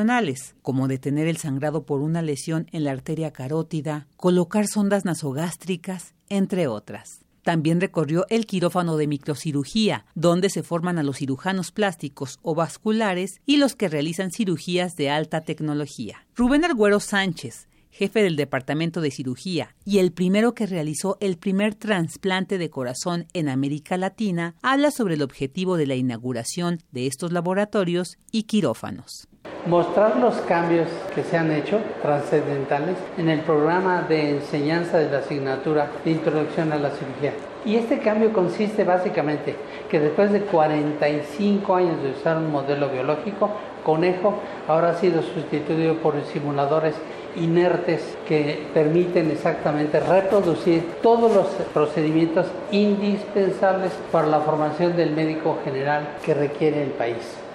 como 0.63 0.89
detener 0.89 1.27
el 1.27 1.37
sangrado 1.37 1.87
por 1.87 2.01
una 2.01 2.23
lesión 2.23 2.67
en 2.73 2.85
la 2.85 2.93
arteria 2.93 3.33
carótida, 3.33 4.09
colocar 4.17 4.67
sondas 4.67 5.05
nasogástricas, 5.05 6.15
entre 6.29 6.67
otras. 6.67 7.21
también 7.43 7.81
recorrió 7.81 8.27
el 8.29 8.45
quirófano 8.45 8.97
de 8.97 9.07
microcirugía, 9.07 10.05
donde 10.17 10.51
se 10.51 10.65
forman 10.65 10.99
a 10.99 11.05
los 11.05 11.19
cirujanos 11.19 11.71
plásticos 11.71 12.41
o 12.43 12.57
vasculares 12.57 13.41
y 13.47 13.59
los 13.59 13.77
que 13.77 13.89
realizan 13.89 14.33
cirugías 14.33 14.97
de 14.97 15.11
alta 15.11 15.43
tecnología. 15.43 16.27
Rubén 16.35 16.65
Arguero 16.65 16.99
Sánchez, 16.99 17.69
jefe 17.97 18.23
del 18.23 18.37
Departamento 18.37 19.01
de 19.01 19.11
Cirugía 19.11 19.75
y 19.85 19.99
el 19.99 20.13
primero 20.13 20.55
que 20.55 20.67
realizó 20.67 21.17
el 21.21 21.39
primer 21.39 21.77
trasplante 21.77 22.59
de 22.59 22.69
corazón 22.69 23.27
en 23.33 23.49
América 23.49 23.97
Latina, 23.97 24.55
habla 24.61 24.91
sobre 24.91 25.15
el 25.15 25.23
objetivo 25.23 25.77
de 25.77 25.87
la 25.87 25.95
inauguración 25.95 26.83
de 26.91 27.07
estos 27.07 27.33
laboratorios 27.33 28.19
y 28.33 28.43
quirófanos. 28.43 29.29
Mostrar 29.67 30.17
los 30.19 30.37
cambios 30.43 30.87
que 31.15 31.25
se 31.25 31.37
han 31.37 31.51
hecho 31.51 31.81
trascendentales 32.01 32.97
en 33.19 33.29
el 33.29 33.41
programa 33.41 34.03
de 34.03 34.31
enseñanza 34.31 34.99
de 34.99 35.11
la 35.11 35.19
asignatura 35.19 35.89
de 36.05 36.13
introducción 36.13 36.73
a 36.73 36.77
la 36.77 36.91
cirugía. 36.91 37.33
Y 37.65 37.75
este 37.75 37.99
cambio 37.99 38.33
consiste 38.33 38.85
básicamente 38.85 39.57
que 39.91 39.99
después 39.99 40.31
de 40.31 40.43
45 40.43 41.75
años 41.75 42.01
de 42.01 42.11
usar 42.11 42.37
un 42.37 42.53
modelo 42.53 42.89
biológico, 42.89 43.51
conejo 43.85 44.35
ahora 44.69 44.91
ha 44.91 44.95
sido 44.95 45.21
sustituido 45.23 45.95
por 45.97 46.15
simuladores 46.33 46.95
inertes 47.35 48.17
que 48.29 48.67
permiten 48.73 49.31
exactamente 49.31 50.01
reproducir 50.01 50.85
todos 51.03 51.35
los 51.35 51.47
procedimientos 51.75 52.47
indispensables 52.71 53.93
para 54.13 54.29
la 54.29 54.41
formación 54.41 54.97
del 54.97 55.11
médico 55.11 55.59
general 55.65 56.09
que 56.25 56.35
requiere 56.35 56.83
el 56.83 56.91
país. 56.91 57.46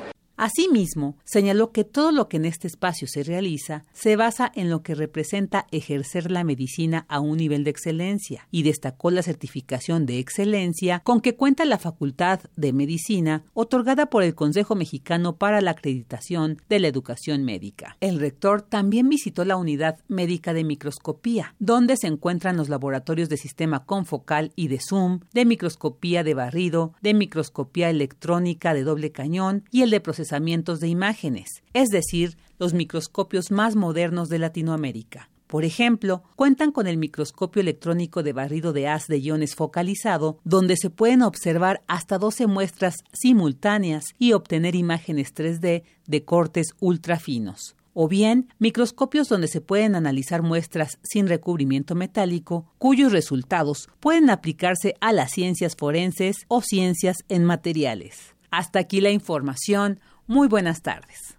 Asimismo, 0.42 1.20
señaló 1.24 1.72
que 1.72 1.84
todo 1.84 2.12
lo 2.12 2.28
que 2.28 2.38
en 2.38 2.46
este 2.46 2.66
espacio 2.66 3.08
se 3.08 3.22
realiza 3.22 3.86
se 3.94 4.16
basa 4.16 4.52
en 4.56 4.72
lo 4.72 4.82
que 4.82 4.96
representa 4.96 5.68
ejercer 5.70 6.32
la 6.32 6.44
medicina 6.44 7.06
a 7.10 7.20
un 7.20 7.38
nivel 7.38 7.64
de 7.64 7.70
excelencia 7.70 8.48
y 8.50 8.64
destacó 8.64 9.12
la 9.12 9.22
certificación 9.22 10.08
de 10.08 10.18
excelencia 10.18 11.02
con 11.04 11.22
que 11.22 11.36
cuenta 11.36 11.64
la 11.64 11.78
Facultad 11.78 12.40
de 12.56 12.74
Medicina 12.74 13.44
otorgada 13.54 14.08
por 14.08 14.24
el 14.24 14.34
Consejo 14.34 14.74
Mexicano 14.74 15.36
para 15.36 15.62
la 15.62 15.72
Acreditación 15.72 16.60
de 16.68 16.80
la 16.80 16.88
Educación 16.88 17.44
Médica. 17.44 17.98
El 18.00 18.20
rector 18.20 18.64
también 18.64 19.10
visitó 19.10 19.46
la 19.46 19.58
unidad 19.58 20.00
médica 20.08 20.56
de 20.56 20.64
microscopía, 20.64 21.54
donde 21.60 21.98
se 21.98 22.08
encuentran 22.08 22.58
los 22.58 22.68
laboratorios 22.68 23.30
de 23.30 23.38
sistema 23.38 23.86
confocal 23.86 24.54
y 24.56 24.70
de 24.70 24.80
zoom, 24.80 25.20
de 25.36 25.46
microscopía 25.46 26.24
de 26.24 26.34
barrido, 26.34 26.96
de 27.00 27.14
microscopía 27.14 27.92
electrónica 27.92 28.74
de 28.74 28.84
doble 28.84 29.12
cañón 29.12 29.66
y 29.70 29.84
el 29.84 29.92
de 29.92 30.00
procesamiento 30.00 30.31
de 30.40 30.88
imágenes, 30.88 31.64
es 31.74 31.90
decir, 31.90 32.38
los 32.58 32.74
microscopios 32.74 33.52
más 33.52 33.76
modernos 33.76 34.30
de 34.30 34.40
Latinoamérica. 34.40 35.30
Por 35.48 35.66
ejemplo, 35.66 36.24
cuentan 36.38 36.72
con 36.72 36.88
el 36.88 36.98
microscopio 36.98 37.62
electrónico 37.62 38.24
de 38.24 38.32
barrido 38.32 38.72
de 38.72 38.88
haz 38.88 39.08
de 39.08 39.20
iones 39.20 39.56
focalizado, 39.56 40.40
donde 40.45 40.78
se 40.78 40.90
pueden 40.90 41.22
observar 41.22 41.84
hasta 41.88 42.18
12 42.18 42.48
muestras 42.48 43.03
simultáneas 43.12 44.06
y 44.18 44.32
obtener 44.32 44.76
imágenes 44.76 45.36
3D 45.36 45.84
de 46.08 46.24
cortes 46.24 46.70
ultra 46.80 47.20
finos. 47.20 47.76
O 47.94 48.08
bien, 48.08 48.48
microscopios 48.60 49.28
donde 49.28 49.49
se 49.49 49.60
pueden 49.60 49.95
analizar 49.95 50.41
muestras 50.41 50.98
sin 51.03 51.28
recubrimiento 51.28 51.94
metálico, 51.94 52.72
cuyos 52.78 53.12
resultados 53.12 53.90
pueden 53.99 54.30
aplicarse 54.30 54.95
a 55.02 55.12
las 55.12 55.32
ciencias 55.32 55.76
forenses 55.76 56.45
o 56.48 56.62
ciencias 56.62 57.18
en 57.28 57.44
materiales. 57.44 58.36
Hasta 58.52 58.80
aquí 58.80 58.99
la 58.99 59.12
información. 59.12 59.99
Muy 60.32 60.48
buenas 60.48 60.82
tardes. 60.82 61.38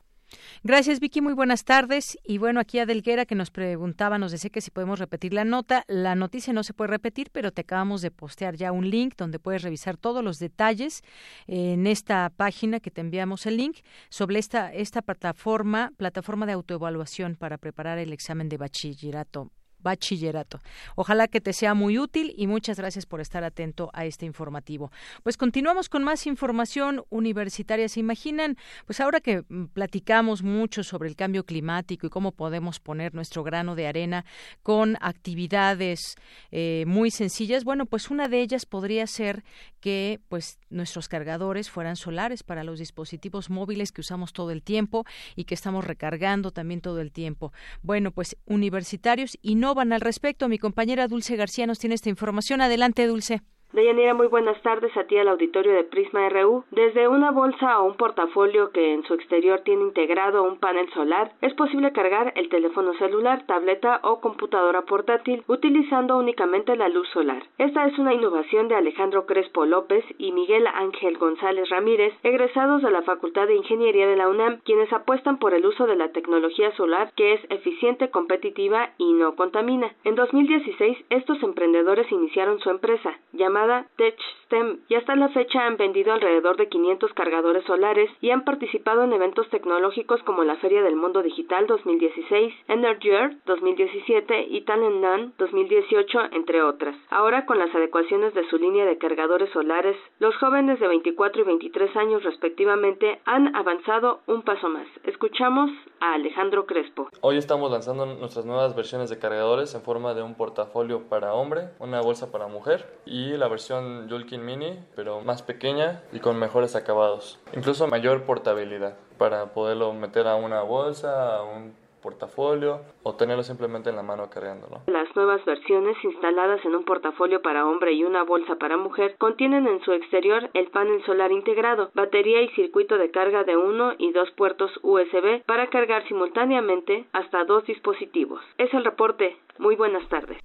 Gracias, 0.62 1.01
Vicky. 1.01 1.23
Muy 1.23 1.32
buenas 1.32 1.64
tardes. 1.64 2.19
Y 2.24 2.36
bueno, 2.36 2.60
aquí 2.60 2.78
Adelguera 2.78 3.24
que 3.24 3.35
nos 3.35 3.51
preguntaba, 3.51 4.19
nos 4.19 4.32
decía 4.32 4.51
que 4.51 4.60
si 4.60 4.70
podemos 4.70 4.98
repetir 4.98 5.32
la 5.32 5.47
nota. 5.47 5.85
La 5.89 6.14
noticia 6.14 6.52
no 6.52 6.62
se 6.62 6.74
puede 6.74 6.90
repetir, 6.90 7.31
pero 7.32 7.52
te 7.52 7.62
acabamos 7.62 8.02
de 8.02 8.10
postear 8.10 8.55
ya 8.55 8.70
un 8.70 8.90
link 8.90 9.14
donde 9.16 9.39
puedes 9.39 9.62
revisar 9.62 9.97
todos 9.97 10.23
los 10.23 10.39
detalles 10.39 11.01
en 11.47 11.86
esta 11.86 12.31
página 12.36 12.81
que 12.81 12.90
te 12.90 13.01
enviamos 13.01 13.47
el 13.47 13.56
link 13.56 13.78
sobre 14.10 14.39
esta, 14.39 14.70
esta 14.74 15.01
plataforma, 15.01 15.93
plataforma 15.97 16.44
de 16.44 16.52
autoevaluación 16.52 17.36
para 17.36 17.56
preparar 17.56 17.97
el 17.97 18.12
examen 18.12 18.51
de 18.51 18.59
bachillerato 18.59 19.51
bachillerato. 19.82 20.60
Ojalá 20.96 21.28
que 21.28 21.40
te 21.40 21.52
sea 21.52 21.74
muy 21.74 21.98
útil 21.98 22.34
y 22.36 22.46
muchas 22.46 22.78
gracias 22.78 23.06
por 23.06 23.20
estar 23.20 23.44
atento 23.44 23.90
a 23.92 24.04
este 24.04 24.26
informativo. 24.26 24.90
Pues 25.22 25.36
continuamos 25.36 25.88
con 25.88 26.04
más 26.04 26.26
información 26.26 27.04
universitaria. 27.10 27.88
¿Se 27.88 28.00
imaginan? 28.00 28.56
Pues 28.86 29.00
ahora 29.00 29.20
que 29.20 29.44
mm, 29.48 29.66
platicamos 29.72 30.42
mucho 30.42 30.82
sobre 30.82 31.09
el 31.09 31.16
cambio 31.16 31.44
climático 31.44 32.06
y 32.06 32.10
cómo 32.10 32.32
podemos 32.32 32.80
poner 32.80 33.14
nuestro 33.14 33.42
grano 33.42 33.74
de 33.74 33.86
arena 33.86 34.24
con 34.62 34.96
actividades 35.00 36.16
eh, 36.50 36.84
muy 36.86 37.10
sencillas, 37.10 37.64
bueno, 37.64 37.86
pues 37.86 38.10
una 38.10 38.28
de 38.28 38.40
ellas 38.40 38.66
podría 38.66 39.06
ser 39.06 39.44
que 39.80 40.20
pues 40.28 40.59
nuestros 40.70 41.09
cargadores 41.09 41.70
fueran 41.70 41.96
solares 41.96 42.42
para 42.42 42.64
los 42.64 42.78
dispositivos 42.78 43.50
móviles 43.50 43.90
que 43.90 44.00
usamos 44.00 44.32
todo 44.32 44.50
el 44.50 44.62
tiempo 44.62 45.04
y 45.34 45.44
que 45.44 45.54
estamos 45.54 45.84
recargando 45.84 46.52
también 46.52 46.80
todo 46.80 47.00
el 47.00 47.10
tiempo. 47.10 47.52
Bueno, 47.82 48.12
pues 48.12 48.36
universitarios 48.46 49.36
y 49.42 49.56
no 49.56 49.72
al 49.81 50.01
respecto. 50.01 50.49
Mi 50.49 50.59
compañera 50.59 51.09
Dulce 51.09 51.36
García 51.36 51.66
nos 51.66 51.78
tiene 51.78 51.94
esta 51.94 52.09
información. 52.11 52.61
Adelante, 52.61 53.07
Dulce. 53.07 53.43
Deyanira, 53.73 54.12
muy 54.12 54.27
buenas 54.27 54.61
tardes 54.61 54.94
a 54.99 55.05
ti 55.05 55.16
al 55.16 55.28
auditorio 55.28 55.73
de 55.73 55.85
Prisma 55.85 56.28
RU. 56.28 56.62
Desde 56.73 57.09
una 57.09 57.31
bolsa 57.31 57.81
o 57.81 57.86
un 57.86 57.97
portafolio 57.97 58.70
que 58.70 58.93
en 58.93 59.03
su 59.05 59.15
exterior 59.15 59.61
tiene 59.61 59.85
integrado 59.85 60.43
un 60.43 60.59
panel 60.59 60.90
solar, 60.93 61.32
es 61.40 61.55
posible 61.55 61.90
cargar 61.93 62.35
el 62.36 62.51
teléfono 62.51 62.93
celular, 62.99 63.47
tableta 63.47 64.01
o 64.03 64.20
computadora 64.20 64.82
portátil 64.82 65.43
utilizando 65.47 66.19
únicamente 66.19 66.77
la 66.77 66.90
luz 66.90 67.09
solar. 67.15 67.44
Esta 67.57 67.86
es 67.86 67.99
una 67.99 68.12
innovación 68.12 68.69
de 68.69 68.74
Alejandro 68.74 69.24
Crespo 69.24 69.65
López 69.65 70.05
y 70.19 70.32
Miguel 70.32 70.66
Ángel 70.66 71.16
González 71.16 71.70
Ramírez, 71.70 72.12
egresados 72.23 72.82
de 72.82 72.90
la 72.90 73.01
Facultad 73.01 73.47
de 73.47 73.57
Ingeniería 73.57 74.07
de 74.07 74.16
la 74.16 74.28
UNAM, 74.28 74.61
quienes 74.66 74.93
apuestan 74.93 75.39
por 75.39 75.55
el 75.55 75.65
uso 75.65 75.86
de 75.86 75.97
la 75.97 76.12
tecnología 76.12 76.77
solar 76.77 77.11
que 77.16 77.32
es 77.32 77.40
eficiente, 77.49 78.11
competitiva 78.11 78.90
y 78.99 79.15
no 79.15 79.35
contamina. 79.35 79.94
En 80.05 80.15
2016, 80.15 81.07
estos 81.09 81.43
emprendedores 81.43 82.12
iniciaron 82.12 82.61
su 82.61 82.69
empresa, 82.69 83.19
llamada 83.32 83.61
TechStem 83.97 84.80
y 84.89 84.94
hasta 84.94 85.16
la 85.16 85.28
fecha 85.30 85.66
han 85.66 85.76
vendido 85.76 86.12
alrededor 86.12 86.56
de 86.56 86.68
500 86.68 87.12
cargadores 87.14 87.64
solares 87.64 88.10
y 88.20 88.30
han 88.30 88.44
participado 88.44 89.05
en 89.05 89.12
eventos 89.12 89.48
tecnológicos 89.51 90.22
como 90.22 90.44
la 90.44 90.56
Feria 90.56 90.82
del 90.82 90.97
Mundo 90.97 91.22
Digital 91.22 91.66
2016, 91.66 92.55
Energy 92.68 93.10
Earth 93.10 93.36
2017 93.47 94.47
y 94.48 94.60
Talent 94.62 94.93
2018, 95.39 96.18
entre 96.32 96.62
otras. 96.62 96.97
Ahora, 97.10 97.47
con 97.47 97.59
las 97.59 97.74
adecuaciones 97.74 98.34
de 98.34 98.48
su 98.48 98.59
línea 98.59 98.84
de 98.84 98.98
cargadores 98.98 99.51
solares, 99.51 99.97
los 100.18 100.36
jóvenes 100.36 100.78
de 100.80 100.89
24 100.89 101.43
y 101.43 101.44
23 101.44 101.97
años 101.97 102.22
respectivamente 102.22 103.20
han 103.24 103.55
avanzado 103.56 104.20
un 104.26 104.43
paso 104.43 104.68
más. 104.68 104.86
Escuchamos 105.05 105.70
a 106.01 106.14
Alejandro 106.14 106.66
Crespo. 106.66 107.09
Hoy 107.20 107.39
estamos 107.39 107.70
lanzando 107.70 108.06
nuestras 108.06 108.44
nuevas 108.44 108.76
versiones 108.76 109.10
de 109.10 109.18
cargadores 109.18 109.74
en 109.74 109.82
forma 109.82 110.14
de 110.14 110.22
un 110.22 110.34
portafolio 110.34 111.09
para 111.09 111.34
hombre, 111.34 111.70
una 111.78 112.01
bolsa 112.01 112.30
para 112.30 112.48
mujer 112.48 112.86
y 113.06 113.36
la 113.36 113.48
versión 113.53 114.09
Julkin 114.11 114.45
Mini, 114.45 114.79
pero 114.97 115.20
más 115.20 115.43
pequeña 115.43 116.03
y 116.12 116.19
con 116.19 116.39
mejores 116.39 116.74
acabados. 116.74 117.39
Incluso 117.55 117.87
mayor 117.87 118.24
portabilidad 118.24 118.97
para 119.19 119.53
poderlo 119.53 119.93
meter 119.93 120.27
a 120.27 120.35
una 120.35 120.62
bolsa, 120.62 121.37
a 121.37 121.43
un 121.45 121.74
portafolio 122.03 122.81
o 123.05 123.15
tenerlo 123.15 123.43
simplemente 123.43 123.89
en 123.89 123.97
la 123.97 124.03
mano 124.03 124.29
cargándolo. 124.29 124.83
Las 124.87 125.15
nuevas 125.16 125.43
versiones 125.45 125.97
instaladas 126.03 126.62
en 126.65 126.74
un 126.74 126.85
portafolio 126.85 127.41
para 127.41 127.66
hombre 127.66 127.93
y 127.93 128.05
una 128.05 128.24
bolsa 128.24 128.57
para 128.57 128.77
mujer 128.77 129.15
contienen 129.19 129.66
en 129.66 129.81
su 129.83 129.93
exterior 129.93 130.51
el 130.53 130.66
panel 130.66 131.03
solar 131.07 131.33
integrado, 131.33 131.91
batería 131.95 132.43
y 132.43 132.49
circuito 132.51 132.99
de 132.99 133.11
carga 133.11 133.45
de 133.45 133.57
uno 133.57 133.93
y 133.99 134.12
dos 134.12 134.31
puertos 134.33 134.70
USB 134.83 135.43
para 135.47 135.69
cargar 135.69 136.07
simultáneamente 136.09 137.07
hasta 137.12 137.45
dos 137.45 137.65
dispositivos. 137.65 138.43
Es 138.59 138.74
el 138.74 138.85
reporte. 138.85 139.37
Muy 139.59 139.77
buenas 139.77 140.07
tardes. 140.09 140.39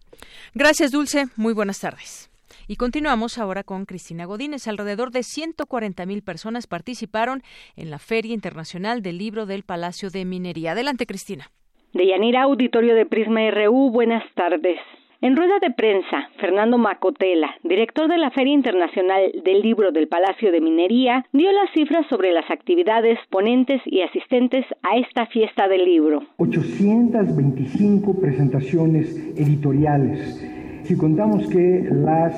Gracias, 0.54 0.92
Dulce. 0.92 1.26
Muy 1.36 1.54
buenas 1.54 1.80
tardes. 1.80 2.30
Y 2.70 2.76
continuamos 2.76 3.38
ahora 3.38 3.64
con 3.64 3.86
Cristina 3.86 4.26
Godínez. 4.26 4.68
Alrededor 4.68 5.12
de 5.12 5.24
140 5.24 6.06
mil 6.06 6.22
personas 6.22 6.68
participaron 6.68 7.42
en 7.78 7.90
la 7.90 7.98
Feria 7.98 8.34
Internacional 8.34 9.02
del 9.02 9.18
Libro 9.18 9.46
del 9.46 9.64
Palacio 9.64 10.10
de 10.10 10.26
Minería. 10.26 10.74
Adelante, 10.74 11.06
Cristina. 11.06 11.46
Deyanira, 11.94 12.44
auditorio 12.44 12.94
de 12.94 13.06
Prisma 13.06 13.50
RU, 13.52 13.90
buenas 13.92 14.24
tardes. 14.36 14.78
En 15.22 15.38
rueda 15.38 15.58
de 15.62 15.72
prensa, 15.72 16.30
Fernando 16.42 16.78
Macotela, 16.78 17.56
director 17.64 18.10
de 18.10 18.18
la 18.18 18.32
Feria 18.32 18.54
Internacional 18.54 19.32
del 19.46 19.62
Libro 19.62 19.92
del 19.92 20.10
Palacio 20.10 20.52
de 20.52 20.60
Minería, 20.60 21.26
dio 21.32 21.52
las 21.54 21.72
cifras 21.74 22.06
sobre 22.08 22.34
las 22.34 22.52
actividades, 22.52 23.18
ponentes 23.30 23.82
y 23.86 24.02
asistentes 24.02 24.66
a 24.84 24.98
esta 24.98 25.26
fiesta 25.28 25.70
del 25.70 25.86
libro. 25.86 26.22
825 26.38 28.20
presentaciones 28.20 29.16
editoriales 29.38 30.67
si 30.88 30.96
contamos 30.96 31.46
que 31.48 31.86
las 31.92 32.34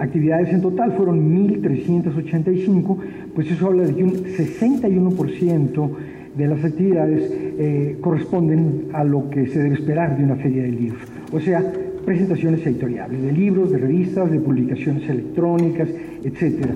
actividades 0.00 0.52
en 0.52 0.60
total 0.60 0.92
fueron 0.92 1.20
1.385, 1.62 2.96
pues 3.34 3.50
eso 3.50 3.68
habla 3.68 3.84
de 3.84 3.94
que 3.94 4.02
un 4.02 4.12
61% 4.12 5.90
de 6.36 6.48
las 6.48 6.64
actividades 6.64 7.30
eh, 7.32 7.96
corresponden 8.00 8.88
a 8.92 9.04
lo 9.04 9.30
que 9.30 9.46
se 9.46 9.62
debe 9.62 9.74
esperar 9.74 10.16
de 10.16 10.24
una 10.24 10.36
feria 10.36 10.62
del 10.62 10.76
libro. 10.76 10.98
O 11.32 11.38
sea, 11.38 11.62
presentaciones 12.04 12.66
editoriales, 12.66 13.22
de 13.22 13.30
libros, 13.30 13.70
de 13.70 13.78
revistas, 13.78 14.30
de 14.30 14.40
publicaciones 14.40 15.08
electrónicas, 15.08 15.88
etc. 16.24 16.66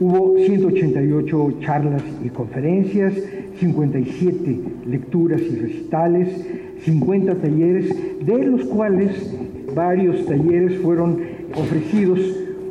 Hubo 0.00 0.38
188 0.38 1.58
charlas 1.60 2.02
y 2.24 2.28
conferencias, 2.30 3.12
57 3.58 4.60
lecturas 4.86 5.42
y 5.42 5.56
recitales, 5.56 6.28
50 6.84 7.34
talleres, 7.34 7.94
de 8.24 8.46
los 8.46 8.64
cuales 8.66 9.10
varios 9.74 10.24
talleres 10.26 10.78
fueron 10.78 11.20
ofrecidos 11.54 12.20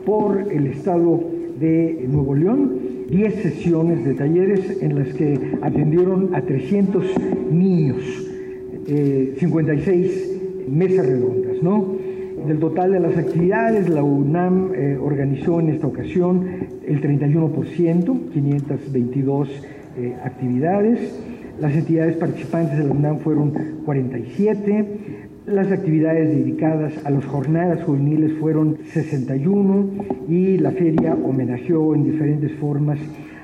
por 0.06 0.52
el 0.52 0.68
Estado 0.68 1.24
de 1.60 2.06
Nuevo 2.10 2.36
León, 2.36 2.80
10 3.10 3.36
sesiones 3.36 4.06
de 4.06 4.14
talleres 4.14 4.82
en 4.82 4.99
las 4.99 5.14
que 5.14 5.57
atendieron 5.61 6.36
a 6.36 6.41
300 6.41 7.06
niños, 7.52 7.98
56 8.86 10.06
eh, 10.06 10.68
mesas 10.69 11.06
redondas, 11.06 11.61
¿no? 11.61 11.95
Del 12.48 12.60
total 12.60 12.94
de 12.94 12.99
las 12.99 13.18
actividades, 13.18 13.90
la 13.90 14.03
UNAM 14.03 14.72
eh, 14.74 14.98
organizó 15.02 15.60
en 15.60 15.69
esta 15.69 15.88
ocasión 15.88 16.45
el 16.86 17.02
31%, 17.02 18.32
522 18.32 19.49
eh, 19.98 20.15
actividades. 20.24 21.19
Las 21.60 21.74
entidades 21.74 22.15
participantes 22.15 22.78
de 22.78 22.84
la 22.86 22.91
UNAM 22.91 23.18
fueron 23.19 23.52
47. 23.84 25.26
Las 25.48 25.72
actividades 25.72 26.28
dedicadas 26.28 26.91
a 27.06 27.10
las 27.10 27.26
jornadas 27.26 27.82
juveniles 27.86 28.34
fueron 28.38 28.80
61 28.91 29.90
y 30.28 30.57
la 30.57 30.72
feria 30.72 31.14
homenajeó 31.14 31.95
en 31.95 32.03
diferentes 32.03 32.52
formas 32.60 32.99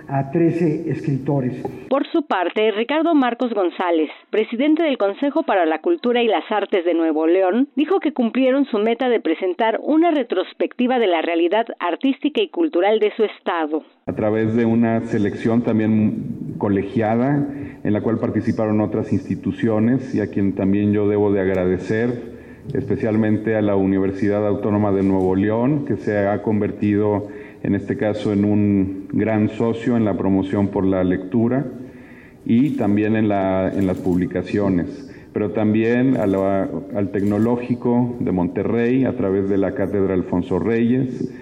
a 0.08 0.32
13 0.32 0.90
escritores. 0.90 1.64
Por 1.90 2.08
su 2.12 2.26
parte, 2.26 2.72
Ricardo 2.72 3.14
Marcos 3.16 3.54
González, 3.54 4.10
presidente 4.30 4.84
del 4.84 4.98
Consejo 4.98 5.44
para 5.44 5.66
la 5.66 5.80
Cultura 5.80 6.22
y 6.22 6.28
las 6.28 6.50
Artes 6.52 6.86
de 6.86 6.94
Nuevo 6.94 7.28
León, 7.28 7.70
dijo 7.76 8.00
que 8.00 8.14
cumplieron 8.14 8.66
su 8.66 8.80
meta 8.80 9.10
de 9.10 9.20
presentar 9.20 9.80
una 9.82 10.12
retrospectiva 10.12 11.00
de 11.00 11.08
la 11.08 11.22
realidad 11.22 11.66
artística 11.80 12.42
y 12.42 12.50
cultural 12.50 13.00
de 13.00 13.12
su 13.16 13.24
estado. 13.24 13.84
A 14.06 14.14
través 14.14 14.56
de 14.56 14.66
una 14.66 15.02
selección 15.02 15.62
también 15.62 16.56
colegiada 16.58 17.48
en 17.84 17.94
la 17.94 18.02
cual 18.02 18.20
participaron 18.20 18.82
otras 18.82 19.14
instituciones 19.14 20.14
y 20.16 20.22
a 20.22 20.28
quien 20.28 20.56
también 20.56 20.94
yo 20.94 21.08
debo 21.08 21.32
de 21.32 21.42
agradecer 21.42 22.34
especialmente 22.74 23.56
a 23.56 23.62
la 23.62 23.76
Universidad 23.76 24.48
Autónoma 24.48 24.92
de 24.92 25.04
Nuevo 25.04 25.36
León, 25.36 25.86
que 25.86 25.98
se 25.98 26.18
ha 26.18 26.42
convertido 26.42 27.28
en 27.28 27.43
este 27.76 27.98
caso 27.98 28.34
en 28.34 28.44
un 28.44 29.08
gran 29.14 29.50
socio 29.50 29.96
en 29.96 30.06
la 30.06 30.18
promoción 30.18 30.68
por 30.68 30.86
la 30.86 31.04
lectura 31.04 31.66
y 32.46 32.72
también 32.72 33.16
en, 33.16 33.32
en 33.32 33.88
las 33.88 33.98
publicaciones, 33.98 35.10
pero 35.32 35.52
también 35.52 36.18
al 36.18 37.12
Tecnológico 37.12 38.18
de 38.20 38.32
Monterrey 38.32 39.06
a 39.06 39.16
través 39.16 39.50
de 39.50 39.58
la 39.58 39.74
Cátedra 39.74 40.14
Alfonso 40.14 40.60
Reyes, 40.60 41.34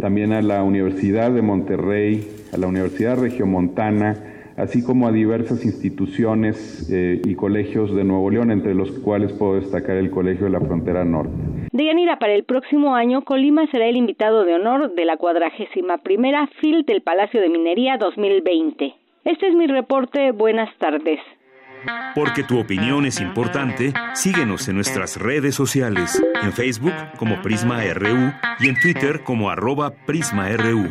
también 0.00 0.32
a 0.32 0.42
la 0.42 0.64
Universidad 0.64 1.30
de 1.30 1.42
Monterrey, 1.42 2.28
a 2.52 2.56
la 2.56 2.66
Universidad 2.66 3.18
Regiomontana, 3.18 4.31
así 4.56 4.84
como 4.84 5.06
a 5.06 5.12
diversas 5.12 5.64
instituciones 5.64 6.88
eh, 6.90 7.20
y 7.24 7.34
colegios 7.34 7.94
de 7.94 8.04
Nuevo 8.04 8.30
León, 8.30 8.50
entre 8.50 8.74
los 8.74 8.90
cuales 8.90 9.32
puedo 9.32 9.56
destacar 9.56 9.96
el 9.96 10.10
Colegio 10.10 10.44
de 10.44 10.52
la 10.52 10.60
Frontera 10.60 11.04
Norte. 11.04 11.32
De 11.72 11.84
Yanira, 11.84 12.18
para 12.18 12.34
el 12.34 12.44
próximo 12.44 12.94
año, 12.94 13.22
Colima 13.22 13.66
será 13.70 13.86
el 13.86 13.96
invitado 13.96 14.44
de 14.44 14.54
honor 14.54 14.94
de 14.94 15.04
la 15.04 15.16
cuadragésima 15.16 15.98
primera 15.98 16.48
FIL 16.60 16.84
del 16.84 17.02
Palacio 17.02 17.40
de 17.40 17.48
Minería 17.48 17.96
2020. 17.96 18.94
Este 19.24 19.48
es 19.48 19.54
mi 19.54 19.66
reporte. 19.66 20.32
Buenas 20.32 20.68
tardes. 20.78 21.20
Porque 22.14 22.44
tu 22.44 22.60
opinión 22.60 23.06
es 23.06 23.20
importante, 23.20 23.92
síguenos 24.14 24.68
en 24.68 24.76
nuestras 24.76 25.16
redes 25.16 25.54
sociales, 25.54 26.22
en 26.42 26.52
Facebook 26.52 26.94
como 27.18 27.42
Prisma 27.42 27.82
RU 27.92 28.32
y 28.60 28.68
en 28.68 28.78
Twitter 28.80 29.22
como 29.24 29.50
arroba 29.50 29.92
PrismaRU. 30.06 30.90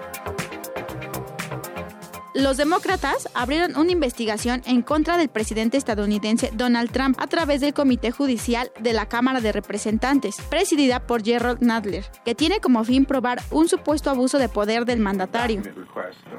Los 2.33 2.55
demócratas 2.55 3.27
abrieron 3.33 3.75
una 3.75 3.91
investigación 3.91 4.61
en 4.65 4.83
contra 4.83 5.17
del 5.17 5.27
presidente 5.27 5.75
estadounidense 5.75 6.49
Donald 6.53 6.89
Trump 6.91 7.17
a 7.19 7.27
través 7.27 7.59
del 7.59 7.73
Comité 7.73 8.11
Judicial 8.11 8.71
de 8.79 8.93
la 8.93 9.07
Cámara 9.07 9.41
de 9.41 9.51
Representantes, 9.51 10.37
presidida 10.49 11.01
por 11.01 11.25
Gerald 11.25 11.61
Nadler, 11.61 12.05
que 12.23 12.33
tiene 12.33 12.61
como 12.61 12.85
fin 12.85 13.03
probar 13.03 13.41
un 13.51 13.67
supuesto 13.67 14.09
abuso 14.09 14.37
de 14.37 14.47
poder 14.47 14.85
del 14.85 14.99
mandatario. 14.99 15.61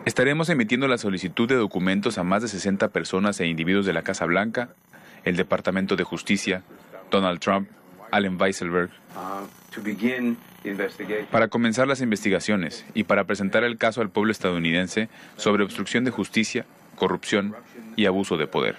Estaremos 0.07 0.49
emitiendo 0.49 0.89
la 0.89 0.97
solicitud 0.97 1.47
de 1.47 1.57
documentos 1.57 2.17
a 2.17 2.25
más 2.25 2.41
de 2.41 2.49
60 2.49 2.89
personas 2.89 3.39
e 3.41 3.47
individuos 3.47 3.85
de 3.85 3.93
la 3.93 4.03
Casa 4.03 4.25
Blanca, 4.25 4.71
el 5.25 5.37
Departamento 5.37 5.95
de 5.95 6.05
Justicia, 6.05 6.63
Donald 7.11 7.39
Trump, 7.39 7.69
Allen 8.11 8.41
Weisselberg, 8.41 8.91
para 11.31 11.49
comenzar 11.49 11.89
las 11.89 12.01
investigaciones 12.01 12.85
y 12.95 13.05
para 13.05 13.25
presentar 13.25 13.65
el 13.65 13.79
caso 13.79 14.01
al 14.01 14.11
pueblo 14.11 14.33
estadounidense 14.33 15.09
sobre 15.37 15.65
obstrucción 15.65 16.05
de 16.05 16.11
justicia, 16.11 16.67
corrupción 16.97 17.55
y 17.97 18.07
abuso 18.07 18.37
de 18.37 18.47
poder. 18.47 18.77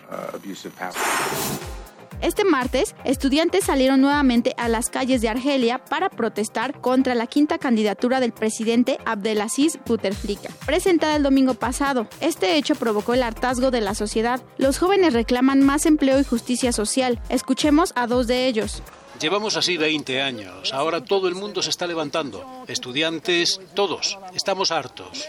Este 2.24 2.46
martes, 2.46 2.96
estudiantes 3.04 3.66
salieron 3.66 4.00
nuevamente 4.00 4.54
a 4.58 4.70
las 4.70 4.90
calles 4.90 5.20
de 5.20 5.28
Argelia 5.28 5.80
para 5.80 6.10
protestar 6.10 6.80
contra 6.80 7.16
la 7.16 7.28
quinta 7.28 7.58
candidatura 7.58 8.22
del 8.22 8.32
presidente 8.32 8.98
Abdelaziz 9.04 9.78
Bouteflika, 9.86 10.50
presentada 10.66 11.18
el 11.18 11.24
domingo 11.24 11.56
pasado. 11.56 12.08
Este 12.22 12.56
hecho 12.56 12.76
provocó 12.76 13.14
el 13.14 13.24
hartazgo 13.24 13.72
de 13.72 13.82
la 13.82 13.94
sociedad. 13.94 14.42
Los 14.58 14.80
jóvenes 14.80 15.12
reclaman 15.12 15.66
más 15.66 15.86
empleo 15.86 16.18
y 16.18 16.24
justicia 16.24 16.72
social. 16.72 17.20
Escuchemos 17.28 17.92
a 17.98 18.08
dos 18.08 18.26
de 18.26 18.48
ellos. 18.48 18.82
Llevamos 19.20 19.56
así 19.58 19.78
20 19.78 20.22
años. 20.22 20.74
Ahora 20.74 21.04
todo 21.04 21.28
el 21.28 21.36
mundo 21.36 21.62
se 21.62 21.70
está 21.70 21.88
levantando. 21.88 22.66
Estudiantes, 22.68 23.60
todos. 23.74 24.18
Estamos 24.34 24.72
hartos. 24.72 25.28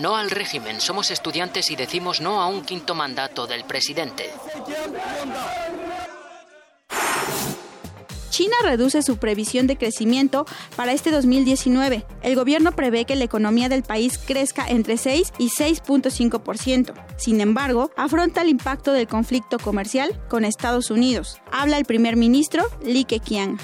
No 0.00 0.16
al 0.16 0.30
régimen. 0.30 0.80
Somos 0.80 1.10
estudiantes 1.10 1.70
y 1.70 1.76
decimos 1.76 2.20
no 2.20 2.40
a 2.40 2.48
un 2.48 2.64
quinto 2.64 2.94
mandato 2.94 3.46
del 3.46 3.64
presidente. 3.64 4.30
China 8.36 8.56
reduce 8.62 9.00
su 9.00 9.16
previsión 9.16 9.66
de 9.66 9.78
crecimiento 9.78 10.44
para 10.76 10.92
este 10.92 11.10
2019. 11.10 12.04
El 12.22 12.34
gobierno 12.34 12.72
prevé 12.72 13.06
que 13.06 13.16
la 13.16 13.24
economía 13.24 13.70
del 13.70 13.82
país 13.82 14.18
crezca 14.18 14.68
entre 14.68 14.98
6 14.98 15.32
y 15.38 15.48
6.5%. 15.48 16.92
Sin 17.16 17.40
embargo, 17.40 17.90
afronta 17.96 18.42
el 18.42 18.50
impacto 18.50 18.92
del 18.92 19.08
conflicto 19.08 19.58
comercial 19.58 20.20
con 20.28 20.44
Estados 20.44 20.90
Unidos. 20.90 21.40
Habla 21.50 21.78
el 21.78 21.86
primer 21.86 22.16
ministro 22.16 22.66
Li 22.84 23.06
Keqiang. 23.06 23.56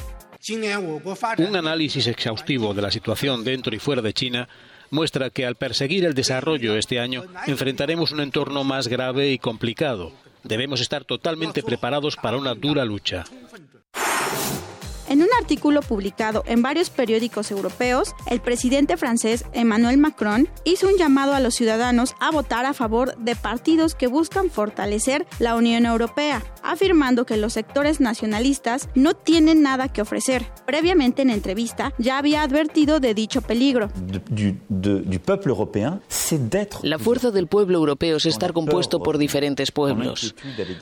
Un 1.37 1.57
análisis 1.57 2.07
exhaustivo 2.07 2.73
de 2.73 2.81
la 2.81 2.91
situación 2.91 3.45
dentro 3.45 3.77
y 3.77 3.79
fuera 3.79 4.01
de 4.01 4.15
China 4.15 4.49
muestra 4.89 5.29
que 5.29 5.45
al 5.45 5.57
perseguir 5.57 6.07
el 6.07 6.15
desarrollo 6.15 6.79
este 6.79 6.99
año 6.99 7.25
enfrentaremos 7.47 8.13
un 8.13 8.21
entorno 8.21 8.65
más 8.65 8.89
grave 8.89 9.33
y 9.33 9.39
complicado. 9.39 10.13
Debemos 10.45 10.81
estar 10.81 11.05
totalmente 11.05 11.63
preparados 11.63 12.17
para 12.17 12.39
una 12.39 12.55
dura 12.55 12.87
lucha. 12.87 13.27
En 15.13 15.21
un 15.21 15.29
artículo 15.39 15.83
publicado 15.83 16.43
en 16.47 16.63
varios 16.63 16.89
periódicos 16.89 17.51
europeos, 17.51 18.15
el 18.31 18.41
presidente 18.41 18.97
francés 18.97 19.45
Emmanuel 19.53 19.99
Macron 19.99 20.49
hizo 20.65 20.89
un 20.89 20.97
llamado 20.97 21.35
a 21.35 21.41
los 21.41 21.55
ciudadanos 21.55 22.15
a 22.19 22.31
votar 22.31 22.65
a 22.65 22.73
favor 22.73 23.15
de 23.19 23.37
partidos 23.37 23.95
que 23.95 24.07
buscan 24.07 24.49
fortalecer 24.49 25.27
la 25.39 25.55
Unión 25.55 25.85
Europea, 25.85 26.43
afirmando 26.63 27.27
que 27.27 27.37
los 27.37 27.53
sectores 27.53 28.01
nacionalistas 28.01 28.89
no 28.95 29.13
tienen 29.13 29.61
nada 29.61 29.89
que 29.89 30.01
ofrecer. 30.01 30.51
Previamente 30.65 31.21
en 31.21 31.29
entrevista 31.29 31.93
ya 31.99 32.17
había 32.17 32.43
advertido 32.43 32.99
de 32.99 33.13
dicho 33.13 33.43
peligro. 33.43 33.91
La 36.83 36.99
fuerza 36.99 37.31
del 37.31 37.47
pueblo 37.49 37.77
europeo 37.77 38.17
es 38.17 38.25
estar 38.25 38.55
compuesto 38.55 39.03
por 39.03 39.19
diferentes 39.19 39.73
pueblos. 39.73 40.35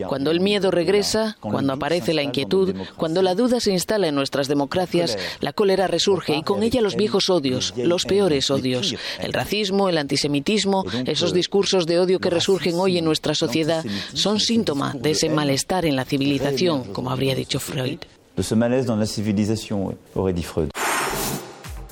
Cuando 0.06 0.30
el 0.30 0.38
miedo 0.38 0.70
regresa, 0.70 1.36
cuando 1.40 1.72
aparece 1.72 2.14
la 2.14 2.22
inquietud, 2.22 2.76
cuando 2.96 3.22
la 3.22 3.34
duda 3.34 3.58
se 3.58 3.72
instala 3.72 4.06
en 4.06 4.19
nuestras 4.20 4.48
democracias, 4.48 5.16
la 5.40 5.52
cólera 5.52 5.86
resurge 5.86 6.36
y 6.36 6.42
con 6.42 6.62
ella 6.62 6.80
los 6.82 6.94
viejos 6.94 7.30
odios, 7.30 7.72
los 7.76 8.04
peores 8.04 8.50
odios, 8.50 8.94
el 9.18 9.32
racismo, 9.32 9.88
el 9.88 9.98
antisemitismo, 9.98 10.84
esos 11.06 11.32
discursos 11.32 11.86
de 11.86 11.98
odio 11.98 12.20
que 12.20 12.30
resurgen 12.30 12.74
hoy 12.76 12.98
en 12.98 13.04
nuestra 13.04 13.34
sociedad, 13.34 13.84
son 14.12 14.40
síntoma 14.40 14.94
de 14.94 15.12
ese 15.12 15.30
malestar 15.30 15.86
en 15.86 15.96
la 15.96 16.04
civilización, 16.04 16.84
como 16.92 17.10
habría 17.10 17.34
dicho 17.34 17.58
Freud. 17.58 17.98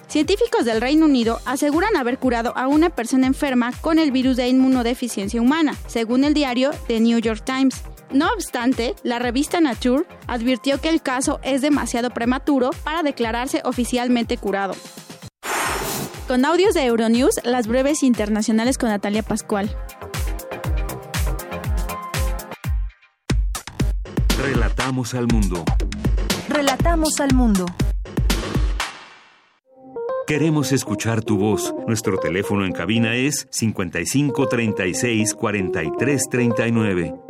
Científicos 0.09 0.65
del 0.65 0.81
Reino 0.81 1.05
Unido 1.05 1.39
aseguran 1.45 1.97
haber 1.97 2.19
curado 2.19 2.57
a 2.57 2.67
una 2.67 2.89
persona 2.89 3.27
enferma 3.27 3.73
con 3.81 3.99
el 3.99 4.11
virus 4.11 4.37
de 4.37 4.49
inmunodeficiencia 4.49 5.41
humana, 5.41 5.75
según 5.87 6.25
el 6.25 6.33
diario 6.33 6.71
The 6.87 7.01
New 7.01 7.19
York 7.19 7.43
Times. 7.45 7.83
No 8.11 8.29
obstante, 8.33 8.95
la 9.03 9.19
revista 9.19 9.61
Nature 9.61 10.05
advirtió 10.27 10.81
que 10.81 10.89
el 10.89 11.03
caso 11.03 11.41
es 11.43 11.61
demasiado 11.61 12.11
prematuro 12.11 12.71
para 12.83 13.03
declararse 13.03 13.61
oficialmente 13.65 14.39
curado. 14.39 14.75
Con 16.27 16.45
audios 16.45 16.75
de 16.75 16.85
Euronews, 16.85 17.41
las 17.45 17.67
breves 17.67 18.03
internacionales 18.03 18.79
con 18.79 18.89
Natalia 18.89 19.23
Pascual. 19.23 19.75
Relatamos 24.43 25.15
al 25.15 25.27
mundo. 25.27 25.65
Relatamos 26.49 27.21
al 27.21 27.35
mundo. 27.35 27.67
Queremos 30.27 30.73
escuchar 30.73 31.23
tu 31.23 31.39
voz. 31.39 31.75
Nuestro 31.87 32.19
teléfono 32.19 32.65
en 32.65 32.73
cabina 32.73 33.17
es 33.17 33.49
55 33.51 34.47
36 34.47 35.35
43 35.35 36.29
39. 36.31 37.28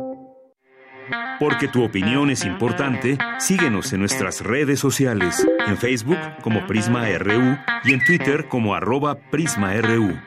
Porque 1.39 1.69
tu 1.69 1.83
opinión 1.83 2.29
es 2.29 2.43
importante, 2.43 3.17
síguenos 3.39 3.93
en 3.93 4.01
nuestras 4.01 4.41
redes 4.41 4.79
sociales, 4.79 5.47
en 5.65 5.77
Facebook 5.77 6.19
como 6.41 6.67
Prisma 6.67 7.07
RU 7.17 7.57
y 7.85 7.93
en 7.93 8.03
Twitter 8.03 8.47
como 8.49 8.75
arroba 8.75 9.15
PrismaRU. 9.31 10.19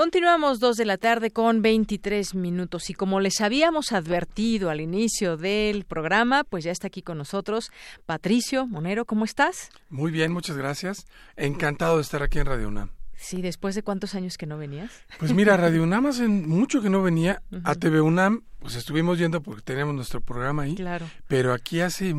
Continuamos 0.00 0.60
dos 0.60 0.78
de 0.78 0.86
la 0.86 0.96
tarde 0.96 1.30
con 1.30 1.60
23 1.60 2.34
minutos 2.34 2.88
y 2.88 2.94
como 2.94 3.20
les 3.20 3.42
habíamos 3.42 3.92
advertido 3.92 4.70
al 4.70 4.80
inicio 4.80 5.36
del 5.36 5.84
programa, 5.84 6.44
pues 6.44 6.64
ya 6.64 6.70
está 6.70 6.86
aquí 6.86 7.02
con 7.02 7.18
nosotros 7.18 7.70
Patricio 8.06 8.66
Monero, 8.66 9.04
¿cómo 9.04 9.26
estás? 9.26 9.68
Muy 9.90 10.10
bien, 10.10 10.32
muchas 10.32 10.56
gracias. 10.56 11.04
Encantado 11.36 11.96
de 11.96 12.02
estar 12.02 12.22
aquí 12.22 12.38
en 12.38 12.46
Radio 12.46 12.68
UNAM. 12.68 12.99
Sí, 13.20 13.42
después 13.42 13.74
de 13.74 13.82
cuántos 13.82 14.14
años 14.14 14.38
que 14.38 14.46
no 14.46 14.56
venías. 14.56 14.90
Pues 15.18 15.34
mira, 15.34 15.54
Radio 15.58 15.82
UNAM 15.82 16.06
hace 16.06 16.26
mucho 16.26 16.80
que 16.80 16.88
no 16.88 17.02
venía. 17.02 17.42
A 17.64 17.74
TV 17.74 18.00
UNAM, 18.00 18.44
pues 18.60 18.76
estuvimos 18.76 19.18
yendo 19.18 19.42
porque 19.42 19.60
teníamos 19.60 19.94
nuestro 19.94 20.22
programa 20.22 20.62
ahí. 20.62 20.74
Claro. 20.74 21.06
Pero 21.28 21.52
aquí 21.52 21.80
hace, 21.80 22.14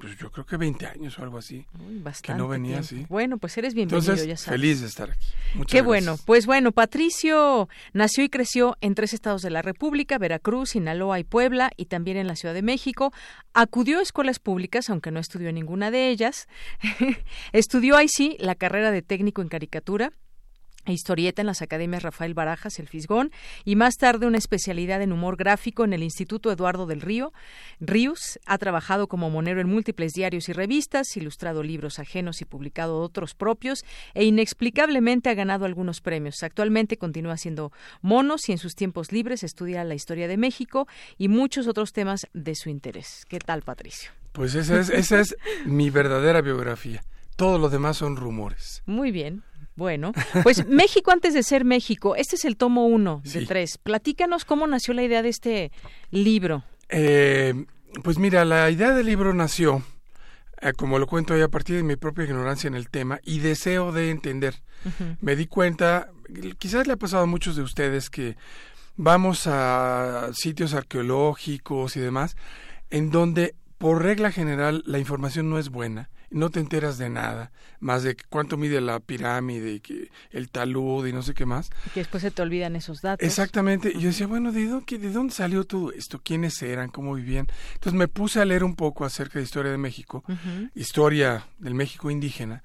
pues, 0.00 0.16
yo 0.16 0.32
creo 0.32 0.46
que 0.46 0.56
20 0.56 0.86
años 0.86 1.18
o 1.18 1.22
algo 1.22 1.36
así. 1.36 1.66
bastante 2.02 2.32
que 2.32 2.38
no 2.38 2.48
venía 2.48 2.78
así. 2.78 3.04
Bueno, 3.10 3.36
pues 3.36 3.58
eres 3.58 3.74
bienvenido, 3.74 3.98
Entonces, 3.98 4.26
ya 4.26 4.38
sabes. 4.38 4.58
feliz 4.58 4.80
de 4.80 4.86
estar 4.86 5.10
aquí. 5.10 5.26
Muchas 5.54 5.72
Qué 5.72 5.82
gracias. 5.82 5.84
bueno. 5.84 6.16
Pues 6.24 6.46
bueno, 6.46 6.72
Patricio 6.72 7.68
nació 7.92 8.24
y 8.24 8.30
creció 8.30 8.78
en 8.80 8.94
tres 8.94 9.12
estados 9.12 9.42
de 9.42 9.50
la 9.50 9.60
República, 9.60 10.16
Veracruz, 10.16 10.70
Sinaloa 10.70 11.20
y 11.20 11.24
Puebla, 11.24 11.70
y 11.76 11.84
también 11.84 12.16
en 12.16 12.26
la 12.26 12.34
Ciudad 12.34 12.54
de 12.54 12.62
México. 12.62 13.12
Acudió 13.52 13.98
a 13.98 14.02
escuelas 14.02 14.38
públicas, 14.38 14.88
aunque 14.88 15.10
no 15.10 15.20
estudió 15.20 15.50
en 15.50 15.56
ninguna 15.56 15.90
de 15.90 16.08
ellas. 16.08 16.48
estudió 17.52 17.98
ahí 17.98 18.08
sí 18.08 18.38
la 18.40 18.54
carrera 18.54 18.90
de 18.90 19.02
técnico 19.02 19.42
en 19.42 19.48
caricatura 19.48 20.12
e 20.86 20.92
historieta 20.92 21.42
en 21.42 21.46
las 21.46 21.62
academias 21.62 22.02
Rafael 22.02 22.34
Barajas, 22.34 22.78
el 22.78 22.88
Fisgón, 22.88 23.30
y 23.64 23.76
más 23.76 23.96
tarde 23.96 24.26
una 24.26 24.38
especialidad 24.38 25.02
en 25.02 25.12
humor 25.12 25.36
gráfico 25.36 25.84
en 25.84 25.92
el 25.92 26.02
Instituto 26.02 26.50
Eduardo 26.50 26.86
del 26.86 27.00
Río. 27.00 27.32
Ríos 27.80 28.38
ha 28.46 28.58
trabajado 28.58 29.08
como 29.08 29.28
monero 29.28 29.60
en 29.60 29.68
múltiples 29.68 30.12
diarios 30.12 30.48
y 30.48 30.52
revistas, 30.52 31.16
ilustrado 31.16 31.62
libros 31.62 31.98
ajenos 31.98 32.40
y 32.40 32.44
publicado 32.44 33.00
otros 33.00 33.34
propios, 33.34 33.84
e 34.14 34.24
inexplicablemente 34.24 35.28
ha 35.28 35.34
ganado 35.34 35.64
algunos 35.64 36.00
premios. 36.00 36.42
Actualmente 36.42 36.96
continúa 36.96 37.34
haciendo 37.34 37.72
monos 38.00 38.48
y 38.48 38.52
en 38.52 38.58
sus 38.58 38.74
tiempos 38.74 39.12
libres 39.12 39.42
estudia 39.42 39.84
la 39.84 39.94
historia 39.94 40.28
de 40.28 40.36
México 40.36 40.86
y 41.18 41.28
muchos 41.28 41.66
otros 41.66 41.92
temas 41.92 42.26
de 42.32 42.54
su 42.54 42.70
interés. 42.70 43.24
¿Qué 43.28 43.38
tal, 43.38 43.62
Patricio? 43.62 44.10
Pues 44.32 44.54
esa 44.54 44.78
es, 44.80 44.90
esa 44.90 45.20
es 45.20 45.36
mi 45.64 45.90
verdadera 45.90 46.42
biografía. 46.42 47.02
Todo 47.36 47.58
lo 47.58 47.68
demás 47.68 47.98
son 47.98 48.16
rumores. 48.16 48.82
Muy 48.86 49.10
bien. 49.10 49.42
Bueno, 49.76 50.12
pues 50.42 50.66
México 50.68 51.10
antes 51.10 51.34
de 51.34 51.42
ser 51.42 51.64
México, 51.64 52.16
este 52.16 52.36
es 52.36 52.44
el 52.44 52.56
tomo 52.56 52.86
uno 52.86 53.22
de 53.24 53.46
tres. 53.46 53.78
Platícanos 53.78 54.44
cómo 54.44 54.66
nació 54.66 54.94
la 54.94 55.02
idea 55.02 55.22
de 55.22 55.28
este 55.28 55.70
libro. 56.10 56.64
Eh, 56.88 57.66
pues 58.02 58.18
mira, 58.18 58.44
la 58.44 58.70
idea 58.70 58.92
del 58.92 59.06
libro 59.06 59.34
nació, 59.34 59.82
eh, 60.60 60.72
como 60.72 60.98
lo 60.98 61.06
cuento 61.06 61.34
ahí, 61.34 61.42
a 61.42 61.48
partir 61.48 61.76
de 61.76 61.82
mi 61.82 61.96
propia 61.96 62.24
ignorancia 62.24 62.68
en 62.68 62.74
el 62.74 62.88
tema 62.88 63.20
y 63.22 63.40
deseo 63.40 63.92
de 63.92 64.10
entender. 64.10 64.62
Me 65.20 65.34
di 65.34 65.46
cuenta, 65.46 66.10
quizás 66.58 66.86
le 66.86 66.92
ha 66.92 66.96
pasado 66.96 67.24
a 67.24 67.26
muchos 67.26 67.56
de 67.56 67.62
ustedes 67.62 68.08
que 68.08 68.36
vamos 68.96 69.46
a 69.46 70.30
sitios 70.32 70.74
arqueológicos 70.74 71.96
y 71.96 72.00
demás, 72.00 72.36
en 72.90 73.10
donde 73.10 73.54
por 73.78 74.02
regla 74.02 74.30
general 74.30 74.82
la 74.86 74.98
información 74.98 75.50
no 75.50 75.58
es 75.58 75.68
buena, 75.68 76.08
no 76.36 76.50
te 76.50 76.60
enteras 76.60 76.98
de 76.98 77.08
nada, 77.08 77.50
más 77.80 78.02
de 78.02 78.16
cuánto 78.28 78.56
mide 78.56 78.80
la 78.80 79.00
pirámide 79.00 79.72
y 79.72 79.80
que 79.80 80.10
el 80.30 80.50
talud 80.50 81.06
y 81.06 81.12
no 81.12 81.22
sé 81.22 81.34
qué 81.34 81.46
más. 81.46 81.70
Y 81.86 81.90
que 81.90 82.00
después 82.00 82.22
se 82.22 82.30
te 82.30 82.42
olvidan 82.42 82.76
esos 82.76 83.00
datos. 83.02 83.26
Exactamente. 83.26 83.90
Y 83.94 84.00
yo 84.00 84.08
decía, 84.08 84.26
bueno, 84.26 84.52
¿de 84.52 84.66
dónde, 84.66 84.98
¿de 84.98 85.10
dónde 85.10 85.32
salió 85.32 85.64
todo 85.64 85.92
esto? 85.92 86.20
¿Quiénes 86.22 86.60
eran? 86.62 86.90
¿Cómo 86.90 87.14
vivían? 87.14 87.46
Entonces 87.74 87.98
me 87.98 88.08
puse 88.08 88.40
a 88.40 88.44
leer 88.44 88.64
un 88.64 88.76
poco 88.76 89.04
acerca 89.04 89.38
de 89.38 89.44
historia 89.44 89.72
de 89.72 89.78
México, 89.78 90.24
historia 90.74 91.46
del 91.58 91.74
México 91.74 92.10
indígena, 92.10 92.62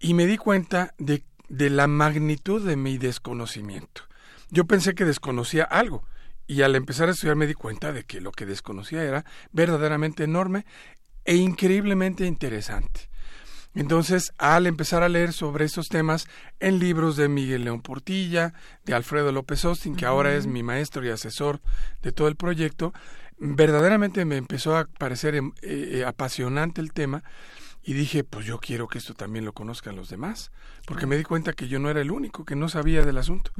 y 0.00 0.14
me 0.14 0.26
di 0.26 0.38
cuenta 0.38 0.94
de, 0.98 1.22
de 1.48 1.70
la 1.70 1.86
magnitud 1.86 2.66
de 2.66 2.76
mi 2.76 2.98
desconocimiento. 2.98 4.02
Yo 4.50 4.64
pensé 4.64 4.94
que 4.94 5.04
desconocía 5.04 5.64
algo, 5.64 6.04
y 6.46 6.62
al 6.62 6.74
empezar 6.74 7.08
a 7.08 7.12
estudiar 7.12 7.36
me 7.36 7.46
di 7.46 7.54
cuenta 7.54 7.92
de 7.92 8.04
que 8.04 8.20
lo 8.20 8.32
que 8.32 8.46
desconocía 8.46 9.02
era 9.04 9.24
verdaderamente 9.52 10.24
enorme 10.24 10.66
e 11.24 11.36
increíblemente 11.36 12.26
interesante. 12.26 13.12
Entonces, 13.74 14.32
al 14.36 14.66
empezar 14.66 15.02
a 15.02 15.08
leer 15.08 15.32
sobre 15.32 15.64
estos 15.64 15.88
temas 15.88 16.26
en 16.60 16.78
libros 16.78 17.16
de 17.16 17.28
Miguel 17.28 17.64
León 17.64 17.80
Portilla, 17.80 18.52
de 18.84 18.92
Alfredo 18.92 19.32
López 19.32 19.64
Austin, 19.64 19.96
que 19.96 20.04
ahora 20.04 20.34
es 20.34 20.46
mi 20.46 20.62
maestro 20.62 21.04
y 21.04 21.08
asesor 21.08 21.60
de 22.02 22.12
todo 22.12 22.28
el 22.28 22.36
proyecto, 22.36 22.92
verdaderamente 23.38 24.24
me 24.26 24.36
empezó 24.36 24.76
a 24.76 24.84
parecer 24.84 25.34
em, 25.36 25.52
eh, 25.62 25.90
eh, 25.92 26.04
apasionante 26.04 26.82
el 26.82 26.92
tema 26.92 27.24
y 27.82 27.94
dije, 27.94 28.24
pues 28.24 28.44
yo 28.44 28.58
quiero 28.58 28.88
que 28.88 28.98
esto 28.98 29.14
también 29.14 29.44
lo 29.44 29.54
conozcan 29.54 29.96
los 29.96 30.08
demás, 30.08 30.52
porque 30.86 31.06
me 31.06 31.16
di 31.16 31.24
cuenta 31.24 31.54
que 31.54 31.66
yo 31.66 31.78
no 31.78 31.90
era 31.90 32.00
el 32.00 32.12
único 32.12 32.44
que 32.44 32.54
no 32.54 32.68
sabía 32.68 33.04
del 33.04 33.18
asunto. 33.18 33.52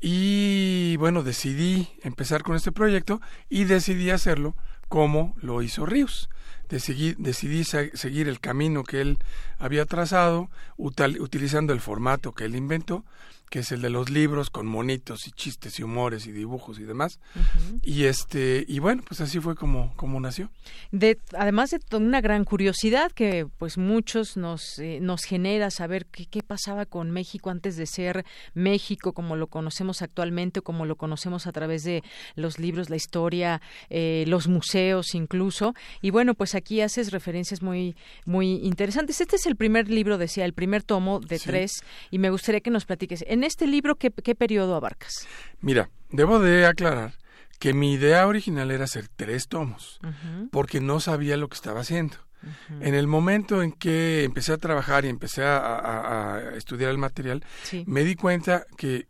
Y 0.00 0.96
bueno, 0.96 1.22
decidí 1.22 1.88
empezar 2.02 2.42
con 2.42 2.56
este 2.56 2.72
proyecto 2.72 3.20
y 3.48 3.64
decidí 3.64 4.10
hacerlo 4.10 4.56
como 4.88 5.34
lo 5.40 5.62
hizo 5.62 5.86
Ríos. 5.86 6.28
Decidí, 6.68 7.14
decidí 7.18 7.64
se- 7.64 7.96
seguir 7.96 8.28
el 8.28 8.40
camino 8.40 8.82
que 8.84 9.00
él 9.00 9.18
había 9.58 9.86
trazado, 9.86 10.50
utilizando 10.76 11.72
el 11.72 11.80
formato 11.80 12.32
que 12.32 12.44
él 12.44 12.56
inventó, 12.56 13.04
que 13.50 13.60
es 13.60 13.72
el 13.72 13.80
de 13.82 13.90
los 13.90 14.10
libros 14.10 14.50
con 14.50 14.66
monitos 14.66 15.26
y 15.26 15.30
chistes 15.30 15.78
y 15.78 15.82
humores 15.82 16.26
y 16.26 16.32
dibujos 16.32 16.78
y 16.78 16.84
demás. 16.84 17.20
Y 17.82 18.04
este 18.04 18.64
y 18.66 18.78
bueno, 18.80 19.02
pues 19.06 19.20
así 19.20 19.40
fue 19.40 19.54
como 19.54 19.94
como 19.96 20.20
nació. 20.20 20.50
De, 20.90 21.18
además 21.34 21.70
de 21.70 21.96
una 21.96 22.20
gran 22.20 22.44
curiosidad 22.44 23.12
que 23.12 23.46
pues 23.58 23.78
muchos 23.78 24.36
nos, 24.36 24.78
eh, 24.78 24.98
nos 25.00 25.22
genera 25.22 25.70
saber 25.70 26.06
qué, 26.06 26.26
qué 26.26 26.42
pasaba 26.42 26.86
con 26.86 27.10
México 27.10 27.50
antes 27.50 27.76
de 27.76 27.86
ser 27.86 28.24
México 28.54 29.12
como 29.12 29.36
lo 29.36 29.46
conocemos 29.46 30.02
actualmente 30.02 30.60
o 30.60 30.62
como 30.62 30.84
lo 30.86 30.96
conocemos 30.96 31.46
a 31.46 31.52
través 31.52 31.84
de 31.84 32.02
los 32.34 32.58
libros, 32.58 32.90
la 32.90 32.96
historia, 32.96 33.60
eh, 33.90 34.24
los 34.26 34.48
museos 34.48 35.14
incluso. 35.14 35.74
Y 36.02 36.10
bueno, 36.10 36.34
pues 36.34 36.54
aquí 36.54 36.80
haces 36.80 37.12
referencias 37.12 37.62
muy, 37.62 37.96
muy 38.24 38.54
interesantes. 38.64 39.20
Este 39.20 39.36
es 39.36 39.46
el 39.46 39.56
primer 39.56 39.88
libro, 39.88 40.18
decía, 40.18 40.44
el 40.44 40.52
primer 40.52 40.82
tomo 40.82 41.20
de 41.20 41.38
Sí. 41.38 41.44
tres 41.46 41.72
y 42.10 42.18
me 42.18 42.30
gustaría 42.30 42.60
que 42.60 42.70
nos 42.70 42.84
platiques. 42.84 43.24
En 43.36 43.44
este 43.44 43.66
libro, 43.66 43.96
¿qué, 43.96 44.10
qué 44.10 44.34
periodo 44.34 44.74
abarcas? 44.76 45.28
Mira, 45.60 45.90
debo 46.08 46.38
de 46.38 46.64
aclarar 46.64 47.12
que 47.58 47.74
mi 47.74 47.92
idea 47.92 48.26
original 48.26 48.70
era 48.70 48.84
hacer 48.84 49.08
tres 49.14 49.46
tomos, 49.48 50.00
porque 50.50 50.80
no 50.80 51.00
sabía 51.00 51.36
lo 51.36 51.48
que 51.48 51.54
estaba 51.54 51.80
haciendo. 51.80 52.16
En 52.80 52.94
el 52.94 53.06
momento 53.06 53.62
en 53.62 53.72
que 53.72 54.24
empecé 54.24 54.54
a 54.54 54.56
trabajar 54.56 55.04
y 55.04 55.08
empecé 55.08 55.44
a, 55.44 55.58
a- 55.58 56.36
a 56.36 56.54
estudiar 56.56 56.90
el 56.90 56.96
material, 56.96 57.44
Sí. 57.62 57.84
me 57.86 58.04
di 58.04 58.14
cuenta 58.14 58.64
que 58.78 59.06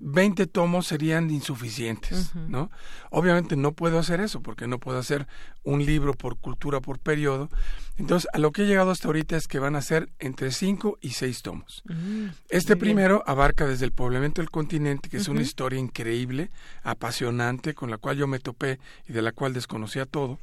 20 0.00 0.46
tomos 0.46 0.86
serían 0.86 1.30
insuficientes. 1.30 2.34
¿no? 2.34 2.70
Obviamente 3.10 3.56
no 3.56 3.72
puedo 3.72 3.98
hacer 3.98 4.20
eso 4.20 4.40
porque 4.42 4.66
no 4.66 4.78
puedo 4.78 4.98
hacer 4.98 5.26
un 5.64 5.84
libro 5.84 6.14
por 6.14 6.36
cultura 6.36 6.80
por 6.80 6.98
periodo. 6.98 7.48
Entonces, 7.96 8.28
a 8.32 8.38
lo 8.38 8.52
que 8.52 8.62
he 8.62 8.66
llegado 8.66 8.90
hasta 8.92 9.08
ahorita 9.08 9.36
es 9.36 9.48
que 9.48 9.58
van 9.58 9.74
a 9.74 9.82
ser 9.82 10.08
entre 10.20 10.52
5 10.52 10.98
y 11.00 11.10
6 11.10 11.42
tomos. 11.42 11.82
Mm, 11.86 12.26
Este 12.48 12.74
muy 12.76 12.80
bien. 12.84 12.96
primero 12.96 13.24
abarca 13.26 13.66
desde 13.66 13.84
el 13.86 13.92
poblamiento 13.92 14.40
del 14.40 14.50
continente, 14.50 15.08
que 15.08 15.16
es 15.16 15.26
una 15.28 15.42
historia 15.42 15.80
increíble, 15.80 16.50
apasionante, 16.84 17.74
con 17.74 17.90
la 17.90 17.98
cual 17.98 18.16
yo 18.16 18.26
me 18.26 18.38
topé 18.38 18.78
y 19.08 19.12
de 19.12 19.22
la 19.22 19.32
cual 19.32 19.52
desconocía 19.52 20.06
todo, 20.06 20.38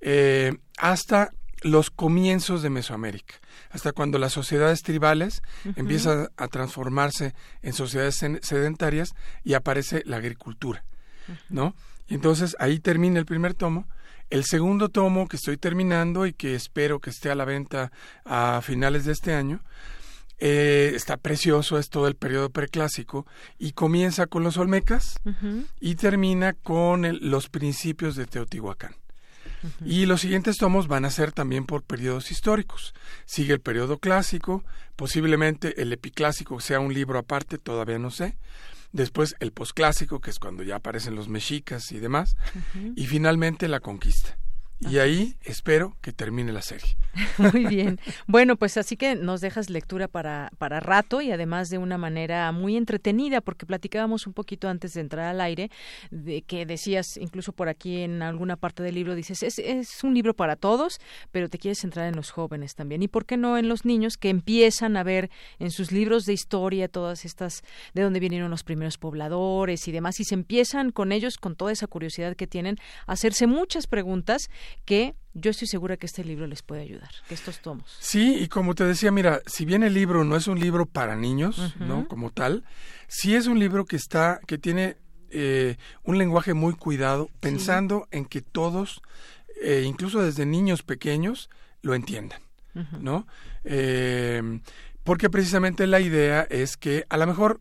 eh, 0.00 0.56
hasta 0.78 1.32
los 1.62 1.90
comienzos 1.90 2.62
de 2.62 2.70
Mesoamérica, 2.70 3.34
hasta 3.70 3.92
cuando 3.92 4.18
las 4.18 4.32
sociedades 4.32 4.82
tribales 4.82 5.42
empiezan 5.76 6.28
a 6.36 6.48
transformarse 6.48 7.34
en 7.62 7.72
sociedades 7.72 8.16
sedentarias 8.42 9.14
y 9.42 9.54
aparece 9.54 10.02
la 10.04 10.16
agricultura, 10.18 10.84
¿no? 11.48 11.74
Y 12.08 12.14
entonces 12.14 12.56
ahí 12.60 12.78
termina 12.78 13.18
el 13.18 13.26
primer 13.26 13.54
tomo. 13.54 13.86
El 14.28 14.44
segundo 14.44 14.88
tomo 14.88 15.28
que 15.28 15.36
estoy 15.36 15.56
terminando 15.56 16.26
y 16.26 16.32
que 16.32 16.54
espero 16.54 16.98
que 17.00 17.10
esté 17.10 17.30
a 17.30 17.34
la 17.34 17.44
venta 17.44 17.92
a 18.24 18.60
finales 18.62 19.04
de 19.04 19.12
este 19.12 19.34
año 19.34 19.60
Eh, 20.38 20.92
está 20.94 21.16
precioso, 21.16 21.78
es 21.78 21.88
todo 21.88 22.08
el 22.08 22.14
periodo 22.14 22.50
preclásico 22.50 23.24
y 23.58 23.72
comienza 23.72 24.26
con 24.26 24.42
los 24.42 24.58
Olmecas 24.58 25.18
y 25.80 25.94
termina 25.94 26.52
con 26.52 27.06
los 27.22 27.48
principios 27.48 28.16
de 28.16 28.26
Teotihuacán. 28.26 28.94
Y 29.84 30.06
los 30.06 30.20
siguientes 30.20 30.56
tomos 30.56 30.88
van 30.88 31.04
a 31.04 31.10
ser 31.10 31.32
también 31.32 31.66
por 31.66 31.82
periodos 31.82 32.30
históricos. 32.30 32.94
Sigue 33.24 33.54
el 33.54 33.60
periodo 33.60 33.98
clásico, 33.98 34.64
posiblemente 34.96 35.80
el 35.80 35.92
epiclásico 35.92 36.60
sea 36.60 36.80
un 36.80 36.94
libro 36.94 37.18
aparte, 37.18 37.58
todavía 37.58 37.98
no 37.98 38.10
sé. 38.10 38.36
Después 38.92 39.34
el 39.40 39.52
posclásico, 39.52 40.20
que 40.20 40.30
es 40.30 40.38
cuando 40.38 40.62
ya 40.62 40.76
aparecen 40.76 41.16
los 41.16 41.28
mexicas 41.28 41.92
y 41.92 41.98
demás. 41.98 42.36
Y 42.94 43.06
finalmente 43.06 43.68
la 43.68 43.80
conquista. 43.80 44.38
Y 44.78 44.98
ahí 44.98 45.36
espero 45.42 45.96
que 46.02 46.12
termine 46.12 46.52
la 46.52 46.60
serie. 46.60 46.96
Muy 47.38 47.64
bien. 47.64 47.98
Bueno, 48.26 48.56
pues 48.56 48.76
así 48.76 48.96
que 48.96 49.14
nos 49.14 49.40
dejas 49.40 49.70
lectura 49.70 50.06
para, 50.06 50.50
para 50.58 50.80
rato 50.80 51.22
y 51.22 51.30
además 51.30 51.70
de 51.70 51.78
una 51.78 51.96
manera 51.96 52.52
muy 52.52 52.76
entretenida, 52.76 53.40
porque 53.40 53.64
platicábamos 53.64 54.26
un 54.26 54.34
poquito 54.34 54.68
antes 54.68 54.92
de 54.92 55.00
entrar 55.00 55.26
al 55.28 55.40
aire, 55.40 55.70
de 56.10 56.42
que 56.42 56.66
decías, 56.66 57.16
incluso 57.16 57.52
por 57.52 57.70
aquí 57.70 58.02
en 58.02 58.20
alguna 58.20 58.56
parte 58.56 58.82
del 58.82 58.96
libro, 58.96 59.14
dices, 59.14 59.42
es, 59.42 59.58
es 59.58 60.04
un 60.04 60.12
libro 60.12 60.34
para 60.34 60.56
todos, 60.56 60.98
pero 61.32 61.48
te 61.48 61.58
quieres 61.58 61.78
centrar 61.78 62.06
en 62.06 62.16
los 62.16 62.30
jóvenes 62.30 62.74
también. 62.74 63.02
¿Y 63.02 63.08
por 63.08 63.24
qué 63.24 63.38
no 63.38 63.56
en 63.56 63.68
los 63.68 63.86
niños 63.86 64.18
que 64.18 64.28
empiezan 64.28 64.98
a 64.98 65.02
ver 65.02 65.30
en 65.58 65.70
sus 65.70 65.92
libros 65.92 66.24
de 66.24 66.34
historia 66.34 66.88
todas 66.88 67.24
estas, 67.24 67.62
de 67.94 68.02
dónde 68.02 68.20
vinieron 68.20 68.50
los 68.50 68.62
primeros 68.62 68.98
pobladores 68.98 69.88
y 69.88 69.92
demás, 69.92 70.20
y 70.20 70.24
se 70.24 70.34
empiezan 70.34 70.92
con 70.92 71.12
ellos, 71.12 71.38
con 71.38 71.56
toda 71.56 71.72
esa 71.72 71.86
curiosidad 71.86 72.36
que 72.36 72.46
tienen, 72.46 72.76
a 73.06 73.12
hacerse 73.12 73.46
muchas 73.46 73.86
preguntas 73.86 74.50
que 74.84 75.14
yo 75.34 75.50
estoy 75.50 75.68
segura 75.68 75.96
que 75.96 76.06
este 76.06 76.24
libro 76.24 76.46
les 76.46 76.62
puede 76.62 76.82
ayudar, 76.82 77.10
que 77.28 77.34
estos 77.34 77.60
tomos. 77.60 77.94
Sí, 78.00 78.36
y 78.40 78.48
como 78.48 78.74
te 78.74 78.84
decía, 78.84 79.10
mira, 79.12 79.42
si 79.46 79.64
bien 79.64 79.82
el 79.82 79.92
libro 79.92 80.24
no 80.24 80.36
es 80.36 80.46
un 80.46 80.58
libro 80.58 80.86
para 80.86 81.14
niños, 81.14 81.74
¿no? 81.78 82.08
Como 82.08 82.30
tal, 82.30 82.64
sí 83.06 83.34
es 83.34 83.46
un 83.46 83.58
libro 83.58 83.84
que 83.84 83.96
está, 83.96 84.40
que 84.46 84.56
tiene 84.56 84.96
eh, 85.30 85.76
un 86.04 86.16
lenguaje 86.16 86.54
muy 86.54 86.74
cuidado, 86.74 87.28
pensando 87.40 88.08
en 88.10 88.24
que 88.24 88.40
todos, 88.40 89.02
eh, 89.62 89.84
incluso 89.86 90.22
desde 90.22 90.46
niños 90.46 90.82
pequeños, 90.82 91.50
lo 91.82 91.94
entiendan, 91.94 92.40
¿no? 93.00 93.26
Eh, 93.64 94.60
porque 95.04 95.30
precisamente 95.30 95.86
la 95.86 96.00
idea 96.00 96.42
es 96.50 96.76
que 96.76 97.04
a 97.08 97.16
lo 97.16 97.26
mejor 97.26 97.60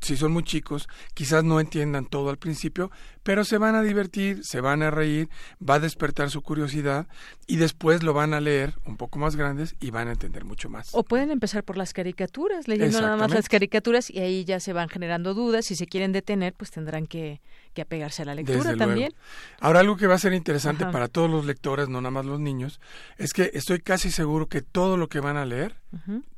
si 0.00 0.16
son 0.16 0.32
muy 0.32 0.42
chicos, 0.42 0.88
quizás 1.14 1.44
no 1.44 1.60
entiendan 1.60 2.06
todo 2.06 2.30
al 2.30 2.38
principio, 2.38 2.90
pero 3.22 3.44
se 3.44 3.58
van 3.58 3.74
a 3.74 3.82
divertir, 3.82 4.40
se 4.42 4.60
van 4.60 4.82
a 4.82 4.90
reír, 4.90 5.28
va 5.58 5.74
a 5.74 5.78
despertar 5.80 6.30
su 6.30 6.42
curiosidad 6.42 7.06
y 7.46 7.56
después 7.56 8.02
lo 8.02 8.12
van 8.12 8.34
a 8.34 8.40
leer 8.40 8.74
un 8.84 8.96
poco 8.96 9.18
más 9.18 9.36
grandes 9.36 9.76
y 9.80 9.90
van 9.90 10.08
a 10.08 10.12
entender 10.12 10.44
mucho 10.44 10.68
más. 10.68 10.88
O 10.92 11.04
pueden 11.04 11.30
empezar 11.30 11.62
por 11.64 11.76
las 11.76 11.92
caricaturas, 11.92 12.68
leyendo 12.68 13.00
nada 13.00 13.16
más 13.16 13.30
las 13.30 13.48
caricaturas 13.48 14.10
y 14.10 14.18
ahí 14.18 14.44
ya 14.44 14.60
se 14.60 14.72
van 14.72 14.88
generando 14.88 15.34
dudas. 15.34 15.66
Si 15.66 15.76
se 15.76 15.86
quieren 15.86 16.12
detener, 16.12 16.54
pues 16.54 16.70
tendrán 16.70 17.06
que, 17.06 17.40
que 17.74 17.82
apegarse 17.82 18.22
a 18.22 18.26
la 18.26 18.34
lectura 18.34 18.76
también. 18.76 19.12
Ahora, 19.60 19.80
algo 19.80 19.96
que 19.96 20.06
va 20.06 20.14
a 20.14 20.18
ser 20.18 20.32
interesante 20.32 20.84
para 20.86 21.08
todos 21.08 21.30
los 21.30 21.44
lectores, 21.46 21.88
no 21.88 22.00
nada 22.00 22.10
más 22.10 22.26
los 22.26 22.40
niños, 22.40 22.80
es 23.18 23.32
que 23.32 23.50
estoy 23.54 23.80
casi 23.80 24.10
seguro 24.10 24.48
que 24.48 24.62
todo 24.62 24.96
lo 24.96 25.08
que 25.08 25.20
van 25.20 25.36
a 25.36 25.44
leer 25.44 25.76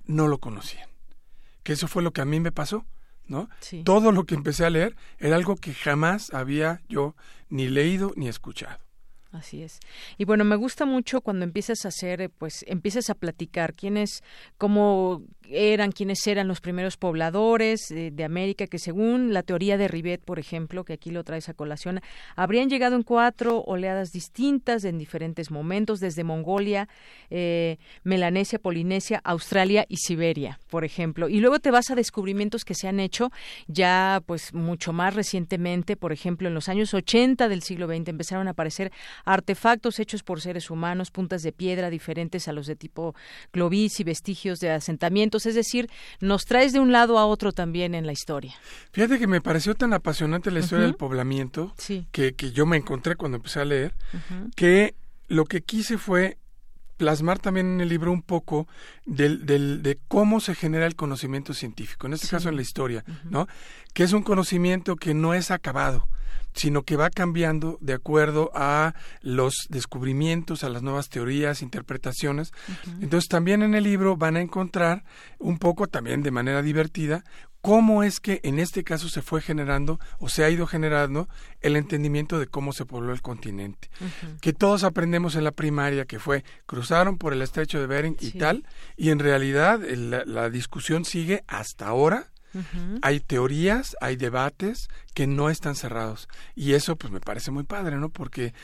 no 0.04 0.28
lo 0.28 0.38
conocían. 0.38 0.88
Que 1.62 1.72
eso 1.72 1.88
fue 1.88 2.02
lo 2.02 2.12
que 2.12 2.20
a 2.20 2.24
mí 2.24 2.40
me 2.40 2.52
pasó 2.52 2.86
¿no? 3.28 3.48
Todo 3.84 4.12
lo 4.12 4.24
que 4.24 4.34
empecé 4.34 4.64
a 4.64 4.70
leer 4.70 4.96
era 5.18 5.36
algo 5.36 5.56
que 5.56 5.74
jamás 5.74 6.32
había 6.32 6.82
yo 6.88 7.14
ni 7.48 7.68
leído 7.68 8.12
ni 8.16 8.28
escuchado. 8.28 8.78
Así 9.30 9.62
es. 9.62 9.78
Y 10.16 10.24
bueno, 10.24 10.44
me 10.44 10.56
gusta 10.56 10.86
mucho 10.86 11.20
cuando 11.20 11.44
empiezas 11.44 11.84
a 11.84 11.88
hacer, 11.88 12.22
eh, 12.22 12.28
pues 12.30 12.64
empiezas 12.66 13.10
a 13.10 13.14
platicar 13.14 13.74
quiénes, 13.74 14.22
cómo 14.56 15.22
eran, 15.50 15.92
quiénes 15.92 16.26
eran 16.26 16.48
los 16.48 16.60
primeros 16.60 16.96
pobladores 16.96 17.88
de, 17.88 18.24
América, 18.24 18.66
que 18.66 18.78
según 18.78 19.32
la 19.32 19.42
teoría 19.42 19.76
de 19.76 19.88
Rivet, 19.88 20.22
por 20.22 20.38
ejemplo, 20.38 20.84
que 20.84 20.92
aquí 20.92 21.10
lo 21.10 21.24
traes 21.24 21.48
a 21.48 21.54
colación, 21.54 22.00
habrían 22.36 22.68
llegado 22.68 22.96
en 22.96 23.02
cuatro 23.02 23.62
oleadas 23.62 24.12
distintas 24.12 24.84
en 24.84 24.98
diferentes 24.98 25.50
momentos, 25.50 26.00
desde 26.00 26.24
Mongolia, 26.24 26.88
eh, 27.30 27.78
Melanesia, 28.04 28.58
Polinesia, 28.58 29.20
Australia 29.24 29.86
y 29.88 29.96
Siberia, 29.96 30.58
por 30.68 30.84
ejemplo. 30.84 31.28
Y 31.28 31.40
luego 31.40 31.58
te 31.58 31.70
vas 31.70 31.90
a 31.90 31.94
descubrimientos 31.94 32.64
que 32.64 32.74
se 32.74 32.88
han 32.88 33.00
hecho 33.00 33.30
ya, 33.66 34.22
pues, 34.26 34.52
mucho 34.54 34.92
más 34.92 35.14
recientemente, 35.14 35.96
por 35.96 36.12
ejemplo, 36.12 36.48
en 36.48 36.54
los 36.54 36.68
años 36.68 36.94
80 36.94 37.48
del 37.48 37.62
siglo 37.62 37.86
XX 37.86 38.08
empezaron 38.08 38.48
a 38.48 38.52
aparecer 38.52 38.92
artefactos 39.24 39.98
hechos 39.98 40.22
por 40.22 40.40
seres 40.40 40.70
humanos, 40.70 41.10
puntas 41.10 41.42
de 41.42 41.52
piedra 41.52 41.90
diferentes 41.90 42.48
a 42.48 42.52
los 42.52 42.66
de 42.66 42.76
tipo 42.76 43.14
globis 43.52 44.00
y 44.00 44.04
vestigios 44.04 44.60
de 44.60 44.70
asentamientos, 44.70 45.37
es 45.46 45.54
decir, 45.54 45.90
nos 46.20 46.44
traes 46.44 46.72
de 46.72 46.80
un 46.80 46.92
lado 46.92 47.18
a 47.18 47.26
otro 47.26 47.52
también 47.52 47.94
en 47.94 48.06
la 48.06 48.12
historia. 48.12 48.54
Fíjate 48.92 49.18
que 49.18 49.26
me 49.26 49.40
pareció 49.40 49.74
tan 49.74 49.92
apasionante 49.92 50.50
la 50.50 50.60
historia 50.60 50.84
del 50.84 50.94
poblamiento 50.94 51.74
que, 52.12 52.34
que, 52.34 52.52
yo 52.52 52.66
me 52.66 52.76
encontré 52.76 53.16
cuando 53.16 53.36
empecé 53.36 53.60
a 53.60 53.64
leer, 53.64 53.94
que 54.56 54.94
lo 55.28 55.44
que 55.44 55.62
quise 55.62 55.98
fue 55.98 56.38
plasmar 56.98 57.38
también 57.38 57.66
en 57.66 57.80
el 57.80 57.88
libro 57.88 58.12
un 58.12 58.20
poco 58.22 58.68
del, 59.06 59.46
del, 59.46 59.82
de 59.82 59.98
cómo 60.08 60.40
se 60.40 60.54
genera 60.54 60.84
el 60.84 60.96
conocimiento 60.96 61.54
científico, 61.54 62.06
en 62.06 62.12
este 62.12 62.28
caso 62.28 62.50
en 62.50 62.56
la 62.56 62.62
historia, 62.62 63.04
¿no? 63.30 63.48
Que 63.94 64.02
es 64.02 64.12
un 64.12 64.22
conocimiento 64.22 64.96
que 64.96 65.14
no 65.14 65.32
es 65.32 65.50
acabado, 65.50 66.08
sino 66.54 66.82
que 66.82 66.96
va 66.96 67.08
cambiando 67.08 67.78
de 67.80 67.94
acuerdo 67.94 68.50
a 68.52 68.94
los 69.22 69.68
descubrimientos, 69.70 70.64
a 70.64 70.68
las 70.68 70.82
nuevas 70.82 71.08
teorías, 71.08 71.62
interpretaciones. 71.62 72.52
Entonces 73.00 73.28
también 73.28 73.62
en 73.62 73.74
el 73.74 73.84
libro 73.84 74.16
van 74.16 74.36
a 74.36 74.40
encontrar 74.40 75.04
un 75.38 75.58
poco 75.58 75.86
también 75.86 76.22
de 76.22 76.32
manera 76.32 76.60
divertida 76.62 77.24
cómo 77.60 78.02
es 78.02 78.20
que 78.20 78.40
en 78.44 78.58
este 78.58 78.84
caso 78.84 79.08
se 79.08 79.22
fue 79.22 79.40
generando 79.40 79.98
o 80.18 80.28
se 80.28 80.44
ha 80.44 80.50
ido 80.50 80.66
generando 80.66 81.28
el 81.60 81.76
entendimiento 81.76 82.38
de 82.38 82.46
cómo 82.46 82.72
se 82.72 82.84
pobló 82.84 83.12
el 83.12 83.22
continente. 83.22 83.90
Que 84.40 84.52
todos 84.52 84.84
aprendemos 84.84 85.34
en 85.34 85.44
la 85.44 85.52
primaria 85.52 86.04
que 86.04 86.18
fue 86.18 86.44
cruzaron 86.66 87.18
por 87.18 87.32
el 87.32 87.42
estrecho 87.42 87.80
de 87.80 87.86
Bering 87.86 88.16
y 88.20 88.32
tal, 88.32 88.66
y 88.96 89.10
en 89.10 89.18
realidad 89.18 89.80
la 89.80 90.50
discusión 90.50 91.04
sigue 91.04 91.44
hasta 91.46 91.86
ahora 91.86 92.30
hay 93.02 93.20
teorías, 93.20 93.96
hay 94.00 94.16
debates 94.16 94.88
que 95.14 95.26
no 95.26 95.50
están 95.50 95.74
cerrados. 95.74 96.28
Y 96.54 96.72
eso 96.72 96.96
pues 96.96 97.12
me 97.12 97.20
parece 97.20 97.50
muy 97.50 97.64
padre, 97.64 97.96
¿no? 97.96 98.08
Porque 98.08 98.54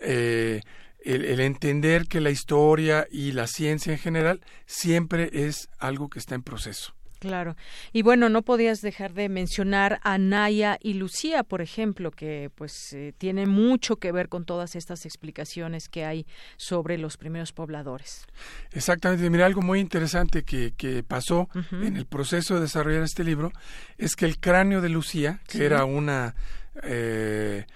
eh, 0.00 0.60
el, 1.04 1.40
entender 1.40 2.06
que 2.06 2.20
la 2.20 2.30
historia 2.30 3.06
y 3.10 3.32
la 3.32 3.46
ciencia 3.46 3.92
en 3.92 3.98
general 3.98 4.40
siempre 4.66 5.30
es 5.32 5.68
algo 5.78 6.08
que 6.08 6.18
está 6.18 6.34
en 6.34 6.42
proceso. 6.42 6.94
Claro. 7.20 7.54
Y 7.92 8.00
bueno, 8.00 8.30
no 8.30 8.40
podías 8.40 8.80
dejar 8.80 9.12
de 9.12 9.28
mencionar 9.28 10.00
a 10.02 10.16
Naya 10.16 10.78
y 10.80 10.94
Lucía, 10.94 11.42
por 11.42 11.60
ejemplo, 11.60 12.10
que 12.10 12.50
pues 12.54 12.94
eh, 12.94 13.12
tiene 13.16 13.46
mucho 13.46 13.96
que 13.96 14.10
ver 14.10 14.30
con 14.30 14.46
todas 14.46 14.74
estas 14.74 15.04
explicaciones 15.04 15.90
que 15.90 16.06
hay 16.06 16.26
sobre 16.56 16.96
los 16.96 17.18
primeros 17.18 17.52
pobladores. 17.52 18.26
Exactamente. 18.72 19.28
Mira, 19.28 19.44
algo 19.44 19.60
muy 19.60 19.80
interesante 19.80 20.44
que, 20.44 20.72
que 20.76 21.02
pasó 21.02 21.50
en 21.70 21.98
el 21.98 22.06
proceso 22.06 22.54
de 22.54 22.62
desarrollar 22.62 23.02
este 23.02 23.22
libro 23.22 23.52
es 23.98 24.16
que 24.16 24.24
el 24.24 24.38
cráneo 24.38 24.80
de 24.80 24.88
Lucía, 24.88 25.40
que 25.46 25.66
era 25.66 25.84
una 25.84 26.34
eh, 26.82 27.66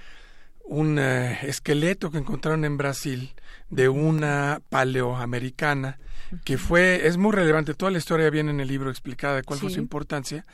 un 0.65 0.99
eh, 0.99 1.39
esqueleto 1.43 2.11
que 2.11 2.19
encontraron 2.19 2.65
en 2.65 2.77
Brasil 2.77 3.35
de 3.70 3.89
una 3.89 4.61
paleoamericana 4.70 5.99
que 6.45 6.59
fue, 6.59 7.07
es 7.07 7.16
muy 7.16 7.32
relevante, 7.32 7.74
toda 7.74 7.91
la 7.91 7.99
historia 7.99 8.31
viene 8.31 8.51
en 8.51 8.61
el 8.61 8.69
libro 8.69 8.91
explicada 8.91 9.36
de 9.36 9.43
cuál 9.43 9.61
fue 9.61 9.70
su 9.70 9.78
importancia, 9.78 10.45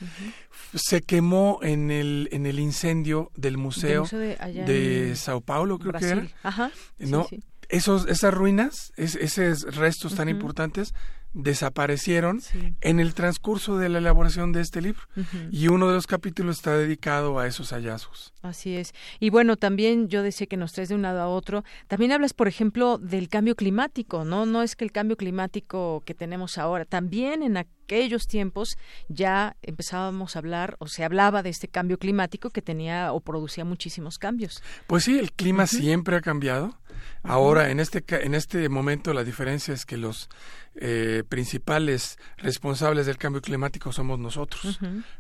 se 0.75 1.01
quemó 1.01 1.61
en 1.63 1.91
el, 1.91 2.29
en 2.33 2.47
el 2.47 2.59
incendio 2.59 3.31
del 3.37 3.57
museo, 3.57 4.07
de, 4.07 5.15
Sao 5.17 5.41
Paulo, 5.41 5.79
creo 5.79 5.93
que 5.93 6.07
era. 6.07 6.27
Ajá. 6.43 6.71
¿no? 6.99 7.27
Esos, 7.69 8.07
esas 8.09 8.35
ruinas, 8.35 8.93
esos 8.97 9.63
restos 9.75 10.17
tan 10.17 10.29
importantes, 10.29 10.93
desaparecieron 11.33 12.41
en 12.81 13.01
el 13.01 13.15
transcurso 13.15 13.79
de 13.79 13.89
la 13.89 13.99
elaboración 13.99 14.53
de 14.53 14.61
este 14.61 14.81
libro. 14.81 15.03
Y 15.51 15.69
uno 15.69 15.89
de 15.89 15.95
los 15.95 16.07
capítulos 16.07 16.57
está 16.57 16.77
dedicado 16.77 17.39
a 17.39 17.47
esos 17.47 17.71
hallazgos. 17.73 18.35
Así 18.43 18.77
es. 18.77 18.95
Y 19.19 19.31
bueno, 19.31 19.57
también 19.57 20.09
yo 20.09 20.23
decía 20.23 20.47
que 20.47 20.57
nos 20.57 20.73
traes 20.73 20.89
de 20.89 20.95
un 20.95 21.03
lado 21.03 21.21
a 21.21 21.29
otro. 21.29 21.65
También 21.89 22.13
hablas, 22.13 22.33
por 22.33 22.49
ejemplo, 22.49 22.99
del 22.99 23.29
cambio 23.29 23.55
climático, 23.55 24.25
¿no? 24.25 24.47
No 24.47 24.63
es 24.63 24.77
que 24.77 24.85
el 24.85 24.93
cambio 24.93 25.17
climático 25.17 26.03
que 26.05 26.15
tenemos 26.15 26.59
ahora, 26.59 26.85
también 26.85 27.43
en 27.43 27.57
aquellos 27.57 28.27
tiempos 28.27 28.77
ya 29.09 29.57
empezábamos 29.63 30.37
a 30.37 30.39
hablar 30.39 30.77
o 30.79 30.87
se 30.87 31.05
hablaba 31.05 31.43
de 31.43 31.51
este 31.51 31.69
cambio 31.69 31.99
climático 31.99 32.51
que 32.51 32.63
tenía 32.63 33.13
o 33.13 33.21
producía 33.21 33.65
muchísimos 33.65 34.19
cambios. 34.19 34.63
Pues 34.87 35.05
sí, 35.05 35.19
el 35.19 35.33
clima 35.33 35.67
siempre 35.67 36.17
ha 36.17 36.21
cambiado. 36.21 36.77
Ahora, 37.23 37.71
en 37.71 37.81
este, 37.81 38.03
en 38.25 38.35
este 38.35 38.69
momento, 38.69 39.13
la 39.13 39.25
diferencia 39.25 39.75
es 39.75 39.85
que 39.85 39.97
los 39.97 40.29
eh, 40.77 41.25
principales 41.29 42.19
responsables 42.39 43.07
del 43.07 43.19
cambio 43.19 43.43
climático 43.43 43.93
somos 43.93 44.19
nosotros. 44.19 44.79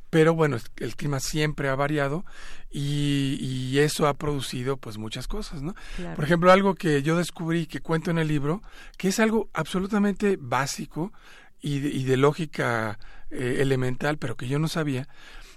Pero 0.08 0.34
bueno, 0.34 0.56
el 0.76 0.96
clima 0.96 1.20
siempre 1.20 1.68
ha 1.68 1.74
variado 1.74 2.24
y, 2.70 3.38
y, 3.40 3.78
eso 3.78 4.06
ha 4.06 4.14
producido 4.14 4.76
pues 4.76 4.96
muchas 4.96 5.28
cosas, 5.28 5.62
¿no? 5.62 5.74
Por 6.14 6.24
ejemplo, 6.24 6.52
algo 6.52 6.74
que 6.74 7.02
yo 7.02 7.16
descubrí, 7.16 7.66
que 7.66 7.80
cuento 7.80 8.10
en 8.10 8.18
el 8.18 8.28
libro, 8.28 8.62
que 8.96 9.08
es 9.08 9.20
algo 9.20 9.50
absolutamente 9.52 10.36
básico 10.40 11.12
y 11.60 12.04
de, 12.04 12.16
lógica 12.16 12.98
eh, 13.30 13.58
elemental, 13.60 14.18
pero 14.18 14.36
que 14.36 14.48
yo 14.48 14.58
no 14.58 14.68
sabía, 14.68 15.08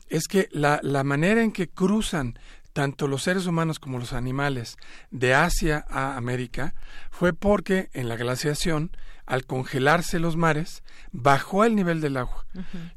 es 0.09 0.27
que 0.27 0.49
la, 0.51 0.79
la 0.83 1.03
manera 1.03 1.41
en 1.41 1.51
que 1.51 1.69
cruzan 1.69 2.37
tanto 2.73 3.07
los 3.07 3.23
seres 3.23 3.45
humanos 3.45 3.79
como 3.79 3.99
los 3.99 4.13
animales 4.13 4.77
de 5.11 5.33
Asia 5.33 5.85
a 5.89 6.17
América 6.17 6.73
fue 7.11 7.33
porque 7.33 7.89
en 7.93 8.09
la 8.09 8.17
glaciación, 8.17 8.91
al 9.25 9.45
congelarse 9.45 10.19
los 10.19 10.35
mares, 10.35 10.83
bajó 11.11 11.63
el 11.65 11.75
nivel 11.75 12.01
del 12.01 12.17
agua. 12.17 12.45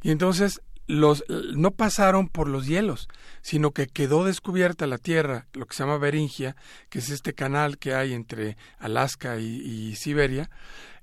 Y 0.02 0.10
entonces 0.10 0.60
los 0.88 1.24
no 1.28 1.72
pasaron 1.72 2.28
por 2.28 2.48
los 2.48 2.66
hielos, 2.66 3.08
sino 3.42 3.72
que 3.72 3.88
quedó 3.88 4.24
descubierta 4.24 4.86
la 4.86 4.98
tierra, 4.98 5.46
lo 5.52 5.66
que 5.66 5.74
se 5.74 5.82
llama 5.82 5.98
Beringia, 5.98 6.54
que 6.90 7.00
es 7.00 7.10
este 7.10 7.34
canal 7.34 7.78
que 7.78 7.94
hay 7.94 8.12
entre 8.12 8.56
Alaska 8.78 9.38
y 9.38 9.96
Siberia, 9.96 10.48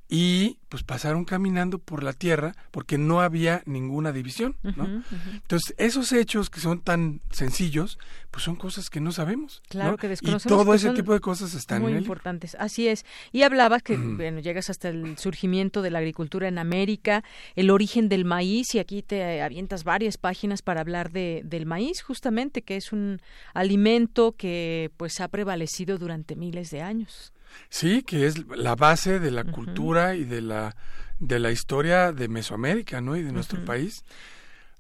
y 0.09 0.59
pues 0.69 0.83
pasaron 0.83 1.25
caminando 1.25 1.79
por 1.79 2.03
la 2.03 2.13
tierra 2.13 2.55
porque 2.71 2.97
no 2.97 3.21
había 3.21 3.61
ninguna 3.65 4.11
división, 4.11 4.55
¿no? 4.63 5.03
Entonces, 5.33 5.73
esos 5.77 6.11
hechos 6.11 6.49
que 6.49 6.59
son 6.59 6.81
tan 6.81 7.21
sencillos, 7.31 7.97
pues 8.31 8.43
son 8.43 8.55
cosas 8.55 8.89
que 8.89 8.99
no 8.99 9.11
sabemos. 9.11 9.61
Claro, 9.69 9.97
que 9.97 10.07
desconocemos. 10.07 10.45
Y 10.45 10.49
todo 10.49 10.73
ese 10.73 10.91
tipo 10.91 11.13
de 11.13 11.19
cosas 11.19 11.53
están 11.53 11.81
muy 11.81 11.93
en 11.93 11.99
importantes. 11.99 12.55
Así 12.59 12.87
es. 12.87 13.05
Y 13.31 13.43
hablabas 13.43 13.83
que, 13.83 13.97
bueno, 13.97 14.39
llegas 14.39 14.69
hasta 14.69 14.89
el 14.89 15.17
surgimiento 15.17 15.81
de 15.81 15.91
la 15.91 15.99
agricultura 15.99 16.47
en 16.47 16.57
América, 16.57 17.23
el 17.55 17.69
origen 17.69 18.09
del 18.09 18.25
maíz, 18.25 18.73
y 18.75 18.79
aquí 18.79 19.03
te 19.03 19.41
avientas 19.41 19.83
varias 19.83 20.17
páginas 20.17 20.61
para 20.61 20.81
hablar 20.81 21.11
de, 21.11 21.41
del 21.45 21.65
maíz, 21.65 22.01
justamente, 22.01 22.61
que 22.61 22.75
es 22.75 22.91
un 22.91 23.21
alimento 23.53 24.33
que 24.33 24.91
pues 24.97 25.19
ha 25.21 25.27
prevalecido 25.27 25.97
durante 25.97 26.35
miles 26.35 26.69
de 26.71 26.81
años. 26.81 27.32
Sí, 27.69 28.03
que 28.03 28.25
es 28.25 28.47
la 28.47 28.75
base 28.75 29.19
de 29.19 29.31
la 29.31 29.43
cultura 29.43 30.15
y 30.15 30.23
de 30.23 30.41
la 30.41 30.75
de 31.19 31.39
la 31.39 31.51
historia 31.51 32.11
de 32.11 32.27
Mesoamérica, 32.27 32.99
¿no? 32.99 33.15
Y 33.15 33.23
de 33.23 33.31
nuestro 33.31 33.63
país. 33.63 34.03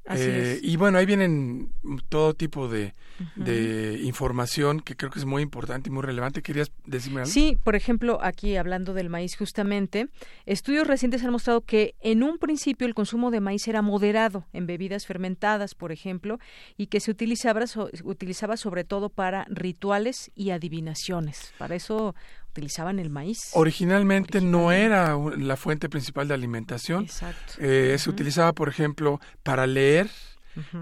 Eh, 0.05 0.59
y 0.61 0.75
bueno, 0.75 0.97
ahí 0.97 1.05
vienen 1.05 1.71
todo 2.09 2.33
tipo 2.33 2.67
de, 2.67 2.93
de, 3.37 4.01
información 4.03 4.81
que 4.81 4.97
creo 4.97 5.09
que 5.09 5.19
es 5.19 5.23
muy 5.23 5.41
importante 5.41 5.89
y 5.89 5.93
muy 5.93 6.03
relevante. 6.03 6.41
¿Querías 6.41 6.73
decirme 6.85 7.21
algo? 7.21 7.31
Sí, 7.31 7.57
por 7.63 7.75
ejemplo, 7.75 8.19
aquí 8.21 8.57
hablando 8.57 8.93
del 8.93 9.09
maíz 9.09 9.37
justamente, 9.37 10.09
estudios 10.45 10.87
recientes 10.87 11.23
han 11.23 11.31
mostrado 11.31 11.61
que 11.61 11.95
en 12.01 12.21
un 12.21 12.37
principio 12.37 12.85
el 12.85 12.95
consumo 12.95 13.31
de 13.31 13.39
maíz 13.39 13.65
era 13.69 13.81
moderado 13.81 14.45
en 14.51 14.67
bebidas 14.67 15.05
fermentadas, 15.05 15.73
por 15.73 15.93
ejemplo, 15.93 16.37
y 16.75 16.87
que 16.87 16.99
se 16.99 17.09
utilizaba, 17.09 17.63
utilizaba 18.03 18.57
sobre 18.57 18.83
todo 18.83 19.07
para 19.07 19.45
rituales 19.47 20.31
y 20.35 20.49
adivinaciones. 20.49 21.53
Para 21.57 21.75
eso 21.75 22.13
utilizaban 22.53 22.99
el 22.99 23.09
maíz. 23.09 23.49
Originalmente, 23.53 24.39
no 24.39 24.71
era 24.71 25.17
la 25.37 25.57
fuente 25.57 25.89
principal 25.89 26.27
de 26.27 26.35
alimentación. 26.35 27.03
Exacto. 27.03 27.53
Eh, 27.57 27.97
se 27.97 28.09
utilizaba, 28.09 28.53
por 28.53 28.69
ejemplo, 28.69 29.19
para 29.41 29.65
leer, 29.65 30.09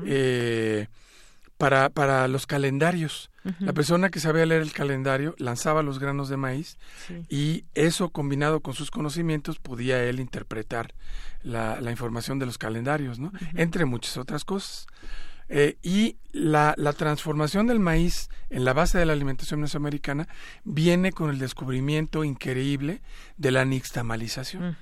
eh, 0.06 0.88
para, 1.58 1.90
para 1.90 2.28
los 2.28 2.46
calendarios. 2.46 3.30
La 3.60 3.74
persona 3.74 4.10
que 4.10 4.20
sabía 4.20 4.46
leer 4.46 4.62
el 4.62 4.72
calendario 4.72 5.34
lanzaba 5.40 5.82
los 5.82 5.98
granos 5.98 6.30
de 6.30 6.38
maíz 6.38 6.78
y 7.28 7.66
eso 7.74 8.10
combinado 8.10 8.60
con 8.60 8.76
sus 8.76 8.92
conocimientos 8.92 9.58
podía 9.58 10.04
él 10.04 10.20
interpretar 10.20 10.94
la, 11.42 11.82
la 11.82 11.90
información 11.90 12.38
de 12.38 12.46
los 12.46 12.60
calendarios, 12.60 13.18
¿no? 13.18 13.32
Entre 13.56 13.86
muchas 13.86 14.18
otras 14.18 14.46
cosas. 14.46 14.86
Eh, 15.54 15.76
y 15.84 16.16
la, 16.32 16.74
la, 16.78 16.94
transformación 16.94 17.68
del 17.68 17.82
maíz 17.82 18.30
en 18.50 18.64
la 18.64 18.72
base 18.72 18.98
de 18.98 19.06
la 19.06 19.12
alimentación 19.12 19.60
mesoamericana 19.60 20.30
viene 20.64 21.12
con 21.12 21.30
el 21.30 21.40
descubrimiento 21.40 22.24
increíble 22.24 23.02
de 23.36 23.52
la 23.52 23.66
nixtamalización. 23.66 24.78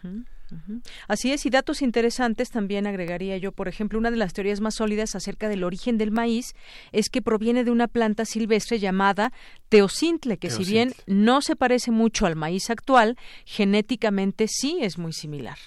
Así 1.07 1.31
es, 1.31 1.45
y 1.47 1.49
datos 1.49 1.81
interesantes 1.81 2.51
también 2.51 2.85
agregaría 2.85 3.37
yo, 3.37 3.51
por 3.51 3.67
ejemplo, 3.67 3.97
una 3.97 4.11
de 4.11 4.17
las 4.17 4.33
teorías 4.33 4.61
más 4.61 4.75
sólidas 4.75 5.15
acerca 5.15 5.49
del 5.49 5.63
origen 5.63 5.97
del 5.97 6.11
maíz 6.11 6.53
es 6.91 7.09
que 7.09 7.23
proviene 7.23 7.63
de 7.63 7.71
una 7.71 7.87
planta 7.87 8.25
silvestre 8.25 8.77
llamada 8.77 9.31
teocintle, 9.69 10.37
que 10.37 10.51
si 10.51 10.65
bien 10.65 10.93
no 11.07 11.41
se 11.41 11.55
parece 11.55 11.89
mucho 11.89 12.27
al 12.27 12.35
maíz 12.35 12.69
actual, 12.69 13.17
genéticamente 13.45 14.47
sí 14.47 14.77
es 14.81 14.99
muy 14.99 15.13
similar. 15.13 15.57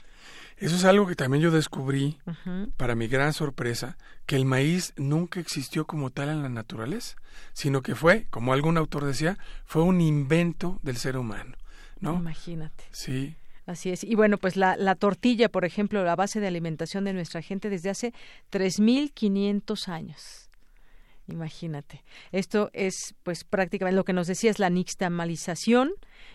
Eso 0.63 0.77
es 0.77 0.85
algo 0.85 1.09
que 1.09 1.17
también 1.17 1.43
yo 1.43 1.51
descubrí, 1.51 2.19
para 2.77 2.95
mi 2.95 3.09
gran 3.09 3.33
sorpresa, 3.33 3.99
que 4.27 4.37
el 4.37 4.45
maíz 4.45 4.93
nunca 4.97 5.41
existió 5.41 5.89
como 5.89 6.11
tal 6.11 6.29
en 6.29 6.41
la 6.41 6.49
naturaleza, 6.49 7.17
sino 7.53 7.83
que 7.83 7.97
fue, 7.97 8.29
como 8.31 8.53
algún 8.53 8.77
autor 8.77 9.05
decía, 9.05 9.39
fue 9.65 9.83
un 9.83 10.01
invento 10.01 10.79
del 10.85 10.99
ser 10.99 11.17
humano, 11.17 11.57
¿no? 11.99 12.15
Imagínate. 12.15 12.85
Sí. 12.93 13.35
Así 13.67 13.91
es. 13.91 14.05
Y 14.05 14.15
bueno, 14.15 14.39
pues 14.39 14.57
la, 14.57 14.77
la 14.77 14.95
tortilla, 14.95 15.49
por 15.49 15.65
ejemplo, 15.65 16.05
la 16.05 16.15
base 16.15 16.39
de 16.39 16.47
alimentación 16.47 17.03
de 17.07 17.13
nuestra 17.13 17.43
gente 17.43 17.69
desde 17.69 17.91
hace 17.91 18.15
3.500 18.53 19.89
años. 19.89 20.49
Imagínate. 21.27 22.05
Esto 22.31 22.71
es, 22.73 23.17
pues, 23.25 23.43
prácticamente 23.43 23.97
lo 23.97 24.05
que 24.05 24.13
nos 24.13 24.29
decía 24.29 24.53
es 24.53 24.61
la 24.61 24.71
nixtamalización 24.71 25.91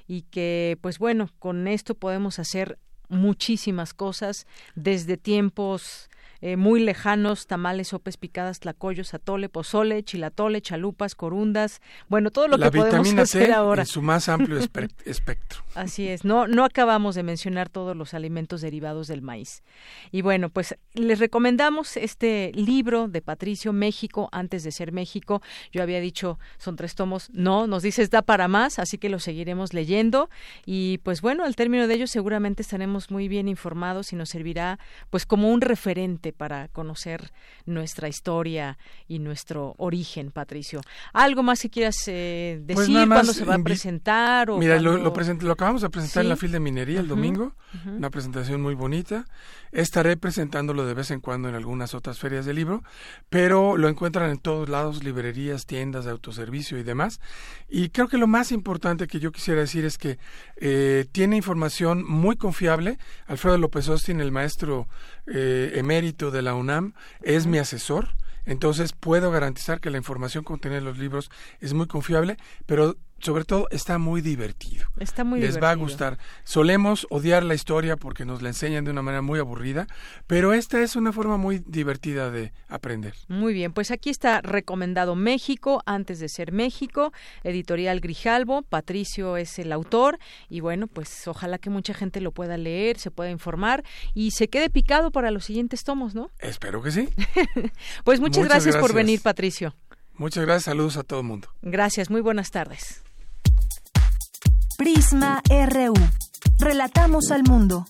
y 0.06 0.24
que, 0.24 0.78
pues 0.82 0.99
bueno, 0.99 1.30
con 1.40 1.70
esto 1.70 1.95
podemos 1.95 2.40
hacer 2.40 2.78
muchísimas 3.09 3.93
cosas 3.93 4.45
desde 4.75 5.17
tiempos 5.17 6.09
eh, 6.41 6.55
muy 6.55 6.80
lejanos, 6.80 7.47
tamales, 7.47 7.89
sopes 7.89 8.18
picadas, 8.18 8.59
tlacoyos, 8.59 9.14
atole, 9.14 9.49
pozole, 9.49 10.03
chilatole, 10.03 10.61
chalupas, 10.61 11.15
corundas, 11.15 11.81
bueno, 12.09 12.31
todo 12.31 12.47
lo 12.47 12.57
que 12.57 12.72
podemos 12.72 13.14
hacer 13.15 13.51
ahora. 13.51 13.81
En 13.84 13.88
su 13.88 14.01
más 14.01 14.30
amplio 14.30 14.57
espectro. 15.05 15.64
Así 15.76 16.07
es, 16.07 16.26
no, 16.26 16.47
no 16.47 16.64
acabamos 16.64 17.15
de 17.15 17.23
mencionar 17.23 17.69
todos 17.69 17.95
los 17.95 18.14
alimentos 18.14 18.61
derivados 18.61 19.07
del 19.07 19.22
maíz. 19.22 19.64
Y 20.11 20.22
bueno, 20.22 20.49
pues 20.49 20.76
les 20.93 21.19
recomendamos 21.19 21.97
este 21.97 22.51
libro 22.53 23.07
de 23.07 23.22
Patricio, 23.22 23.73
México, 23.73 24.30
antes 24.31 24.64
de 24.64 24.72
ser 24.72 24.91
México. 24.91 25.41
Yo 25.72 25.84
había 25.84 25.99
dicho, 25.99 26.39
son 26.57 26.76
tres 26.76 26.95
tomos, 26.95 27.30
no, 27.31 27.68
nos 27.68 27.84
dices 27.84 28.09
da 28.09 28.22
para 28.22 28.47
más, 28.47 28.80
así 28.80 28.97
que 28.97 29.09
lo 29.09 29.19
seguiremos 29.19 29.73
leyendo. 29.73 30.30
Y 30.65 30.99
pues 30.99 31.22
bueno, 31.22 31.43
al 31.43 31.55
término 31.55 31.88
de 31.88 31.95
ello 31.95 32.07
seguramente 32.07 32.61
estaremos 32.61 33.11
muy 33.11 33.27
bien 33.27 33.47
informados 33.47 34.14
y 34.14 34.15
nos 34.15 34.30
servirá 34.30 34.80
pues 35.09 35.26
como 35.26 35.51
un 35.51 35.61
referente 35.61 36.27
para 36.34 36.68
conocer 36.70 37.32
nuestra 37.66 38.08
historia 38.08 38.78
y 39.08 39.20
nuestro 39.20 39.76
origen, 39.78 40.32
Patricio. 40.32 40.82
¿Algo 41.14 41.44
más 41.44 41.62
que 41.62 41.70
quieras 41.70 41.95
eh, 42.08 42.62
pues 42.66 42.88
decir? 42.88 43.08
¿Cuándo 43.08 43.34
se 43.34 43.45
va 43.45 43.56
a 43.56 43.60
presentar? 43.60 44.49
O 44.49 44.58
mira, 44.58 44.80
lo, 44.80 44.98
lo, 44.98 45.52
acabamos 45.52 45.82
de 45.82 45.90
presentar 45.90 46.24
en 46.24 46.30
la 46.30 46.36
FIL 46.36 46.52
de 46.52 46.60
Minería 46.60 46.99
el 46.99 47.08
domingo, 47.08 47.54
una 47.86 48.10
presentación 48.10 48.62
muy 48.62 48.76
bonita. 48.76 49.26
Estaré 49.72 50.18
presentándolo 50.18 50.86
de 50.86 50.94
vez 50.94 51.12
en 51.12 51.20
cuando 51.20 51.49
en 51.49 51.56
algunas 51.56 51.94
otras 51.94 52.20
ferias 52.20 52.45
de 52.45 52.54
libro, 52.54 52.84
pero 53.30 53.78
lo 53.78 53.90
encuentran 53.90 54.30
en 54.30 54.40
todos 54.40 54.70
lados, 54.70 55.04
librerías, 55.04 55.66
tiendas 55.66 56.06
de 56.06 56.12
autoservicio 56.12 56.78
y 56.78 56.84
demás. 56.84 57.20
Y 57.68 57.90
creo 57.90 58.08
que 58.08 58.18
lo 58.18 58.28
más 58.28 58.52
importante 58.52 59.08
que 59.08 59.20
yo 59.20 59.32
quisiera 59.32 59.62
decir 59.62 59.86
es 59.86 59.98
que 59.98 60.18
eh, 60.56 61.06
tiene 61.12 61.36
información 61.36 62.04
muy 62.08 62.38
confiable. 62.38 62.98
Alfredo 63.28 63.58
López 63.58 63.90
Austin, 63.90 64.22
el 64.22 64.32
maestro 64.32 64.88
eh, 65.28 65.74
emérito 65.76 66.16
de 66.18 66.41
la 66.41 66.56
UNAM, 66.56 66.94
es 67.22 67.48
mi 67.48 67.57
asesor. 67.60 68.10
Entonces 68.45 68.94
puedo 68.94 69.30
garantizar 69.30 69.80
que 69.80 69.89
la 69.89 69.98
información 69.98 70.44
contenida 70.44 70.80
en 70.80 70.85
los 70.85 70.98
libros 70.98 71.30
es 71.60 71.73
muy 71.73 71.88
confiable, 71.88 72.38
pero 72.65 72.98
sobre 73.19 73.44
todo 73.44 73.68
está 73.72 73.98
muy 73.98 74.22
divertido. 74.22 74.85
Está 74.99 75.23
muy 75.23 75.39
Les 75.39 75.61
va 75.61 75.72
a 75.72 75.76
gustar. 75.76 76.18
Solemos 76.44 77.07
odiar 77.10 77.44
la 77.44 77.56
historia 77.56 77.98
porque 77.98 78.26
nos 78.26 78.41
la 78.41 78.49
enseñan 78.49 78.85
de 78.85 78.91
una 78.91 79.02
manera 79.02 79.22
muy 79.22 79.39
aburrida, 79.39 79.88
pero 80.27 80.53
esta 80.53 80.81
es 80.81 80.95
una 80.95 81.11
forma 81.11 81.38
muy 81.38 81.64
divertida 81.65 82.30
de 82.30 82.53
aprender. 82.68 83.14
Muy 83.27 83.53
bien, 83.53 83.73
pues 83.73 83.91
aquí 83.91 84.10
está 84.10 84.41
recomendado 84.41 85.15
México 85.15 85.81
antes 85.85 86.19
de 86.19 86.30
ser 86.30 86.52
México, 86.52 87.11
editorial 87.44 87.99
Grijalvo, 87.99 88.61
Patricio 88.61 89.38
es 89.38 89.60
el 89.60 89.72
autor 89.72 90.19
y 90.49 90.60
bueno, 90.60 90.88
pues 90.88 91.27
ojalá 91.27 91.57
que 91.57 91.69
mucha 91.69 91.94
gente 91.94 92.22
lo 92.22 92.31
pueda 92.31 92.57
leer, 92.57 92.99
se 92.99 93.11
pueda 93.11 93.31
informar 93.31 93.84
y 94.14 94.31
se 94.31 94.48
quede 94.48 94.69
picado 94.69 95.11
para 95.11 95.31
los 95.31 95.45
siguientes 95.45 95.84
tomos, 95.84 96.15
¿no? 96.15 96.30
Espero 96.39 96.81
que 96.81 96.91
sí. 96.91 97.10
pues 98.03 98.19
muchas, 98.19 98.45
gracias 98.45 98.77
por 98.77 98.94
venir, 98.94 99.22
Patricio. 99.22 99.76
Muchas 100.15 100.45
gracias, 100.45 100.64
saludos 100.64 100.98
a 100.98 101.03
todo 101.03 101.19
el 101.19 101.26
mundo. 101.26 101.49
Gracias, 101.61 102.10
muy 102.10 102.22
buenas 102.22 102.52
tardes. 102.52 103.03
Prisma 104.78 105.41
RU. 105.49 105.95
Relatamos 106.60 107.32
al 107.32 107.41
mundo. 107.41 107.88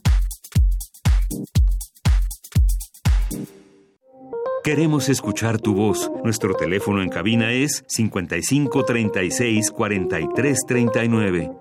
Queremos 4.63 5.09
escuchar 5.09 5.59
tu 5.59 5.73
voz. 5.73 6.09
Nuestro 6.23 6.53
teléfono 6.53 7.03
en 7.03 7.09
cabina 7.09 7.51
es 7.51 7.83
55 7.89 8.85
36 8.85 9.69
43 9.71 10.59
39. 10.65 11.51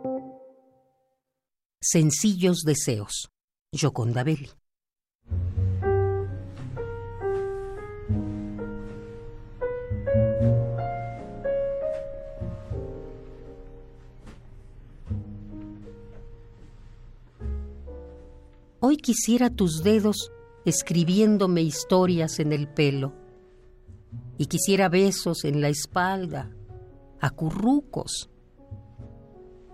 Sencillos 1.80 2.62
deseos. 2.64 3.28
Yoconda 3.72 4.22
Belli. 4.22 4.55
Hoy 18.88 18.98
quisiera 18.98 19.50
tus 19.50 19.82
dedos 19.82 20.30
escribiéndome 20.64 21.60
historias 21.60 22.38
en 22.38 22.52
el 22.52 22.68
pelo. 22.68 23.14
Y 24.38 24.46
quisiera 24.46 24.88
besos 24.88 25.44
en 25.44 25.60
la 25.60 25.68
espalda, 25.70 26.52
acurrucos. 27.18 28.30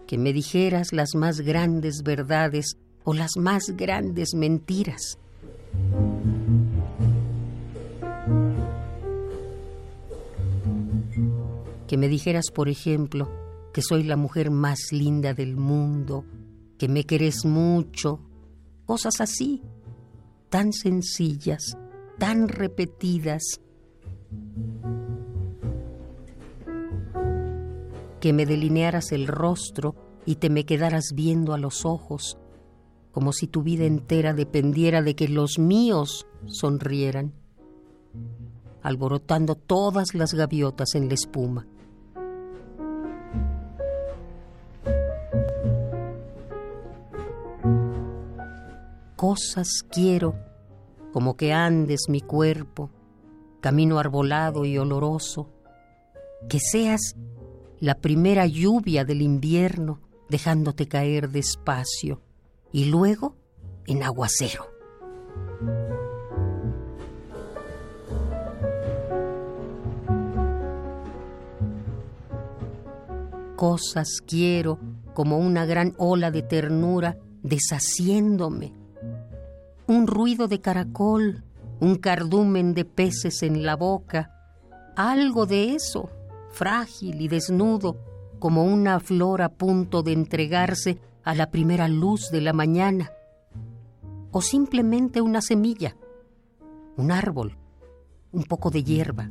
Que 0.06 0.16
me 0.16 0.32
dijeras 0.32 0.94
las 0.94 1.14
más 1.14 1.43
grandes 1.43 2.02
verdades 2.02 2.78
o 3.05 3.12
las 3.12 3.32
más 3.36 3.76
grandes 3.76 4.32
mentiras. 4.34 5.18
Que 11.86 11.98
me 11.98 12.09
dijeras, 12.09 12.47
por 12.51 12.70
ejemplo, 12.70 13.28
que 13.74 13.82
soy 13.82 14.05
la 14.05 14.16
mujer 14.16 14.51
más 14.51 14.78
linda 14.90 15.34
del 15.34 15.59
mundo, 15.59 16.24
que 16.78 16.89
me 16.89 17.05
querés 17.05 17.44
mucho, 17.44 18.18
cosas 18.93 19.23
así, 19.23 19.62
tan 20.51 20.74
sencillas, 20.74 21.78
tan 22.19 22.47
repetidas. 22.47 23.40
Que 28.20 28.35
me 28.35 28.44
delinearas 28.44 29.12
el 29.12 29.28
rostro 29.28 29.94
y 30.27 30.35
te 30.35 30.51
me 30.51 30.66
quedaras 30.66 31.12
viendo 31.14 31.55
a 31.55 31.59
los 31.59 31.86
ojos, 31.86 32.36
como 33.12 33.32
si 33.32 33.47
tu 33.47 33.62
vida 33.62 33.86
entera 33.86 34.35
dependiera 34.35 35.01
de 35.01 35.16
que 35.16 35.27
los 35.27 35.59
míos 35.59 36.27
sonrieran, 36.44 37.32
alborotando 38.82 39.55
todas 39.55 40.12
las 40.12 40.35
gaviotas 40.35 40.94
en 40.97 41.09
la 41.09 41.14
espuma. 41.14 41.66
Cosas 49.23 49.85
quiero, 49.89 50.35
como 51.12 51.36
que 51.36 51.53
andes 51.53 52.07
mi 52.09 52.20
cuerpo, 52.20 52.90
camino 53.61 54.01
arbolado 54.01 54.65
y 54.65 54.77
oloroso, 54.78 55.49
que 56.49 56.59
seas 56.59 57.15
la 57.78 57.94
primera 58.01 58.47
lluvia 58.47 59.05
del 59.05 59.23
invierno, 59.23 60.01
dejándote 60.28 60.89
caer 60.89 61.28
despacio 61.28 62.20
y 62.73 62.86
luego 62.86 63.36
en 63.86 64.03
aguacero. 64.03 64.66
Cosas 73.55 74.09
quiero 74.27 74.81
como 75.15 75.39
una 75.39 75.65
gran 75.65 75.94
ola 75.97 76.32
de 76.32 76.43
ternura 76.43 77.19
deshaciéndome. 77.44 78.81
Un 79.86 80.06
ruido 80.06 80.48
de 80.48 80.60
caracol, 80.60 81.44
un 81.80 81.96
cardumen 81.96 82.74
de 82.74 82.84
peces 82.84 83.42
en 83.42 83.64
la 83.64 83.76
boca, 83.76 84.30
algo 84.96 85.46
de 85.46 85.74
eso, 85.74 86.10
frágil 86.50 87.20
y 87.20 87.28
desnudo, 87.28 87.96
como 88.38 88.64
una 88.64 89.00
flor 89.00 89.42
a 89.42 89.48
punto 89.48 90.02
de 90.02 90.12
entregarse 90.12 90.98
a 91.24 91.34
la 91.34 91.50
primera 91.50 91.88
luz 91.88 92.30
de 92.30 92.40
la 92.40 92.52
mañana, 92.52 93.12
o 94.30 94.40
simplemente 94.40 95.20
una 95.20 95.40
semilla, 95.40 95.96
un 96.96 97.12
árbol, 97.12 97.56
un 98.32 98.44
poco 98.44 98.70
de 98.70 98.82
hierba. 98.82 99.30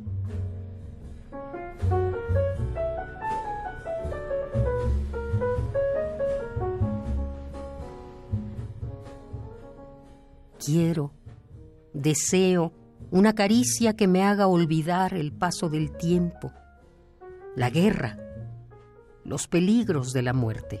Quiero, 10.64 11.12
deseo 11.92 12.72
una 13.10 13.34
caricia 13.34 13.96
que 13.96 14.06
me 14.06 14.22
haga 14.22 14.46
olvidar 14.46 15.12
el 15.12 15.32
paso 15.32 15.68
del 15.68 15.96
tiempo, 15.96 16.52
la 17.56 17.68
guerra, 17.68 18.16
los 19.24 19.48
peligros 19.48 20.12
de 20.12 20.22
la 20.22 20.32
muerte. 20.32 20.80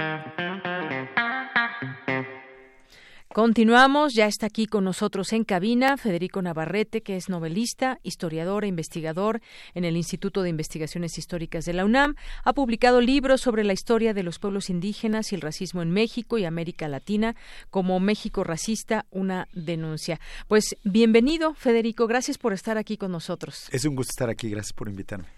Continuamos, 3.33 4.13
ya 4.13 4.25
está 4.25 4.47
aquí 4.47 4.65
con 4.65 4.83
nosotros 4.83 5.31
en 5.31 5.45
cabina 5.45 5.95
Federico 5.95 6.41
Navarrete, 6.41 7.01
que 7.01 7.15
es 7.15 7.29
novelista, 7.29 7.97
historiador 8.03 8.65
e 8.65 8.67
investigador 8.67 9.39
en 9.73 9.85
el 9.85 9.95
Instituto 9.95 10.41
de 10.41 10.49
Investigaciones 10.49 11.17
Históricas 11.17 11.63
de 11.63 11.71
la 11.71 11.85
UNAM. 11.85 12.15
Ha 12.43 12.51
publicado 12.51 12.99
libros 12.99 13.39
sobre 13.39 13.63
la 13.63 13.71
historia 13.71 14.13
de 14.13 14.23
los 14.23 14.37
pueblos 14.37 14.69
indígenas 14.69 15.31
y 15.31 15.35
el 15.35 15.41
racismo 15.41 15.81
en 15.81 15.91
México 15.91 16.39
y 16.39 16.43
América 16.43 16.89
Latina, 16.89 17.37
como 17.69 18.01
México 18.01 18.43
racista, 18.43 19.05
una 19.11 19.47
denuncia. 19.53 20.19
Pues 20.49 20.75
bienvenido, 20.83 21.53
Federico, 21.53 22.07
gracias 22.07 22.37
por 22.37 22.51
estar 22.51 22.77
aquí 22.77 22.97
con 22.97 23.13
nosotros. 23.13 23.69
Es 23.71 23.85
un 23.85 23.95
gusto 23.95 24.11
estar 24.11 24.29
aquí, 24.29 24.49
gracias 24.49 24.73
por 24.73 24.89
invitarme. 24.89 25.29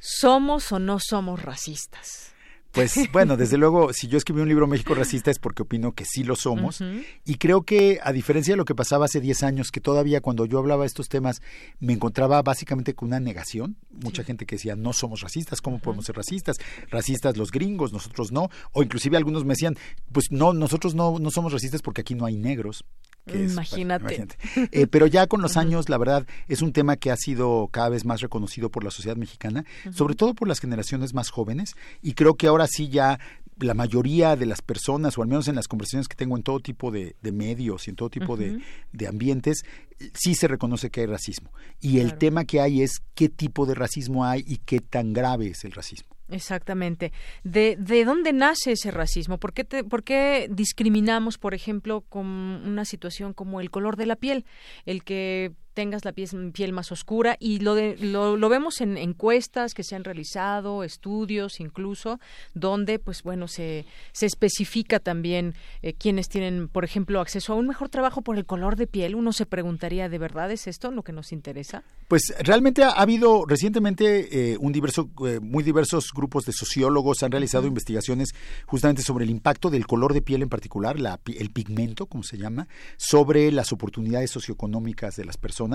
¿Somos 0.00 0.70
o 0.70 0.78
no 0.78 0.98
somos 1.00 1.42
racistas? 1.42 2.34
Pues 2.72 2.94
bueno, 3.12 3.36
desde 3.36 3.56
luego, 3.56 3.92
si 3.92 4.08
yo 4.08 4.18
escribí 4.18 4.40
un 4.40 4.48
libro 4.48 4.66
México 4.66 4.94
racista 4.94 5.30
es 5.30 5.38
porque 5.38 5.62
opino 5.62 5.92
que 5.92 6.04
sí 6.04 6.24
lo 6.24 6.36
somos. 6.36 6.82
Y 7.24 7.36
creo 7.36 7.62
que, 7.62 8.00
a 8.02 8.12
diferencia 8.12 8.52
de 8.52 8.56
lo 8.56 8.64
que 8.64 8.74
pasaba 8.74 9.06
hace 9.06 9.20
10 9.20 9.42
años, 9.42 9.70
que 9.70 9.80
todavía 9.80 10.20
cuando 10.20 10.44
yo 10.46 10.58
hablaba 10.58 10.82
de 10.82 10.88
estos 10.88 11.08
temas 11.08 11.40
me 11.80 11.92
encontraba 11.92 12.42
básicamente 12.42 12.94
con 12.94 13.08
una 13.08 13.20
negación. 13.20 13.76
Mucha 13.90 14.24
gente 14.24 14.46
que 14.46 14.56
decía, 14.56 14.76
no 14.76 14.92
somos 14.92 15.20
racistas, 15.20 15.60
¿cómo 15.60 15.78
podemos 15.78 16.04
ser 16.04 16.16
racistas? 16.16 16.56
Racistas 16.90 17.36
los 17.36 17.50
gringos, 17.50 17.92
nosotros 17.92 18.32
no. 18.32 18.50
O 18.72 18.82
inclusive 18.82 19.16
algunos 19.16 19.44
me 19.44 19.54
decían, 19.54 19.76
pues 20.12 20.26
no, 20.30 20.52
nosotros 20.52 20.94
no, 20.94 21.18
no 21.18 21.30
somos 21.30 21.52
racistas 21.52 21.82
porque 21.82 22.02
aquí 22.02 22.14
no 22.14 22.26
hay 22.26 22.36
negros. 22.36 22.84
Imagínate. 23.34 24.28
Eh, 24.72 24.86
pero 24.86 25.06
ya 25.06 25.26
con 25.26 25.42
los 25.42 25.56
años, 25.56 25.88
la 25.88 25.98
verdad, 25.98 26.26
es 26.48 26.62
un 26.62 26.72
tema 26.72 26.96
que 26.96 27.10
ha 27.10 27.16
sido 27.16 27.68
cada 27.70 27.88
vez 27.88 28.04
más 28.04 28.20
reconocido 28.20 28.70
por 28.70 28.84
la 28.84 28.90
sociedad 28.90 29.16
mexicana, 29.16 29.64
sobre 29.92 30.14
todo 30.14 30.34
por 30.34 30.48
las 30.48 30.60
generaciones 30.60 31.14
más 31.14 31.30
jóvenes. 31.30 31.74
Y 32.02 32.14
creo 32.14 32.34
que 32.34 32.46
ahora 32.46 32.66
sí 32.66 32.88
ya 32.88 33.18
la 33.60 33.74
mayoría 33.74 34.36
de 34.36 34.46
las 34.46 34.62
personas, 34.62 35.18
o 35.18 35.22
al 35.22 35.28
menos 35.28 35.48
en 35.48 35.56
las 35.56 35.68
conversaciones 35.68 36.08
que 36.08 36.16
tengo 36.16 36.36
en 36.36 36.42
todo 36.42 36.60
tipo 36.60 36.90
de, 36.90 37.16
medios 37.32 37.86
y 37.86 37.90
en 37.90 37.96
todo 37.96 38.10
tipo 38.10 38.36
de, 38.36 38.60
ambientes, 39.06 39.64
sí 40.14 40.34
se 40.34 40.48
reconoce 40.48 40.90
que 40.90 41.00
hay 41.00 41.06
racismo. 41.06 41.52
Y 41.80 41.98
el 41.98 42.16
tema 42.18 42.44
que 42.44 42.60
hay 42.60 42.82
es 42.82 43.02
qué 43.14 43.28
tipo 43.28 43.66
de 43.66 43.74
racismo 43.74 44.24
hay 44.24 44.44
y 44.46 44.58
qué 44.58 44.80
tan 44.80 45.12
grave 45.12 45.48
es 45.48 45.64
el 45.64 45.72
racismo. 45.72 46.17
Exactamente. 46.30 47.12
¿De, 47.42 47.76
de 47.78 48.04
dónde 48.04 48.32
nace 48.32 48.72
ese 48.72 48.90
racismo? 48.90 49.38
¿Por 49.38 49.52
qué, 49.52 49.64
¿Por 49.64 50.04
qué 50.04 50.48
discriminamos, 50.50 51.38
por 51.38 51.54
ejemplo, 51.54 52.02
con 52.02 52.26
una 52.26 52.84
situación 52.84 53.32
como 53.32 53.60
el 53.60 53.70
color 53.70 53.96
de 53.96 54.06
la 54.06 54.16
piel? 54.16 54.44
El 54.84 55.04
que 55.04 55.52
tengas 55.78 56.04
la 56.04 56.10
piel, 56.10 56.72
más 56.72 56.90
oscura 56.90 57.36
y 57.38 57.60
lo, 57.60 57.76
lo, 58.36 58.48
vemos 58.48 58.80
en 58.80 58.98
encuestas 58.98 59.74
que 59.74 59.84
se 59.84 59.94
han 59.94 60.02
realizado, 60.02 60.82
estudios 60.82 61.60
incluso, 61.60 62.18
donde 62.52 62.98
pues 62.98 63.22
bueno 63.22 63.46
se, 63.46 63.86
se 64.10 64.26
especifica 64.26 64.98
también 64.98 65.54
eh, 65.82 65.92
quienes 65.92 66.28
tienen, 66.28 66.66
por 66.66 66.84
ejemplo, 66.84 67.20
acceso 67.20 67.52
a 67.52 67.56
un 67.56 67.68
mejor 67.68 67.90
trabajo 67.90 68.22
por 68.22 68.36
el 68.36 68.44
color 68.44 68.74
de 68.74 68.88
piel. 68.88 69.14
Uno 69.14 69.32
se 69.32 69.46
preguntaría, 69.46 70.08
¿de 70.08 70.18
verdad 70.18 70.50
es 70.50 70.66
esto 70.66 70.90
lo 70.90 71.04
que 71.04 71.12
nos 71.12 71.30
interesa? 71.30 71.84
Pues 72.08 72.34
realmente 72.40 72.82
ha, 72.82 72.90
habido 72.90 73.44
recientemente 73.46 74.54
eh, 74.54 74.56
un 74.58 74.72
diverso, 74.72 75.08
eh, 75.28 75.38
muy 75.40 75.62
diversos 75.62 76.10
grupos 76.12 76.44
de 76.44 76.54
sociólogos 76.54 77.22
han 77.22 77.30
realizado 77.30 77.68
investigaciones 77.68 78.30
justamente 78.66 79.02
sobre 79.02 79.26
el 79.26 79.30
impacto 79.30 79.70
del 79.70 79.86
color 79.86 80.12
de 80.12 80.22
piel 80.22 80.42
en 80.42 80.48
particular, 80.48 80.98
la, 80.98 81.20
el 81.26 81.50
pigmento, 81.50 82.06
como 82.06 82.24
se 82.24 82.36
llama, 82.36 82.66
sobre 82.96 83.52
las 83.52 83.72
oportunidades 83.72 84.32
socioeconómicas 84.32 85.14
de 85.14 85.24
las 85.24 85.36
personas 85.36 85.67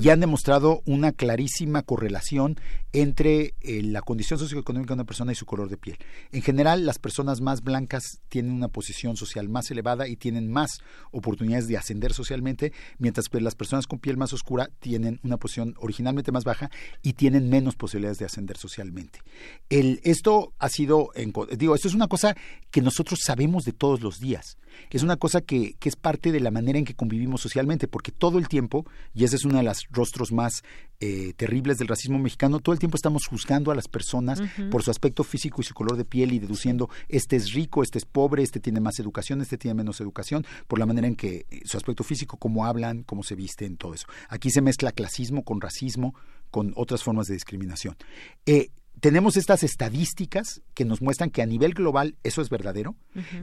y 0.00 0.08
han 0.10 0.20
demostrado 0.20 0.82
una 0.84 1.12
clarísima 1.12 1.82
correlación 1.82 2.58
entre 2.92 3.54
eh, 3.60 3.82
la 3.82 4.02
condición 4.02 4.38
socioeconómica 4.38 4.94
de 4.94 5.00
una 5.00 5.04
persona 5.04 5.32
y 5.32 5.36
su 5.36 5.46
color 5.46 5.68
de 5.68 5.76
piel. 5.76 5.98
En 6.32 6.42
general, 6.42 6.86
las 6.86 6.98
personas 6.98 7.40
más 7.40 7.62
blancas 7.62 8.20
tienen 8.28 8.52
una 8.52 8.68
posición 8.68 9.16
social 9.16 9.48
más 9.48 9.70
elevada 9.70 10.08
y 10.08 10.16
tienen 10.16 10.50
más 10.50 10.80
oportunidades 11.12 11.68
de 11.68 11.76
ascender 11.76 12.12
socialmente, 12.12 12.72
mientras 12.98 13.28
que 13.28 13.40
las 13.40 13.54
personas 13.54 13.86
con 13.86 13.98
piel 13.98 14.16
más 14.16 14.32
oscura 14.32 14.70
tienen 14.80 15.20
una 15.22 15.36
posición 15.36 15.74
originalmente 15.78 16.32
más 16.32 16.44
baja 16.44 16.70
y 17.02 17.14
tienen 17.14 17.48
menos 17.48 17.76
posibilidades 17.76 18.18
de 18.18 18.24
ascender 18.24 18.56
socialmente. 18.56 19.20
El, 19.68 20.00
esto 20.04 20.52
ha 20.58 20.68
sido, 20.68 21.10
digo, 21.56 21.74
esto 21.74 21.88
es 21.88 21.94
una 21.94 22.08
cosa 22.08 22.36
que 22.70 22.82
nosotros 22.82 23.20
sabemos 23.24 23.64
de 23.64 23.72
todos 23.72 24.00
los 24.00 24.20
días. 24.20 24.56
Es 24.90 25.02
una 25.02 25.16
cosa 25.16 25.40
que, 25.40 25.74
que 25.78 25.88
es 25.88 25.96
parte 25.96 26.32
de 26.32 26.40
la 26.40 26.50
manera 26.50 26.78
en 26.78 26.84
que 26.84 26.94
convivimos 26.94 27.40
socialmente, 27.40 27.88
porque 27.88 28.12
todo 28.12 28.38
el 28.38 28.48
tiempo, 28.48 28.86
y 29.14 29.24
ese 29.24 29.36
es 29.36 29.44
uno 29.44 29.58
de 29.58 29.64
los 29.64 29.86
rostros 29.90 30.32
más 30.32 30.62
eh, 31.00 31.32
terribles 31.36 31.78
del 31.78 31.88
racismo 31.88 32.18
mexicano, 32.18 32.60
todo 32.60 32.72
el 32.72 32.78
tiempo 32.78 32.96
estamos 32.96 33.26
juzgando 33.26 33.70
a 33.70 33.74
las 33.74 33.88
personas 33.88 34.42
por 34.70 34.82
su 34.82 34.90
aspecto 34.90 35.24
físico 35.24 35.60
y 35.60 35.64
su 35.64 35.72
color 35.72 35.96
de 35.96 36.04
piel 36.04 36.32
y 36.32 36.38
deduciendo 36.38 36.90
este 37.08 37.36
es 37.36 37.52
rico, 37.52 37.82
este 37.82 37.98
es 37.98 38.04
pobre, 38.04 38.42
este 38.42 38.60
tiene 38.60 38.80
más 38.80 38.98
educación, 38.98 39.40
este 39.40 39.56
tiene 39.56 39.74
menos 39.74 40.00
educación, 40.00 40.44
por 40.66 40.78
la 40.78 40.86
manera 40.86 41.06
en 41.06 41.16
que 41.16 41.46
eh, 41.50 41.62
su 41.64 41.76
aspecto 41.76 42.04
físico, 42.04 42.36
cómo 42.36 42.66
hablan, 42.66 43.02
cómo 43.02 43.22
se 43.22 43.34
visten, 43.34 43.76
todo 43.76 43.94
eso. 43.94 44.06
Aquí 44.28 44.50
se 44.50 44.60
mezcla 44.60 44.92
clasismo 44.92 45.42
con 45.42 45.60
racismo, 45.60 46.14
con 46.50 46.72
otras 46.76 47.02
formas 47.02 47.28
de 47.28 47.34
discriminación. 47.34 47.96
Eh, 48.44 48.70
tenemos 49.00 49.36
estas 49.36 49.62
estadísticas 49.62 50.60
que 50.74 50.84
nos 50.84 51.00
muestran 51.00 51.30
que 51.30 51.42
a 51.42 51.46
nivel 51.46 51.72
global 51.72 52.16
eso 52.22 52.42
es 52.42 52.50
verdadero, 52.50 52.94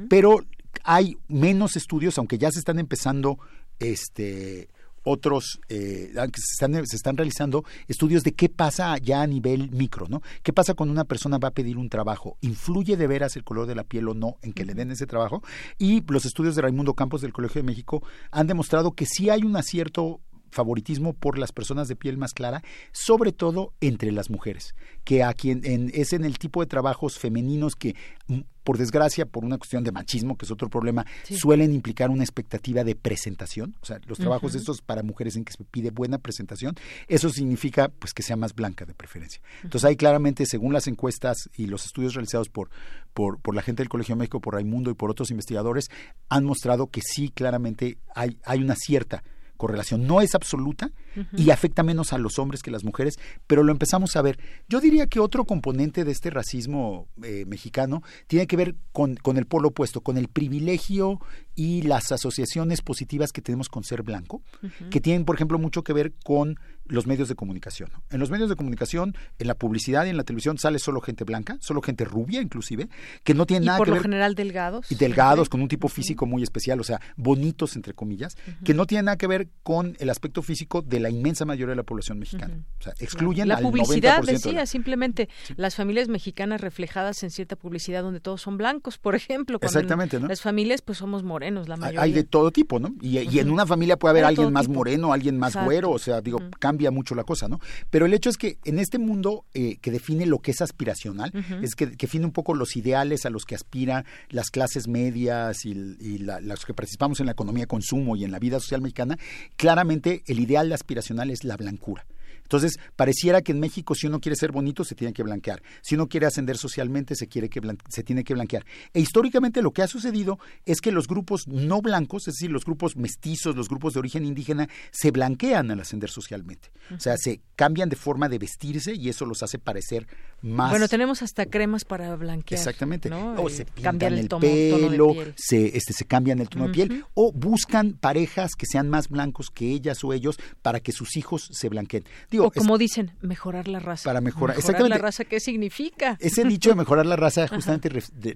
pero 0.09 0.45
hay 0.83 1.17
menos 1.27 1.75
estudios, 1.75 2.17
aunque 2.17 2.37
ya 2.37 2.51
se 2.51 2.59
están 2.59 2.79
empezando 2.79 3.39
este 3.79 4.69
otros, 5.07 5.61
eh, 5.69 6.11
se 6.13 6.65
están, 6.65 6.85
se 6.85 6.95
están 6.97 7.15
realizando 7.15 7.63
estudios 7.87 8.23
de 8.23 8.33
qué 8.33 8.49
pasa 8.49 8.97
ya 8.97 9.21
a 9.21 9.27
nivel 9.27 9.71
micro, 9.71 10.07
¿no? 10.09 10.21
¿Qué 10.43 10.51
pasa 10.51 10.73
cuando 10.73 10.91
una 10.91 11.05
persona 11.05 11.37
va 11.37 11.47
a 11.47 11.53
pedir 11.53 11.77
un 11.77 11.87
trabajo? 11.87 12.37
¿Influye 12.41 12.97
de 12.97 13.07
veras 13.07 13.37
el 13.37 13.45
color 13.45 13.67
de 13.67 13.75
la 13.75 13.85
piel 13.85 14.09
o 14.09 14.13
no 14.13 14.35
en 14.41 14.51
que 14.51 14.65
le 14.65 14.73
den 14.73 14.91
ese 14.91 15.07
trabajo? 15.07 15.41
Y 15.77 16.03
los 16.11 16.25
estudios 16.25 16.55
de 16.55 16.61
Raimundo 16.61 16.93
Campos 16.93 17.21
del 17.21 17.31
Colegio 17.31 17.61
de 17.61 17.67
México 17.67 18.03
han 18.31 18.47
demostrado 18.47 18.91
que 18.91 19.05
sí 19.05 19.29
hay 19.29 19.43
un 19.43 19.55
acierto 19.55 20.19
favoritismo 20.51 21.13
por 21.13 21.37
las 21.37 21.51
personas 21.51 21.87
de 21.87 21.95
piel 21.95 22.17
más 22.17 22.33
clara, 22.33 22.63
sobre 22.91 23.31
todo 23.31 23.73
entre 23.81 24.11
las 24.11 24.29
mujeres, 24.29 24.75
que 25.03 25.23
a 25.23 25.33
quien 25.33 25.61
es 25.93 26.13
en 26.13 26.25
el 26.25 26.37
tipo 26.37 26.61
de 26.61 26.67
trabajos 26.67 27.17
femeninos 27.19 27.75
que 27.75 27.95
mm, 28.27 28.41
por 28.67 28.77
desgracia, 28.77 29.25
por 29.25 29.45
una 29.45 29.57
cuestión 29.57 29.85
de 29.85 29.93
machismo, 29.93 30.37
que 30.37 30.43
es 30.43 30.51
otro 30.51 30.69
problema, 30.69 31.05
suelen 31.23 31.71
implicar 31.71 32.09
una 32.09 32.23
expectativa 32.23 32.83
de 32.83 32.95
presentación. 32.95 33.77
O 33.79 33.85
sea, 33.85 33.97
los 34.07 34.17
trabajos 34.17 34.55
estos 34.55 34.81
para 34.81 35.03
mujeres 35.03 35.37
en 35.37 35.45
que 35.45 35.53
se 35.53 35.63
pide 35.63 35.89
buena 35.89 36.17
presentación, 36.17 36.75
eso 37.07 37.29
significa 37.29 37.87
pues 37.87 38.13
que 38.13 38.23
sea 38.23 38.35
más 38.35 38.53
blanca 38.53 38.83
de 38.83 38.93
preferencia. 38.93 39.41
Entonces 39.63 39.85
ahí 39.85 39.95
claramente, 39.95 40.45
según 40.45 40.73
las 40.73 40.87
encuestas 40.87 41.49
y 41.55 41.67
los 41.67 41.85
estudios 41.85 42.13
realizados 42.13 42.49
por, 42.49 42.69
por, 43.13 43.39
por 43.39 43.55
la 43.55 43.61
gente 43.61 43.83
del 43.83 43.89
Colegio 43.89 44.15
de 44.15 44.19
México, 44.19 44.41
por 44.41 44.55
Raimundo 44.55 44.91
y 44.91 44.95
por 44.95 45.11
otros 45.11 45.31
investigadores, 45.31 45.85
han 46.27 46.43
mostrado 46.43 46.87
que 46.87 46.99
sí, 47.01 47.29
claramente 47.29 47.99
hay, 48.13 48.37
hay 48.43 48.61
una 48.61 48.75
cierta 48.75 49.23
correlación. 49.57 50.07
No 50.07 50.21
es 50.21 50.35
absoluta 50.35 50.91
y 51.35 51.49
afecta 51.49 51.83
menos 51.83 52.13
a 52.13 52.17
los 52.17 52.39
hombres 52.39 52.61
que 52.61 52.69
a 52.69 52.73
las 52.73 52.83
mujeres, 52.83 53.19
pero 53.47 53.63
lo 53.63 53.71
empezamos 53.71 54.15
a 54.15 54.21
ver. 54.21 54.39
Yo 54.69 54.79
diría 54.79 55.07
que 55.07 55.19
otro 55.19 55.45
componente 55.45 56.03
de 56.03 56.11
este 56.11 56.29
racismo 56.29 57.07
eh, 57.23 57.45
mexicano 57.47 58.03
tiene 58.27 58.47
que 58.47 58.55
ver 58.55 58.75
con, 58.91 59.15
con, 59.15 59.37
el 59.37 59.45
polo 59.45 59.69
opuesto, 59.69 60.01
con 60.01 60.17
el 60.17 60.27
privilegio 60.27 61.19
y 61.57 61.81
las 61.81 62.11
asociaciones 62.11 62.83
positivas 62.83 63.31
que 63.33 63.41
tenemos 63.41 63.67
con 63.67 63.83
ser 63.83 64.03
blanco, 64.03 64.43
que 64.91 65.01
tienen, 65.01 65.25
por 65.25 65.35
ejemplo, 65.35 65.57
mucho 65.57 65.83
que 65.83 65.91
ver 65.91 66.13
con 66.23 66.59
los 66.85 67.07
medios 67.07 67.27
de 67.27 67.35
comunicación. 67.35 67.89
En 68.11 68.19
los 68.19 68.29
medios 68.29 68.47
de 68.47 68.55
comunicación, 68.55 69.15
en 69.39 69.47
la 69.47 69.55
publicidad 69.55 70.05
y 70.05 70.09
en 70.09 70.17
la 70.17 70.23
televisión 70.23 70.59
sale 70.59 70.77
solo 70.77 71.01
gente 71.01 71.23
blanca, 71.23 71.57
solo 71.59 71.81
gente 71.81 72.05
rubia 72.05 72.41
inclusive, 72.41 72.87
que 73.23 73.33
no 73.33 73.47
tiene 73.47 73.65
nada 73.65 73.79
que 73.79 73.81
ver... 73.81 73.89
por 73.89 73.97
lo 73.97 74.01
general 74.03 74.35
delgados. 74.35 74.91
Y 74.91 74.95
delgados, 74.95 75.49
con 75.49 75.61
un 75.61 75.67
tipo 75.67 75.87
físico 75.87 76.27
muy 76.27 76.43
especial, 76.43 76.79
o 76.79 76.83
sea, 76.83 77.01
bonitos 77.15 77.75
entre 77.75 77.93
comillas, 77.95 78.37
que 78.63 78.75
no 78.75 78.85
tiene 78.85 79.03
nada 79.03 79.17
que 79.17 79.25
ver 79.25 79.49
con 79.63 79.97
el 79.99 80.11
aspecto 80.11 80.43
físico 80.43 80.83
de 80.83 80.99
la 80.99 81.09
inmensa 81.09 81.43
mayoría 81.43 81.71
de 81.71 81.77
la 81.77 81.83
población 81.83 82.19
mexicana. 82.19 82.63
O 82.79 82.83
sea, 82.83 82.93
excluyen 82.99 83.47
la 83.47 83.57
publicidad 83.57 84.21
decía 84.21 84.67
simplemente 84.67 85.27
las 85.55 85.75
familias 85.75 86.07
mexicanas 86.07 86.61
reflejadas 86.61 87.23
en 87.23 87.31
cierta 87.31 87.55
publicidad 87.55 88.03
donde 88.03 88.19
todos 88.19 88.41
son 88.41 88.57
blancos, 88.57 88.99
por 88.99 89.15
ejemplo. 89.15 89.57
Exactamente, 89.59 90.19
¿no? 90.19 90.27
Las 90.27 90.41
familias 90.41 90.83
pues 90.83 90.99
somos 90.99 91.23
morenos 91.23 91.46
la 91.55 91.77
mayoría. 91.77 92.01
Hay 92.01 92.11
de 92.11 92.23
todo 92.23 92.51
tipo, 92.51 92.79
¿no? 92.79 92.93
Y, 93.01 93.39
en 93.39 93.49
una 93.49 93.65
familia 93.65 93.97
puede 93.97 94.11
haber 94.11 94.25
alguien 94.25 94.51
más 94.51 94.67
moreno, 94.67 95.13
alguien 95.13 95.37
más 95.37 95.55
güero, 95.55 95.91
o 95.91 95.99
sea, 95.99 96.21
digo, 96.21 96.39
cambia 96.59 96.91
mucho 96.91 97.15
la 97.15 97.23
cosa, 97.23 97.47
¿no? 97.47 97.59
Pero 97.89 98.05
el 98.05 98.13
hecho 98.13 98.29
es 98.29 98.37
que 98.37 98.57
en 98.65 98.79
este 98.79 98.97
mundo 98.97 99.45
eh, 99.53 99.77
que 99.81 99.91
define 99.91 100.25
lo 100.25 100.39
que 100.39 100.51
es 100.51 100.61
aspiracional, 100.61 101.31
es 101.61 101.75
que, 101.75 101.87
define 101.87 102.25
un 102.25 102.31
poco 102.31 102.53
los 102.53 102.75
ideales 102.75 103.25
a 103.25 103.29
los 103.29 103.45
que 103.45 103.55
aspiran 103.55 104.05
las 104.29 104.49
clases 104.49 104.87
medias 104.87 105.65
y, 105.65 105.73
los 106.17 106.65
que 106.65 106.73
participamos 106.73 107.19
en 107.19 107.27
la 107.27 107.31
economía 107.33 107.63
de 107.63 107.67
consumo 107.67 108.15
y 108.15 108.23
en 108.23 108.31
la 108.31 108.39
vida 108.39 108.59
social 108.59 108.81
mexicana, 108.81 109.17
claramente 109.55 110.23
el 110.27 110.39
ideal 110.39 110.71
aspiracional 110.71 111.29
es 111.29 111.43
la 111.43 111.57
blancura. 111.57 112.05
Entonces, 112.47 112.79
pareciera 112.95 113.41
que 113.41 113.51
en 113.51 113.59
México 113.59 113.93
si 113.93 114.07
uno 114.07 114.21
quiere 114.21 114.37
ser 114.37 114.53
bonito 114.53 114.85
se 114.85 114.95
tiene 114.95 115.13
que 115.13 115.21
blanquear, 115.21 115.61
si 115.81 115.95
uno 115.95 116.07
quiere 116.07 116.27
ascender 116.27 116.57
socialmente 116.57 117.13
se, 117.15 117.27
quiere 117.27 117.49
que 117.49 117.61
se 117.89 118.03
tiene 118.03 118.23
que 118.23 118.33
blanquear. 118.33 118.65
E 118.93 119.01
históricamente 119.01 119.61
lo 119.61 119.71
que 119.71 119.81
ha 119.81 119.87
sucedido 119.87 120.39
es 120.65 120.79
que 120.79 120.93
los 120.93 121.07
grupos 121.07 121.45
no 121.47 121.81
blancos, 121.81 122.27
es 122.29 122.35
decir, 122.35 122.49
los 122.49 122.63
grupos 122.63 122.95
mestizos, 122.95 123.55
los 123.57 123.67
grupos 123.67 123.93
de 123.93 123.99
origen 123.99 124.23
indígena, 124.23 124.69
se 124.91 125.11
blanquean 125.11 125.71
al 125.71 125.81
ascender 125.81 126.09
socialmente. 126.09 126.71
O 126.95 126.99
sea, 127.01 127.17
se 127.17 127.41
cambian 127.57 127.89
de 127.89 127.97
forma 127.97 128.29
de 128.29 128.37
vestirse 128.37 128.93
y 128.93 129.09
eso 129.09 129.25
los 129.25 129.43
hace 129.43 129.59
parecer 129.59 130.07
más... 130.41 130.69
Bueno, 130.69 130.87
tenemos 130.87 131.21
hasta 131.21 131.47
cremas 131.47 131.83
para 131.83 132.15
blanquear. 132.15 132.57
Exactamente. 132.57 133.11
O 133.11 133.49
eh, 133.49 133.51
se 133.51 133.65
cambian 133.65 134.13
el, 134.13 134.29
pelo, 134.29 135.13
se, 135.35 135.75
este, 135.75 135.91
se 135.91 136.05
cambian 136.05 136.39
el 136.39 136.47
tono 136.47 136.67
de 136.67 136.73
piel 136.73 137.05
o 137.13 137.33
buscan 137.33 137.91
parejas 137.91 138.55
que 138.55 138.65
sean 138.65 138.89
más 138.89 139.09
blancos 139.09 139.49
que 139.49 139.69
ellas 139.69 140.01
o 140.05 140.13
ellos 140.13 140.39
para 140.61 140.79
que 140.79 140.93
sus 140.93 141.17
hijos 141.17 141.49
se 141.51 141.67
blanqueen 141.67 142.05
o 142.39 142.51
como 142.51 142.77
dicen, 142.77 143.11
mejorar 143.21 143.67
la 143.67 143.79
raza. 143.79 144.09
Para 144.09 144.21
mejorar, 144.21 144.57
exactamente. 144.57 144.97
la 144.97 145.01
raza, 145.01 145.25
¿qué 145.25 145.39
significa? 145.39 146.17
Ese 146.19 146.43
dicho 146.43 146.69
de 146.69 146.75
mejorar 146.83 147.05
la 147.05 147.15
raza 147.15 147.47
justamente 147.47 147.89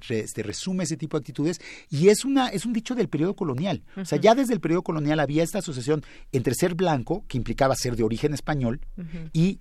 este, 0.10 0.44
resume 0.44 0.84
ese 0.84 0.98
tipo 0.98 1.18
de 1.18 1.22
actitudes 1.22 1.60
y 1.90 2.10
es, 2.10 2.26
una, 2.26 2.50
es 2.50 2.66
un 2.66 2.74
dicho 2.74 2.96
del 2.96 3.10
periodo 3.10 3.36
colonial. 3.36 3.84
O 3.96 4.06
sea, 4.06 4.20
ya 4.20 4.36
desde 4.36 4.54
el 4.54 4.60
periodo 4.60 4.84
colonial 4.84 5.20
había 5.20 5.44
esta 5.44 5.60
asociación 5.60 6.04
entre 6.32 6.54
ser 6.54 6.76
blanco, 6.76 7.26
que 7.28 7.38
implicaba 7.38 7.76
ser 7.76 7.96
de 7.96 8.04
origen 8.04 8.34
español, 8.34 8.82
y 9.34 9.60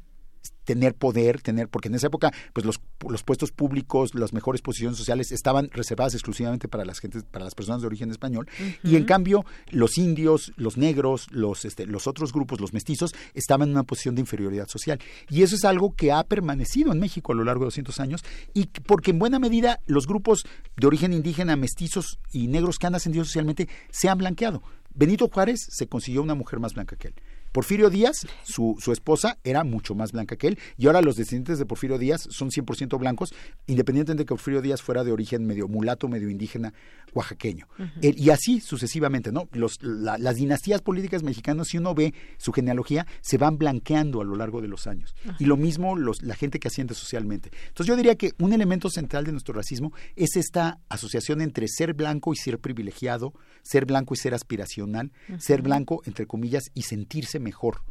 tener 0.64 0.94
poder, 0.94 1.40
tener, 1.40 1.68
porque 1.68 1.88
en 1.88 1.96
esa 1.96 2.06
época, 2.06 2.32
pues 2.52 2.64
los, 2.64 2.80
los 3.08 3.22
puestos 3.24 3.50
públicos, 3.50 4.14
las 4.14 4.32
mejores 4.32 4.62
posiciones 4.62 4.96
sociales 4.96 5.32
estaban 5.32 5.68
reservadas 5.72 6.14
exclusivamente 6.14 6.68
para 6.68 6.84
las 6.84 7.00
gentes, 7.00 7.24
para 7.24 7.44
las 7.44 7.54
personas 7.54 7.80
de 7.80 7.88
origen 7.88 8.10
español, 8.10 8.48
y 8.84 8.94
en 8.94 9.04
cambio 9.04 9.44
los 9.70 9.98
indios, 9.98 10.52
los 10.56 10.76
negros, 10.76 11.26
los, 11.32 11.64
este, 11.64 11.86
los 11.86 12.06
otros 12.06 12.32
grupos, 12.32 12.60
los 12.60 12.72
mestizos, 12.72 13.14
estaban 13.34 13.68
en 13.68 13.74
una 13.74 13.82
posición 13.82 14.14
de 14.14 14.20
inferioridad 14.20 14.68
social. 14.68 15.00
Y 15.28 15.42
eso 15.42 15.56
es 15.56 15.64
algo 15.64 15.94
que 15.96 16.12
ha 16.12 16.22
permanecido 16.22 16.92
en 16.92 17.00
México 17.00 17.32
a 17.32 17.34
lo 17.34 17.44
largo 17.44 17.64
de 17.64 17.68
200 17.68 17.98
años, 17.98 18.24
y 18.54 18.66
porque 18.66 19.10
en 19.10 19.18
buena 19.18 19.38
medida 19.40 19.80
los 19.86 20.06
grupos 20.06 20.44
de 20.76 20.86
origen 20.86 21.12
indígena, 21.12 21.56
mestizos 21.56 22.20
y 22.32 22.46
negros 22.46 22.78
que 22.78 22.86
han 22.86 22.94
ascendido 22.94 23.24
socialmente 23.24 23.68
se 23.90 24.08
han 24.08 24.18
blanqueado. 24.18 24.62
Benito 24.94 25.28
Juárez 25.28 25.66
se 25.68 25.86
consiguió 25.86 26.22
una 26.22 26.34
mujer 26.34 26.58
más 26.58 26.74
blanca 26.74 26.96
que 26.96 27.08
él. 27.08 27.14
Porfirio 27.52 27.90
Díaz, 27.90 28.26
su, 28.44 28.76
su, 28.78 28.92
esposa, 28.92 29.38
era 29.44 29.64
mucho 29.64 29.94
más 29.94 30.12
blanca 30.12 30.36
que 30.36 30.48
él, 30.48 30.58
y 30.76 30.86
ahora 30.86 31.02
los 31.02 31.16
descendientes 31.16 31.58
de 31.58 31.66
Porfirio 31.66 31.98
Díaz 31.98 32.28
son 32.30 32.50
100% 32.50 32.98
blancos, 32.98 33.34
independientemente 33.66 34.22
de 34.22 34.26
que 34.26 34.34
Porfirio 34.34 34.62
Díaz 34.62 34.82
fuera 34.82 35.04
de 35.04 35.12
origen 35.12 35.46
medio 35.46 35.68
mulato, 35.68 36.08
medio 36.08 36.30
indígena, 36.30 36.72
oaxaqueño. 37.12 37.66
y 38.00 38.30
así 38.30 38.60
sucesivamente, 38.60 39.32
¿no? 39.32 39.48
Los, 39.52 39.78
las 39.82 40.36
dinastías 40.36 40.80
políticas 40.82 41.22
mexicanas, 41.22 41.68
si 41.68 41.78
uno 41.78 41.94
ve 41.94 42.14
su 42.38 42.52
genealogía, 42.52 43.06
se 43.20 43.38
van 43.38 43.58
blanqueando 43.58 44.20
a 44.20 44.24
lo 44.24 44.36
largo 44.36 44.60
de 44.60 44.68
los 44.68 44.86
años. 44.86 45.14
Y 45.38 45.46
lo 45.46 45.56
mismo 45.56 45.96
los, 45.96 46.22
la 46.22 46.34
gente 46.34 46.60
que 46.60 46.68
asciende 46.68 46.94
socialmente. 46.94 47.50
Entonces 47.68 47.86
yo 47.86 47.96
diría 47.96 48.14
que 48.14 48.32
un 48.38 48.52
elemento 48.52 48.90
central 48.90 49.24
de 49.24 49.32
nuestro 49.32 49.54
racismo 49.54 49.92
es 50.16 50.36
esta 50.36 50.78
asociación 50.88 51.40
entre 51.40 51.66
ser 51.68 51.94
blanco 51.94 52.32
y 52.32 52.36
ser 52.36 52.58
privilegiado, 52.58 53.34
ser 53.62 53.86
blanco 53.86 54.14
y 54.14 54.16
ser 54.16 54.34
aspiracional, 54.34 55.12
ser 55.38 55.62
blanco, 55.62 56.02
entre 56.04 56.26
comillas, 56.26 56.70
y 56.74 56.82
sentirse 56.82 57.39
mejor 57.40 57.82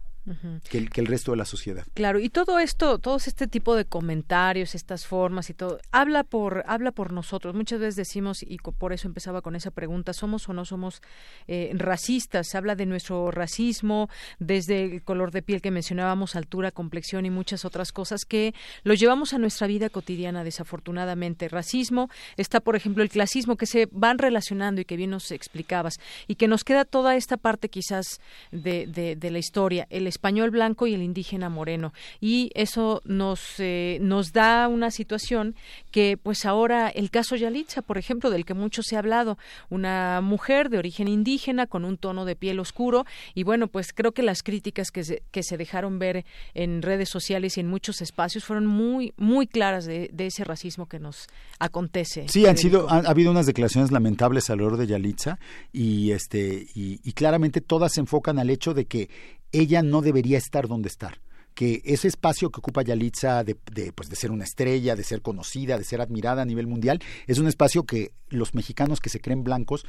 que, 0.69 0.77
el, 0.77 0.89
que 0.89 1.01
el 1.01 1.07
resto 1.07 1.31
de 1.31 1.38
la 1.38 1.45
sociedad. 1.45 1.85
Claro, 1.93 2.19
y 2.19 2.30
todo 2.30 2.60
esto, 2.60 2.99
todos 2.99 3.27
este 3.27 3.47
tipo 3.47 3.76
de 3.76 3.85
comentarios, 3.85 4.76
estas 4.76 5.06
formas 5.06 5.49
y 5.49 5.53
todo, 5.53 5.80
habla 5.91 6.23
por, 6.23 6.64
habla 6.68 6.91
por 6.91 7.11
nosotros. 7.14 7.56
Muchas 7.56 7.80
veces 7.80 7.95
decimos, 7.95 8.43
y 8.43 8.57
por 8.57 8.93
eso 8.93 9.07
empezaba 9.07 9.41
con 9.41 9.56
esa 9.56 9.72
pregunta, 9.72 10.14
¿somos 10.14 10.47
o 10.49 10.53
no 10.53 10.65
somos 10.65 11.01
eh, 11.47 11.72
racistas? 11.73 12.47
Se 12.49 12.57
habla 12.57 12.76
de 12.76 12.85
nuestro 12.85 13.31
racismo, 13.31 14.10
desde 14.39 14.85
el 14.85 15.03
color 15.03 15.31
de 15.31 15.41
piel 15.41 15.61
que 15.61 15.72
mencionábamos, 15.72 16.35
altura, 16.35 16.72
complexión 16.72 17.26
y 17.26 17.30
muchas 17.30 17.65
otras 17.65 17.91
cosas 17.91 18.26
que 18.26 18.53
lo 18.84 18.93
llevamos 18.93 19.34
a 19.34 19.38
nuestra 19.38 19.68
vida 19.68 19.89
cotidiana, 19.89 20.43
desafortunadamente. 20.43 21.47
Racismo, 21.47 22.10
está 22.38 22.60
por 22.60 22.76
ejemplo 22.76 23.03
el 23.03 23.10
clasismo, 23.10 23.56
que 23.56 23.65
se 23.65 23.88
van 23.91 24.18
relacionando 24.18 24.81
y 24.81 24.85
que 24.85 24.97
bien 24.97 25.11
nos 25.11 25.31
explicabas, 25.31 25.99
y 26.27 26.35
que 26.35 26.47
nos 26.47 26.64
queda 26.64 26.85
toda 26.85 27.15
esta 27.15 27.38
parte 27.38 27.69
quizás 27.69 28.19
de, 28.51 28.88
de, 28.88 29.30
la 29.31 29.39
historia, 29.39 29.88
el 29.89 30.07
español 30.19 30.51
blanco 30.51 30.85
y 30.85 30.93
el 30.93 31.01
indígena 31.01 31.47
moreno. 31.47 31.93
Y 32.19 32.51
eso 32.53 33.01
nos, 33.05 33.57
eh, 33.59 33.99
nos 34.01 34.33
da 34.33 34.67
una 34.67 34.91
situación 34.91 35.55
que 35.91 36.17
pues 36.21 36.45
ahora 36.45 36.89
el 36.89 37.09
caso 37.09 37.37
Yalitza, 37.37 37.81
por 37.81 37.97
ejemplo, 37.97 38.29
del 38.29 38.43
que 38.43 38.53
mucho 38.53 38.83
se 38.83 38.97
ha 38.97 38.99
hablado, 38.99 39.37
una 39.69 40.19
mujer 40.21 40.69
de 40.69 40.77
origen 40.77 41.07
indígena 41.07 41.67
con 41.67 41.85
un 41.85 41.97
tono 41.97 42.25
de 42.25 42.35
piel 42.35 42.59
oscuro 42.59 43.05
y 43.33 43.43
bueno, 43.43 43.67
pues 43.67 43.93
creo 43.93 44.11
que 44.11 44.21
las 44.21 44.43
críticas 44.43 44.91
que 44.91 45.05
se, 45.05 45.23
que 45.31 45.41
se 45.41 45.55
dejaron 45.55 45.99
ver 45.99 46.25
en 46.53 46.81
redes 46.81 47.07
sociales 47.07 47.55
y 47.55 47.61
en 47.61 47.67
muchos 47.67 48.01
espacios 48.01 48.43
fueron 48.43 48.65
muy 48.65 49.13
muy 49.15 49.47
claras 49.47 49.85
de, 49.85 50.11
ese 50.17 50.43
racismo 50.43 50.85
que 50.87 50.99
nos 50.99 51.27
acontece. 51.59 52.27
Sí, 52.27 52.45
han 52.45 52.57
sido 52.57 52.89
ha, 52.89 52.97
habido 52.97 53.31
unas 53.31 53.45
declaraciones 53.45 53.91
lamentables 53.91 54.49
alrededor 54.49 54.77
de 54.77 54.87
Yalitza 54.87 55.39
y 55.71 56.11
este 56.11 56.67
y, 56.75 56.99
y 57.05 57.13
claramente 57.13 57.61
todas 57.61 57.93
se 57.93 58.01
enfocan 58.01 58.37
al 58.37 58.49
hecho 58.49 58.73
de 58.73 58.85
que 58.85 59.09
ella 59.51 59.81
no 59.81 60.01
debería 60.01 60.38
estar 60.38 60.67
donde 60.67 60.89
estar. 60.89 61.19
Que 61.55 61.81
ese 61.84 62.07
espacio 62.07 62.51
que 62.51 62.59
ocupa 62.59 62.84
Yalitza 62.84 63.43
de, 63.43 63.57
de, 63.73 63.91
pues 63.91 64.09
de 64.09 64.15
ser 64.15 64.31
una 64.31 64.45
estrella, 64.45 64.95
de 64.95 65.03
ser 65.03 65.21
conocida, 65.21 65.77
de 65.77 65.84
ser 65.84 65.99
admirada 65.99 66.43
a 66.43 66.45
nivel 66.45 66.67
mundial, 66.67 66.99
es 67.27 67.38
un 67.38 67.47
espacio 67.47 67.84
que 67.84 68.11
los 68.30 68.53
mexicanos 68.53 69.01
que 69.01 69.09
se 69.09 69.19
creen 69.19 69.43
blancos 69.43 69.85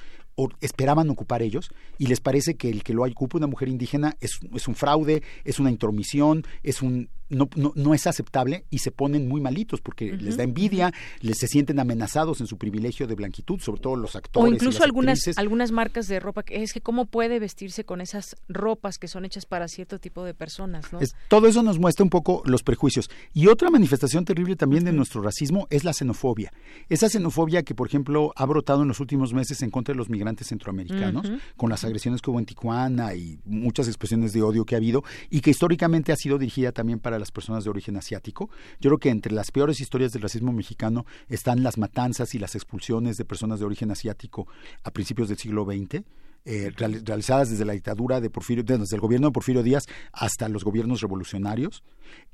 esperaban 0.61 1.11
ocupar 1.11 1.43
ellos 1.43 1.71
y 1.99 2.07
les 2.07 2.21
parece 2.21 2.57
que 2.57 2.71
el 2.71 2.83
que 2.83 2.95
lo 2.95 3.05
ocupe 3.05 3.37
una 3.37 3.47
mujer 3.47 3.69
indígena 3.69 4.17
es, 4.21 4.41
es 4.55 4.67
un 4.67 4.75
fraude, 4.75 5.23
es 5.45 5.61
una 5.61 5.71
intromisión, 5.71 6.45
es 6.63 6.83
un 6.83 7.09
no, 7.31 7.49
no, 7.57 7.73
no, 7.75 7.95
es 7.95 8.07
aceptable 8.07 8.65
y 8.71 8.79
se 8.79 8.91
ponen 8.91 9.29
muy 9.29 9.41
malitos 9.41 9.81
porque 9.81 10.13
les 10.13 10.37
da 10.37 10.45
envidia, 10.45 10.93
les 11.21 11.39
se 11.39 11.47
sienten 11.47 11.79
amenazados 11.81 12.41
en 12.41 12.47
su 12.47 12.59
privilegio 12.59 13.07
de 13.07 13.15
blanquitud, 13.15 13.61
sobre 13.61 13.81
todo 13.81 13.97
los 13.97 14.17
actores. 14.17 14.51
O 14.51 14.55
incluso 14.55 14.85
algunas, 14.85 15.21
algunas 15.37 15.73
marcas 15.73 16.09
de 16.09 16.21
ropa, 16.21 16.43
que 16.43 16.63
es 16.63 16.73
que 16.73 16.81
cómo 16.81 17.07
puede 17.07 17.39
vestirse 17.39 17.85
con 17.85 18.01
esas 18.01 18.37
ropas 18.49 18.99
que 18.99 19.09
son 19.09 19.25
hechas 19.25 19.47
para 19.47 19.69
cierto 19.69 19.99
tipo 19.99 20.25
de 20.25 20.35
personas. 20.35 20.93
¿no? 20.93 20.99
todo 21.29 21.47
eso 21.47 21.63
nos 21.63 21.79
muestra 21.79 22.05
un 22.05 22.11
poco 22.11 22.43
los 22.45 22.63
prejuicios. 22.63 23.09
Y 23.33 23.47
otra 23.47 23.71
manifestación 23.71 24.25
terrible 24.25 24.57
también 24.57 24.85
de 24.85 24.93
nuestro 24.93 25.23
racismo 25.23 25.67
es 25.71 25.85
la 25.85 25.93
xenofobia. 25.93 26.53
Esa 26.89 27.09
xenofobia 27.09 27.63
que, 27.63 27.75
por 27.75 27.87
ejemplo, 27.87 28.33
ha 28.37 28.47
brotado 28.47 28.83
en 28.83 28.89
los 28.89 29.01
últimos 29.01 29.33
meses 29.33 29.63
en 29.63 29.71
contra 29.71 29.95
de 29.95 29.99
los 29.99 30.11
migrantes 30.11 30.49
centroamericanos, 30.49 31.31
con 31.57 31.71
las 31.71 31.85
agresiones 31.85 32.21
que 32.21 32.31
hubo 32.31 32.39
en 32.39 32.47
Tijuana 32.47 33.15
y 33.15 33.39
muchas 33.45 33.87
expresiones 33.87 34.33
de 34.33 34.43
odio 34.43 34.65
que 34.65 34.75
ha 34.75 34.79
habido, 34.79 35.05
y 35.31 35.41
que 35.41 35.51
históricamente 35.51 36.13
ha 36.13 36.17
sido 36.17 36.39
dirigida 36.39 36.73
también 36.73 36.99
para 36.99 37.20
las 37.21 37.31
personas 37.31 37.65
de 37.65 37.71
origen 37.71 37.97
asiático. 37.97 38.51
Yo 38.81 38.91
creo 38.91 38.99
que 38.99 39.11
entre 39.11 39.33
las 39.33 39.51
peores 39.51 39.81
historias 39.81 40.13
del 40.13 40.23
racismo 40.23 40.53
mexicano 40.53 41.07
están 41.29 41.63
las 41.63 41.79
matanzas 41.79 42.35
y 42.35 42.39
las 42.39 42.55
expulsiones 42.55 43.17
de 43.17 43.25
personas 43.25 43.61
de 43.61 43.67
origen 43.67 43.91
asiático 43.91 44.49
a 44.83 44.91
principios 44.91 45.29
del 45.29 45.39
siglo 45.39 45.65
XX. 45.65 46.03
Eh, 46.47 46.73
realizadas 46.75 47.51
desde 47.51 47.67
la 47.67 47.75
dictadura 47.75 48.19
de 48.19 48.31
Porfirio, 48.31 48.65
desde 48.65 48.97
el 48.97 49.01
gobierno 49.01 49.29
de 49.29 49.33
Porfirio 49.33 49.63
Díaz 49.63 49.85
hasta 50.11 50.49
los 50.49 50.65
gobiernos 50.65 51.03
revolucionarios, 51.03 51.83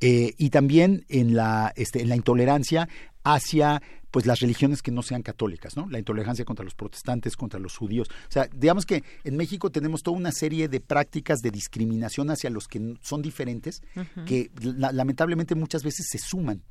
eh, 0.00 0.32
y 0.38 0.50
también 0.50 1.04
en 1.08 1.34
la, 1.34 1.72
este, 1.74 2.02
en 2.02 2.08
la 2.08 2.14
intolerancia 2.14 2.88
hacia 3.24 3.82
pues 4.12 4.24
las 4.24 4.38
religiones 4.38 4.80
que 4.80 4.92
no 4.92 5.02
sean 5.02 5.22
católicas, 5.22 5.76
¿no? 5.76 5.90
La 5.90 5.98
intolerancia 5.98 6.44
contra 6.44 6.64
los 6.64 6.74
protestantes, 6.74 7.36
contra 7.36 7.58
los 7.58 7.76
judíos. 7.76 8.08
O 8.28 8.30
sea, 8.30 8.48
digamos 8.54 8.86
que 8.86 9.02
en 9.24 9.36
México 9.36 9.70
tenemos 9.70 10.04
toda 10.04 10.16
una 10.16 10.30
serie 10.30 10.68
de 10.68 10.80
prácticas 10.80 11.40
de 11.40 11.50
discriminación 11.50 12.30
hacia 12.30 12.48
los 12.48 12.68
que 12.68 12.94
son 13.02 13.22
diferentes, 13.22 13.82
que 14.24 14.50
lamentablemente 14.62 15.54
muchas 15.56 15.82
veces 15.82 16.06
se 16.08 16.18
suman 16.18 16.62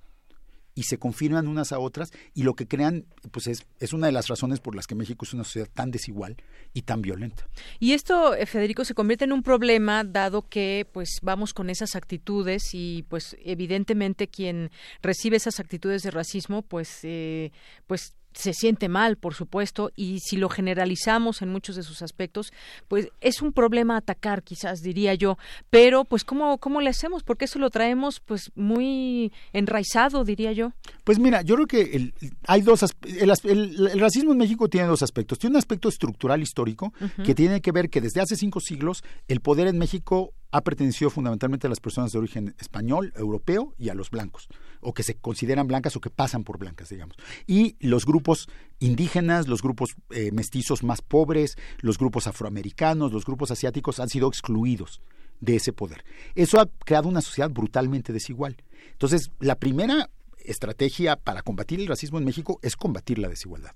y 0.76 0.84
se 0.84 0.99
confirman 0.99 1.47
unas 1.47 1.72
a 1.72 1.80
otras 1.80 2.11
y 2.34 2.43
lo 2.43 2.53
que 2.53 2.68
crean 2.68 3.06
pues 3.31 3.47
es, 3.47 3.65
es 3.80 3.93
una 3.93 4.07
de 4.07 4.11
las 4.11 4.27
razones 4.27 4.60
por 4.60 4.76
las 4.76 4.85
que 4.85 4.93
México 4.93 5.26
es 5.26 5.34
una 5.34 5.45
sociedad 5.45 5.69
tan 5.73 5.89
desigual 5.89 6.35
y 6.73 6.81
tan 6.84 7.02
violenta. 7.02 7.47
Y 7.80 7.93
esto, 7.93 8.35
eh, 8.35 8.45
Federico, 8.45 8.84
se 8.84 8.93
convierte 8.93 9.26
en 9.26 9.31
un 9.31 9.41
problema 9.41 10.03
dado 10.03 10.47
que 10.47 10.85
pues 10.91 11.19
vamos 11.22 11.53
con 11.53 11.69
esas 11.69 11.95
actitudes 11.95 12.73
y 12.73 13.03
pues 13.10 13.38
evidentemente 13.43 14.27
quien 14.27 14.69
recibe 15.02 15.38
esas 15.38 15.60
actitudes 15.60 16.03
de 16.03 16.11
racismo 16.11 16.61
pues 16.61 16.99
eh, 17.03 17.52
pues 17.88 18.14
se 18.36 18.53
siente 18.53 18.90
mal, 18.90 19.18
por 19.18 19.34
supuesto, 19.34 19.91
y 19.95 20.20
si 20.20 20.38
lo 20.38 20.49
generalizamos 20.49 21.41
en 21.41 21.49
muchos 21.49 21.76
de 21.76 21.84
sus 21.84 22.02
aspectos, 22.02 22.52
pues 22.88 23.10
es 23.22 23.41
un 23.41 23.53
problema 23.53 23.98
atacar, 23.98 24.44
quizás 24.44 24.82
diría 24.82 25.14
yo, 25.16 25.38
pero 25.70 26.06
pues 26.06 26.24
cómo 26.24 26.57
cómo 26.57 26.82
le 26.82 26.90
hacemos, 26.90 27.24
porque 27.24 27.45
eso 27.45 27.60
lo 27.60 27.70
traemos 27.70 28.20
pues 28.20 28.52
muy 28.56 29.32
enraizado, 29.53 30.24
diría 30.24 30.52
yo. 30.52 30.74
Pues 31.03 31.20
mira, 31.20 31.41
yo 31.41 31.56
creo 31.56 31.68
que 31.68 31.82
el, 31.95 32.14
hay 32.45 32.62
dos 32.62 32.84
el, 33.03 33.32
el, 33.44 33.99
racismo 33.99 34.34
en 34.34 34.38
México 34.38 34.68
tiene 34.68 34.88
dos 34.88 35.02
aspectos. 35.02 35.40
Tiene 35.40 35.53
un 35.53 35.57
aspecto 35.57 35.90
estructural 35.90 36.41
histórico 36.41 36.94
que 37.24 37.34
tiene 37.34 37.62
que 37.62 37.72
ver 37.72 37.90
que 37.90 38.02
desde 38.02 38.22
hace 38.22 38.36
cinco 38.36 38.60
siglos 38.60 39.03
el 39.28 39.40
poder 39.40 39.68
en 39.68 39.78
México 39.78 40.34
ha 40.52 40.62
pertenecido 40.62 41.10
fundamentalmente 41.10 41.68
a 41.68 41.70
las 41.70 41.82
personas 41.82 42.14
de 42.14 42.20
origen 42.20 42.56
español, 42.60 43.12
europeo 43.18 43.74
y 43.78 43.90
a 43.90 43.94
los 43.94 44.10
blancos, 44.10 44.48
o 44.86 44.94
que 44.94 45.03
se 45.03 45.16
consideran 45.16 45.68
blancas 45.68 45.95
o 45.95 46.02
que 46.02 46.10
pasan 46.10 46.44
por 46.44 46.57
blancas, 46.57 46.90
digamos. 46.90 47.18
Y 47.48 47.76
los 47.80 48.06
grupos 48.06 48.48
indígenas, 48.80 49.48
los 49.48 49.62
grupos 49.62 49.95
eh, 50.12 50.32
mestizos 50.32 50.84
más 50.84 51.02
pobres, 51.02 51.57
los 51.80 51.98
grupos 51.98 52.28
afroamericanos, 52.28 53.12
los 53.12 53.26
grupos 53.26 53.52
asiáticos 53.52 53.99
han 53.99 54.10
sido 54.10 54.28
excluidos 54.28 55.02
de 55.41 55.56
ese 55.56 55.74
poder. 55.74 56.06
Eso 56.36 56.60
ha 56.60 56.68
creado 56.86 57.10
una 57.10 57.22
sociedad 57.22 57.49
brutalmente 57.49 58.14
desigual. 58.14 58.57
Entonces, 58.91 59.32
la 59.40 59.56
primera 59.56 60.10
estrategia 60.38 61.16
para 61.16 61.41
combatir 61.41 61.80
el 61.80 61.88
racismo 61.88 62.20
en 62.20 62.26
México 62.26 62.60
es 62.62 62.76
combatir 62.76 63.18
la 63.20 63.28
desigualdad. 63.28 63.72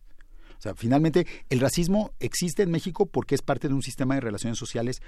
O 0.59 0.61
sea, 0.61 0.75
finalmente 0.75 1.25
el 1.49 1.61
racismo 1.61 2.11
existe 2.19 2.63
en 2.63 2.71
México 2.71 3.05
porque 3.05 3.33
es 3.33 3.41
parte 3.41 3.69
de 3.69 3.73
un 3.73 3.81
sistema 3.81 4.15
de 4.15 4.21
relaciones 4.21 4.59
sociales 4.59 5.01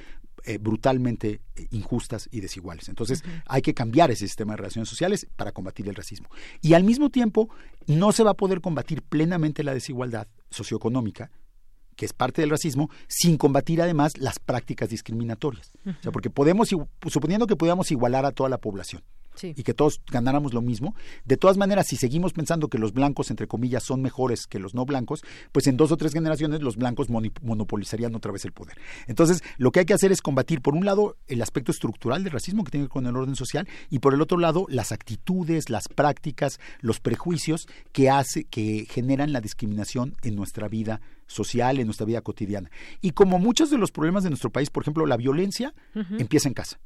eh, 0.46 0.58
brutalmente 0.58 1.42
eh, 1.56 1.68
injustas 1.72 2.30
y 2.32 2.40
desiguales. 2.40 2.88
Entonces 2.88 3.22
hay 3.46 3.62
que 3.62 3.74
cambiar 3.74 4.12
ese 4.12 4.26
sistema 4.28 4.54
de 4.54 4.58
relaciones 4.58 4.88
sociales 4.88 5.28
para 5.36 5.52
combatir 5.52 5.90
el 5.90 5.96
racismo. 5.96 6.30
Y 6.62 6.74
al 6.74 6.86
mismo 6.86 7.10
tiempo 7.10 7.50
no 7.86 8.14
se 8.14 8.24
va 8.24 8.32
a 8.32 8.36
poder 8.36 8.62
combatir 8.62 9.02
plenamente 9.02 9.64
la 9.64 9.74
desigualdad 9.74 10.28
socioeconómica 10.50 11.32
que 11.98 12.06
es 12.06 12.14
parte 12.14 12.42
del 12.42 12.50
racismo, 12.50 12.90
sin 13.08 13.38
combatir 13.38 13.82
además 13.82 14.18
las 14.18 14.40
prácticas 14.40 14.90
discriminatorias. 14.90 15.72
O 15.86 16.02
sea, 16.02 16.12
porque 16.12 16.32
podemos, 16.32 16.70
suponiendo 17.08 17.46
que 17.46 17.56
podamos 17.56 17.92
igualar 17.92 18.26
a 18.26 18.32
toda 18.32 18.50
la 18.50 18.58
población, 18.58 19.04
y 19.42 19.64
que 19.64 19.74
todos 19.74 20.02
ganáramos 20.12 20.54
lo 20.54 20.62
mismo. 20.62 20.96
De 21.26 21.38
todas 21.38 21.58
maneras, 21.58 21.88
si 21.88 21.96
seguimos 21.96 22.34
pensando 22.34 22.68
que 22.68 22.78
los 22.78 22.94
blancos, 22.94 23.30
entre 23.32 23.48
comillas, 23.48 23.84
son 23.84 24.02
mejores 24.02 24.48
que 24.48 24.60
los 24.60 24.74
no 24.74 24.86
blancos, 24.86 25.22
pues 25.52 25.68
en 25.68 25.78
dos 25.78 25.92
o 25.92 25.98
tres 25.98 26.14
generaciones 26.14 26.62
los 26.62 26.78
blancos 26.78 27.08
monopolizarían 27.10 28.16
otra 28.16 28.32
vez 28.32 28.46
el 28.46 28.52
poder. 28.52 28.78
Entonces, 29.08 29.44
lo 29.58 29.72
que 29.72 29.80
hay 29.80 29.86
que 29.86 29.94
hacer 29.94 30.12
es 30.12 30.22
combatir, 30.22 30.62
por 30.62 30.76
un 30.76 30.86
lado, 30.86 31.18
el 31.28 31.42
aspecto 31.42 31.72
estructural 31.72 32.24
del 32.24 32.34
racismo 32.34 32.64
que 32.64 32.72
tiene 32.72 32.84
que 32.84 32.88
ver 32.88 32.94
con 32.94 33.08
el 33.08 33.16
orden 33.16 33.36
social 33.36 33.68
y 33.90 34.00
por 34.00 34.14
el 34.14 34.22
otro 34.22 34.38
lado, 34.38 34.66
las 34.70 34.92
actitudes, 34.92 35.70
las 35.70 35.88
prácticas, 35.88 36.60
los 36.82 37.00
prejuicios 37.00 37.68
que, 37.92 38.10
hace, 38.10 38.44
que 38.46 38.86
generan 38.90 39.34
la 39.34 39.42
discriminación 39.42 40.16
en 40.24 40.36
nuestra 40.36 40.68
vida 40.68 41.02
social, 41.28 41.80
en 41.80 41.88
nuestra 41.88 42.06
vida 42.06 42.22
cotidiana. 42.22 42.70
Y 43.02 43.12
como 43.12 43.40
muchos 43.40 43.70
de 43.70 43.78
los 43.78 43.92
problemas 43.92 44.24
de 44.24 44.30
nuestro 44.30 44.52
país, 44.52 44.70
por 44.70 44.84
ejemplo, 44.84 45.06
la 45.06 45.18
violencia 45.18 45.74
empieza 45.96 46.48
en 46.48 46.54
casa 46.54 46.80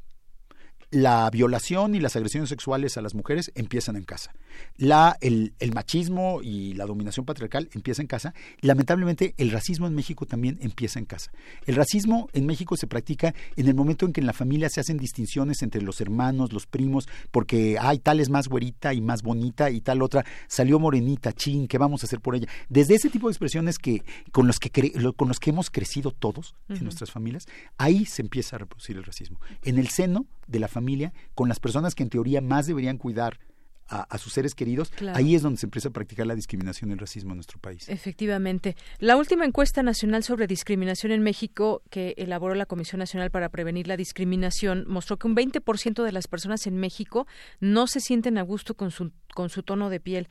la 0.96 1.30
violación 1.30 1.94
y 1.94 2.00
las 2.00 2.16
agresiones 2.16 2.48
sexuales 2.48 2.96
a 2.96 3.02
las 3.02 3.16
mujeres 3.16 3.52
empiezan 3.56 3.98
en 3.98 4.06
casa. 4.06 4.34
La, 4.78 5.18
el, 5.20 5.52
machismo 5.74 6.40
y 6.42 6.74
la 6.74 6.86
dominación 6.86 7.26
patriarcal 7.26 7.70
empieza 7.74 8.02
en 8.02 8.08
casa. 8.08 8.34
lamentablemente, 8.62 9.34
el 9.38 9.52
racismo 9.52 9.88
en 9.88 9.94
México 9.94 10.26
también 10.26 10.58
empieza 10.62 10.98
en 10.98 11.04
casa. 11.04 11.32
El 11.66 11.76
racismo 11.76 12.30
en 12.32 12.46
México 12.46 12.78
se 12.78 12.88
practica 12.88 13.36
en 13.58 13.68
el 13.68 13.76
momento 13.76 14.06
en 14.06 14.14
que 14.14 14.22
en 14.22 14.26
la 14.26 14.32
familia 14.32 14.70
se 14.70 14.80
hacen 14.80 14.96
distinciones 14.96 15.62
entre 15.64 15.82
los 15.82 16.00
hermanos, 16.00 16.54
los 16.54 16.66
primos, 16.66 17.10
porque, 17.30 17.76
hay 17.78 18.00
tal 18.00 18.22
es 18.22 18.30
más 18.30 18.48
güerita 18.48 18.94
y 18.94 19.02
más 19.02 19.22
bonita 19.22 19.70
y 19.72 19.82
tal 19.82 20.02
otra 20.02 20.24
salió 20.48 20.80
morenita, 20.80 21.34
chin, 21.34 21.68
¿qué 21.68 21.78
vamos 21.78 22.04
a 22.04 22.06
hacer 22.06 22.22
por 22.22 22.38
ella? 22.38 22.48
Desde 22.70 22.96
ese 22.96 23.10
tipo 23.10 23.28
de 23.28 23.34
expresiones 23.34 23.80
que 23.80 24.02
con 24.32 24.48
los 24.48 24.60
que, 24.60 24.72
con 25.18 25.28
los 25.28 25.42
que 25.42 25.50
hemos 25.50 25.70
crecido 25.70 26.12
todos 26.12 26.56
en 26.70 26.84
nuestras 26.84 27.12
familias, 27.12 27.48
ahí 27.78 28.06
se 28.06 28.22
empieza 28.22 28.56
a 28.56 28.60
reproducir 28.60 28.96
el 28.96 29.04
racismo. 29.04 29.42
En 29.62 29.78
el 29.78 29.90
seno 29.90 30.26
de 30.48 30.60
la 30.60 30.68
familia 30.68 31.14
con 31.34 31.50
las 31.50 31.60
personas 31.60 31.96
que 31.96 32.04
en 32.04 32.10
teoría 32.10 32.42
más 32.42 32.68
deberían 32.68 32.98
cuidar 32.98 33.40
a, 33.88 34.18
sus 34.18 34.34
seres 34.34 34.56
queridos, 34.56 34.92
ahí 35.14 35.36
es 35.36 35.44
donde 35.44 35.60
se 35.60 35.68
empieza 35.68 35.90
a 35.90 35.92
practicar 35.92 36.26
la 36.26 36.36
discriminación 36.36 36.90
y 36.90 36.94
el 36.94 37.00
racismo 37.00 37.32
en 37.32 37.38
nuestro 37.38 37.60
país. 37.60 37.88
Efectivamente. 37.88 38.76
La 39.00 39.16
última 39.16 39.46
encuesta 39.46 39.84
nacional 39.84 40.24
sobre 40.24 40.48
discriminación 40.48 41.12
en 41.12 41.22
México 41.22 41.84
que 41.92 42.16
elaboró 42.18 42.56
la 42.56 42.66
Comisión 42.66 43.00
Nacional 43.00 43.30
para 43.30 43.50
Prevenir 43.50 43.88
la 43.88 43.98
Discriminación 43.98 44.86
mostró 44.88 45.18
que 45.18 45.28
un 45.28 45.36
20% 45.36 46.04
de 46.04 46.12
las 46.12 46.28
personas 46.28 46.66
en 46.66 46.78
México 46.78 47.28
no 47.60 47.86
se 47.86 48.00
sienten 48.00 48.38
a 48.38 48.42
gusto 48.42 48.76
con 48.76 48.90
su, 48.90 49.12
con 49.36 49.50
su 49.50 49.62
tono 49.62 49.90
de 49.90 50.00
piel. 50.00 50.30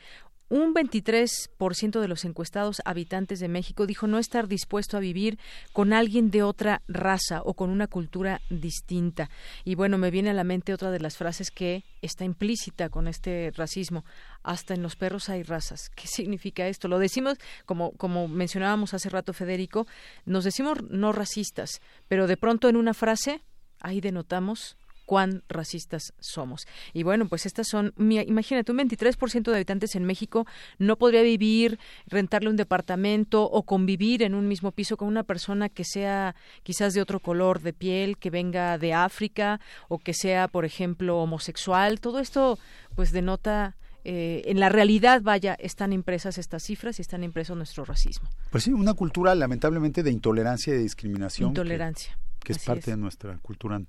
Un 0.51 0.75
23% 0.75 2.01
de 2.01 2.09
los 2.09 2.25
encuestados 2.27 2.83
habitantes 2.85 3.41
de 3.41 3.49
México 3.49 3.87
dijo 3.87 4.07
no 4.07 4.19
estar 4.19 4.47
dispuesto 4.47 4.97
a 4.97 5.01
vivir 5.01 5.39
con 5.73 5.95
alguien 5.95 6.31
de 6.31 6.43
otra 6.43 6.83
raza 6.87 7.41
o 7.43 7.55
con 7.55 7.71
una 7.71 7.87
cultura 7.87 8.43
distinta. 8.51 9.31
Y 9.65 9.75
bueno, 9.75 9.97
me 9.97 10.11
viene 10.11 10.31
a 10.31 10.35
la 10.35 10.45
mente 10.45 10.75
otra 10.75 10.91
de 10.91 11.01
las 11.01 11.17
frases 11.17 11.51
que 11.51 11.83
está 12.03 12.25
implícita 12.25 12.91
con 12.91 13.09
este 13.09 13.53
racismo. 13.57 14.05
Hasta 14.43 14.75
en 14.75 14.83
los 14.83 14.97
perros 14.97 15.31
hay 15.31 15.43
razas. 15.43 15.89
¿Qué 15.95 16.07
significa 16.07 16.69
esto? 16.69 16.89
Lo 16.89 16.99
decimos, 16.99 17.39
como, 17.65 17.93
como 17.93 18.29
mencionábamos 18.29 18.93
hace 18.93 19.09
rato 19.09 19.33
Federico, 19.33 19.87
nos 20.27 20.45
decimos 20.45 20.79
no 20.91 21.13
racistas, 21.13 21.81
pero 22.07 22.27
de 22.27 22.37
pronto 22.37 22.69
en 22.69 22.77
una 22.77 22.93
frase 22.93 23.41
ahí 23.81 24.01
denotamos 24.01 24.77
cuán 25.05 25.43
racistas 25.49 26.13
somos. 26.19 26.67
Y 26.93 27.03
bueno, 27.03 27.27
pues 27.29 27.47
estas 27.47 27.69
son, 27.69 27.93
imagínate, 27.99 28.73
un 28.73 28.79
23% 28.79 29.43
de 29.43 29.55
habitantes 29.55 29.95
en 29.95 30.05
México 30.05 30.47
no 30.79 30.97
podría 30.97 31.23
vivir, 31.23 31.79
rentarle 32.07 32.51
un 32.51 32.57
departamento 32.57 33.45
o 33.45 33.63
convivir 33.65 34.23
en 34.23 34.35
un 34.35 34.49
mismo 34.49 34.73
piso 34.73 34.97
con 34.97 35.09
una 35.09 35.23
persona 35.23 35.69
que 35.69 35.85
sea 35.85 36.35
quizás 36.63 36.95
de 36.95 37.01
otro 37.01 37.21
color 37.21 37.61
de 37.61 37.73
piel, 37.73 38.19
que 38.19 38.31
venga 38.31 38.79
de 38.79 38.93
África 38.93 39.61
o 39.89 39.99
que 39.99 40.15
sea, 40.15 40.49
por 40.49 40.65
ejemplo, 40.65 41.19
homosexual. 41.19 42.01
Todo 42.01 42.19
esto 42.19 42.59
pues 42.95 43.13
denota 43.13 43.77
eh, 44.05 44.43
en 44.47 44.61
la 44.61 44.69
realidad, 44.69 45.23
vaya, 45.23 45.55
están 45.55 45.93
impresas 45.93 46.37
estas 46.37 46.63
cifras 46.63 46.99
y 46.99 47.03
están 47.03 47.25
impreso 47.25 47.55
nuestro 47.55 47.85
racismo. 47.85 48.29
Pues 48.51 48.65
sí, 48.65 48.73
una 48.73 48.93
cultura 48.93 49.35
lamentablemente 49.35 50.03
de 50.03 50.11
intolerancia 50.11 50.75
y 50.75 50.77
de 50.77 50.83
discriminación. 50.83 51.49
Intolerancia. 51.49 52.19
Que, 52.41 52.53
es 52.53 52.59
parte 52.59 52.91
de 52.91 52.99
nuestra 52.99 53.39
cultura 53.39 53.81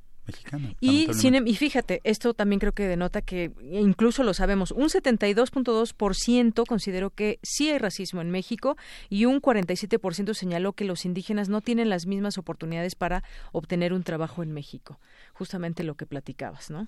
y, 0.80 1.08
em, 1.28 1.48
y 1.48 1.56
fíjate, 1.56 2.02
esto 2.04 2.34
también 2.34 2.60
creo 2.60 2.74
que 2.74 2.88
denota 2.88 3.22
que 3.22 3.52
incluso 3.72 4.24
lo 4.24 4.34
sabemos, 4.34 4.72
un 4.72 4.90
72.2% 4.90 6.66
consideró 6.66 7.10
que 7.12 7.40
sí 7.44 7.70
hay 7.70 7.78
racismo 7.78 8.22
en 8.22 8.32
México 8.32 8.78
y 9.10 9.26
un 9.26 9.42
47% 9.42 10.34
señaló 10.34 10.74
que 10.74 10.86
los 10.86 11.06
indígenas 11.06 11.50
no 11.50 11.62
tienen 11.62 11.90
las 11.90 12.06
mismas 12.06 12.38
oportunidades 12.38 12.96
para 12.96 13.24
obtener 13.52 13.94
un 13.94 14.04
trabajo 14.04 14.44
en 14.44 14.52
México. 14.52 15.00
Justamente 15.34 15.84
lo 15.84 15.96
que 15.96 16.06
platicabas, 16.06 16.70
¿no? 16.70 16.88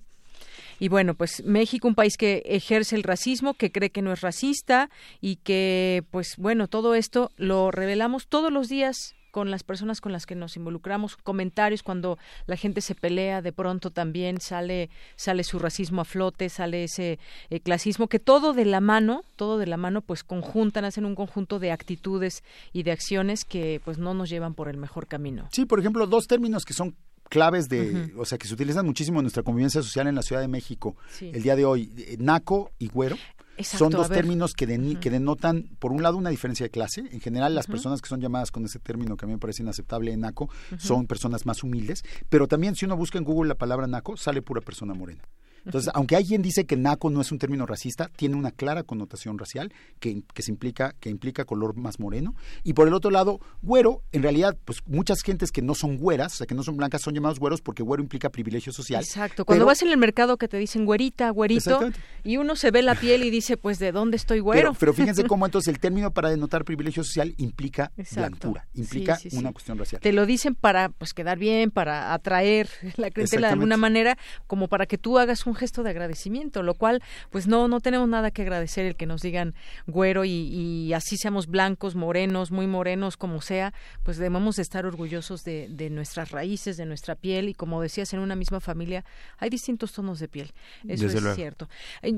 Y 0.80 0.90
bueno, 0.90 1.16
pues 1.16 1.44
México, 1.44 1.88
un 1.88 1.96
país 1.96 2.18
que 2.18 2.44
ejerce 2.46 2.96
el 2.96 3.04
racismo, 3.04 3.56
que 3.56 3.72
cree 3.72 3.90
que 3.90 4.04
no 4.04 4.14
es 4.14 4.22
racista 4.22 4.90
y 5.22 5.38
que, 5.38 6.04
pues 6.12 6.36
bueno, 6.38 6.68
todo 6.68 6.94
esto 6.94 7.32
lo 7.38 7.72
revelamos 7.72 8.28
todos 8.28 8.52
los 8.52 8.70
días 8.70 9.16
con 9.38 9.52
las 9.52 9.62
personas 9.62 10.02
con 10.02 10.12
las 10.12 10.26
que 10.26 10.34
nos 10.34 10.58
involucramos, 10.58 11.16
comentarios 11.16 11.84
cuando 11.84 12.18
la 12.48 12.56
gente 12.56 12.82
se 12.82 12.96
pelea, 12.96 13.44
de 13.44 13.54
pronto 13.54 13.92
también 13.92 14.42
sale 14.42 14.90
sale 15.16 15.44
su 15.44 15.60
racismo 15.60 16.02
a 16.02 16.06
flote, 16.06 16.50
sale 16.50 16.86
ese 16.86 17.20
eh, 17.52 17.60
clasismo 17.60 18.08
que 18.08 18.18
todo 18.18 18.54
de 18.54 18.66
la 18.66 18.82
mano, 18.82 19.22
todo 19.36 19.60
de 19.60 19.68
la 19.68 19.78
mano 19.78 20.02
pues 20.02 20.24
conjuntan, 20.24 20.86
hacen 20.86 21.06
un 21.06 21.14
conjunto 21.14 21.60
de 21.60 21.72
actitudes 21.72 22.44
y 22.74 22.82
de 22.82 22.92
acciones 22.92 23.46
que 23.46 23.80
pues 23.86 24.00
no 24.00 24.16
nos 24.16 24.28
llevan 24.28 24.56
por 24.56 24.70
el 24.70 24.78
mejor 24.78 25.06
camino. 25.06 25.48
Sí, 25.52 25.66
por 25.66 25.80
ejemplo, 25.80 26.08
dos 26.08 26.26
términos 26.26 26.66
que 26.66 26.74
son 26.74 26.96
claves 27.30 27.70
de, 27.70 28.14
o 28.18 28.26
sea, 28.26 28.38
que 28.38 28.48
se 28.48 28.54
utilizan 28.54 28.86
muchísimo 28.86 29.20
en 29.20 29.24
nuestra 29.24 29.44
convivencia 29.44 29.82
social 29.82 30.08
en 30.08 30.16
la 30.16 30.22
Ciudad 30.22 30.42
de 30.42 30.48
México 30.48 30.96
el 31.22 31.42
día 31.42 31.56
de 31.56 31.66
hoy, 31.66 31.92
eh, 31.98 32.18
naco 32.20 32.72
y 32.80 32.88
güero 32.88 33.18
son 33.64 33.92
dos 33.92 34.10
términos 34.10 34.54
que, 34.54 34.68
que, 35.00 35.10
denotan, 35.10 35.70
por 35.80 35.92
un 35.92 36.04
lado, 36.04 36.18
una 36.18 36.30
diferencia 36.30 36.66
de 36.66 36.70
clase. 36.70 37.06
En 37.12 37.20
general, 37.20 37.56
las 37.56 37.68
personas 37.68 38.02
que 38.02 38.10
son 38.10 38.22
llamadas 38.22 38.52
con 38.52 38.66
ese 38.66 38.80
término 38.80 39.18
que 39.18 39.26
a 39.26 39.28
mí 39.28 39.34
me 39.34 39.40
parece 39.40 39.64
inaceptable 39.64 40.12
en 40.12 40.22
NACO 40.22 40.50
son 40.78 41.08
personas 41.08 41.46
más 41.46 41.64
humildes, 41.64 42.04
pero 42.30 42.48
también 42.48 42.76
si 42.76 42.86
uno 42.86 42.96
busca 42.96 43.18
en 43.18 43.24
Google 43.24 43.50
la 43.50 43.56
palabra 43.56 43.88
NACO, 43.88 44.18
sale 44.18 44.42
pura 44.42 44.62
persona 44.62 44.94
morena. 44.94 45.24
Entonces, 45.66 45.92
aunque 45.94 46.16
alguien 46.16 46.42
dice 46.42 46.66
que 46.66 46.78
naco 46.78 47.10
no 47.10 47.22
es 47.22 47.32
un 47.32 47.40
término 47.40 47.66
racista, 47.66 48.10
tiene 48.16 48.36
una 48.36 48.52
clara 48.52 48.84
connotación 48.84 49.38
racial 49.38 49.74
que, 50.00 50.24
que, 50.34 50.42
se 50.42 50.52
implica, 50.52 50.96
que 51.00 51.10
implica 51.10 51.46
color 51.46 51.76
más 51.76 52.00
moreno. 52.00 52.36
Y 52.64 52.74
por 52.74 52.88
el 52.88 52.94
otro 52.94 53.12
lado, 53.12 53.40
güero, 53.62 54.02
en 54.12 54.24
realidad, 54.24 54.58
pues 54.66 54.80
muchas 54.86 55.22
gentes 55.22 55.52
que 55.52 55.62
no 55.62 55.76
son 55.76 55.98
güeras, 55.98 56.34
o 56.34 56.38
sea, 56.38 56.48
que 56.48 56.56
no 56.56 56.64
son 56.64 56.78
blancas, 56.78 57.02
son 57.02 57.14
llamados 57.14 57.40
güeros 57.40 57.62
porque 57.62 57.84
güero 57.84 58.02
implica 58.02 58.30
privilegio 58.30 58.72
social. 58.72 59.04
Exacto. 59.04 59.46
Cuando 59.46 59.66
vas 59.66 59.82
en 59.82 59.90
el 59.90 59.98
mercado 59.98 60.38
que 60.38 60.48
te 60.48 60.58
dicen 60.58 60.86
güerita, 60.86 61.30
güerito, 61.30 61.80
y 62.24 62.38
uno 62.38 62.56
se 62.56 62.72
ve 62.72 62.82
la 62.82 62.96
piel 62.96 63.24
y 63.24 63.30
dice, 63.30 63.58
pues, 63.58 63.80
¿de 63.80 63.92
dónde 63.92 64.18
estoy 64.18 64.40
güero? 64.40 64.74
Pero, 64.80 64.94
fíjense 64.94 65.24
cómo 65.28 65.46
entonces 65.46 65.74
el 65.74 65.80
término 65.80 66.12
para 66.12 66.30
denotar 66.30 66.64
privilegio 66.66 67.04
social 67.04 67.34
implica 67.38 67.92
blancura, 68.14 68.68
implica 68.74 69.18
una 69.34 69.52
cuestión 69.52 69.78
racial. 69.78 70.02
Te 70.02 70.14
lo 70.14 70.26
dicen 70.26 70.56
para, 70.56 70.90
pues, 70.90 71.14
quedar 71.14 71.38
bien, 71.38 71.72
para 71.72 72.14
atraer 72.14 72.70
la 72.98 73.12
clientela 73.12 73.48
de 73.48 73.54
alguna 73.54 73.78
manera, 73.78 74.18
como 74.48 74.68
para 74.68 74.86
que 74.86 74.98
tú 74.98 75.18
hagas 75.18 75.44
un 75.48 75.56
gesto 75.56 75.84
de 75.84 75.90
agradecimiento, 75.90 76.64
lo 76.64 76.74
cual 76.74 77.02
pues 77.30 77.48
no, 77.48 77.68
no 77.68 77.80
tenemos 77.80 78.08
nada 78.08 78.32
que 78.32 78.42
agradecer 78.42 78.86
el 78.86 78.96
que 78.96 79.06
nos 79.06 79.22
digan 79.22 79.54
güero 79.86 80.26
y, 80.26 80.94
así 80.94 81.18
seamos 81.18 81.48
blancos, 81.48 81.96
morenos, 81.96 82.52
muy 82.52 82.68
morenos, 82.68 83.18
como 83.18 83.42
sea, 83.42 83.74
pues 84.04 84.18
debemos 84.18 84.56
de 84.56 84.62
estar 84.62 84.86
orgullosos 84.86 85.44
de, 85.44 85.68
de, 85.70 85.90
nuestras 85.90 86.32
raíces, 86.32 86.78
de 86.78 86.86
nuestra 86.86 87.16
piel 87.16 87.50
y 87.50 87.54
como 87.54 87.82
decías, 87.82 88.14
en 88.14 88.20
una 88.20 88.36
misma 88.36 88.60
familia 88.60 89.04
hay 89.38 89.50
distintos 89.50 89.92
tonos 89.92 90.20
de 90.20 90.28
piel. 90.28 90.52
Eso 90.88 91.08
es 91.08 91.36
cierto. 91.36 91.70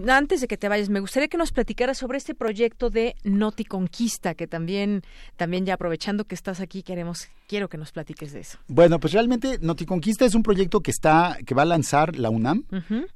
Antes 0.07 0.41
de 0.41 0.47
que 0.47 0.57
te 0.57 0.69
vayas, 0.69 0.89
me 0.89 0.99
gustaría 0.99 1.27
que 1.27 1.37
nos 1.37 1.51
platicaras 1.51 1.97
sobre 1.97 2.17
este 2.17 2.35
proyecto 2.35 2.89
de 2.89 3.15
Noti 3.23 3.65
Conquista, 3.65 4.33
que 4.33 4.47
también, 4.47 5.03
también 5.37 5.65
ya 5.65 5.75
aprovechando 5.75 6.25
que 6.25 6.35
estás 6.35 6.59
aquí, 6.59 6.83
queremos, 6.83 7.29
quiero 7.47 7.69
que 7.69 7.77
nos 7.77 7.91
platiques 7.91 8.31
de 8.31 8.41
eso. 8.41 8.57
Bueno, 8.67 8.99
pues 8.99 9.13
realmente 9.13 9.57
Noti 9.61 9.85
Conquista 9.85 10.25
es 10.25 10.35
un 10.35 10.43
proyecto 10.43 10.81
que 10.81 10.91
está, 10.91 11.37
que 11.45 11.55
va 11.55 11.63
a 11.63 11.65
lanzar 11.65 12.17
la 12.17 12.29
UNAM 12.29 12.63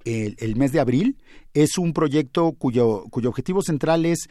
el, 0.05 0.35
el 0.39 0.55
mes 0.55 0.71
de 0.71 0.79
abril. 0.79 1.17
Es 1.53 1.77
un 1.77 1.93
proyecto 1.93 2.53
cuyo, 2.53 3.05
cuyo 3.09 3.29
objetivo 3.29 3.61
central 3.61 4.05
es 4.05 4.29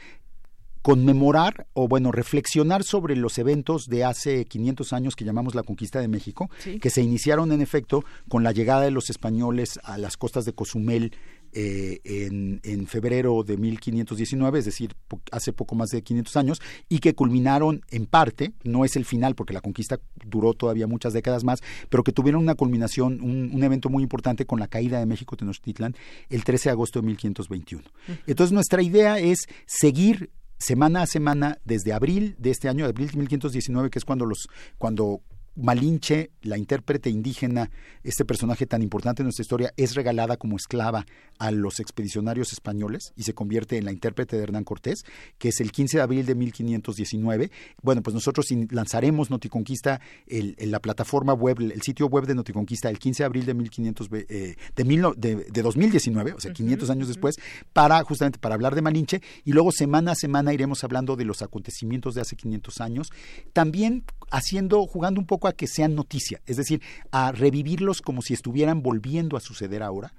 conmemorar 0.83 1.69
o 1.75 1.87
bueno, 1.87 2.11
reflexionar 2.11 2.83
sobre 2.83 3.15
los 3.17 3.39
eventos 3.39 3.87
de 3.87 4.05
hace 4.05 4.45
500 4.45 4.93
años 4.93 5.15
que 5.15 5.25
llamamos 5.25 5.55
la 5.55 5.63
conquista 5.63 6.01
de 6.01 6.09
México, 6.09 6.51
que 6.81 6.91
se 6.91 7.03
iniciaron 7.03 7.53
en 7.53 7.63
efecto 7.63 8.05
con 8.29 8.43
la 8.43 8.51
llegada 8.51 8.83
de 8.83 8.91
los 8.91 9.09
españoles 9.09 9.79
a 9.85 9.97
las 9.97 10.17
costas 10.17 10.45
de 10.45 10.53
Cozumel 10.53 11.13
eh, 11.53 12.01
en, 12.05 12.61
en, 12.65 12.87
febrero 12.87 13.43
de 13.43 13.57
1519, 13.57 14.59
es 14.59 14.65
decir, 14.65 14.95
hace 15.31 15.53
poco 15.53 15.75
más 15.75 15.91
de 15.91 16.03
500 16.03 16.37
años, 16.37 16.63
y 16.89 16.99
que 16.99 17.15
culminaron 17.15 17.83
en 17.91 18.07
parte, 18.07 18.53
no 18.65 18.85
es 18.85 18.97
el 18.97 19.05
final 19.05 19.35
porque 19.35 19.53
la 19.53 19.61
conquista 19.61 20.01
duró 20.25 20.55
todavía 20.55 20.87
muchas 20.87 21.13
décadas 21.13 21.45
más, 21.45 21.61
pero 21.89 22.05
que 22.05 22.13
tuvieron 22.13 22.43
una 22.43 22.55
culminación, 22.55 23.21
un, 23.21 23.63
evento 23.63 23.89
muy 23.89 24.03
importante 24.03 24.45
con 24.45 24.59
la 24.59 24.67
caída 24.67 24.99
de 24.99 25.07
México 25.07 25.37
Tenochtitlan 25.37 25.95
el 26.31 26.43
13 26.43 26.69
de 26.69 26.73
agosto 26.73 27.01
de 27.01 27.07
1521. 27.07 27.85
Entonces 28.27 28.53
nuestra 28.53 28.83
idea 28.83 29.19
es 29.19 29.47
seguir 29.67 30.31
semana 30.59 31.03
a 31.03 31.07
semana 31.07 31.59
desde 31.65 31.93
abril 31.93 32.35
de 32.39 32.51
este 32.51 32.69
año, 32.69 32.85
abril 32.87 33.11
de 33.11 33.19
1519, 33.19 33.91
que 33.91 33.99
es 33.99 34.05
cuando 34.05 34.27
los 34.27 34.49
cuando 34.79 35.21
Malinche, 35.55 36.31
la 36.43 36.57
intérprete 36.57 37.11
indígena, 37.11 37.71
este 38.05 38.25
personaje 38.25 38.67
tan 38.67 38.83
importante 38.83 39.23
en 39.23 39.27
nuestra 39.27 39.43
historia, 39.43 39.73
es 39.77 39.95
regalada 39.95 40.37
como 40.37 40.57
esclava 40.57 41.07
a 41.39 41.51
los 41.51 41.81
expedicionarios 41.81 42.53
españoles 42.53 43.13
y 43.17 43.25
se 43.25 43.35
convierte 43.35 43.77
en 43.77 43.85
la 43.85 43.93
intérprete 43.93 44.37
de 44.37 44.45
Hernán 44.45 44.65
Cortés, 44.65 45.05
que 45.39 45.49
es 45.49 45.61
el 45.61 45.73
15 45.73 45.99
de 45.99 46.03
abril 46.03 46.27
de 46.27 46.35
1519. 46.35 47.51
Bueno, 47.83 48.03
pues 48.03 48.15
nosotros 48.15 48.47
lanzaremos 48.71 49.31
Noticonquista, 49.31 50.01
el, 50.27 50.57
la 50.59 50.81
plataforma 50.81 51.35
web, 51.35 51.61
el 51.61 51.83
sitio 51.83 52.07
web 52.07 52.27
de 52.27 52.35
Noticonquista, 52.35 52.89
el 52.89 52.99
15 52.99 53.23
de 53.23 53.27
abril 53.27 53.47
de, 53.47 53.55
1500, 53.55 54.09
eh, 54.13 54.57
de, 54.75 55.37
de, 55.51 55.63
2019, 55.63 56.33
o 56.33 56.41
sea, 56.41 56.53
500 56.53 56.91
años 56.91 57.09
después, 57.09 57.37
para 57.73 58.03
justamente 58.05 58.39
para 58.39 58.55
hablar 58.55 58.75
de 58.75 58.83
Malinche 58.83 59.21
y 59.45 59.53
luego 59.53 59.73
semana 59.73 60.13
a 60.13 60.15
semana 60.15 60.53
iremos 60.55 60.85
hablando 60.85 61.17
de 61.17 61.25
los 61.25 61.43
acontecimientos 61.43 62.15
de 62.15 62.23
hace 62.23 62.37
500 62.37 62.81
años, 62.81 63.11
también 63.53 64.05
haciendo, 64.31 64.87
jugando 64.87 65.21
un 65.21 65.27
poco 65.27 65.42
a 65.49 65.53
que 65.53 65.67
sean 65.67 65.95
noticia, 65.95 66.41
es 66.47 66.57
decir, 66.57 66.83
a 67.11 67.33
revivirlos 67.33 68.03
como 68.03 68.23
si 68.23 68.35
estuvieran 68.35 68.83
volviendo 68.83 69.37
a 69.37 69.41
suceder 69.41 69.83
ahora 69.83 70.15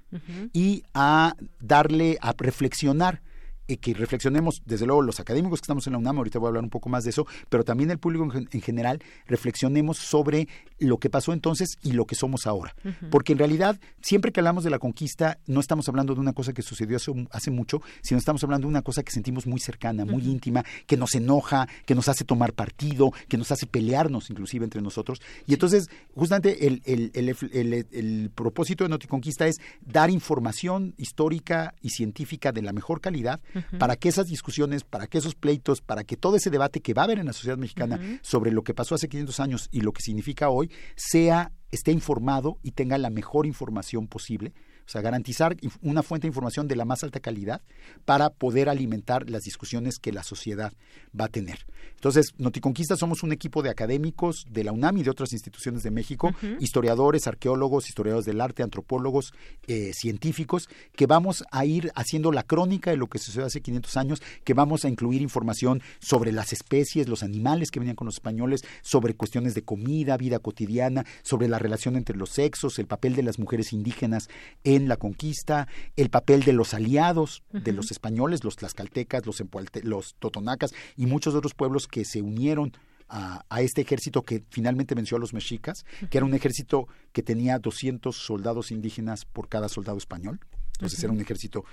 y 0.52 0.84
a 0.94 1.34
darle, 1.60 2.18
a 2.20 2.34
reflexionar 2.36 3.20
eh, 3.66 3.78
que 3.78 3.94
reflexionemos, 3.94 4.62
desde 4.66 4.84
luego 4.84 5.00
los 5.00 5.20
académicos 5.20 5.60
que 5.60 5.64
estamos 5.64 5.86
en 5.86 5.94
la 5.94 5.98
UNAM, 5.98 6.18
ahorita 6.18 6.38
voy 6.38 6.46
a 6.46 6.48
hablar 6.48 6.64
un 6.64 6.70
poco 6.70 6.90
más 6.90 7.04
de 7.04 7.10
eso, 7.10 7.26
pero 7.48 7.64
también 7.64 7.90
el 7.90 7.98
público 7.98 8.30
en, 8.34 8.60
general, 8.60 9.02
reflexionemos 9.26 9.96
sobre 9.96 10.48
lo 10.78 10.98
que 10.98 11.08
pasó 11.08 11.32
entonces 11.32 11.78
y 11.82 11.92
lo 11.92 12.04
que 12.04 12.14
somos 12.14 12.46
ahora. 12.46 12.74
Porque 13.10 13.32
en 13.32 13.38
realidad, 13.38 13.80
siempre 14.02 14.32
que 14.32 14.40
hablamos 14.40 14.64
de 14.64 14.70
la 14.70 14.78
conquista, 14.78 15.38
no 15.46 15.60
estamos 15.60 15.88
hablando 15.88 16.14
de 16.14 16.20
una 16.20 16.34
cosa 16.34 16.52
que 16.52 16.62
sucedió 16.62 16.98
hace, 17.30 17.50
mucho, 17.50 17.80
sino 18.02 18.18
estamos 18.18 18.44
hablando 18.44 18.66
de 18.66 18.70
una 18.70 18.82
cosa 18.82 19.02
que 19.02 19.12
sentimos 19.12 19.46
muy 19.46 19.60
cercana, 19.60 20.04
muy 20.04 20.22
íntima, 20.28 20.62
que 20.86 20.96
nos 20.96 21.14
enoja, 21.14 21.66
que 21.86 21.94
nos 21.94 22.08
hace 22.08 22.24
tomar 22.24 22.52
partido, 22.52 23.12
que 23.28 23.38
nos 23.38 23.50
hace 23.50 23.66
pelearnos 23.66 24.28
inclusive 24.30 24.64
entre 24.64 24.82
nosotros. 24.82 25.22
Y 25.46 25.54
entonces, 25.54 25.88
justamente 26.14 26.66
el, 26.66 26.82
el 26.84 28.30
propósito 28.34 28.84
de 28.84 28.90
Noticonquista 28.90 29.46
es 29.46 29.56
dar 29.80 30.10
información 30.10 30.94
histórica 30.98 31.74
y 31.80 31.90
científica 31.90 32.52
de 32.52 32.62
la 32.62 32.72
mejor 32.72 33.00
calidad 33.00 33.40
para 33.78 33.96
que 33.96 34.08
esas 34.08 34.26
discusiones, 34.26 34.84
para 34.84 35.06
que 35.06 35.18
esos 35.18 35.34
pleitos, 35.34 35.80
para 35.80 36.04
que 36.04 36.16
todo 36.16 36.36
ese 36.36 36.50
debate 36.50 36.80
que 36.80 36.94
va 36.94 37.02
a 37.02 37.04
haber 37.04 37.18
en 37.18 37.26
la 37.26 37.32
sociedad 37.32 37.58
mexicana 37.58 38.00
sobre 38.22 38.50
lo 38.50 38.62
que 38.62 38.74
pasó 38.74 38.94
hace 38.94 39.08
500 39.08 39.40
años 39.40 39.68
y 39.70 39.80
lo 39.80 39.92
que 39.92 40.02
significa 40.02 40.48
hoy, 40.50 40.70
sea, 40.96 41.52
esté 41.70 41.92
informado 41.92 42.58
y 42.62 42.72
tenga 42.72 42.98
la 42.98 43.10
mejor 43.10 43.46
información 43.46 44.06
posible 44.06 44.52
o 44.86 44.90
sea, 44.90 45.00
garantizar 45.00 45.56
una 45.82 46.02
fuente 46.02 46.26
de 46.26 46.30
información 46.30 46.68
de 46.68 46.76
la 46.76 46.84
más 46.84 47.02
alta 47.04 47.20
calidad 47.20 47.62
para 48.04 48.30
poder 48.30 48.68
alimentar 48.68 49.30
las 49.30 49.42
discusiones 49.42 49.98
que 49.98 50.12
la 50.12 50.22
sociedad 50.22 50.72
va 51.18 51.26
a 51.26 51.28
tener. 51.28 51.66
Entonces, 51.94 52.34
Noticonquista 52.38 52.96
somos 52.96 53.22
un 53.22 53.32
equipo 53.32 53.62
de 53.62 53.70
académicos 53.70 54.44
de 54.50 54.64
la 54.64 54.72
UNAM 54.72 54.98
y 54.98 55.02
de 55.02 55.10
otras 55.10 55.32
instituciones 55.32 55.82
de 55.82 55.90
México, 55.90 56.32
historiadores, 56.60 57.26
arqueólogos, 57.26 57.88
historiadores 57.88 58.26
del 58.26 58.40
arte, 58.40 58.62
antropólogos, 58.62 59.32
eh, 59.66 59.92
científicos, 59.94 60.68
que 60.94 61.06
vamos 61.06 61.44
a 61.50 61.64
ir 61.64 61.90
haciendo 61.94 62.30
la 62.30 62.42
crónica 62.42 62.90
de 62.90 62.96
lo 62.98 63.06
que 63.06 63.18
sucedió 63.18 63.46
hace 63.46 63.62
500 63.62 63.96
años, 63.96 64.22
que 64.44 64.54
vamos 64.54 64.84
a 64.84 64.88
incluir 64.88 65.22
información 65.22 65.82
sobre 65.98 66.32
las 66.32 66.52
especies, 66.52 67.08
los 67.08 67.22
animales 67.22 67.70
que 67.70 67.80
venían 67.80 67.96
con 67.96 68.06
los 68.06 68.16
españoles, 68.16 68.62
sobre 68.82 69.14
cuestiones 69.14 69.54
de 69.54 69.62
comida, 69.62 70.16
vida 70.16 70.38
cotidiana, 70.38 71.06
sobre 71.22 71.48
la 71.48 71.58
relación 71.58 71.96
entre 71.96 72.16
los 72.16 72.30
sexos, 72.30 72.78
el 72.78 72.86
papel 72.86 73.16
de 73.16 73.22
las 73.22 73.38
mujeres 73.38 73.72
indígenas 73.72 74.28
en 74.76 74.88
la 74.88 74.96
conquista, 74.96 75.68
el 75.96 76.10
papel 76.10 76.42
de 76.42 76.52
los 76.52 76.74
aliados 76.74 77.42
de 77.52 77.72
los 77.72 77.90
españoles, 77.90 78.44
los 78.44 78.56
tlaxcaltecas, 78.56 79.26
los, 79.26 79.42
los 79.82 80.14
totonacas 80.18 80.72
y 80.96 81.06
muchos 81.06 81.34
otros 81.34 81.54
pueblos 81.54 81.86
que 81.86 82.04
se 82.04 82.22
unieron 82.22 82.72
a, 83.08 83.44
este 83.60 83.82
ejército 83.82 84.22
que 84.22 84.42
finalmente 84.50 84.94
venció 84.94 85.16
a 85.16 85.20
los 85.20 85.34
mexicas, 85.34 85.84
que 86.10 86.18
era 86.18 86.24
un 86.24 86.34
ejército 86.34 86.88
que 87.12 87.22
tenía 87.22 87.58
200 87.58 88.16
soldados 88.16 88.70
indígenas 88.70 89.24
por 89.24 89.48
cada 89.48 89.68
soldado 89.68 89.98
español. 89.98 90.40
Entonces 90.72 91.02
era 91.04 91.12
un 91.12 91.20
ejército 91.20 91.64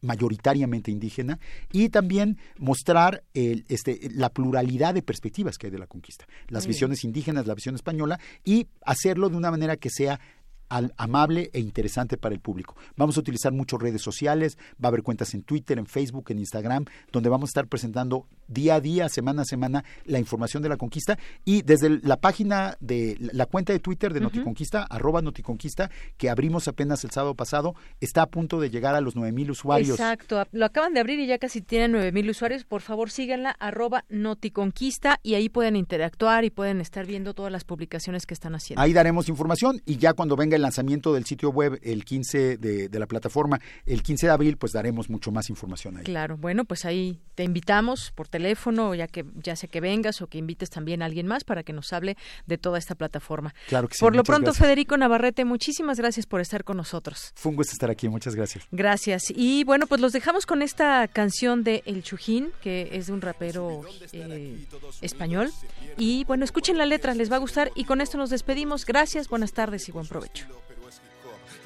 mayoritariamente 0.00 0.90
indígena. 0.90 1.38
Y 1.72 1.90
también 1.90 2.38
mostrar 2.58 3.24
el, 3.34 3.64
este, 3.68 4.08
la 4.12 4.30
pluralidad 4.30 4.94
de 4.94 5.02
perspectivas 5.02 5.58
que 5.58 5.66
hay 5.66 5.70
de 5.70 5.78
la 5.78 5.86
conquista, 5.86 6.26
las 6.48 6.66
visiones 6.66 7.04
indígenas, 7.04 7.46
la 7.46 7.54
visión 7.54 7.74
española 7.74 8.18
y 8.44 8.68
hacerlo 8.84 9.28
de 9.28 9.36
una 9.36 9.50
manera 9.50 9.76
que 9.76 9.90
sea 9.90 10.20
amable 10.68 11.50
e 11.52 11.60
interesante 11.60 12.16
para 12.16 12.34
el 12.34 12.40
público. 12.40 12.76
Vamos 12.96 13.16
a 13.16 13.20
utilizar 13.20 13.52
muchas 13.52 13.80
redes 13.80 14.02
sociales, 14.02 14.58
va 14.82 14.86
a 14.86 14.88
haber 14.88 15.02
cuentas 15.02 15.34
en 15.34 15.42
Twitter, 15.42 15.78
en 15.78 15.86
Facebook, 15.86 16.26
en 16.30 16.38
Instagram, 16.38 16.84
donde 17.12 17.28
vamos 17.28 17.48
a 17.48 17.50
estar 17.50 17.66
presentando 17.66 18.26
día 18.48 18.76
a 18.76 18.80
día, 18.80 19.08
semana 19.08 19.42
a 19.42 19.44
semana, 19.44 19.84
la 20.04 20.18
información 20.18 20.62
de 20.62 20.68
la 20.68 20.76
conquista 20.76 21.18
y 21.44 21.62
desde 21.62 22.00
la 22.02 22.16
página 22.16 22.76
de 22.80 23.16
la 23.18 23.46
cuenta 23.46 23.72
de 23.72 23.78
Twitter 23.78 24.12
de 24.12 24.20
Noticonquista, 24.20 24.82
arroba 24.84 25.22
Noticonquista, 25.22 25.90
que 26.16 26.30
abrimos 26.30 26.68
apenas 26.68 27.04
el 27.04 27.10
sábado 27.10 27.34
pasado, 27.34 27.74
está 28.00 28.22
a 28.22 28.26
punto 28.26 28.60
de 28.60 28.70
llegar 28.70 28.94
a 28.94 29.00
los 29.00 29.16
nueve 29.16 29.32
mil 29.32 29.50
usuarios. 29.50 29.98
Exacto, 29.98 30.44
lo 30.52 30.64
acaban 30.64 30.94
de 30.94 31.00
abrir 31.00 31.20
y 31.20 31.26
ya 31.26 31.38
casi 31.38 31.62
tienen 31.62 31.92
nueve 31.92 32.12
mil 32.12 32.28
usuarios. 32.28 32.64
Por 32.64 32.80
favor, 32.80 33.10
síganla, 33.10 33.50
arroba 33.50 34.04
Noticonquista 34.08 35.20
y 35.22 35.34
ahí 35.34 35.48
pueden 35.48 35.76
interactuar 35.76 36.44
y 36.44 36.50
pueden 36.50 36.80
estar 36.80 37.06
viendo 37.06 37.34
todas 37.34 37.52
las 37.52 37.64
publicaciones 37.64 38.26
que 38.26 38.34
están 38.34 38.54
haciendo. 38.54 38.82
Ahí 38.82 38.92
daremos 38.92 39.28
información 39.28 39.80
y 39.86 39.96
ya 39.96 40.12
cuando 40.12 40.36
venga 40.36 40.53
el 40.56 40.62
lanzamiento 40.62 41.12
del 41.14 41.24
sitio 41.24 41.50
web 41.50 41.78
el 41.82 42.04
15 42.04 42.58
de, 42.58 42.88
de, 42.88 42.98
la 42.98 43.06
plataforma, 43.06 43.60
el 43.86 44.02
15 44.02 44.26
de 44.26 44.32
abril, 44.32 44.56
pues 44.56 44.72
daremos 44.72 45.10
mucho 45.10 45.30
más 45.30 45.50
información 45.50 45.96
ahí. 45.96 46.04
Claro, 46.04 46.36
bueno, 46.36 46.64
pues 46.64 46.84
ahí 46.84 47.20
te 47.34 47.44
invitamos 47.44 48.12
por 48.12 48.28
teléfono, 48.28 48.94
ya 48.94 49.08
que 49.08 49.24
ya 49.34 49.56
sea 49.56 49.68
que 49.68 49.80
vengas 49.80 50.22
o 50.22 50.26
que 50.26 50.38
invites 50.38 50.70
también 50.70 51.02
a 51.02 51.06
alguien 51.06 51.26
más 51.26 51.44
para 51.44 51.62
que 51.62 51.72
nos 51.72 51.92
hable 51.92 52.16
de 52.46 52.58
toda 52.58 52.78
esta 52.78 52.94
plataforma. 52.94 53.54
Claro 53.68 53.88
que 53.88 53.94
sí. 53.94 54.00
Por 54.00 54.14
lo 54.14 54.22
pronto, 54.22 54.54
Federico 54.54 54.96
Navarrete, 54.96 55.44
muchísimas 55.44 55.98
gracias 55.98 56.26
por 56.26 56.40
estar 56.40 56.64
con 56.64 56.76
nosotros. 56.76 57.32
Fue 57.34 57.50
un 57.50 57.56
gusto 57.56 57.72
estar 57.72 57.90
aquí, 57.90 58.08
muchas 58.08 58.34
gracias. 58.34 58.66
Gracias. 58.70 59.24
Y 59.34 59.64
bueno, 59.64 59.86
pues 59.86 60.00
los 60.00 60.12
dejamos 60.12 60.46
con 60.46 60.62
esta 60.62 61.08
canción 61.08 61.64
de 61.64 61.82
El 61.86 62.02
Chujín, 62.02 62.50
que 62.62 62.90
es 62.92 63.06
de 63.08 63.12
un 63.12 63.20
rapero 63.20 63.82
eh, 64.12 64.66
español. 65.00 65.50
Y 65.96 66.24
bueno, 66.24 66.44
escuchen 66.44 66.78
la 66.78 66.86
letra, 66.86 67.14
les 67.14 67.30
va 67.30 67.36
a 67.36 67.40
gustar. 67.40 67.70
Y 67.74 67.84
con 67.84 68.00
esto 68.00 68.18
nos 68.18 68.30
despedimos. 68.30 68.86
Gracias, 68.86 69.28
buenas 69.28 69.52
tardes 69.52 69.88
y 69.88 69.92
buen 69.92 70.06
provecho 70.06 70.43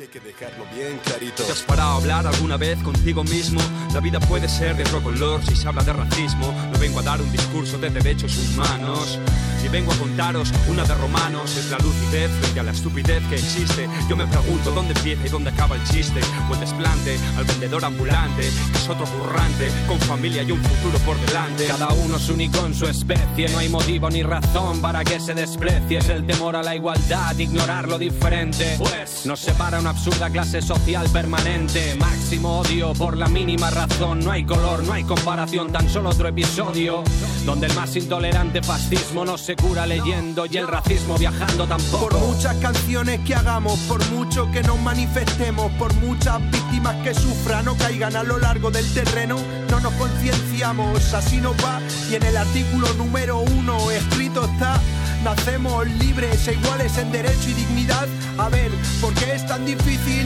hay 0.00 0.06
que 0.08 0.20
dejarlo 0.20 0.64
bien 0.74 0.98
clarito. 1.04 1.42
¿Te 1.42 1.52
has 1.52 1.62
parado 1.62 1.90
a 1.90 1.96
hablar 1.96 2.26
alguna 2.26 2.56
vez 2.56 2.78
contigo 2.82 3.24
mismo? 3.24 3.60
La 3.92 4.00
vida 4.00 4.20
puede 4.20 4.48
ser 4.48 4.76
de 4.76 4.84
otro 4.84 5.02
color 5.02 5.44
si 5.44 5.56
se 5.56 5.66
habla 5.66 5.82
de 5.82 5.92
racismo. 5.92 6.54
No 6.72 6.78
vengo 6.78 7.00
a 7.00 7.02
dar 7.02 7.20
un 7.20 7.30
discurso 7.32 7.78
de 7.78 7.90
derechos 7.90 8.36
humanos. 8.38 9.18
Y 9.64 9.68
vengo 9.68 9.92
a 9.92 9.96
contaros 9.96 10.52
una 10.68 10.84
de 10.84 10.94
romanos. 10.94 11.56
Es 11.56 11.70
la 11.70 11.78
lucidez 11.78 12.30
frente 12.30 12.60
a 12.60 12.62
la 12.62 12.70
estupidez 12.70 13.22
que 13.28 13.34
existe. 13.34 13.88
Yo 14.08 14.16
me 14.16 14.26
pregunto 14.26 14.70
dónde 14.70 14.94
empieza 14.94 15.26
y 15.26 15.30
dónde 15.30 15.50
acaba 15.50 15.74
el 15.74 15.82
chiste. 15.84 16.20
O 16.48 16.54
el 16.54 16.60
desplante 16.60 17.18
al 17.36 17.44
vendedor 17.44 17.84
ambulante, 17.84 18.42
que 18.42 18.78
es 18.78 18.88
otro 18.88 19.04
currante, 19.06 19.68
con 19.88 19.98
familia 20.00 20.44
y 20.44 20.52
un 20.52 20.62
futuro 20.62 20.98
por 21.00 21.18
delante. 21.26 21.66
Cada 21.66 21.88
uno 21.88 22.18
es 22.18 22.28
único 22.28 22.64
en 22.64 22.74
su 22.74 22.86
especie. 22.86 23.48
No 23.48 23.58
hay 23.58 23.68
motivo 23.68 24.08
ni 24.10 24.22
razón 24.22 24.80
para 24.80 25.02
que 25.02 25.18
se 25.18 25.34
desprecie. 25.34 25.98
Es 25.98 26.08
el 26.08 26.24
temor 26.24 26.54
a 26.54 26.62
la 26.62 26.76
igualdad, 26.76 27.36
ignorar 27.36 27.88
lo 27.88 27.98
diferente. 27.98 28.76
Pues 28.78 29.26
nos 29.26 29.40
separa 29.40 29.80
una 29.80 29.87
absurda 29.88 30.30
clase 30.30 30.60
social 30.60 31.08
permanente. 31.10 31.94
Máximo 31.96 32.60
odio 32.60 32.92
por 32.92 33.16
la 33.16 33.26
mínima 33.28 33.70
razón. 33.70 34.20
No 34.20 34.30
hay 34.30 34.44
color, 34.44 34.84
no 34.84 34.92
hay 34.92 35.04
comparación, 35.04 35.72
tan 35.72 35.88
solo 35.88 36.10
otro 36.10 36.28
episodio. 36.28 37.02
Donde 37.44 37.66
el 37.66 37.74
más 37.74 37.96
intolerante 37.96 38.62
fascismo 38.62 39.24
no 39.24 39.38
se 39.38 39.56
cura 39.56 39.86
leyendo 39.86 40.46
y 40.46 40.56
el 40.56 40.68
racismo 40.68 41.16
viajando 41.16 41.66
tampoco. 41.66 42.08
Por 42.08 42.18
muchas 42.18 42.56
canciones 42.56 43.20
que 43.20 43.34
hagamos, 43.34 43.78
por 43.80 44.06
mucho 44.10 44.50
que 44.52 44.62
nos 44.62 44.78
manifestemos, 44.80 45.72
por 45.72 45.94
muchas 45.94 46.38
víctimas 46.50 46.96
que 47.02 47.14
sufran 47.14 47.68
o 47.68 47.76
caigan 47.76 48.14
a 48.16 48.22
lo 48.22 48.38
largo 48.38 48.70
del 48.70 48.92
terreno, 48.92 49.36
no 49.70 49.80
nos 49.80 49.94
concienciamos, 49.94 51.14
así 51.14 51.38
nos 51.38 51.56
va. 51.64 51.80
Y 52.10 52.14
en 52.14 52.22
el 52.24 52.36
artículo 52.36 52.92
número 52.94 53.40
uno 53.40 53.90
escrito 53.90 54.44
está 54.44 54.80
Nacemos 55.24 55.86
libres 55.98 56.46
e 56.46 56.54
iguales 56.54 56.96
en 56.96 57.10
derecho 57.10 57.50
y 57.50 57.54
dignidad. 57.54 58.06
A 58.38 58.48
ver, 58.48 58.70
¿por 59.00 59.12
qué 59.14 59.34
es 59.34 59.44
tan 59.46 59.64
difícil 59.64 59.77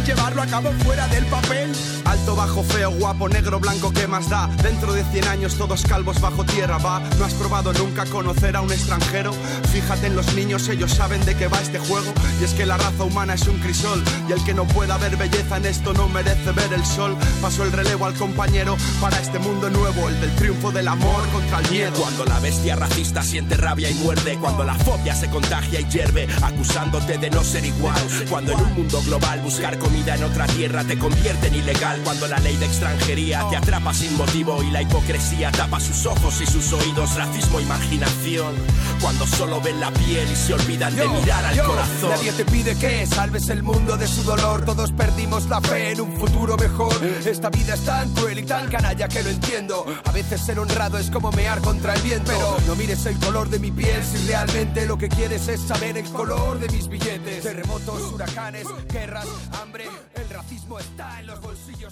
llevarlo 0.04 0.42
a 0.42 0.46
cabo 0.46 0.70
fuera 0.84 1.06
del 1.08 1.24
papel? 1.26 1.70
Alto, 2.12 2.36
bajo, 2.36 2.62
feo, 2.62 2.90
guapo, 2.90 3.26
negro, 3.26 3.58
blanco, 3.58 3.90
¿qué 3.90 4.06
más 4.06 4.28
da? 4.28 4.46
Dentro 4.62 4.92
de 4.92 5.02
100 5.02 5.28
años 5.28 5.54
todos 5.54 5.82
calvos 5.82 6.20
bajo 6.20 6.44
tierra, 6.44 6.76
va. 6.76 7.00
¿No 7.18 7.24
has 7.24 7.32
probado 7.32 7.72
nunca 7.72 8.04
conocer 8.04 8.54
a 8.54 8.60
un 8.60 8.70
extranjero? 8.70 9.32
Fíjate 9.72 10.08
en 10.08 10.16
los 10.16 10.34
niños, 10.34 10.68
ellos 10.68 10.92
saben 10.92 11.24
de 11.24 11.34
qué 11.34 11.48
va 11.48 11.58
este 11.62 11.78
juego. 11.78 12.12
Y 12.38 12.44
es 12.44 12.52
que 12.52 12.66
la 12.66 12.76
raza 12.76 13.04
humana 13.04 13.32
es 13.32 13.48
un 13.48 13.58
crisol. 13.60 14.04
Y 14.28 14.32
el 14.32 14.44
que 14.44 14.52
no 14.52 14.66
pueda 14.66 14.98
ver 14.98 15.16
belleza 15.16 15.56
en 15.56 15.64
esto 15.64 15.94
no 15.94 16.06
merece 16.06 16.52
ver 16.52 16.74
el 16.74 16.84
sol. 16.84 17.16
Paso 17.40 17.62
el 17.62 17.72
relevo 17.72 18.04
al 18.04 18.12
compañero 18.12 18.76
para 19.00 19.18
este 19.18 19.38
mundo 19.38 19.70
nuevo, 19.70 20.10
el 20.10 20.20
del 20.20 20.34
triunfo 20.36 20.70
del 20.70 20.88
amor 20.88 21.26
contra 21.30 21.60
el 21.60 21.70
miedo. 21.70 21.96
Cuando 21.98 22.26
la 22.26 22.40
bestia 22.40 22.76
racista 22.76 23.22
siente 23.22 23.56
rabia 23.56 23.88
y 23.88 23.94
muerde, 23.94 24.36
cuando 24.36 24.64
la 24.64 24.74
fobia 24.74 25.14
se 25.14 25.30
contagia 25.30 25.80
y 25.80 25.88
hierve, 25.88 26.28
acusándote 26.42 27.16
de 27.16 27.30
no 27.30 27.42
ser 27.42 27.64
igual. 27.64 28.02
Cuando 28.28 28.52
en 28.52 28.60
un 28.60 28.74
mundo 28.74 29.00
global 29.00 29.40
buscar 29.40 29.78
comida 29.78 30.14
en 30.14 30.24
otra 30.24 30.46
tierra 30.46 30.84
te 30.84 30.98
convierte 30.98 31.46
en 31.46 31.54
ilegal. 31.54 32.01
Cuando 32.04 32.26
la 32.26 32.38
ley 32.38 32.56
de 32.56 32.66
extranjería 32.66 33.46
te 33.48 33.56
atrapa 33.56 33.94
sin 33.94 34.16
motivo 34.16 34.62
y 34.62 34.70
la 34.70 34.82
hipocresía 34.82 35.50
tapa 35.52 35.78
sus 35.80 36.06
ojos 36.06 36.40
y 36.40 36.46
sus 36.46 36.72
oídos, 36.72 37.14
racismo, 37.16 37.60
imaginación. 37.60 38.54
Cuando 39.00 39.26
solo 39.26 39.60
ven 39.60 39.80
la 39.80 39.90
piel 39.92 40.28
y 40.30 40.36
se 40.36 40.54
olvidan 40.54 40.94
de 40.96 41.08
mirar 41.08 41.44
al 41.44 41.62
corazón. 41.62 42.10
Nadie 42.10 42.32
te 42.32 42.44
pide 42.44 42.76
que 42.76 43.06
salves 43.06 43.48
el 43.48 43.62
mundo 43.62 43.96
de 43.96 44.06
su 44.06 44.22
dolor. 44.22 44.64
Todos 44.64 44.92
perdimos 44.92 45.48
la 45.48 45.60
fe 45.60 45.92
en 45.92 46.00
un 46.00 46.18
futuro 46.18 46.56
mejor. 46.56 46.94
Esta 47.24 47.50
vida 47.50 47.74
es 47.74 47.84
tan 47.84 48.12
cruel 48.14 48.38
y 48.38 48.42
tan 48.44 48.68
canalla 48.68 49.08
que 49.08 49.22
lo 49.22 49.30
entiendo. 49.30 49.86
A 50.04 50.12
veces 50.12 50.40
ser 50.40 50.58
honrado 50.58 50.98
es 50.98 51.10
como 51.10 51.30
mear 51.32 51.60
contra 51.60 51.94
el 51.94 52.02
viento. 52.02 52.32
Pero 52.32 52.56
no 52.66 52.74
mires 52.74 53.04
el 53.06 53.18
color 53.18 53.48
de 53.48 53.58
mi 53.58 53.70
piel 53.70 54.02
si 54.04 54.26
realmente 54.26 54.86
lo 54.86 54.98
que 54.98 55.08
quieres 55.08 55.46
es 55.48 55.60
saber 55.60 55.96
el 55.96 56.08
color 56.10 56.58
de 56.58 56.68
mis 56.68 56.88
billetes. 56.88 57.42
Terremotos, 57.42 58.12
huracanes, 58.12 58.66
guerras, 58.92 59.26
hambre. 59.60 59.86
El 60.14 60.28
racismo 60.30 60.78
está 60.78 61.20
en 61.20 61.26
los 61.26 61.40
bolsillos 61.40 61.91